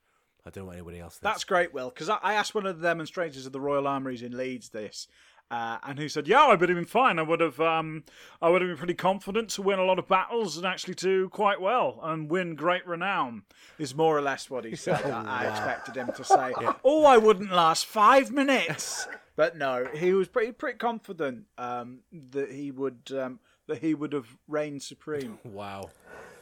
I 0.45 0.49
don't 0.49 0.63
know 0.63 0.67
what 0.67 0.75
anybody 0.75 0.99
else 0.99 1.17
thinks. 1.17 1.33
That's 1.33 1.43
great, 1.43 1.73
Will, 1.73 1.89
because 1.89 2.07
I, 2.07 2.17
I 2.23 2.33
asked 2.35 2.55
one 2.55 2.65
of 2.65 2.79
the 2.79 2.87
demonstrators 2.87 3.45
of 3.45 3.51
the 3.51 3.59
Royal 3.59 3.87
Armouries 3.87 4.23
in 4.23 4.37
Leeds 4.37 4.69
this, 4.69 5.07
uh, 5.51 5.79
and 5.83 5.97
who 5.97 6.07
said, 6.07 6.27
"Yeah, 6.27 6.43
I 6.43 6.55
would 6.55 6.69
have 6.69 6.77
been 6.77 6.85
fine. 6.85 7.17
I 7.17 7.23
would 7.23 7.39
have, 7.39 7.59
um, 7.59 8.03
I 8.41 8.49
would 8.49 8.61
have 8.61 8.69
been 8.69 8.77
pretty 8.77 8.93
confident 8.93 9.49
to 9.51 9.61
win 9.61 9.79
a 9.79 9.83
lot 9.83 9.97
of 9.97 10.07
battles 10.07 10.57
and 10.57 10.65
actually 10.65 10.93
do 10.93 11.27
quite 11.29 11.59
well 11.59 11.99
and 12.03 12.29
win 12.29 12.55
great 12.55 12.85
renown." 12.85 13.43
Is 13.79 13.95
more 13.95 14.17
or 14.17 14.21
less 14.21 14.49
what 14.49 14.63
he 14.65 14.75
said. 14.75 15.03
I, 15.05 15.45
I 15.45 15.49
expected 15.49 15.95
him 15.95 16.11
to 16.15 16.23
say, 16.23 16.53
"Oh, 16.83 17.05
I 17.05 17.17
wouldn't 17.17 17.51
last 17.51 17.85
five 17.85 18.31
minutes," 18.31 19.07
but 19.35 19.57
no, 19.57 19.87
he 19.93 20.13
was 20.13 20.27
pretty 20.27 20.51
pretty 20.51 20.77
confident 20.77 21.45
um, 21.57 21.99
that 22.31 22.51
he 22.51 22.69
would 22.69 23.11
um, 23.17 23.39
that 23.67 23.79
he 23.79 23.95
would 23.95 24.13
have 24.13 24.37
reigned 24.47 24.83
supreme. 24.83 25.39
wow, 25.43 25.89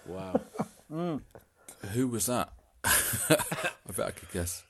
wow. 0.05 0.41
Who 1.93 2.07
was 2.07 2.25
that? 2.25 2.51
I 2.83 3.37
bet 3.95 4.07
I 4.07 4.11
could 4.11 4.31
guess. 4.31 4.63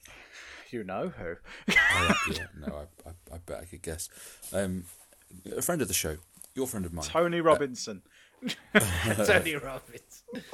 You 0.70 0.84
know 0.84 1.10
who? 1.10 1.36
Oh, 1.70 2.16
yeah, 2.32 2.48
no, 2.60 2.86
I, 3.06 3.10
I, 3.10 3.36
I 3.36 3.38
bet 3.46 3.60
I 3.62 3.66
could 3.66 3.82
guess. 3.82 4.10
Um, 4.54 4.84
a 5.56 5.62
friend 5.62 5.82
of 5.82 5.88
the 5.88 5.94
show, 5.94 6.18
your 6.56 6.68
friend 6.68 6.86
of 6.86 6.94
mine. 6.94 7.06
Tony 7.06 7.42
Robinson. 7.42 8.02
Tony 9.26 9.56
Robbins. 9.56 10.24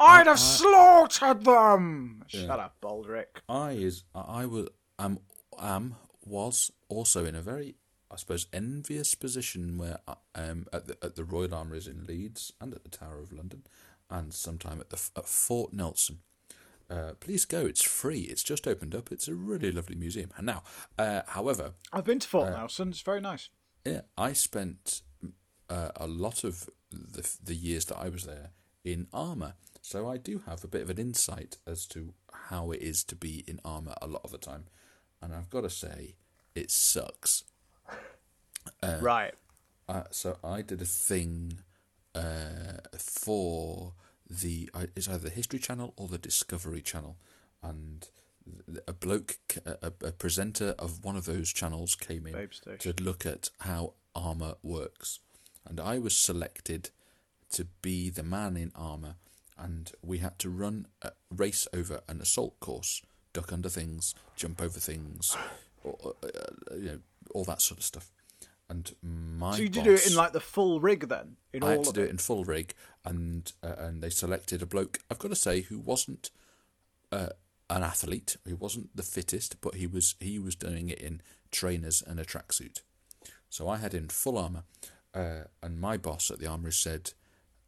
I'd 0.00 0.26
have 0.26 0.38
slaughtered 0.38 1.44
them. 1.44 2.24
Shut 2.28 2.60
up, 2.60 2.76
Baldrick. 2.82 3.42
I 3.48 3.72
is 3.72 4.04
I 4.14 4.46
was 4.46 4.68
am 4.98 5.20
am 5.60 5.96
was 6.24 6.70
also 6.88 7.24
in 7.24 7.34
a 7.34 7.42
very 7.42 7.76
I 8.10 8.16
suppose 8.16 8.46
envious 8.52 9.14
position 9.14 9.78
where 9.78 9.98
um 10.34 10.66
at 10.72 10.86
the 10.86 10.96
at 11.02 11.16
the 11.16 11.24
Royal 11.24 11.54
Armouries 11.54 11.86
in 11.86 12.06
Leeds 12.06 12.52
and 12.60 12.74
at 12.74 12.84
the 12.84 12.90
Tower 12.90 13.20
of 13.20 13.32
London 13.32 13.64
and 14.10 14.32
sometime 14.34 14.80
at 14.80 14.90
the 14.90 15.00
at 15.16 15.26
Fort 15.26 15.72
Nelson. 15.72 16.18
Uh, 16.90 17.12
please 17.18 17.44
go. 17.44 17.64
It's 17.66 17.82
free. 17.82 18.20
It's 18.20 18.42
just 18.42 18.66
opened 18.68 18.94
up. 18.94 19.10
It's 19.10 19.26
a 19.28 19.34
really 19.34 19.72
lovely 19.72 19.96
museum. 19.96 20.30
And 20.36 20.46
now, 20.46 20.62
uh, 20.98 21.22
however, 21.28 21.72
I've 21.92 22.04
been 22.04 22.18
to 22.18 22.28
Fort 22.28 22.50
Nelson. 22.50 22.90
It's 22.90 23.00
very 23.00 23.20
nice. 23.20 23.48
yeah, 23.84 24.02
I 24.18 24.32
spent 24.34 25.00
uh, 25.70 25.90
a 25.96 26.06
lot 26.06 26.44
of 26.44 26.68
the 26.90 27.28
the 27.42 27.54
years 27.54 27.86
that 27.86 27.96
I 27.98 28.08
was 28.08 28.24
there 28.24 28.50
in 28.84 29.06
armor, 29.12 29.54
so 29.80 30.08
I 30.08 30.18
do 30.18 30.42
have 30.46 30.62
a 30.62 30.68
bit 30.68 30.82
of 30.82 30.90
an 30.90 30.98
insight 30.98 31.56
as 31.66 31.86
to 31.86 32.12
how 32.50 32.70
it 32.70 32.82
is 32.82 33.02
to 33.04 33.16
be 33.16 33.42
in 33.46 33.60
armor 33.64 33.94
a 34.02 34.06
lot 34.06 34.20
of 34.24 34.30
the 34.30 34.38
time, 34.38 34.64
and 35.22 35.34
I've 35.34 35.50
got 35.50 35.62
to 35.62 35.70
say, 35.70 36.16
it 36.54 36.70
sucks. 36.70 37.44
right. 39.00 39.34
Uh, 39.88 40.04
so 40.10 40.38
I 40.42 40.62
did 40.62 40.80
a 40.80 40.86
thing 40.86 41.58
uh, 42.14 42.78
for 42.98 43.92
the 44.28 44.70
I- 44.74 44.88
it's 44.96 45.08
either 45.08 45.18
the 45.18 45.30
History 45.30 45.58
Channel 45.58 45.92
or 45.96 46.08
the 46.08 46.18
Discovery 46.18 46.80
Channel, 46.82 47.16
and 47.62 48.08
a 48.86 48.92
bloke, 48.92 49.38
a, 49.64 49.92
a 50.02 50.12
presenter 50.12 50.74
of 50.78 51.02
one 51.04 51.16
of 51.16 51.24
those 51.24 51.52
channels 51.52 51.94
came 51.94 52.26
in 52.26 52.34
to 52.78 52.92
look 53.02 53.24
at 53.24 53.50
how 53.60 53.94
armor 54.14 54.54
works, 54.62 55.20
and 55.66 55.80
I 55.80 55.98
was 55.98 56.16
selected 56.16 56.90
to 57.52 57.66
be 57.82 58.10
the 58.10 58.22
man 58.22 58.56
in 58.56 58.70
armor, 58.74 59.16
and 59.56 59.92
we 60.02 60.18
had 60.18 60.38
to 60.40 60.50
run 60.50 60.86
a 61.02 61.12
race 61.30 61.66
over 61.72 62.00
an 62.08 62.20
assault 62.20 62.58
course, 62.60 63.02
duck 63.32 63.52
under 63.52 63.68
things, 63.68 64.14
jump 64.36 64.60
over 64.60 64.78
things, 64.80 65.36
or, 65.84 66.14
uh, 66.22 66.26
uh, 66.26 66.74
you 66.76 66.86
know, 66.86 66.98
all 67.34 67.44
that 67.44 67.62
sort 67.62 67.78
of 67.78 67.84
stuff. 67.84 68.10
And 68.68 68.94
my 69.02 69.56
So 69.56 69.62
you 69.62 69.70
boss, 69.70 69.84
do 69.84 69.92
it 69.94 70.06
in 70.06 70.16
like 70.16 70.32
the 70.32 70.40
full 70.40 70.80
rig 70.80 71.08
then? 71.08 71.36
In 71.52 71.62
I 71.62 71.66
all 71.76 71.76
had 71.76 71.84
to 71.84 71.92
do 71.92 72.02
it 72.02 72.10
in 72.10 72.18
full 72.18 72.44
rig, 72.44 72.74
and 73.04 73.52
uh, 73.62 73.74
and 73.78 74.02
they 74.02 74.10
selected 74.10 74.62
a 74.62 74.66
bloke. 74.66 75.00
I've 75.10 75.18
got 75.18 75.28
to 75.28 75.36
say, 75.36 75.62
who 75.62 75.78
wasn't 75.78 76.30
uh, 77.12 77.28
an 77.70 77.82
athlete, 77.82 78.36
who 78.46 78.56
wasn't 78.56 78.94
the 78.96 79.02
fittest, 79.02 79.60
but 79.60 79.74
he 79.74 79.86
was 79.86 80.14
he 80.20 80.38
was 80.38 80.54
doing 80.54 80.88
it 80.88 80.98
in 80.98 81.22
trainers 81.50 82.02
and 82.02 82.18
a 82.18 82.24
tracksuit. 82.24 82.80
So 83.48 83.68
I 83.68 83.76
had 83.76 83.94
in 83.94 84.08
full 84.08 84.38
armor, 84.38 84.64
uh, 85.14 85.44
and 85.62 85.80
my 85.80 85.96
boss 85.96 86.30
at 86.30 86.38
the 86.38 86.46
armory 86.46 86.72
said, 86.72 87.12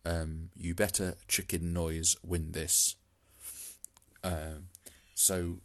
um, 0.05 0.51
"You 0.55 0.74
better 0.74 1.14
chicken 1.28 1.72
noise 1.72 2.16
win 2.22 2.53
this." 2.53 2.97
Um, 4.24 4.68
so 5.14 5.59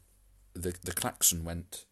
the 0.53 0.75
the 0.83 0.93
klaxon 0.93 1.43
went. 1.43 1.85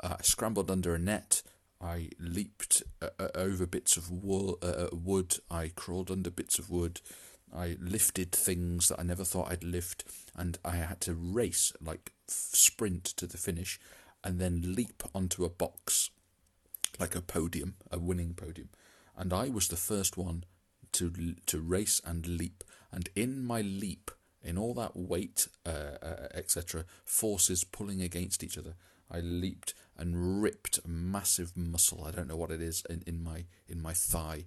I 0.00 0.16
scrambled 0.22 0.70
under 0.70 0.94
a 0.94 0.98
net. 0.98 1.42
I 1.84 2.08
leaped 2.18 2.82
uh, 3.02 3.10
uh, 3.18 3.28
over 3.34 3.66
bits 3.66 3.98
of 3.98 4.10
wool, 4.10 4.58
uh, 4.62 4.66
uh, 4.66 4.88
wood. 4.92 5.36
I 5.50 5.68
crawled 5.68 6.10
under 6.10 6.30
bits 6.30 6.58
of 6.58 6.70
wood. 6.70 7.02
I 7.54 7.76
lifted 7.78 8.32
things 8.32 8.88
that 8.88 8.98
I 8.98 9.02
never 9.02 9.22
thought 9.22 9.52
I'd 9.52 9.62
lift, 9.62 10.02
and 10.34 10.58
I 10.64 10.76
had 10.76 11.02
to 11.02 11.14
race, 11.14 11.72
like 11.84 12.12
sprint 12.26 13.04
to 13.04 13.26
the 13.26 13.36
finish, 13.36 13.78
and 14.24 14.40
then 14.40 14.74
leap 14.74 15.02
onto 15.14 15.44
a 15.44 15.50
box, 15.50 16.08
like 16.98 17.14
a 17.14 17.20
podium, 17.20 17.74
a 17.92 17.98
winning 17.98 18.32
podium. 18.32 18.70
And 19.14 19.32
I 19.32 19.50
was 19.50 19.68
the 19.68 19.76
first 19.76 20.16
one 20.16 20.44
to 20.92 21.34
to 21.46 21.60
race 21.60 22.00
and 22.04 22.26
leap. 22.26 22.64
And 22.90 23.10
in 23.14 23.44
my 23.44 23.60
leap, 23.60 24.10
in 24.42 24.56
all 24.56 24.72
that 24.74 24.96
weight, 24.96 25.48
uh, 25.66 25.98
uh, 26.02 26.28
etc., 26.32 26.86
forces 27.04 27.62
pulling 27.62 28.00
against 28.00 28.42
each 28.42 28.56
other, 28.56 28.74
I 29.10 29.20
leaped 29.20 29.74
and 29.96 30.42
ripped 30.42 30.78
a 30.84 30.88
massive 30.88 31.56
muscle. 31.56 32.04
I 32.06 32.10
don't 32.10 32.28
know 32.28 32.36
what 32.36 32.50
it 32.50 32.60
is 32.60 32.82
in, 32.88 33.02
in 33.06 33.22
my 33.22 33.44
in 33.68 33.80
my 33.80 33.92
thigh, 33.92 34.46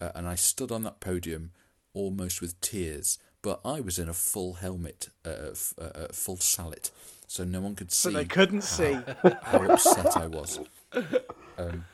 uh, 0.00 0.10
and 0.14 0.26
I 0.26 0.34
stood 0.34 0.72
on 0.72 0.82
that 0.84 1.00
podium 1.00 1.52
almost 1.94 2.40
with 2.40 2.60
tears. 2.60 3.18
But 3.42 3.60
I 3.64 3.80
was 3.80 3.98
in 3.98 4.08
a 4.08 4.14
full 4.14 4.54
helmet, 4.54 5.08
uh, 5.26 5.50
f- 5.50 5.74
uh, 5.76 5.82
uh, 5.82 6.08
full 6.12 6.36
sallet, 6.36 6.92
so 7.26 7.42
no 7.42 7.60
one 7.60 7.74
could 7.74 7.90
see. 7.90 8.10
So 8.10 8.16
they 8.16 8.24
couldn't 8.24 8.62
see. 8.62 8.96
how 9.42 9.64
upset 9.64 10.16
I 10.16 10.26
was. 10.26 10.60
Um, 11.58 11.84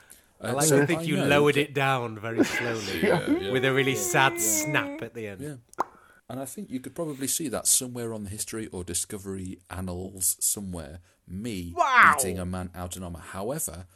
I 0.41 0.51
uh, 0.51 0.55
like 0.55 0.67
so 0.67 0.81
to 0.81 0.87
think 0.87 1.05
you 1.05 1.17
know 1.17 1.27
lowered 1.27 1.57
it 1.57 1.75
down 1.75 2.17
very 2.17 2.45
slowly 2.45 3.51
with 3.53 3.65
a 3.65 3.73
really 3.73 3.97
sad 3.97 4.41
snap 4.41 5.03
at 5.03 5.15
the 5.15 5.27
end. 5.27 5.41
Yeah. 5.41 5.85
And 6.29 6.39
I 6.39 6.45
think 6.45 6.71
you 6.71 6.79
could 6.79 6.95
probably 6.95 7.27
see 7.27 7.49
that 7.49 7.67
somewhere 7.67 8.13
on 8.13 8.25
the 8.25 8.31
history 8.31 8.67
or 8.69 8.85
discovery 8.85 9.59
annals 9.71 10.37
somewhere. 10.41 11.01
Me 11.31 11.73
Wow. 11.77 12.15
beating 12.17 12.39
a 12.39 12.45
man 12.47 12.71
out 12.75 12.97
in 12.97 13.03
armor. 13.03 13.21
However, 13.21 13.87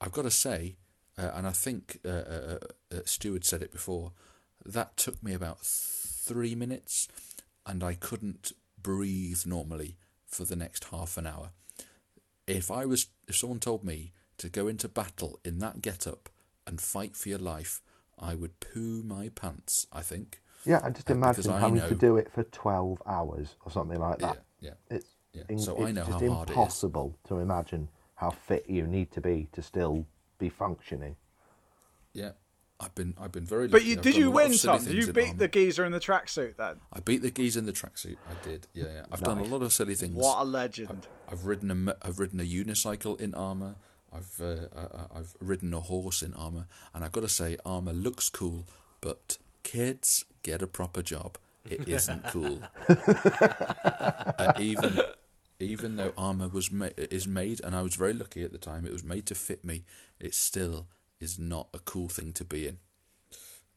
I've 0.00 0.12
got 0.12 0.22
to 0.22 0.30
say, 0.30 0.76
uh, 1.16 1.30
and 1.34 1.46
I 1.46 1.50
think 1.52 1.98
uh, 2.04 2.08
uh, 2.08 2.58
uh, 2.92 2.96
Stuart 3.04 3.44
said 3.44 3.62
it 3.62 3.72
before, 3.72 4.12
that 4.64 4.96
took 4.96 5.22
me 5.22 5.32
about 5.34 5.60
three 5.60 6.54
minutes, 6.54 7.08
and 7.66 7.82
I 7.82 7.94
couldn't 7.94 8.52
breathe 8.80 9.42
normally 9.46 9.96
for 10.26 10.44
the 10.44 10.56
next 10.56 10.84
half 10.84 11.16
an 11.16 11.26
hour. 11.26 11.50
If 12.46 12.70
I 12.70 12.86
was, 12.86 13.08
if 13.26 13.36
someone 13.36 13.60
told 13.60 13.84
me 13.84 14.12
to 14.38 14.48
go 14.48 14.68
into 14.68 14.88
battle 14.88 15.40
in 15.44 15.58
that 15.58 15.82
get-up 15.82 16.28
and 16.66 16.80
fight 16.80 17.16
for 17.16 17.28
your 17.28 17.38
life, 17.38 17.80
I 18.18 18.34
would 18.34 18.60
poo 18.60 19.02
my 19.02 19.30
pants. 19.30 19.86
I 19.92 20.02
think. 20.02 20.40
Yeah, 20.64 20.80
and 20.84 20.94
just 20.94 21.10
Uh, 21.10 21.14
imagine 21.14 21.50
I 21.50 21.60
having 21.60 21.76
know- 21.76 21.88
to 21.88 21.94
do 21.94 22.16
it 22.16 22.30
for 22.32 22.44
12 22.44 23.02
hours 23.06 23.56
or 23.64 23.70
something 23.72 23.98
like 23.98 24.18
that. 24.18 24.44
Yeah, 24.60 24.74
It's, 24.90 25.06
Yeah, 25.38 25.44
in- 25.54 25.58
so 25.58 25.76
I 25.78 25.86
it's 25.88 25.94
know 25.94 26.04
just 26.06 26.10
how 26.22 26.28
hard 26.34 26.48
it 26.48 26.52
is. 26.52 26.56
impossible 26.56 27.18
to 27.28 27.38
imagine 27.38 27.88
how 28.16 28.30
fit 28.30 28.64
you 28.68 28.86
need 28.86 29.10
to 29.12 29.20
be 29.20 29.48
to 29.52 29.62
still 29.62 30.06
be 30.38 30.48
functioning. 30.48 31.16
yeah. 32.12 32.30
I've 32.80 32.94
been, 32.94 33.14
I've 33.20 33.32
been 33.32 33.44
very. 33.44 33.66
But 33.66 33.84
you 33.84 33.96
did 33.96 34.14
you 34.14 34.30
win, 34.30 34.56
Tom? 34.56 34.84
Did 34.84 34.94
you 35.04 35.12
beat 35.12 35.36
the 35.36 35.48
geezer 35.48 35.84
in 35.84 35.90
the 35.90 35.98
tracksuit 35.98 36.54
then? 36.58 36.76
I 36.92 37.00
beat 37.00 37.22
the 37.22 37.30
geezer 37.32 37.58
in 37.58 37.66
the 37.66 37.72
tracksuit. 37.72 38.18
I 38.30 38.34
did. 38.48 38.68
Yeah, 38.72 38.84
yeah. 38.84 39.02
I've 39.10 39.20
done 39.20 39.38
a 39.38 39.42
lot 39.42 39.62
of 39.62 39.72
silly 39.72 39.96
things. 39.96 40.14
What 40.14 40.40
a 40.40 40.44
legend. 40.44 41.08
I've 41.28 41.44
ridden 41.44 41.72
a 41.72 41.74
mo- 41.74 41.96
I've 42.02 42.20
ridden 42.20 42.38
a 42.38 42.44
unicycle 42.44 43.20
in 43.20 43.34
armor. 43.34 43.74
I've 44.12 44.40
uh, 44.40 44.68
I- 44.76 45.18
I've 45.18 45.34
ridden 45.40 45.74
a 45.74 45.80
horse 45.80 46.22
in 46.22 46.32
armor, 46.34 46.68
and 46.94 47.02
I've 47.04 47.10
got 47.10 47.22
to 47.22 47.28
say, 47.28 47.56
armor 47.66 47.92
looks 47.92 48.28
cool, 48.30 48.64
but 49.00 49.38
kids 49.64 50.24
get 50.44 50.62
a 50.62 50.68
proper 50.68 51.02
job. 51.02 51.36
It 51.68 51.88
isn't 51.88 52.26
cool. 52.28 52.60
uh, 52.88 54.52
even 54.60 55.00
even 55.60 55.96
though 55.96 56.12
armor 56.16 56.48
was 56.48 56.70
ma- 56.70 56.88
is 56.96 57.26
made, 57.26 57.60
and 57.62 57.74
I 57.74 57.82
was 57.82 57.94
very 57.94 58.12
lucky 58.12 58.42
at 58.44 58.52
the 58.52 58.58
time, 58.58 58.86
it 58.86 58.92
was 58.92 59.04
made 59.04 59.26
to 59.26 59.34
fit 59.34 59.64
me. 59.64 59.84
It 60.20 60.34
still 60.34 60.86
is 61.20 61.38
not 61.38 61.68
a 61.74 61.78
cool 61.80 62.08
thing 62.08 62.32
to 62.34 62.44
be 62.44 62.68
in. 62.68 62.78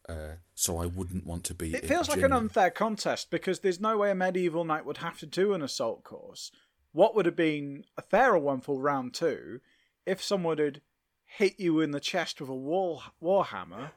Uh, 0.08 0.36
so 0.56 0.78
I 0.78 0.86
wouldn't 0.86 1.26
want 1.26 1.44
to 1.46 1.54
be. 1.54 1.74
It 1.74 1.86
feels 1.86 2.10
like 2.10 2.22
an 2.22 2.34
unfair 2.34 2.70
contest 2.70 3.32
because 3.32 3.60
there's 3.60 3.80
no 3.80 3.98
way 3.98 4.12
a 4.12 4.16
medieval 4.16 4.64
knight 4.64 4.86
would 4.86 4.98
have 4.98 5.20
to 5.20 5.26
do 5.26 5.54
an 5.54 5.62
assault 5.62 6.04
course. 6.04 6.52
What 6.92 7.16
would 7.16 7.26
have 7.26 7.36
been 7.36 7.86
a 7.98 8.02
fairer 8.02 8.38
one 8.38 8.62
for 8.62 8.80
round 8.80 9.14
two 9.14 9.62
if 10.06 10.22
someone 10.22 10.58
had 10.58 10.82
hit 11.26 11.60
you 11.60 11.80
in 11.80 11.92
the 11.92 12.00
chest 12.00 12.42
with 12.42 12.50
a 12.50 12.56
wall 12.56 13.04
warhammer 13.24 13.92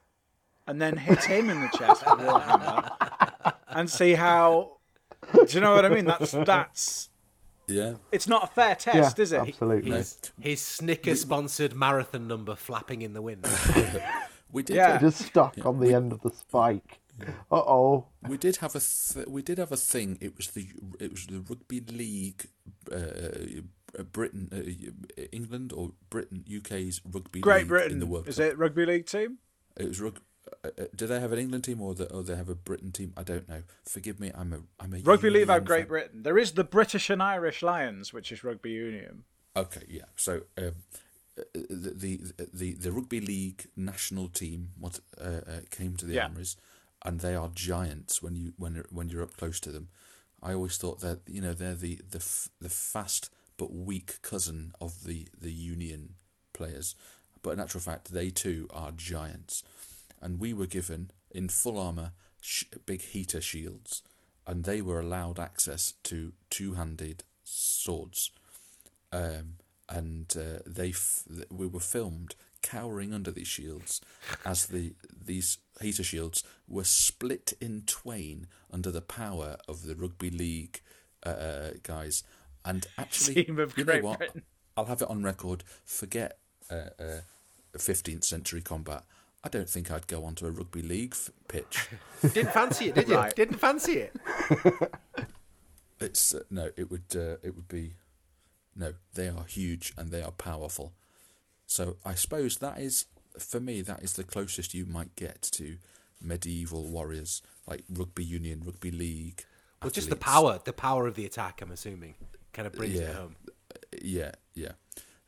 and 0.67 0.81
then 0.81 0.97
hit 0.97 1.25
him 1.25 1.51
in 1.51 1.61
the 1.61 1.69
chest 1.77 2.05
with 2.07 2.21
a 2.21 2.23
warhammer 2.23 3.55
and 3.69 3.91
see 3.91 4.15
how. 4.15 4.77
Do 5.33 5.47
you 5.49 5.61
know 5.61 5.75
what 5.75 5.85
I 5.85 5.89
mean? 5.89 6.05
That's 6.05 6.33
that's. 6.33 7.09
Yeah. 7.67 7.95
It's 8.13 8.29
not 8.29 8.45
a 8.45 8.47
fair 8.49 8.75
test, 8.75 9.19
yeah, 9.19 9.23
is 9.23 9.33
it? 9.33 9.41
absolutely. 9.41 9.91
His, 9.93 10.19
his 10.41 10.61
Snicker 10.61 11.15
sponsored 11.17 11.75
marathon 11.75 12.27
number 12.29 12.55
flapping 12.55 13.03
in 13.03 13.13
the 13.15 13.23
wind. 13.23 13.47
We 14.53 14.63
did. 14.63 14.77
Yeah. 14.77 14.99
Just 14.99 15.19
stuck 15.21 15.57
on 15.67 15.81
the 15.81 15.93
end 15.93 16.13
of 16.13 16.21
the 16.21 16.31
spike. 16.31 17.01
Uh 17.51 17.57
oh. 17.57 18.07
We 18.29 18.37
did 18.39 18.59
have 18.59 18.77
a 18.77 18.81
th- 18.81 19.27
we 19.27 19.43
did 19.43 19.59
have 19.59 19.73
a 19.73 19.77
thing. 19.77 20.17
It 20.21 20.37
was 20.37 20.49
the 20.53 20.69
it 21.01 21.11
was 21.11 21.27
the 21.27 21.41
rugby 21.41 21.81
league, 21.81 22.47
uh, 22.93 22.95
uh, 23.99 24.03
Britain, 24.05 24.49
uh, 24.53 25.23
England 25.33 25.73
or 25.73 25.91
Britain, 26.09 26.45
UK's 26.49 27.01
rugby 27.05 27.41
Great 27.41 27.61
league 27.63 27.69
Britain. 27.69 27.93
in 27.95 27.99
the 27.99 28.07
World 28.07 28.29
Is 28.29 28.37
Cup. 28.37 28.47
it 28.47 28.59
rugby 28.59 28.87
league 28.87 29.07
team? 29.07 29.39
It 29.77 29.89
was 29.89 30.01
rug. 30.01 30.21
Uh, 30.65 30.69
uh, 30.79 30.85
do 30.95 31.07
they 31.07 31.21
have 31.21 31.33
an 31.33 31.39
England 31.39 31.65
team 31.65 31.81
or, 31.81 31.95
the, 31.95 32.13
or 32.13 32.23
they 32.23 32.37
have 32.37 32.49
a 32.49 32.55
Britain 32.55 32.93
team? 32.93 33.13
I 33.17 33.23
don't 33.23 33.49
know. 33.49 33.63
Forgive 33.85 34.21
me. 34.21 34.31
I'm 34.35 34.53
a 34.53 34.61
I'm 34.83 34.93
a 34.95 34.99
Rugby 34.99 35.31
league 35.31 35.49
out 35.51 35.65
Great. 35.65 35.89
Britain. 35.89 36.23
There 36.23 36.39
is 36.39 36.53
the 36.53 36.65
British 36.65 37.09
and 37.11 37.23
Irish 37.23 37.63
Lions, 37.63 38.13
which 38.13 38.31
is 38.31 38.45
rugby 38.45 38.71
union. 38.71 39.25
Okay, 39.57 39.83
yeah. 39.89 40.05
So 40.17 40.43
um, 40.59 40.73
uh, 41.39 41.43
the, 41.55 41.93
the 41.95 42.49
the 42.53 42.75
the 42.75 42.93
rugby 42.93 43.21
league 43.21 43.67
national 43.77 44.29
team 44.29 44.71
what 44.79 45.01
uh, 45.21 45.25
uh, 45.25 45.41
came 45.71 45.97
to 45.97 46.05
the 46.07 46.15
Yeah. 46.15 46.25
Armories, 46.25 46.57
and 47.05 47.21
they 47.21 47.35
are 47.35 47.51
giants 47.55 48.23
when 48.23 48.35
you 48.37 48.53
when 48.59 48.75
you're- 48.75 48.89
when 48.91 49.09
you're 49.09 49.23
up 49.23 49.37
close 49.37 49.61
to 49.61 49.71
them. 49.73 49.89
I 50.43 50.53
always 50.53 50.77
thought 50.77 51.01
that 51.01 51.21
you 51.27 51.41
know 51.41 51.55
they're 51.55 51.75
the 51.75 52.01
the 52.11 52.19
f- 52.19 52.49
the 52.61 52.69
fast 52.69 53.31
but 53.57 53.73
weak 53.73 54.21
cousin 54.21 54.73
of 54.81 55.05
the 55.05 55.29
the 55.41 55.53
Union 55.53 56.15
players, 56.53 56.95
but 57.43 57.51
in 57.51 57.61
actual 57.61 57.81
fact 57.81 58.13
they 58.13 58.29
too 58.31 58.69
are 58.71 58.91
giants, 58.93 59.63
and 60.25 60.41
we 60.41 60.53
were 60.55 60.67
given 60.67 61.13
in 61.31 61.49
full 61.51 61.79
armor 61.79 62.13
sh- 62.43 62.65
big 62.87 63.03
heater 63.03 63.43
shields, 63.43 64.03
and 64.47 64.65
they 64.65 64.83
were 64.83 65.01
allowed 65.01 65.39
access 65.39 65.95
to 66.05 66.33
two-handed 66.51 67.25
swords 67.45 68.33
um, 69.13 69.55
and 69.89 70.35
uh, 70.37 70.61
they 70.67 70.91
f- 70.91 71.25
we 71.51 71.67
were 71.67 71.81
filmed 71.81 72.35
cowering 72.63 73.13
under 73.15 73.31
these 73.31 73.49
shields 73.49 74.01
as 74.45 74.67
the 74.69 74.95
these 75.27 75.59
heater 75.81 76.03
shields 76.05 76.43
were 76.67 76.85
split 76.85 77.53
in 77.61 77.83
twain 77.87 78.47
under 78.73 78.91
the 78.91 79.03
power 79.03 79.57
of 79.69 79.85
the 79.87 79.95
rugby 79.95 80.31
league 80.31 80.81
uh, 81.25 81.71
guys. 81.83 82.25
And 82.65 82.87
actually, 82.99 83.47
you 83.77 83.85
know 83.85 84.01
what? 84.01 84.19
Britain. 84.19 84.43
I'll 84.77 84.87
have 84.87 85.03
it 85.03 85.11
on 85.11 85.23
record. 85.23 85.65
Forget 85.85 86.39
uh, 86.71 86.91
uh, 86.99 87.21
15th 87.77 88.25
century 88.25 88.63
combat. 88.63 89.05
I 89.45 89.49
don't 89.49 89.69
think 89.69 89.91
I'd 89.91 90.07
go 90.07 90.25
onto 90.25 90.47
a 90.47 90.51
rugby 90.51 90.81
league 90.83 91.13
f- 91.13 91.31
pitch. 91.49 91.89
Didn't 92.23 92.53
fancy 92.53 92.89
it, 92.89 92.95
did 92.95 93.09
you? 93.09 93.17
Right. 93.17 93.35
Didn't 93.37 93.59
fancy 93.59 93.93
it. 93.99 94.17
It's 96.01 96.35
uh, 96.35 96.41
no, 96.51 96.71
it 96.77 96.91
would 96.91 97.05
uh, 97.15 97.37
it 97.43 97.55
would 97.55 97.69
be 97.69 97.95
no. 98.75 98.95
They 99.15 99.29
are 99.29 99.45
huge 99.45 99.95
and 99.97 100.11
they 100.11 100.23
are 100.23 100.33
powerful. 100.33 100.93
So 101.67 101.97
I 102.05 102.15
suppose 102.15 102.59
that 102.59 102.79
is 102.79 103.07
for 103.39 103.61
me 103.61 103.81
that 103.83 104.03
is 104.03 104.15
the 104.15 104.25
closest 104.25 104.75
you 104.75 104.87
might 104.87 105.15
get 105.17 105.41
to 105.53 105.77
medieval 106.21 106.89
warriors 106.89 107.43
like 107.67 107.85
rugby 107.89 108.25
union, 108.25 108.63
rugby 108.67 108.91
league. 108.91 109.45
Well, 109.83 109.91
just 109.91 110.11
the 110.11 110.17
power, 110.17 110.59
the 110.65 110.73
power 110.73 111.07
of 111.07 111.15
the 111.15 111.25
attack. 111.27 111.63
I'm 111.63 111.71
assuming 111.71 112.17
kind 112.53 112.67
of 112.67 112.73
brings 112.75 112.99
it 112.99 113.15
home. 113.15 113.37
Yeah, 114.03 114.33
yeah. 114.55 114.73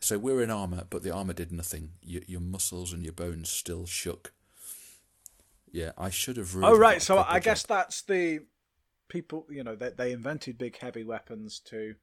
So 0.00 0.18
we're 0.18 0.42
in 0.42 0.50
armor, 0.50 0.84
but 0.88 1.02
the 1.02 1.10
armor 1.12 1.32
did 1.32 1.50
nothing. 1.50 1.92
Your, 2.02 2.22
your 2.26 2.40
muscles 2.40 2.92
and 2.92 3.02
your 3.02 3.12
bones 3.12 3.48
still 3.48 3.86
shook. 3.86 4.32
Yeah, 5.72 5.92
I 5.98 6.10
should 6.10 6.36
have. 6.36 6.54
Really 6.54 6.68
Oh 6.68 6.76
right, 6.78 7.02
so 7.02 7.18
I 7.18 7.40
guess 7.40 7.62
job. 7.62 7.68
that's 7.68 8.02
the 8.02 8.40
people. 9.08 9.46
You 9.50 9.64
know, 9.64 9.74
they 9.74 9.90
they 9.90 10.12
invented 10.12 10.58
big 10.58 10.78
heavy 10.78 11.04
weapons 11.04 11.60
to 11.66 11.94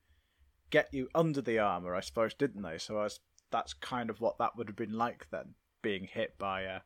get 0.70 0.90
you 0.91 1.07
under 1.15 1.41
the 1.41 1.60
armor, 1.60 1.95
I 1.95 2.02
suppose, 2.02 2.34
didn't 2.34 2.64
they? 2.64 2.78
So 2.78 2.98
I 2.98 3.03
was, 3.03 3.20
that's 3.52 3.74
kind 3.74 4.10
of 4.10 4.20
what 4.20 4.38
that 4.40 4.57
would 4.57 4.68
have 4.68 4.76
been 4.76 4.98
like 4.98 5.28
then, 5.32 5.53
being 5.82 6.06
hit 6.11 6.38
by 6.38 6.61
a 6.61 6.82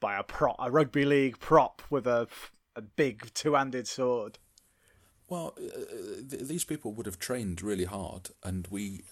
by 0.00 0.16
a 0.18 0.22
prop, 0.22 0.56
a 0.58 0.70
rugby 0.70 1.04
league 1.04 1.38
prop 1.38 1.82
with 1.90 2.06
a 2.06 2.28
a 2.74 2.82
big 2.82 3.32
two-handed 3.34 3.86
sword. 3.88 4.38
Well, 5.28 5.54
uh, 5.58 6.30
th- 6.30 6.42
these 6.44 6.64
people 6.64 6.92
would 6.94 7.06
have 7.06 7.18
trained 7.18 7.60
really 7.62 7.84
hard, 7.84 8.30
and 8.42 8.66
we 8.70 9.02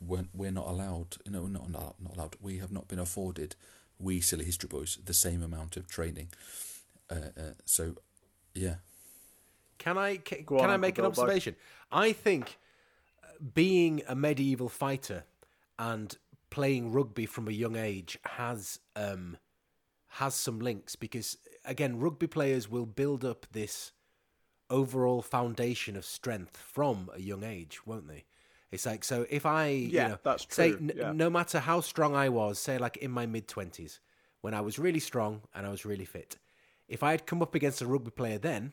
weren't. 0.00 0.30
We're 0.34 0.50
not 0.52 0.66
allowed. 0.68 1.16
You 1.24 1.32
know, 1.32 1.46
not 1.46 1.70
not 1.70 1.96
not 2.00 2.16
allowed. 2.16 2.36
We 2.40 2.58
have 2.58 2.72
not 2.72 2.88
been 2.88 2.98
afforded. 2.98 3.56
We 3.98 4.20
silly 4.20 4.44
history 4.44 4.68
boys 4.68 4.98
the 5.04 5.14
same 5.14 5.42
amount 5.42 5.76
of 5.76 5.86
training. 5.88 6.28
Uh, 7.10 7.30
uh, 7.38 7.52
so, 7.64 7.94
yeah, 8.54 8.76
Can 9.78 9.96
I 9.96 10.16
ca- 10.18 10.42
Go 10.44 10.58
can 10.58 10.66
on, 10.66 10.70
I 10.70 10.76
make 10.76 10.98
an 10.98 11.04
Uncle 11.04 11.22
Bilbo. 11.22 11.22
observation? 11.22 11.56
I 11.92 12.12
think 12.12 12.58
uh, 13.22 13.28
being 13.54 14.02
a 14.08 14.14
medieval 14.14 14.68
fighter 14.68 15.24
and 15.78 16.16
playing 16.50 16.92
rugby 16.92 17.26
from 17.26 17.48
a 17.48 17.52
young 17.52 17.76
age 17.76 18.18
has 18.24 18.80
um, 18.96 19.36
has 20.08 20.34
some 20.34 20.58
links 20.58 20.96
because 20.96 21.36
again, 21.64 21.98
rugby 21.98 22.26
players 22.26 22.68
will 22.70 22.86
build 22.86 23.24
up 23.24 23.46
this 23.52 23.92
overall 24.68 25.22
foundation 25.22 25.96
of 25.96 26.04
strength 26.04 26.56
from 26.56 27.08
a 27.14 27.20
young 27.20 27.44
age, 27.44 27.86
won't 27.86 28.08
they? 28.08 28.24
It's 28.70 28.86
like 28.86 29.04
so 29.04 29.26
if 29.30 29.46
I 29.46 29.68
Yeah, 29.68 30.02
you 30.02 30.08
know, 30.10 30.18
that's 30.22 30.44
say 30.48 30.68
true, 30.68 30.78
n- 30.80 30.92
yeah. 30.96 31.12
no 31.12 31.30
matter 31.30 31.60
how 31.60 31.80
strong 31.80 32.14
I 32.14 32.28
was, 32.28 32.58
say 32.58 32.78
like 32.78 32.96
in 32.98 33.10
my 33.10 33.26
mid 33.26 33.48
twenties, 33.48 34.00
when 34.40 34.54
I 34.54 34.60
was 34.60 34.78
really 34.78 35.00
strong 35.00 35.42
and 35.54 35.66
I 35.66 35.70
was 35.70 35.84
really 35.84 36.04
fit, 36.04 36.36
if 36.88 37.02
I 37.02 37.12
had 37.12 37.26
come 37.26 37.42
up 37.42 37.54
against 37.54 37.82
a 37.82 37.86
rugby 37.86 38.10
player 38.10 38.38
then, 38.38 38.72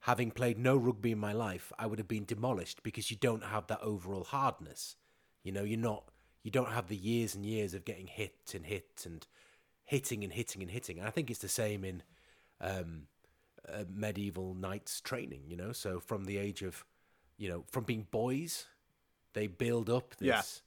having 0.00 0.30
played 0.30 0.58
no 0.58 0.76
rugby 0.76 1.12
in 1.12 1.18
my 1.18 1.32
life, 1.32 1.72
I 1.78 1.86
would 1.86 1.98
have 1.98 2.08
been 2.08 2.24
demolished 2.24 2.82
because 2.82 3.10
you 3.10 3.16
don't 3.16 3.44
have 3.44 3.66
that 3.68 3.80
overall 3.82 4.24
hardness. 4.24 4.96
You 5.42 5.52
know, 5.52 5.64
you're 5.64 5.78
not 5.78 6.10
you 6.42 6.50
don't 6.50 6.70
have 6.72 6.88
the 6.88 6.96
years 6.96 7.34
and 7.34 7.44
years 7.46 7.72
of 7.74 7.84
getting 7.84 8.06
hit 8.06 8.52
and 8.54 8.66
hit 8.66 9.02
and 9.06 9.26
hitting 9.84 10.24
and 10.24 10.32
hitting 10.32 10.62
and 10.62 10.70
hitting. 10.70 10.98
And 10.98 11.06
I 11.06 11.10
think 11.10 11.30
it's 11.30 11.40
the 11.40 11.48
same 11.48 11.84
in 11.84 12.02
um, 12.60 13.02
uh, 13.68 13.84
medieval 13.88 14.54
knights 14.54 15.00
training. 15.00 15.44
You 15.48 15.56
know, 15.56 15.72
so 15.72 16.00
from 16.00 16.24
the 16.24 16.36
age 16.36 16.62
of 16.62 16.84
you 17.38 17.48
know 17.48 17.64
from 17.70 17.84
being 17.84 18.06
boys, 18.10 18.66
they 19.34 19.46
build 19.46 19.90
up 19.90 20.14
Yeah. 20.18 20.36
this 20.36 20.62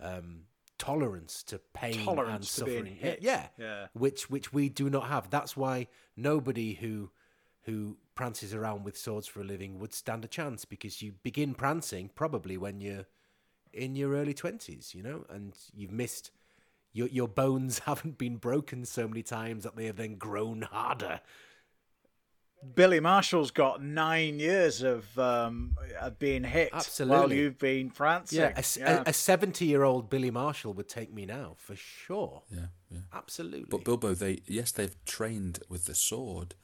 um, 0.00 0.42
tolerance 0.78 1.42
to 1.44 1.58
pain 1.74 1.94
and 1.94 2.04
Tolerance 2.04 2.56
to 2.56 2.64
being 2.64 2.84
suffering. 2.96 3.16
Yeah, 3.20 3.48
Yeah. 3.58 3.86
which 3.92 4.28
which 4.30 4.52
we 4.52 4.68
do 4.68 4.90
not 4.90 5.08
have. 5.08 5.30
That's 5.30 5.56
why 5.56 5.86
nobody 6.16 6.74
who 6.74 7.10
who 7.64 7.98
prances 8.14 8.54
around 8.54 8.84
with 8.84 8.96
swords 8.96 9.26
for 9.26 9.40
a 9.40 9.44
living 9.44 9.78
would 9.78 9.92
stand 9.92 10.24
a 10.24 10.28
chance 10.28 10.64
because 10.64 11.02
you 11.02 11.12
begin 11.22 11.54
prancing 11.54 12.10
probably 12.14 12.56
when 12.56 12.80
you're 12.80 13.06
in 13.72 13.94
your 13.94 14.12
early 14.12 14.34
twenties, 14.34 14.94
you 14.94 15.02
know, 15.02 15.24
and 15.28 15.54
you've 15.74 15.92
missed 15.92 16.30
your 16.92 17.08
your 17.08 17.28
bones 17.28 17.78
haven't 17.86 18.16
been 18.18 18.36
broken 18.36 18.84
so 18.86 19.06
many 19.06 19.22
times 19.22 19.64
that 19.64 19.76
they 19.76 19.84
have 19.86 19.96
then 19.96 20.16
grown 20.16 20.62
harder. 20.62 21.20
Billy 22.74 23.00
Marshal's 23.00 23.50
got 23.50 23.82
nine 23.82 24.38
years 24.38 24.82
of 24.82 25.18
um, 25.18 25.76
of 26.00 26.18
being 26.18 26.44
hit 26.44 26.70
Absolutely. 26.72 27.10
while 27.10 27.22
Absolutely. 27.24 27.42
you've 27.44 27.58
been 27.58 27.90
prancing. 27.90 28.40
Yeah, 28.40 29.02
a 29.06 29.12
seventy-year-old 29.12 30.10
Billy 30.10 30.30
Marshal 30.30 30.72
would 30.74 30.88
take 30.88 31.12
me 31.12 31.24
now 31.26 31.54
for 31.56 31.74
sure. 31.76 32.42
yeah, 32.50 32.66
yeah. 32.90 33.00
Absolutely. 33.12 33.66
But 33.68 33.84
Bilbo, 33.84 34.14
they 34.14 34.40
yes, 34.46 34.72
they've 34.72 34.94
trained 35.04 35.60
with 35.68 35.86
the 35.86 35.94
sword, 35.94 36.54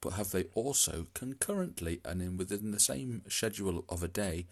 but 0.00 0.10
have 0.14 0.30
they 0.30 0.44
also 0.54 1.06
concurrently 1.14 2.00
and 2.04 2.20
in 2.20 2.36
within 2.36 2.70
the 2.70 2.80
same 2.80 3.22
schedule 3.28 3.84
of 3.88 4.02
a 4.02 4.08
day, 4.08 4.46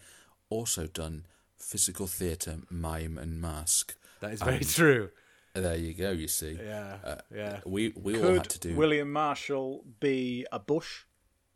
also 0.49 0.87
done 0.87 1.25
physical 1.57 2.07
theatre, 2.07 2.57
mime, 2.69 3.17
and 3.17 3.39
mask? 3.39 3.95
that 4.21 4.33
is 4.33 4.41
very 4.41 4.57
And 4.57 4.69
true. 4.69 5.09
There 5.55 5.75
you 5.77 5.93
go. 5.93 6.11
You 6.11 6.27
see, 6.27 6.59
Yeah, 6.61 6.97
Uh, 7.03 7.15
yeah. 7.33 7.59
we 7.65 7.89
we 7.95 8.21
all 8.21 8.33
had 8.35 8.49
to 8.49 8.59
do. 8.59 8.75
William 8.75 9.11
Marshal 9.11 9.83
be 9.99 10.45
a 10.51 10.59
bush? 10.59 11.05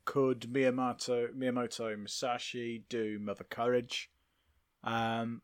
Could 0.05 0.41
Miyamoto 0.51 1.33
Miyamoto 1.35 1.95
Musashi 1.97 2.83
do 2.89 3.19
Mother 3.19 3.43
Courage? 3.43 4.09
Um, 4.83 5.41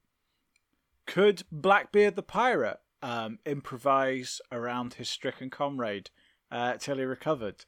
could 1.06 1.44
Blackbeard 1.52 2.16
the 2.16 2.24
pirate 2.24 2.80
um, 3.04 3.40
improvise 3.46 4.42
around 4.52 4.96
his 4.96 5.10
stricken 5.10 5.50
comrade 5.50 6.10
uh, 6.50 6.78
till 6.78 6.98
he 6.98 7.04
recovered? 7.04 7.66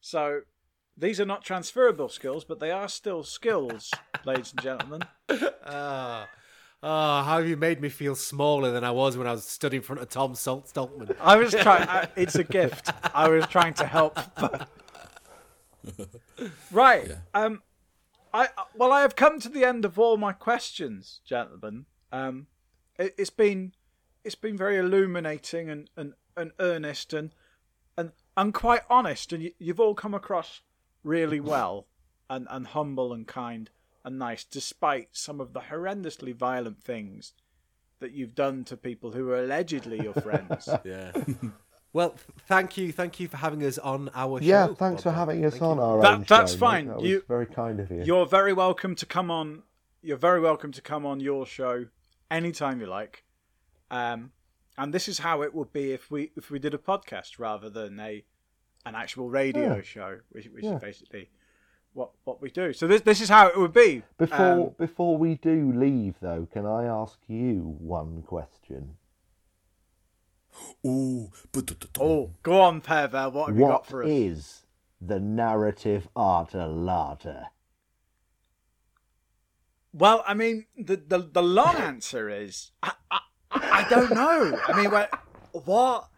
So 0.00 0.42
these 0.96 1.20
are 1.20 1.26
not 1.26 1.44
transferable 1.44 2.08
skills, 2.08 2.44
but 2.44 2.60
they 2.60 2.70
are 2.70 2.88
still 2.88 3.24
skills, 3.24 3.90
ladies 4.24 4.52
and 4.52 4.62
gentlemen. 4.62 5.02
Ah, 5.66 6.28
Oh, 6.80 7.22
how 7.22 7.38
have 7.38 7.48
you 7.48 7.56
made 7.56 7.80
me 7.80 7.88
feel 7.88 8.14
smaller 8.14 8.70
than 8.70 8.84
I 8.84 8.92
was 8.92 9.16
when 9.16 9.26
I 9.26 9.32
was 9.32 9.44
stood 9.44 9.74
in 9.74 9.82
front 9.82 10.00
of 10.00 10.08
Tom 10.08 10.36
Salt 10.36 10.68
Stoltman? 10.68 11.16
I 11.20 11.36
was 11.36 11.52
trying. 11.52 11.88
I, 11.88 12.08
it's 12.14 12.36
a 12.36 12.44
gift. 12.44 12.90
I 13.12 13.28
was 13.28 13.46
trying 13.48 13.74
to 13.74 13.86
help. 13.86 14.18
right. 16.70 17.10
Um. 17.34 17.62
I 18.32 18.48
well, 18.76 18.92
I 18.92 19.00
have 19.00 19.16
come 19.16 19.40
to 19.40 19.48
the 19.48 19.64
end 19.64 19.84
of 19.84 19.98
all 19.98 20.16
my 20.16 20.32
questions, 20.32 21.20
gentlemen. 21.24 21.86
Um, 22.12 22.46
it, 22.96 23.14
it's 23.18 23.30
been 23.30 23.72
it's 24.22 24.36
been 24.36 24.56
very 24.56 24.76
illuminating 24.76 25.68
and 25.68 25.90
and, 25.96 26.12
and 26.36 26.52
earnest 26.60 27.12
and 27.12 27.32
and 27.96 28.12
and 28.36 28.54
quite 28.54 28.82
honest, 28.88 29.32
and 29.32 29.42
you, 29.42 29.50
you've 29.58 29.80
all 29.80 29.94
come 29.94 30.14
across 30.14 30.60
really 31.02 31.40
well 31.40 31.88
and 32.30 32.46
and 32.50 32.68
humble 32.68 33.12
and 33.12 33.26
kind 33.26 33.70
and 34.04 34.18
nice, 34.18 34.44
despite 34.44 35.08
some 35.12 35.40
of 35.40 35.52
the 35.52 35.60
horrendously 35.60 36.34
violent 36.34 36.82
things 36.82 37.32
that 38.00 38.12
you've 38.12 38.34
done 38.34 38.64
to 38.64 38.76
people 38.76 39.10
who 39.12 39.28
are 39.30 39.40
allegedly 39.42 40.00
your 40.02 40.14
friends. 40.14 40.68
Yeah. 40.84 41.12
well, 41.92 42.14
thank 42.46 42.76
you, 42.76 42.92
thank 42.92 43.18
you 43.20 43.28
for 43.28 43.36
having 43.38 43.64
us 43.64 43.76
on 43.78 44.10
our 44.14 44.40
show. 44.40 44.46
Yeah, 44.46 44.66
thanks 44.74 45.02
Bob 45.02 45.12
for 45.12 45.18
having 45.18 45.44
us 45.44 45.54
Thank 45.54 45.62
on 45.62 45.76
you. 45.78 45.82
our 45.82 46.02
That- 46.02 46.14
own 46.14 46.24
that's 46.28 46.52
show, 46.52 46.58
fine. 46.58 46.86
That 46.86 46.96
was 46.98 47.04
You- 47.04 47.24
very 47.26 47.46
kind 47.46 47.80
of 47.80 47.90
you. 47.90 48.02
You're 48.04 48.26
very 48.26 48.52
welcome 48.52 48.94
to 48.96 49.06
come 49.06 49.30
on. 49.30 49.62
You're 50.02 50.16
very 50.16 50.40
welcome 50.40 50.70
to 50.72 50.80
come 50.82 51.04
on 51.04 51.18
your 51.20 51.44
show 51.44 51.86
anytime 52.30 52.80
you 52.80 52.86
like. 52.86 53.24
Um, 53.90 54.32
and 54.76 54.94
this 54.94 55.08
is 55.08 55.18
how 55.18 55.42
it 55.42 55.52
would 55.54 55.72
be 55.72 55.92
if 55.92 56.10
we 56.10 56.30
if 56.36 56.50
we 56.50 56.58
did 56.60 56.72
a 56.74 56.78
podcast 56.78 57.38
rather 57.38 57.68
than 57.68 57.98
a 57.98 58.24
an 58.86 58.94
actual 58.94 59.28
radio 59.28 59.76
Yeah. 59.76 59.82
show, 59.82 60.18
which, 60.30 60.46
which 60.46 60.62
Yeah. 60.64 60.76
is 60.76 60.80
basically 60.80 61.30
what 61.92 62.10
what 62.24 62.40
we 62.40 62.50
do. 62.50 62.72
So 62.72 62.86
this 62.86 63.02
this 63.02 63.20
is 63.20 63.28
how 63.28 63.48
it 63.48 63.56
would 63.58 63.72
be. 63.72 64.02
Before 64.18 64.68
Um, 64.68 64.74
before 64.78 65.16
we 65.16 65.34
do 65.36 65.72
leave, 65.72 66.16
though, 66.20 66.46
can 66.52 66.66
I 66.66 66.84
ask 66.84 67.18
you 67.28 67.76
one 67.80 68.22
question? 68.22 68.96
Ooh, 70.86 71.30
but 71.52 71.72
oh, 72.00 72.32
go 72.42 72.60
on, 72.60 72.80
Pear 72.80 73.08
Bear. 73.08 73.30
What 73.30 73.48
have 73.48 73.58
you 73.58 73.66
got 73.66 73.86
for 73.86 74.02
us? 74.02 74.08
is 74.10 74.66
the 75.00 75.20
narrative 75.20 76.08
Arta 76.16 76.66
Lata? 76.66 77.50
Well, 79.92 80.22
I 80.26 80.34
mean, 80.34 80.66
the 80.76 80.96
the, 80.96 81.18
the 81.18 81.42
long 81.42 81.76
answer 81.90 82.28
is 82.28 82.72
I, 82.82 82.92
I, 83.10 83.20
I 83.50 83.86
don't 83.88 84.10
know. 84.12 84.58
I 84.68 84.80
mean, 84.80 84.90
what 84.90 85.10
what 85.52 86.08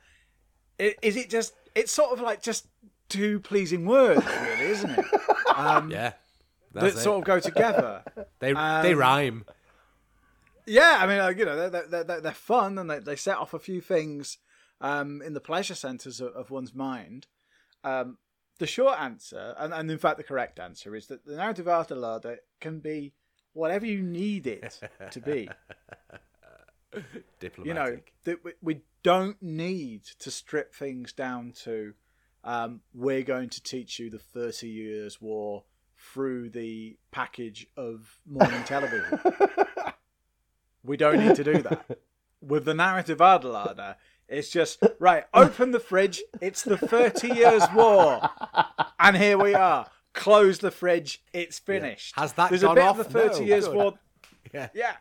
I- 0.78 0.94
is 1.02 1.16
it? 1.16 1.30
Just 1.30 1.54
it's 1.74 1.92
sort 1.92 2.12
of 2.12 2.20
like 2.20 2.42
just 2.42 2.66
two 3.08 3.40
pleasing 3.40 3.86
words, 3.86 4.24
really, 4.24 4.70
isn't 4.70 4.90
it? 4.90 5.04
Um, 5.66 5.90
Yeah. 5.90 6.12
that 6.72 6.94
sort 6.94 7.18
of 7.18 7.24
go 7.24 7.40
together. 7.40 8.04
They 8.38 8.52
um, 8.52 8.82
they 8.82 8.94
rhyme. 8.94 9.44
Yeah, 10.66 10.98
I 11.00 11.06
mean, 11.06 11.18
like, 11.18 11.36
you 11.36 11.44
know, 11.44 11.68
they're, 11.68 11.86
they're, 11.86 12.04
they're, 12.04 12.20
they're 12.20 12.32
fun 12.32 12.78
and 12.78 12.88
they, 12.88 13.00
they 13.00 13.16
set 13.16 13.38
off 13.38 13.54
a 13.54 13.58
few 13.58 13.80
things 13.80 14.38
um, 14.80 15.20
in 15.20 15.34
the 15.34 15.40
pleasure 15.40 15.74
centres 15.74 16.20
of, 16.20 16.32
of 16.32 16.50
one's 16.50 16.74
mind. 16.74 17.26
Um, 17.82 18.18
the 18.58 18.66
short 18.66 19.00
answer, 19.00 19.54
and, 19.58 19.72
and 19.72 19.90
in 19.90 19.98
fact 19.98 20.18
the 20.18 20.22
correct 20.22 20.60
answer, 20.60 20.94
is 20.94 21.06
that 21.08 21.24
the 21.24 21.36
narrative 21.36 21.66
art 21.66 21.90
Lada 21.90 22.36
can 22.60 22.78
be 22.78 23.14
whatever 23.52 23.86
you 23.86 24.02
need 24.02 24.46
it 24.46 24.78
to 25.10 25.20
be. 25.20 25.48
Diplomatic. 27.40 27.64
you 27.64 27.74
know 27.74 28.00
that 28.24 28.44
we, 28.44 28.52
we 28.62 28.80
don't 29.02 29.42
need 29.42 30.04
to 30.20 30.30
strip 30.30 30.74
things 30.74 31.12
down 31.12 31.52
to 31.64 31.94
um, 32.44 32.80
we're 32.94 33.22
going 33.22 33.48
to 33.50 33.62
teach 33.62 33.98
you 33.98 34.10
the 34.10 34.18
30 34.18 34.68
years 34.68 35.20
war 35.20 35.64
through 35.96 36.48
the 36.50 36.96
package 37.10 37.66
of 37.76 38.18
morning 38.26 38.62
television. 38.64 39.20
We 40.82 40.96
don't 40.96 41.18
need 41.18 41.36
to 41.36 41.44
do 41.44 41.60
that. 41.62 41.98
With 42.40 42.64
the 42.64 42.72
narrative 42.74 43.18
Adalada 43.18 43.96
it's 44.28 44.48
just 44.48 44.82
right 44.98 45.24
open 45.34 45.72
the 45.72 45.80
fridge 45.80 46.22
it's 46.40 46.62
the 46.62 46.78
30 46.78 47.28
years 47.34 47.62
war. 47.74 48.22
And 48.98 49.16
here 49.16 49.36
we 49.36 49.54
are. 49.54 49.86
Close 50.14 50.58
the 50.60 50.70
fridge 50.70 51.22
it's 51.34 51.58
finished. 51.58 52.14
Has 52.16 52.32
that 52.34 52.48
there's 52.48 52.62
gone 52.62 52.72
a 52.72 52.80
bit 52.80 52.84
off? 52.84 52.98
of 52.98 53.12
the 53.12 53.20
30 53.28 53.40
No, 53.40 53.46
years 53.46 53.66
good. 53.66 53.76
war 53.76 53.94
yeah. 54.54 54.68
yeah, 54.74 54.96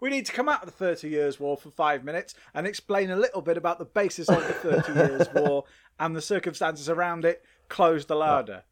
we, 0.00 0.10
need 0.10 0.26
to 0.26 0.32
come 0.32 0.48
out 0.48 0.62
of 0.62 0.66
the 0.66 0.72
Thirty 0.72 1.08
Years' 1.08 1.38
War 1.40 1.56
for 1.56 1.70
five 1.70 2.04
minutes 2.04 2.34
and 2.54 2.66
explain 2.66 3.10
a 3.10 3.16
little 3.16 3.42
bit 3.42 3.56
about 3.56 3.78
the 3.78 3.84
basis 3.84 4.28
of 4.28 4.46
the 4.46 4.52
Thirty 4.52 4.92
Years' 4.92 5.28
War 5.34 5.64
and 5.98 6.14
the 6.14 6.22
circumstances 6.22 6.88
around 6.88 7.24
it. 7.24 7.42
Close 7.68 8.06
the 8.06 8.16
larder. 8.16 8.64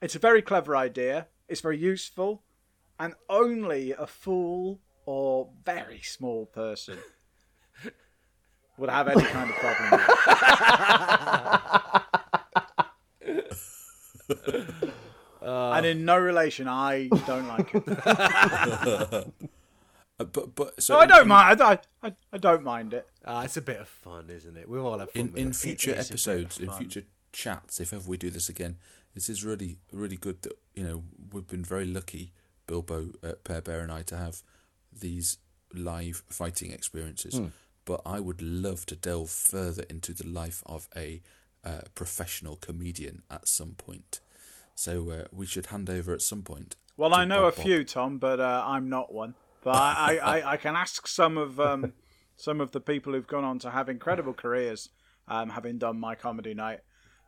It's 0.00 0.14
a 0.14 0.20
very 0.20 0.42
clever 0.42 0.76
idea. 0.76 1.26
It's 1.48 1.60
very 1.60 1.78
useful, 1.78 2.42
and 3.00 3.14
only 3.28 3.92
a 3.92 4.06
fool 4.06 4.80
or 5.06 5.48
very 5.64 6.00
small 6.02 6.46
person 6.46 6.98
would 8.78 8.90
have 8.90 9.08
any 9.08 9.24
kind 9.24 9.50
of 9.50 9.56
problem 9.56 9.90
with 9.90 10.00
it. 14.30 14.92
and 15.42 15.86
in 15.86 16.04
no 16.04 16.18
relation, 16.18 16.68
I 16.68 17.08
don't 17.26 17.48
like 17.48 17.70
it. 17.74 19.32
Uh, 20.20 20.24
but 20.24 20.54
but 20.54 20.82
so 20.82 20.94
No, 20.94 21.00
I 21.00 21.06
don't 21.06 21.22
in- 21.22 21.28
mind. 21.28 21.60
I, 21.62 21.78
I, 22.02 22.12
I 22.32 22.38
don't 22.38 22.64
mind 22.64 22.92
it. 22.94 23.08
Ah, 23.24 23.42
it's 23.42 23.56
a 23.56 23.62
bit 23.62 23.80
of 23.80 23.88
fun, 23.88 24.30
isn't 24.30 24.56
it? 24.56 24.68
We've 24.68 24.82
all 24.84 24.98
had 24.98 25.10
fun 25.10 25.32
in, 25.34 25.36
in 25.36 25.52
future 25.52 25.90
is 25.92 25.96
a 25.96 25.96
bit 25.96 26.04
of 26.06 26.10
episodes, 26.10 26.58
in 26.58 26.70
future 26.72 27.04
chats, 27.32 27.78
if 27.80 27.92
ever 27.92 28.08
we 28.08 28.16
do 28.16 28.30
this 28.30 28.48
again, 28.48 28.76
this 29.14 29.28
is 29.28 29.44
really 29.44 29.78
really 29.92 30.16
good. 30.16 30.42
That 30.42 30.54
you 30.74 30.82
know 30.82 31.04
we've 31.32 31.46
been 31.46 31.64
very 31.64 31.86
lucky, 31.86 32.32
Bilbo, 32.66 33.10
uh, 33.22 33.32
Pear 33.44 33.60
Bear, 33.60 33.80
and 33.80 33.92
I, 33.92 34.02
to 34.02 34.16
have 34.16 34.42
these 34.92 35.38
live 35.72 36.22
fighting 36.28 36.72
experiences. 36.72 37.40
But 37.84 38.02
I 38.04 38.20
would 38.20 38.42
love 38.42 38.84
to 38.86 38.96
delve 38.96 39.30
further 39.30 39.82
into 39.88 40.12
the 40.12 40.26
life 40.26 40.62
of 40.66 40.88
a 40.94 41.22
uh, 41.64 41.80
professional 41.94 42.56
comedian 42.56 43.22
at 43.30 43.48
some 43.48 43.72
point. 43.76 44.20
So 44.74 45.10
uh, 45.10 45.24
we 45.32 45.46
should 45.46 45.66
hand 45.66 45.88
over 45.88 46.12
at 46.12 46.20
some 46.20 46.42
point. 46.42 46.76
Well, 46.98 47.14
I 47.14 47.24
know 47.24 47.46
a 47.46 47.50
Bob 47.50 47.56
Bob. 47.56 47.64
few, 47.64 47.84
Tom, 47.84 48.18
but 48.18 48.40
uh, 48.40 48.62
I'm 48.66 48.88
not 48.90 49.12
one. 49.12 49.34
But 49.62 49.74
I, 49.74 50.18
I, 50.22 50.38
I, 50.38 50.52
I 50.52 50.56
can 50.56 50.76
ask 50.76 51.06
some 51.06 51.36
of 51.36 51.58
um, 51.60 51.92
some 52.36 52.60
of 52.60 52.70
the 52.72 52.80
people 52.80 53.12
who've 53.12 53.26
gone 53.26 53.44
on 53.44 53.58
to 53.60 53.70
have 53.70 53.88
incredible 53.88 54.32
careers, 54.34 54.90
um, 55.26 55.50
having 55.50 55.78
done 55.78 55.98
my 55.98 56.14
comedy 56.14 56.54
night. 56.54 56.80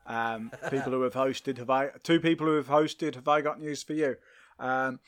Um, 0.06 0.50
people 0.70 0.92
who 0.92 1.02
have 1.02 1.14
hosted, 1.14 1.58
have 1.58 1.70
I? 1.70 1.88
Two 2.02 2.20
people 2.20 2.46
who 2.46 2.56
have 2.56 2.68
hosted. 2.68 3.14
Have 3.14 3.28
I 3.28 3.40
got 3.40 3.60
news 3.60 3.82
for 3.82 3.92
you? 3.92 4.16
Um, 4.58 5.00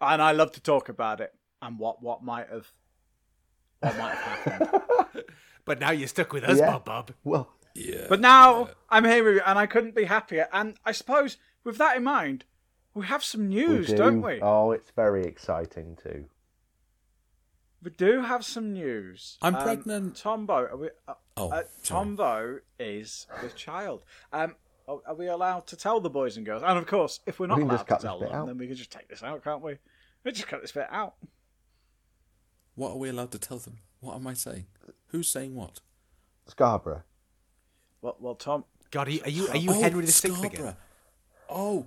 and 0.00 0.20
I 0.20 0.32
love 0.32 0.52
to 0.52 0.60
talk 0.60 0.88
about 0.88 1.20
it 1.20 1.32
and 1.62 1.78
what 1.78 2.02
what 2.02 2.22
might 2.22 2.48
have 2.50 2.70
what 3.80 3.96
might 3.98 4.14
have 4.14 4.38
happened. 4.60 4.82
But 5.64 5.80
now 5.80 5.90
you're 5.90 6.06
stuck 6.06 6.32
with 6.32 6.44
us, 6.44 6.58
Yeah. 6.58 6.70
Bob 6.70 6.84
Bob. 6.84 7.10
Well, 7.24 7.50
Yeah. 7.74 8.06
But 8.08 8.20
now 8.20 8.68
I'm 8.88 9.04
here 9.04 9.24
with 9.24 9.34
you, 9.34 9.42
and 9.44 9.58
I 9.58 9.66
couldn't 9.66 9.96
be 9.96 10.04
happier. 10.04 10.46
And 10.52 10.76
I 10.84 10.92
suppose 10.92 11.38
with 11.64 11.76
that 11.78 11.96
in 11.96 12.04
mind, 12.04 12.44
we 12.96 13.06
have 13.06 13.22
some 13.22 13.42
we 13.42 13.54
news, 13.54 13.86
do. 13.88 13.96
not 13.96 14.14
we? 14.14 14.40
Oh, 14.42 14.72
it's 14.72 14.90
very 14.90 15.24
exciting 15.24 15.96
too. 16.02 16.24
We 17.82 17.90
do 17.90 18.22
have 18.22 18.44
some 18.44 18.72
news. 18.72 19.38
I'm 19.42 19.54
Um, 19.54 19.62
pregnant. 19.62 20.16
Tombo, 20.16 20.54
are 20.54 20.76
we, 20.76 20.88
uh, 21.06 21.14
Oh, 21.36 21.50
uh. 21.50 21.62
Tombo 21.84 22.60
is 22.80 23.26
with 23.42 23.54
child. 23.54 24.02
Um, 24.32 24.56
are, 24.88 25.00
are 25.06 25.14
we 25.14 25.26
allowed 25.28 25.66
to 25.68 25.76
tell 25.76 26.00
the 26.00 26.08
boys 26.10 26.36
and 26.36 26.46
girls? 26.46 26.62
And 26.64 26.78
of 26.78 26.86
course, 26.86 27.20
if 27.26 27.38
we're 27.38 27.46
not 27.48 27.58
We 27.58 27.62
can 27.64 27.70
allowed 27.70 27.76
just 27.76 27.86
to 27.86 27.92
cut 27.94 28.00
this 28.00 28.08
tell 28.08 28.18
bit 28.20 28.28
them, 28.30 28.38
out. 28.40 28.46
then 28.46 28.58
we 28.58 28.66
can 28.66 28.76
just 28.76 28.90
take 28.90 29.08
this 29.08 29.22
out, 29.22 29.44
can't 29.44 29.62
we? 29.62 29.76
We 30.24 30.32
just 30.32 30.48
cut 30.48 30.62
this 30.62 30.72
bit 30.72 30.88
out. 30.90 31.14
What 32.74 32.92
are 32.92 32.96
we 32.98 33.08
allowed 33.10 33.30
to 33.32 33.38
tell 33.38 33.58
them? 33.58 33.78
What 34.00 34.16
am 34.16 34.26
I 34.26 34.34
saying? 34.34 34.66
Who's 35.08 35.28
saying 35.28 35.54
what? 35.54 35.80
Scarborough. 36.46 37.02
Well, 38.00 38.16
well, 38.20 38.34
Tom. 38.34 38.64
God, 38.90 39.08
are 39.08 39.10
you 39.10 39.20
are 39.24 39.30
you, 39.30 39.48
are 39.48 39.56
you 39.56 39.70
Oh, 39.70 39.80
Henry 39.82 40.04
the 40.04 40.12
Sixth 40.12 40.42
again? 40.42 40.76
Oh, 41.48 41.86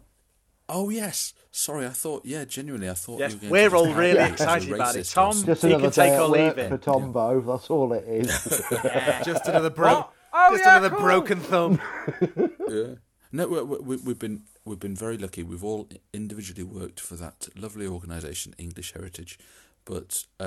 oh 0.70 0.90
yes. 0.90 1.34
Sorry, 1.52 1.86
I 1.86 1.90
thought. 1.90 2.26
Yeah, 2.26 2.46
genuinely, 2.46 2.90
I 2.90 2.94
thought. 2.94 3.20
Yes, 3.20 3.34
you 3.42 3.50
were 3.50 3.52
we're 3.52 3.76
all 3.76 3.86
just 3.86 3.98
really 3.98 4.14
make 4.14 4.18
me 4.18 4.22
as 4.24 4.30
a 4.30 4.34
excited 4.44 4.72
about 4.74 4.96
it. 4.96 5.06
Tom. 5.06 5.44
Just 5.46 5.62
He 5.64 5.68
another 5.70 5.84
can 5.84 5.92
take 5.92 6.12
day 6.12 6.18
or 6.18 6.22
at 6.22 6.30
leave 6.30 6.42
work 6.48 6.58
it. 6.60 6.70
for 6.70 6.78
Tombo. 6.78 7.42
That's 7.42 7.70
all 7.70 7.94
it 7.94 8.04
is. 8.08 8.28
Just 9.26 9.48
another 9.48 9.70
bro. 9.72 10.06
Oh, 10.32 10.50
just 10.52 10.64
yeah, 10.64 10.78
another 10.78 10.92
cool. 10.96 11.00
broken 11.06 11.40
thumb. 11.40 11.82
Yeah. 12.70 12.96
No, 13.32 13.48
we, 13.48 13.62
we, 13.64 13.96
we've 13.98 14.20
been 14.20 14.44
we've 14.64 14.80
been 14.80 14.96
very 14.96 15.18
lucky. 15.18 15.42
We've 15.42 15.64
all 15.64 15.90
individually 16.14 16.64
worked 16.64 17.00
for 17.00 17.16
that 17.16 17.48
lovely 17.56 17.88
organisation, 17.88 18.54
English 18.60 18.94
Heritage, 18.94 19.40
but 19.86 20.26
uh, 20.40 20.44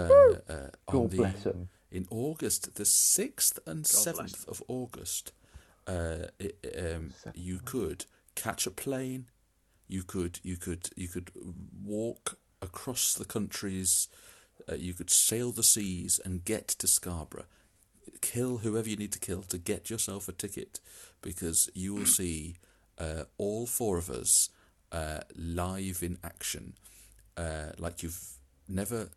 uh, 0.48 0.52
on 0.86 1.02
God 1.02 1.10
the 1.10 1.16
bless 1.16 1.46
'em. 1.46 1.68
in 1.90 2.06
August, 2.10 2.76
the 2.76 2.84
sixth 2.84 3.58
and 3.66 3.84
seventh 3.86 4.46
of 4.48 4.62
August, 4.68 5.32
uh, 5.88 6.26
it, 6.38 6.56
um, 6.78 7.12
you 7.34 7.58
could 7.64 8.04
catch 8.36 8.66
a 8.68 8.70
plane. 8.70 9.26
You 9.92 10.02
could 10.02 10.40
you 10.42 10.56
could 10.56 10.88
you 10.96 11.06
could 11.06 11.30
walk 11.84 12.38
across 12.62 13.12
the 13.12 13.26
countries. 13.26 14.08
Uh, 14.66 14.76
you 14.76 14.94
could 14.94 15.10
sail 15.10 15.52
the 15.52 15.62
seas 15.62 16.18
and 16.24 16.46
get 16.46 16.66
to 16.68 16.86
Scarborough. 16.86 17.44
Kill 18.22 18.58
whoever 18.58 18.88
you 18.88 18.96
need 18.96 19.12
to 19.12 19.18
kill 19.18 19.42
to 19.42 19.58
get 19.58 19.90
yourself 19.90 20.28
a 20.28 20.32
ticket, 20.32 20.80
because 21.20 21.68
you 21.74 21.94
will 21.94 22.06
see 22.20 22.56
uh, 22.98 23.24
all 23.36 23.66
four 23.66 23.98
of 23.98 24.08
us 24.08 24.48
uh, 24.92 25.20
live 25.36 26.02
in 26.02 26.16
action, 26.24 26.72
uh, 27.36 27.72
like 27.78 28.02
you've 28.02 28.38
never 28.66 29.10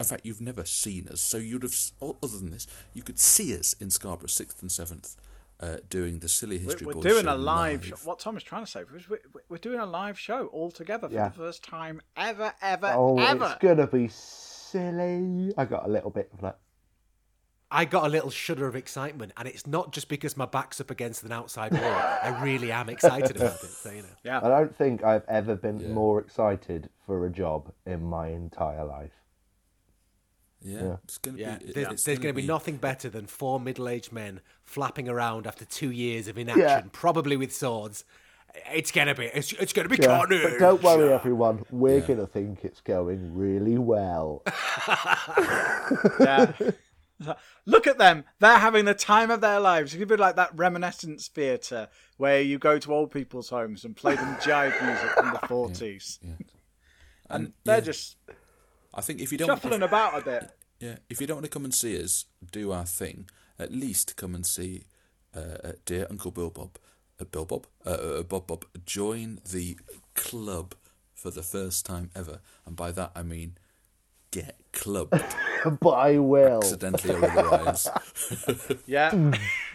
In 0.00 0.06
fact, 0.06 0.24
you've 0.24 0.40
never 0.40 0.64
seen 0.64 1.08
us, 1.08 1.20
so 1.20 1.36
you'd 1.36 1.62
have. 1.62 1.76
Other 2.00 2.38
than 2.38 2.52
this, 2.52 2.66
you 2.94 3.02
could 3.02 3.18
see 3.18 3.54
us 3.54 3.74
in 3.74 3.90
Scarborough, 3.90 4.28
sixth 4.28 4.62
and 4.62 4.72
seventh, 4.72 5.14
uh, 5.60 5.76
doing 5.88 6.18
the 6.18 6.28
silly 6.28 6.58
We're, 6.58 6.64
history. 6.64 6.86
we're 6.88 6.92
doing 7.02 7.24
show 7.24 7.34
a 7.34 7.36
live. 7.36 7.80
live. 7.80 7.84
Show. 7.86 7.96
What 8.04 8.18
Tom 8.18 8.36
is 8.36 8.42
trying 8.42 8.64
to 8.64 8.70
say 8.70 8.82
is 8.94 9.08
we're, 9.08 9.20
we're 9.48 9.56
doing 9.58 9.80
a 9.80 9.86
live 9.86 10.18
show 10.18 10.46
all 10.48 10.70
together 10.70 11.08
for 11.08 11.14
Yeah. 11.14 11.28
the 11.28 11.34
first 11.34 11.64
time 11.64 12.00
ever, 12.16 12.52
ever, 12.60 12.92
Oh, 12.94 13.18
ever. 13.18 13.46
it's 13.46 13.62
gonna 13.62 13.86
be 13.86 14.08
silly. 14.08 15.52
I 15.56 15.64
got 15.64 15.86
a 15.86 15.88
little 15.88 16.10
bit 16.10 16.30
of 16.34 16.40
that. 16.42 16.58
I 17.68 17.84
got 17.84 18.04
a 18.06 18.08
little 18.08 18.30
shudder 18.30 18.68
of 18.68 18.76
excitement, 18.76 19.32
and 19.36 19.48
it's 19.48 19.66
not 19.66 19.92
just 19.92 20.08
because 20.08 20.36
my 20.36 20.46
back's 20.46 20.80
up 20.80 20.90
against 20.90 21.24
an 21.24 21.32
outside 21.32 21.72
wall. 21.72 21.82
I 21.82 22.38
really 22.42 22.70
am 22.70 22.88
excited 22.88 23.34
about 23.36 23.54
it. 23.64 23.66
So 23.70 23.90
you 23.90 24.02
know. 24.02 24.08
Yeah. 24.22 24.38
I 24.40 24.48
don't 24.48 24.76
think 24.76 25.02
I've 25.02 25.24
ever 25.26 25.56
been 25.56 25.80
Yeah. 25.80 25.88
more 25.88 26.20
excited 26.20 26.90
for 27.06 27.26
a 27.26 27.30
job 27.30 27.72
in 27.84 28.04
my 28.04 28.28
entire 28.28 28.84
life. 28.84 29.10
Yeah, 30.60 30.82
Yeah. 30.82 30.96
it's 31.04 31.18
gonna 31.18 31.38
Yeah. 31.38 31.58
be. 31.58 31.64
it- 31.66 31.74
There's, 31.74 31.88
it's 31.92 32.04
there's 32.04 32.18
gonna 32.18 32.22
going 32.24 32.34
to 32.34 32.36
be 32.36 32.42
be 32.42 32.46
nothing 32.48 32.76
better 32.76 33.10
than 33.10 33.26
four 33.26 33.58
middle-aged 33.60 34.12
men 34.12 34.40
flapping 34.66 35.08
around 35.08 35.46
after 35.46 35.64
two 35.64 35.90
years 35.90 36.28
of 36.28 36.36
inaction, 36.36 36.90
probably 36.90 37.36
with 37.36 37.54
swords. 37.54 38.04
It's 38.72 38.90
going 38.90 39.06
to 39.08 39.14
be, 39.14 39.26
it's, 39.26 39.52
it's 39.54 39.72
going 39.72 39.88
to 39.88 39.94
be 39.96 40.02
Yeah, 40.02 40.18
carnage. 40.18 40.42
but 40.42 40.58
don't 40.58 40.82
worry, 40.82 41.12
everyone. 41.12 41.64
We're 41.70 42.00
gonna 42.00 42.26
think 42.26 42.64
it's 42.64 42.80
going 42.80 43.34
really 43.34 43.78
well. 43.78 44.42
Yeah. 46.20 46.52
Look 47.64 47.86
at 47.86 47.96
them. 47.96 48.24
They're 48.40 48.58
having 48.58 48.84
the 48.84 48.92
time 48.94 49.30
of 49.30 49.40
their 49.40 49.58
lives. 49.58 49.94
It 49.94 49.98
could 49.98 50.08
be 50.08 50.16
like 50.16 50.36
that 50.36 50.50
reminiscence 50.54 51.28
theatre 51.28 51.88
where 52.18 52.42
you 52.42 52.58
go 52.58 52.78
to 52.78 52.92
old 52.92 53.10
people's 53.10 53.48
homes 53.48 53.84
and 53.84 53.96
play 53.96 54.16
them 54.16 54.34
jive 54.36 54.74
music 54.86 55.10
from 55.12 55.32
the 55.32 55.38
40s. 55.38 56.18
Yeah. 56.22 56.30
And 57.30 57.44
And 57.44 57.52
they're 57.64 57.76
yeah, 57.76 57.80
just 57.80 58.16
I 58.94 59.00
think 59.00 59.20
if 59.20 59.32
you 59.32 59.38
don't, 59.38 59.48
shuffling 59.48 59.82
about 59.82 60.18
a 60.18 60.22
bit. 60.24 60.50
yeah, 60.78 60.96
if 61.08 61.20
you 61.20 61.26
don't 61.26 61.36
want 61.36 61.44
to 61.46 61.50
come 61.50 61.64
and 61.64 61.74
see 61.74 62.02
us 62.02 62.26
do 62.52 62.70
our 62.72 62.84
thing, 62.84 63.28
at 63.58 63.72
least 63.72 64.16
come 64.16 64.34
and 64.34 64.44
see 64.46 64.84
uh, 65.34 65.40
uh, 65.64 65.72
dear 65.84 66.06
Uncle 66.10 66.30
Bill 66.30 66.50
Bob, 66.50 66.78
uh, 67.20 67.24
Bill 67.24 67.44
Bob, 67.44 67.66
uh, 67.84 67.90
uh, 67.90 68.22
Bob 68.22 68.46
Bob, 68.46 68.64
join 68.84 69.40
the 69.50 69.76
club 70.14 70.74
for 71.14 71.30
the 71.30 71.42
first 71.42 71.84
time 71.86 72.10
ever, 72.14 72.40
and 72.66 72.76
by 72.76 72.90
that 72.92 73.12
I 73.14 73.22
mean 73.22 73.56
get 74.30 74.56
clubbed, 74.72 75.12
but 75.80 75.90
I 75.90 76.18
will. 76.18 76.58
accidentally 76.58 77.14
or 77.14 77.24
otherwise. 77.30 77.88
Yeah. 78.86 79.32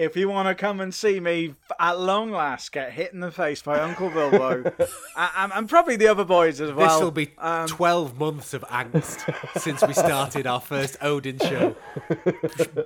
if 0.00 0.16
you 0.16 0.30
want 0.30 0.48
to 0.48 0.54
come 0.54 0.80
and 0.80 0.94
see 0.94 1.20
me 1.20 1.54
at 1.78 2.00
long 2.00 2.30
last 2.30 2.72
get 2.72 2.92
hit 2.92 3.12
in 3.12 3.20
the 3.20 3.30
face 3.30 3.60
by 3.60 3.78
Uncle 3.80 4.08
Bilbo, 4.08 4.72
and, 5.16 5.52
and 5.52 5.68
probably 5.68 5.96
the 5.96 6.06
other 6.06 6.24
boys 6.24 6.58
as 6.60 6.72
well. 6.72 6.88
This 6.88 7.02
will 7.02 7.10
be 7.10 7.32
um, 7.36 7.66
12 7.66 8.18
months 8.18 8.54
of 8.54 8.62
angst 8.62 9.60
since 9.60 9.86
we 9.86 9.92
started 9.92 10.46
our 10.46 10.60
first 10.60 10.96
Odin 11.02 11.38
show, 11.38 11.76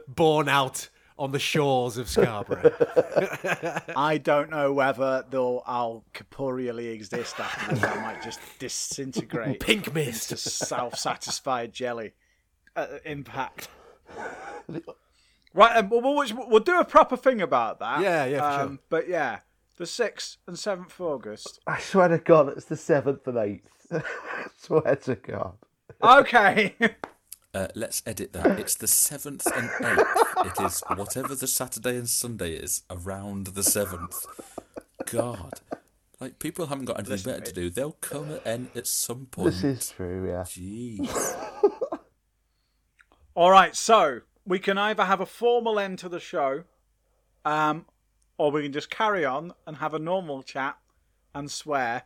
born 0.09 0.49
out 0.49 0.89
on 1.17 1.31
the 1.31 1.39
shores 1.39 1.99
of 1.99 2.09
Scarborough. 2.09 2.73
I 3.97 4.19
don't 4.19 4.51
know 4.51 4.73
whether 4.73 5.25
they'll 5.31 5.63
I'll 5.67 6.05
corporeally 6.15 6.89
exist 6.89 7.39
after 7.39 7.77
this. 7.77 7.85
I 7.85 8.01
might 8.03 8.23
just 8.25 8.41
disintegrate 8.59 9.61
Pink 9.61 9.87
into 9.87 9.93
mist. 9.93 10.37
self-satisfied 10.37 11.73
jelly 11.73 12.15
uh, 12.75 12.87
impact. 13.05 13.69
Right, 15.55 15.77
and 15.77 15.89
we'll, 15.89 16.03
we'll, 16.03 16.49
we'll 16.49 16.61
do 16.61 16.81
a 16.81 16.85
proper 16.85 17.17
thing 17.17 17.41
about 17.41 17.79
that. 17.79 18.01
Yeah, 18.03 18.25
yeah, 18.25 18.39
for 18.39 18.63
um, 18.63 18.69
sure. 18.69 18.79
But 18.91 19.09
yeah, 19.09 19.39
the 19.77 19.87
sixth 19.87 20.39
and 20.49 20.59
seventh 20.59 20.99
of 20.99 21.01
August. 21.01 21.61
I 21.67 21.79
swear 21.79 22.09
to 22.09 22.19
God, 22.19 22.49
it's 22.49 22.67
the 22.67 22.77
seventh 22.77 23.27
and 23.29 23.39
eighth. 23.39 23.71
I 23.93 24.03
swear 24.59 24.97
to 24.97 25.15
God. 25.15 25.57
Okay. 26.03 26.75
Uh, 27.55 27.69
let's 27.77 28.03
edit 28.05 28.33
that. 28.33 28.59
It's 28.59 28.75
the 28.75 28.89
seventh 28.89 29.47
and 29.47 29.71
eighth. 29.81 30.07
It 30.45 30.65
is 30.65 30.83
whatever 30.89 31.37
the 31.37 31.47
Saturday 31.47 31.97
and 31.97 32.09
Sunday 32.09 32.55
is 32.55 32.83
around 32.91 33.47
the 33.47 33.63
seventh. 33.63 34.27
God, 35.07 35.61
like 36.19 36.41
people 36.41 36.67
haven't 36.67 36.87
got 36.87 36.99
anything 36.99 37.13
Listen, 37.13 37.31
better 37.31 37.45
to 37.45 37.53
do. 37.53 37.71
They'll 37.71 37.93
come 38.01 38.33
at 38.33 38.45
end 38.45 38.71
at 38.75 38.89
some 38.89 39.27
point. 39.27 39.53
This 39.53 39.63
is 39.63 39.91
true, 39.91 40.27
yeah. 40.29 40.43
Jeez. 40.43 41.71
All 43.37 43.53
right, 43.53 43.77
so 43.77 44.23
we 44.47 44.59
can 44.59 44.79
either 44.79 45.05
have 45.05 45.21
a 45.21 45.27
formal 45.27 45.79
end 45.79 45.99
to 46.01 46.09
the 46.09 46.21
show, 46.21 46.65
um, 47.45 47.87
or 48.39 48.51
we 48.51 48.63
can 48.63 48.73
just 48.73 48.91
carry 48.91 49.25
on 49.25 49.53
and 49.67 49.77
have 49.79 49.95
a 49.95 49.99
normal 49.99 50.43
chat 50.43 50.77
and 51.35 51.51
swear. 51.51 52.03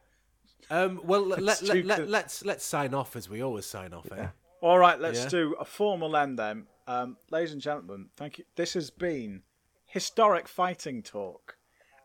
Um, 0.71 1.01
well, 1.05 1.23
let, 1.27 1.63
let, 1.63 1.85
let, 1.85 2.09
let's, 2.09 2.45
let's 2.45 2.65
sign 2.65 2.95
off 2.95 3.17
as 3.17 3.29
we 3.29 3.43
always 3.43 3.67
sign 3.67 3.93
off, 3.93 4.07
eh? 4.13 4.29
All 4.61 4.79
right, 4.79 5.01
let's 5.01 5.25
Yeah. 5.25 5.29
do 5.29 5.57
a 5.59 5.65
formal 5.65 6.17
end 6.17 6.39
then. 6.39 6.67
Um, 6.87 7.17
ladies 7.31 7.53
and 7.53 7.61
gentlemen, 7.61 8.09
thank 8.17 8.39
you. 8.39 8.45
This 8.57 8.75
has 8.75 8.91
been 8.91 9.43
historic 9.87 10.49
fighting 10.49 11.03
talk. 11.03 11.57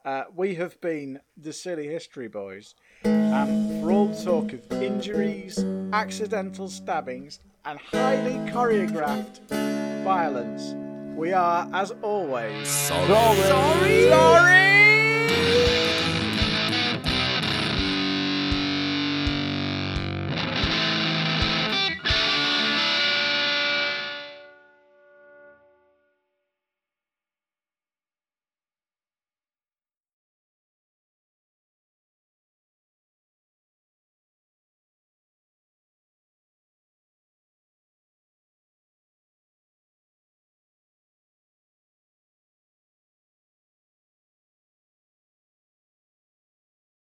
Uh, 0.06 0.26
we 0.36 0.56
have 0.56 0.80
been 0.82 1.22
the 1.38 1.54
silly 1.54 1.88
history 1.88 2.28
boys. 2.28 2.76
Um, 3.06 3.82
for 3.82 3.92
all 3.92 4.14
talk 4.24 4.52
of 4.54 4.72
injuries, 4.74 5.64
accidental 5.94 6.70
stabbings, 6.70 7.40
and 7.66 7.80
highly 7.80 8.34
choreographed 8.52 9.40
violence, 10.04 10.76
we 11.16 11.32
are, 11.34 11.70
as 11.74 11.92
always, 12.02 12.68
Sorry. 12.68 13.08
Sorry. 13.08 14.10
sorry. 14.10 14.73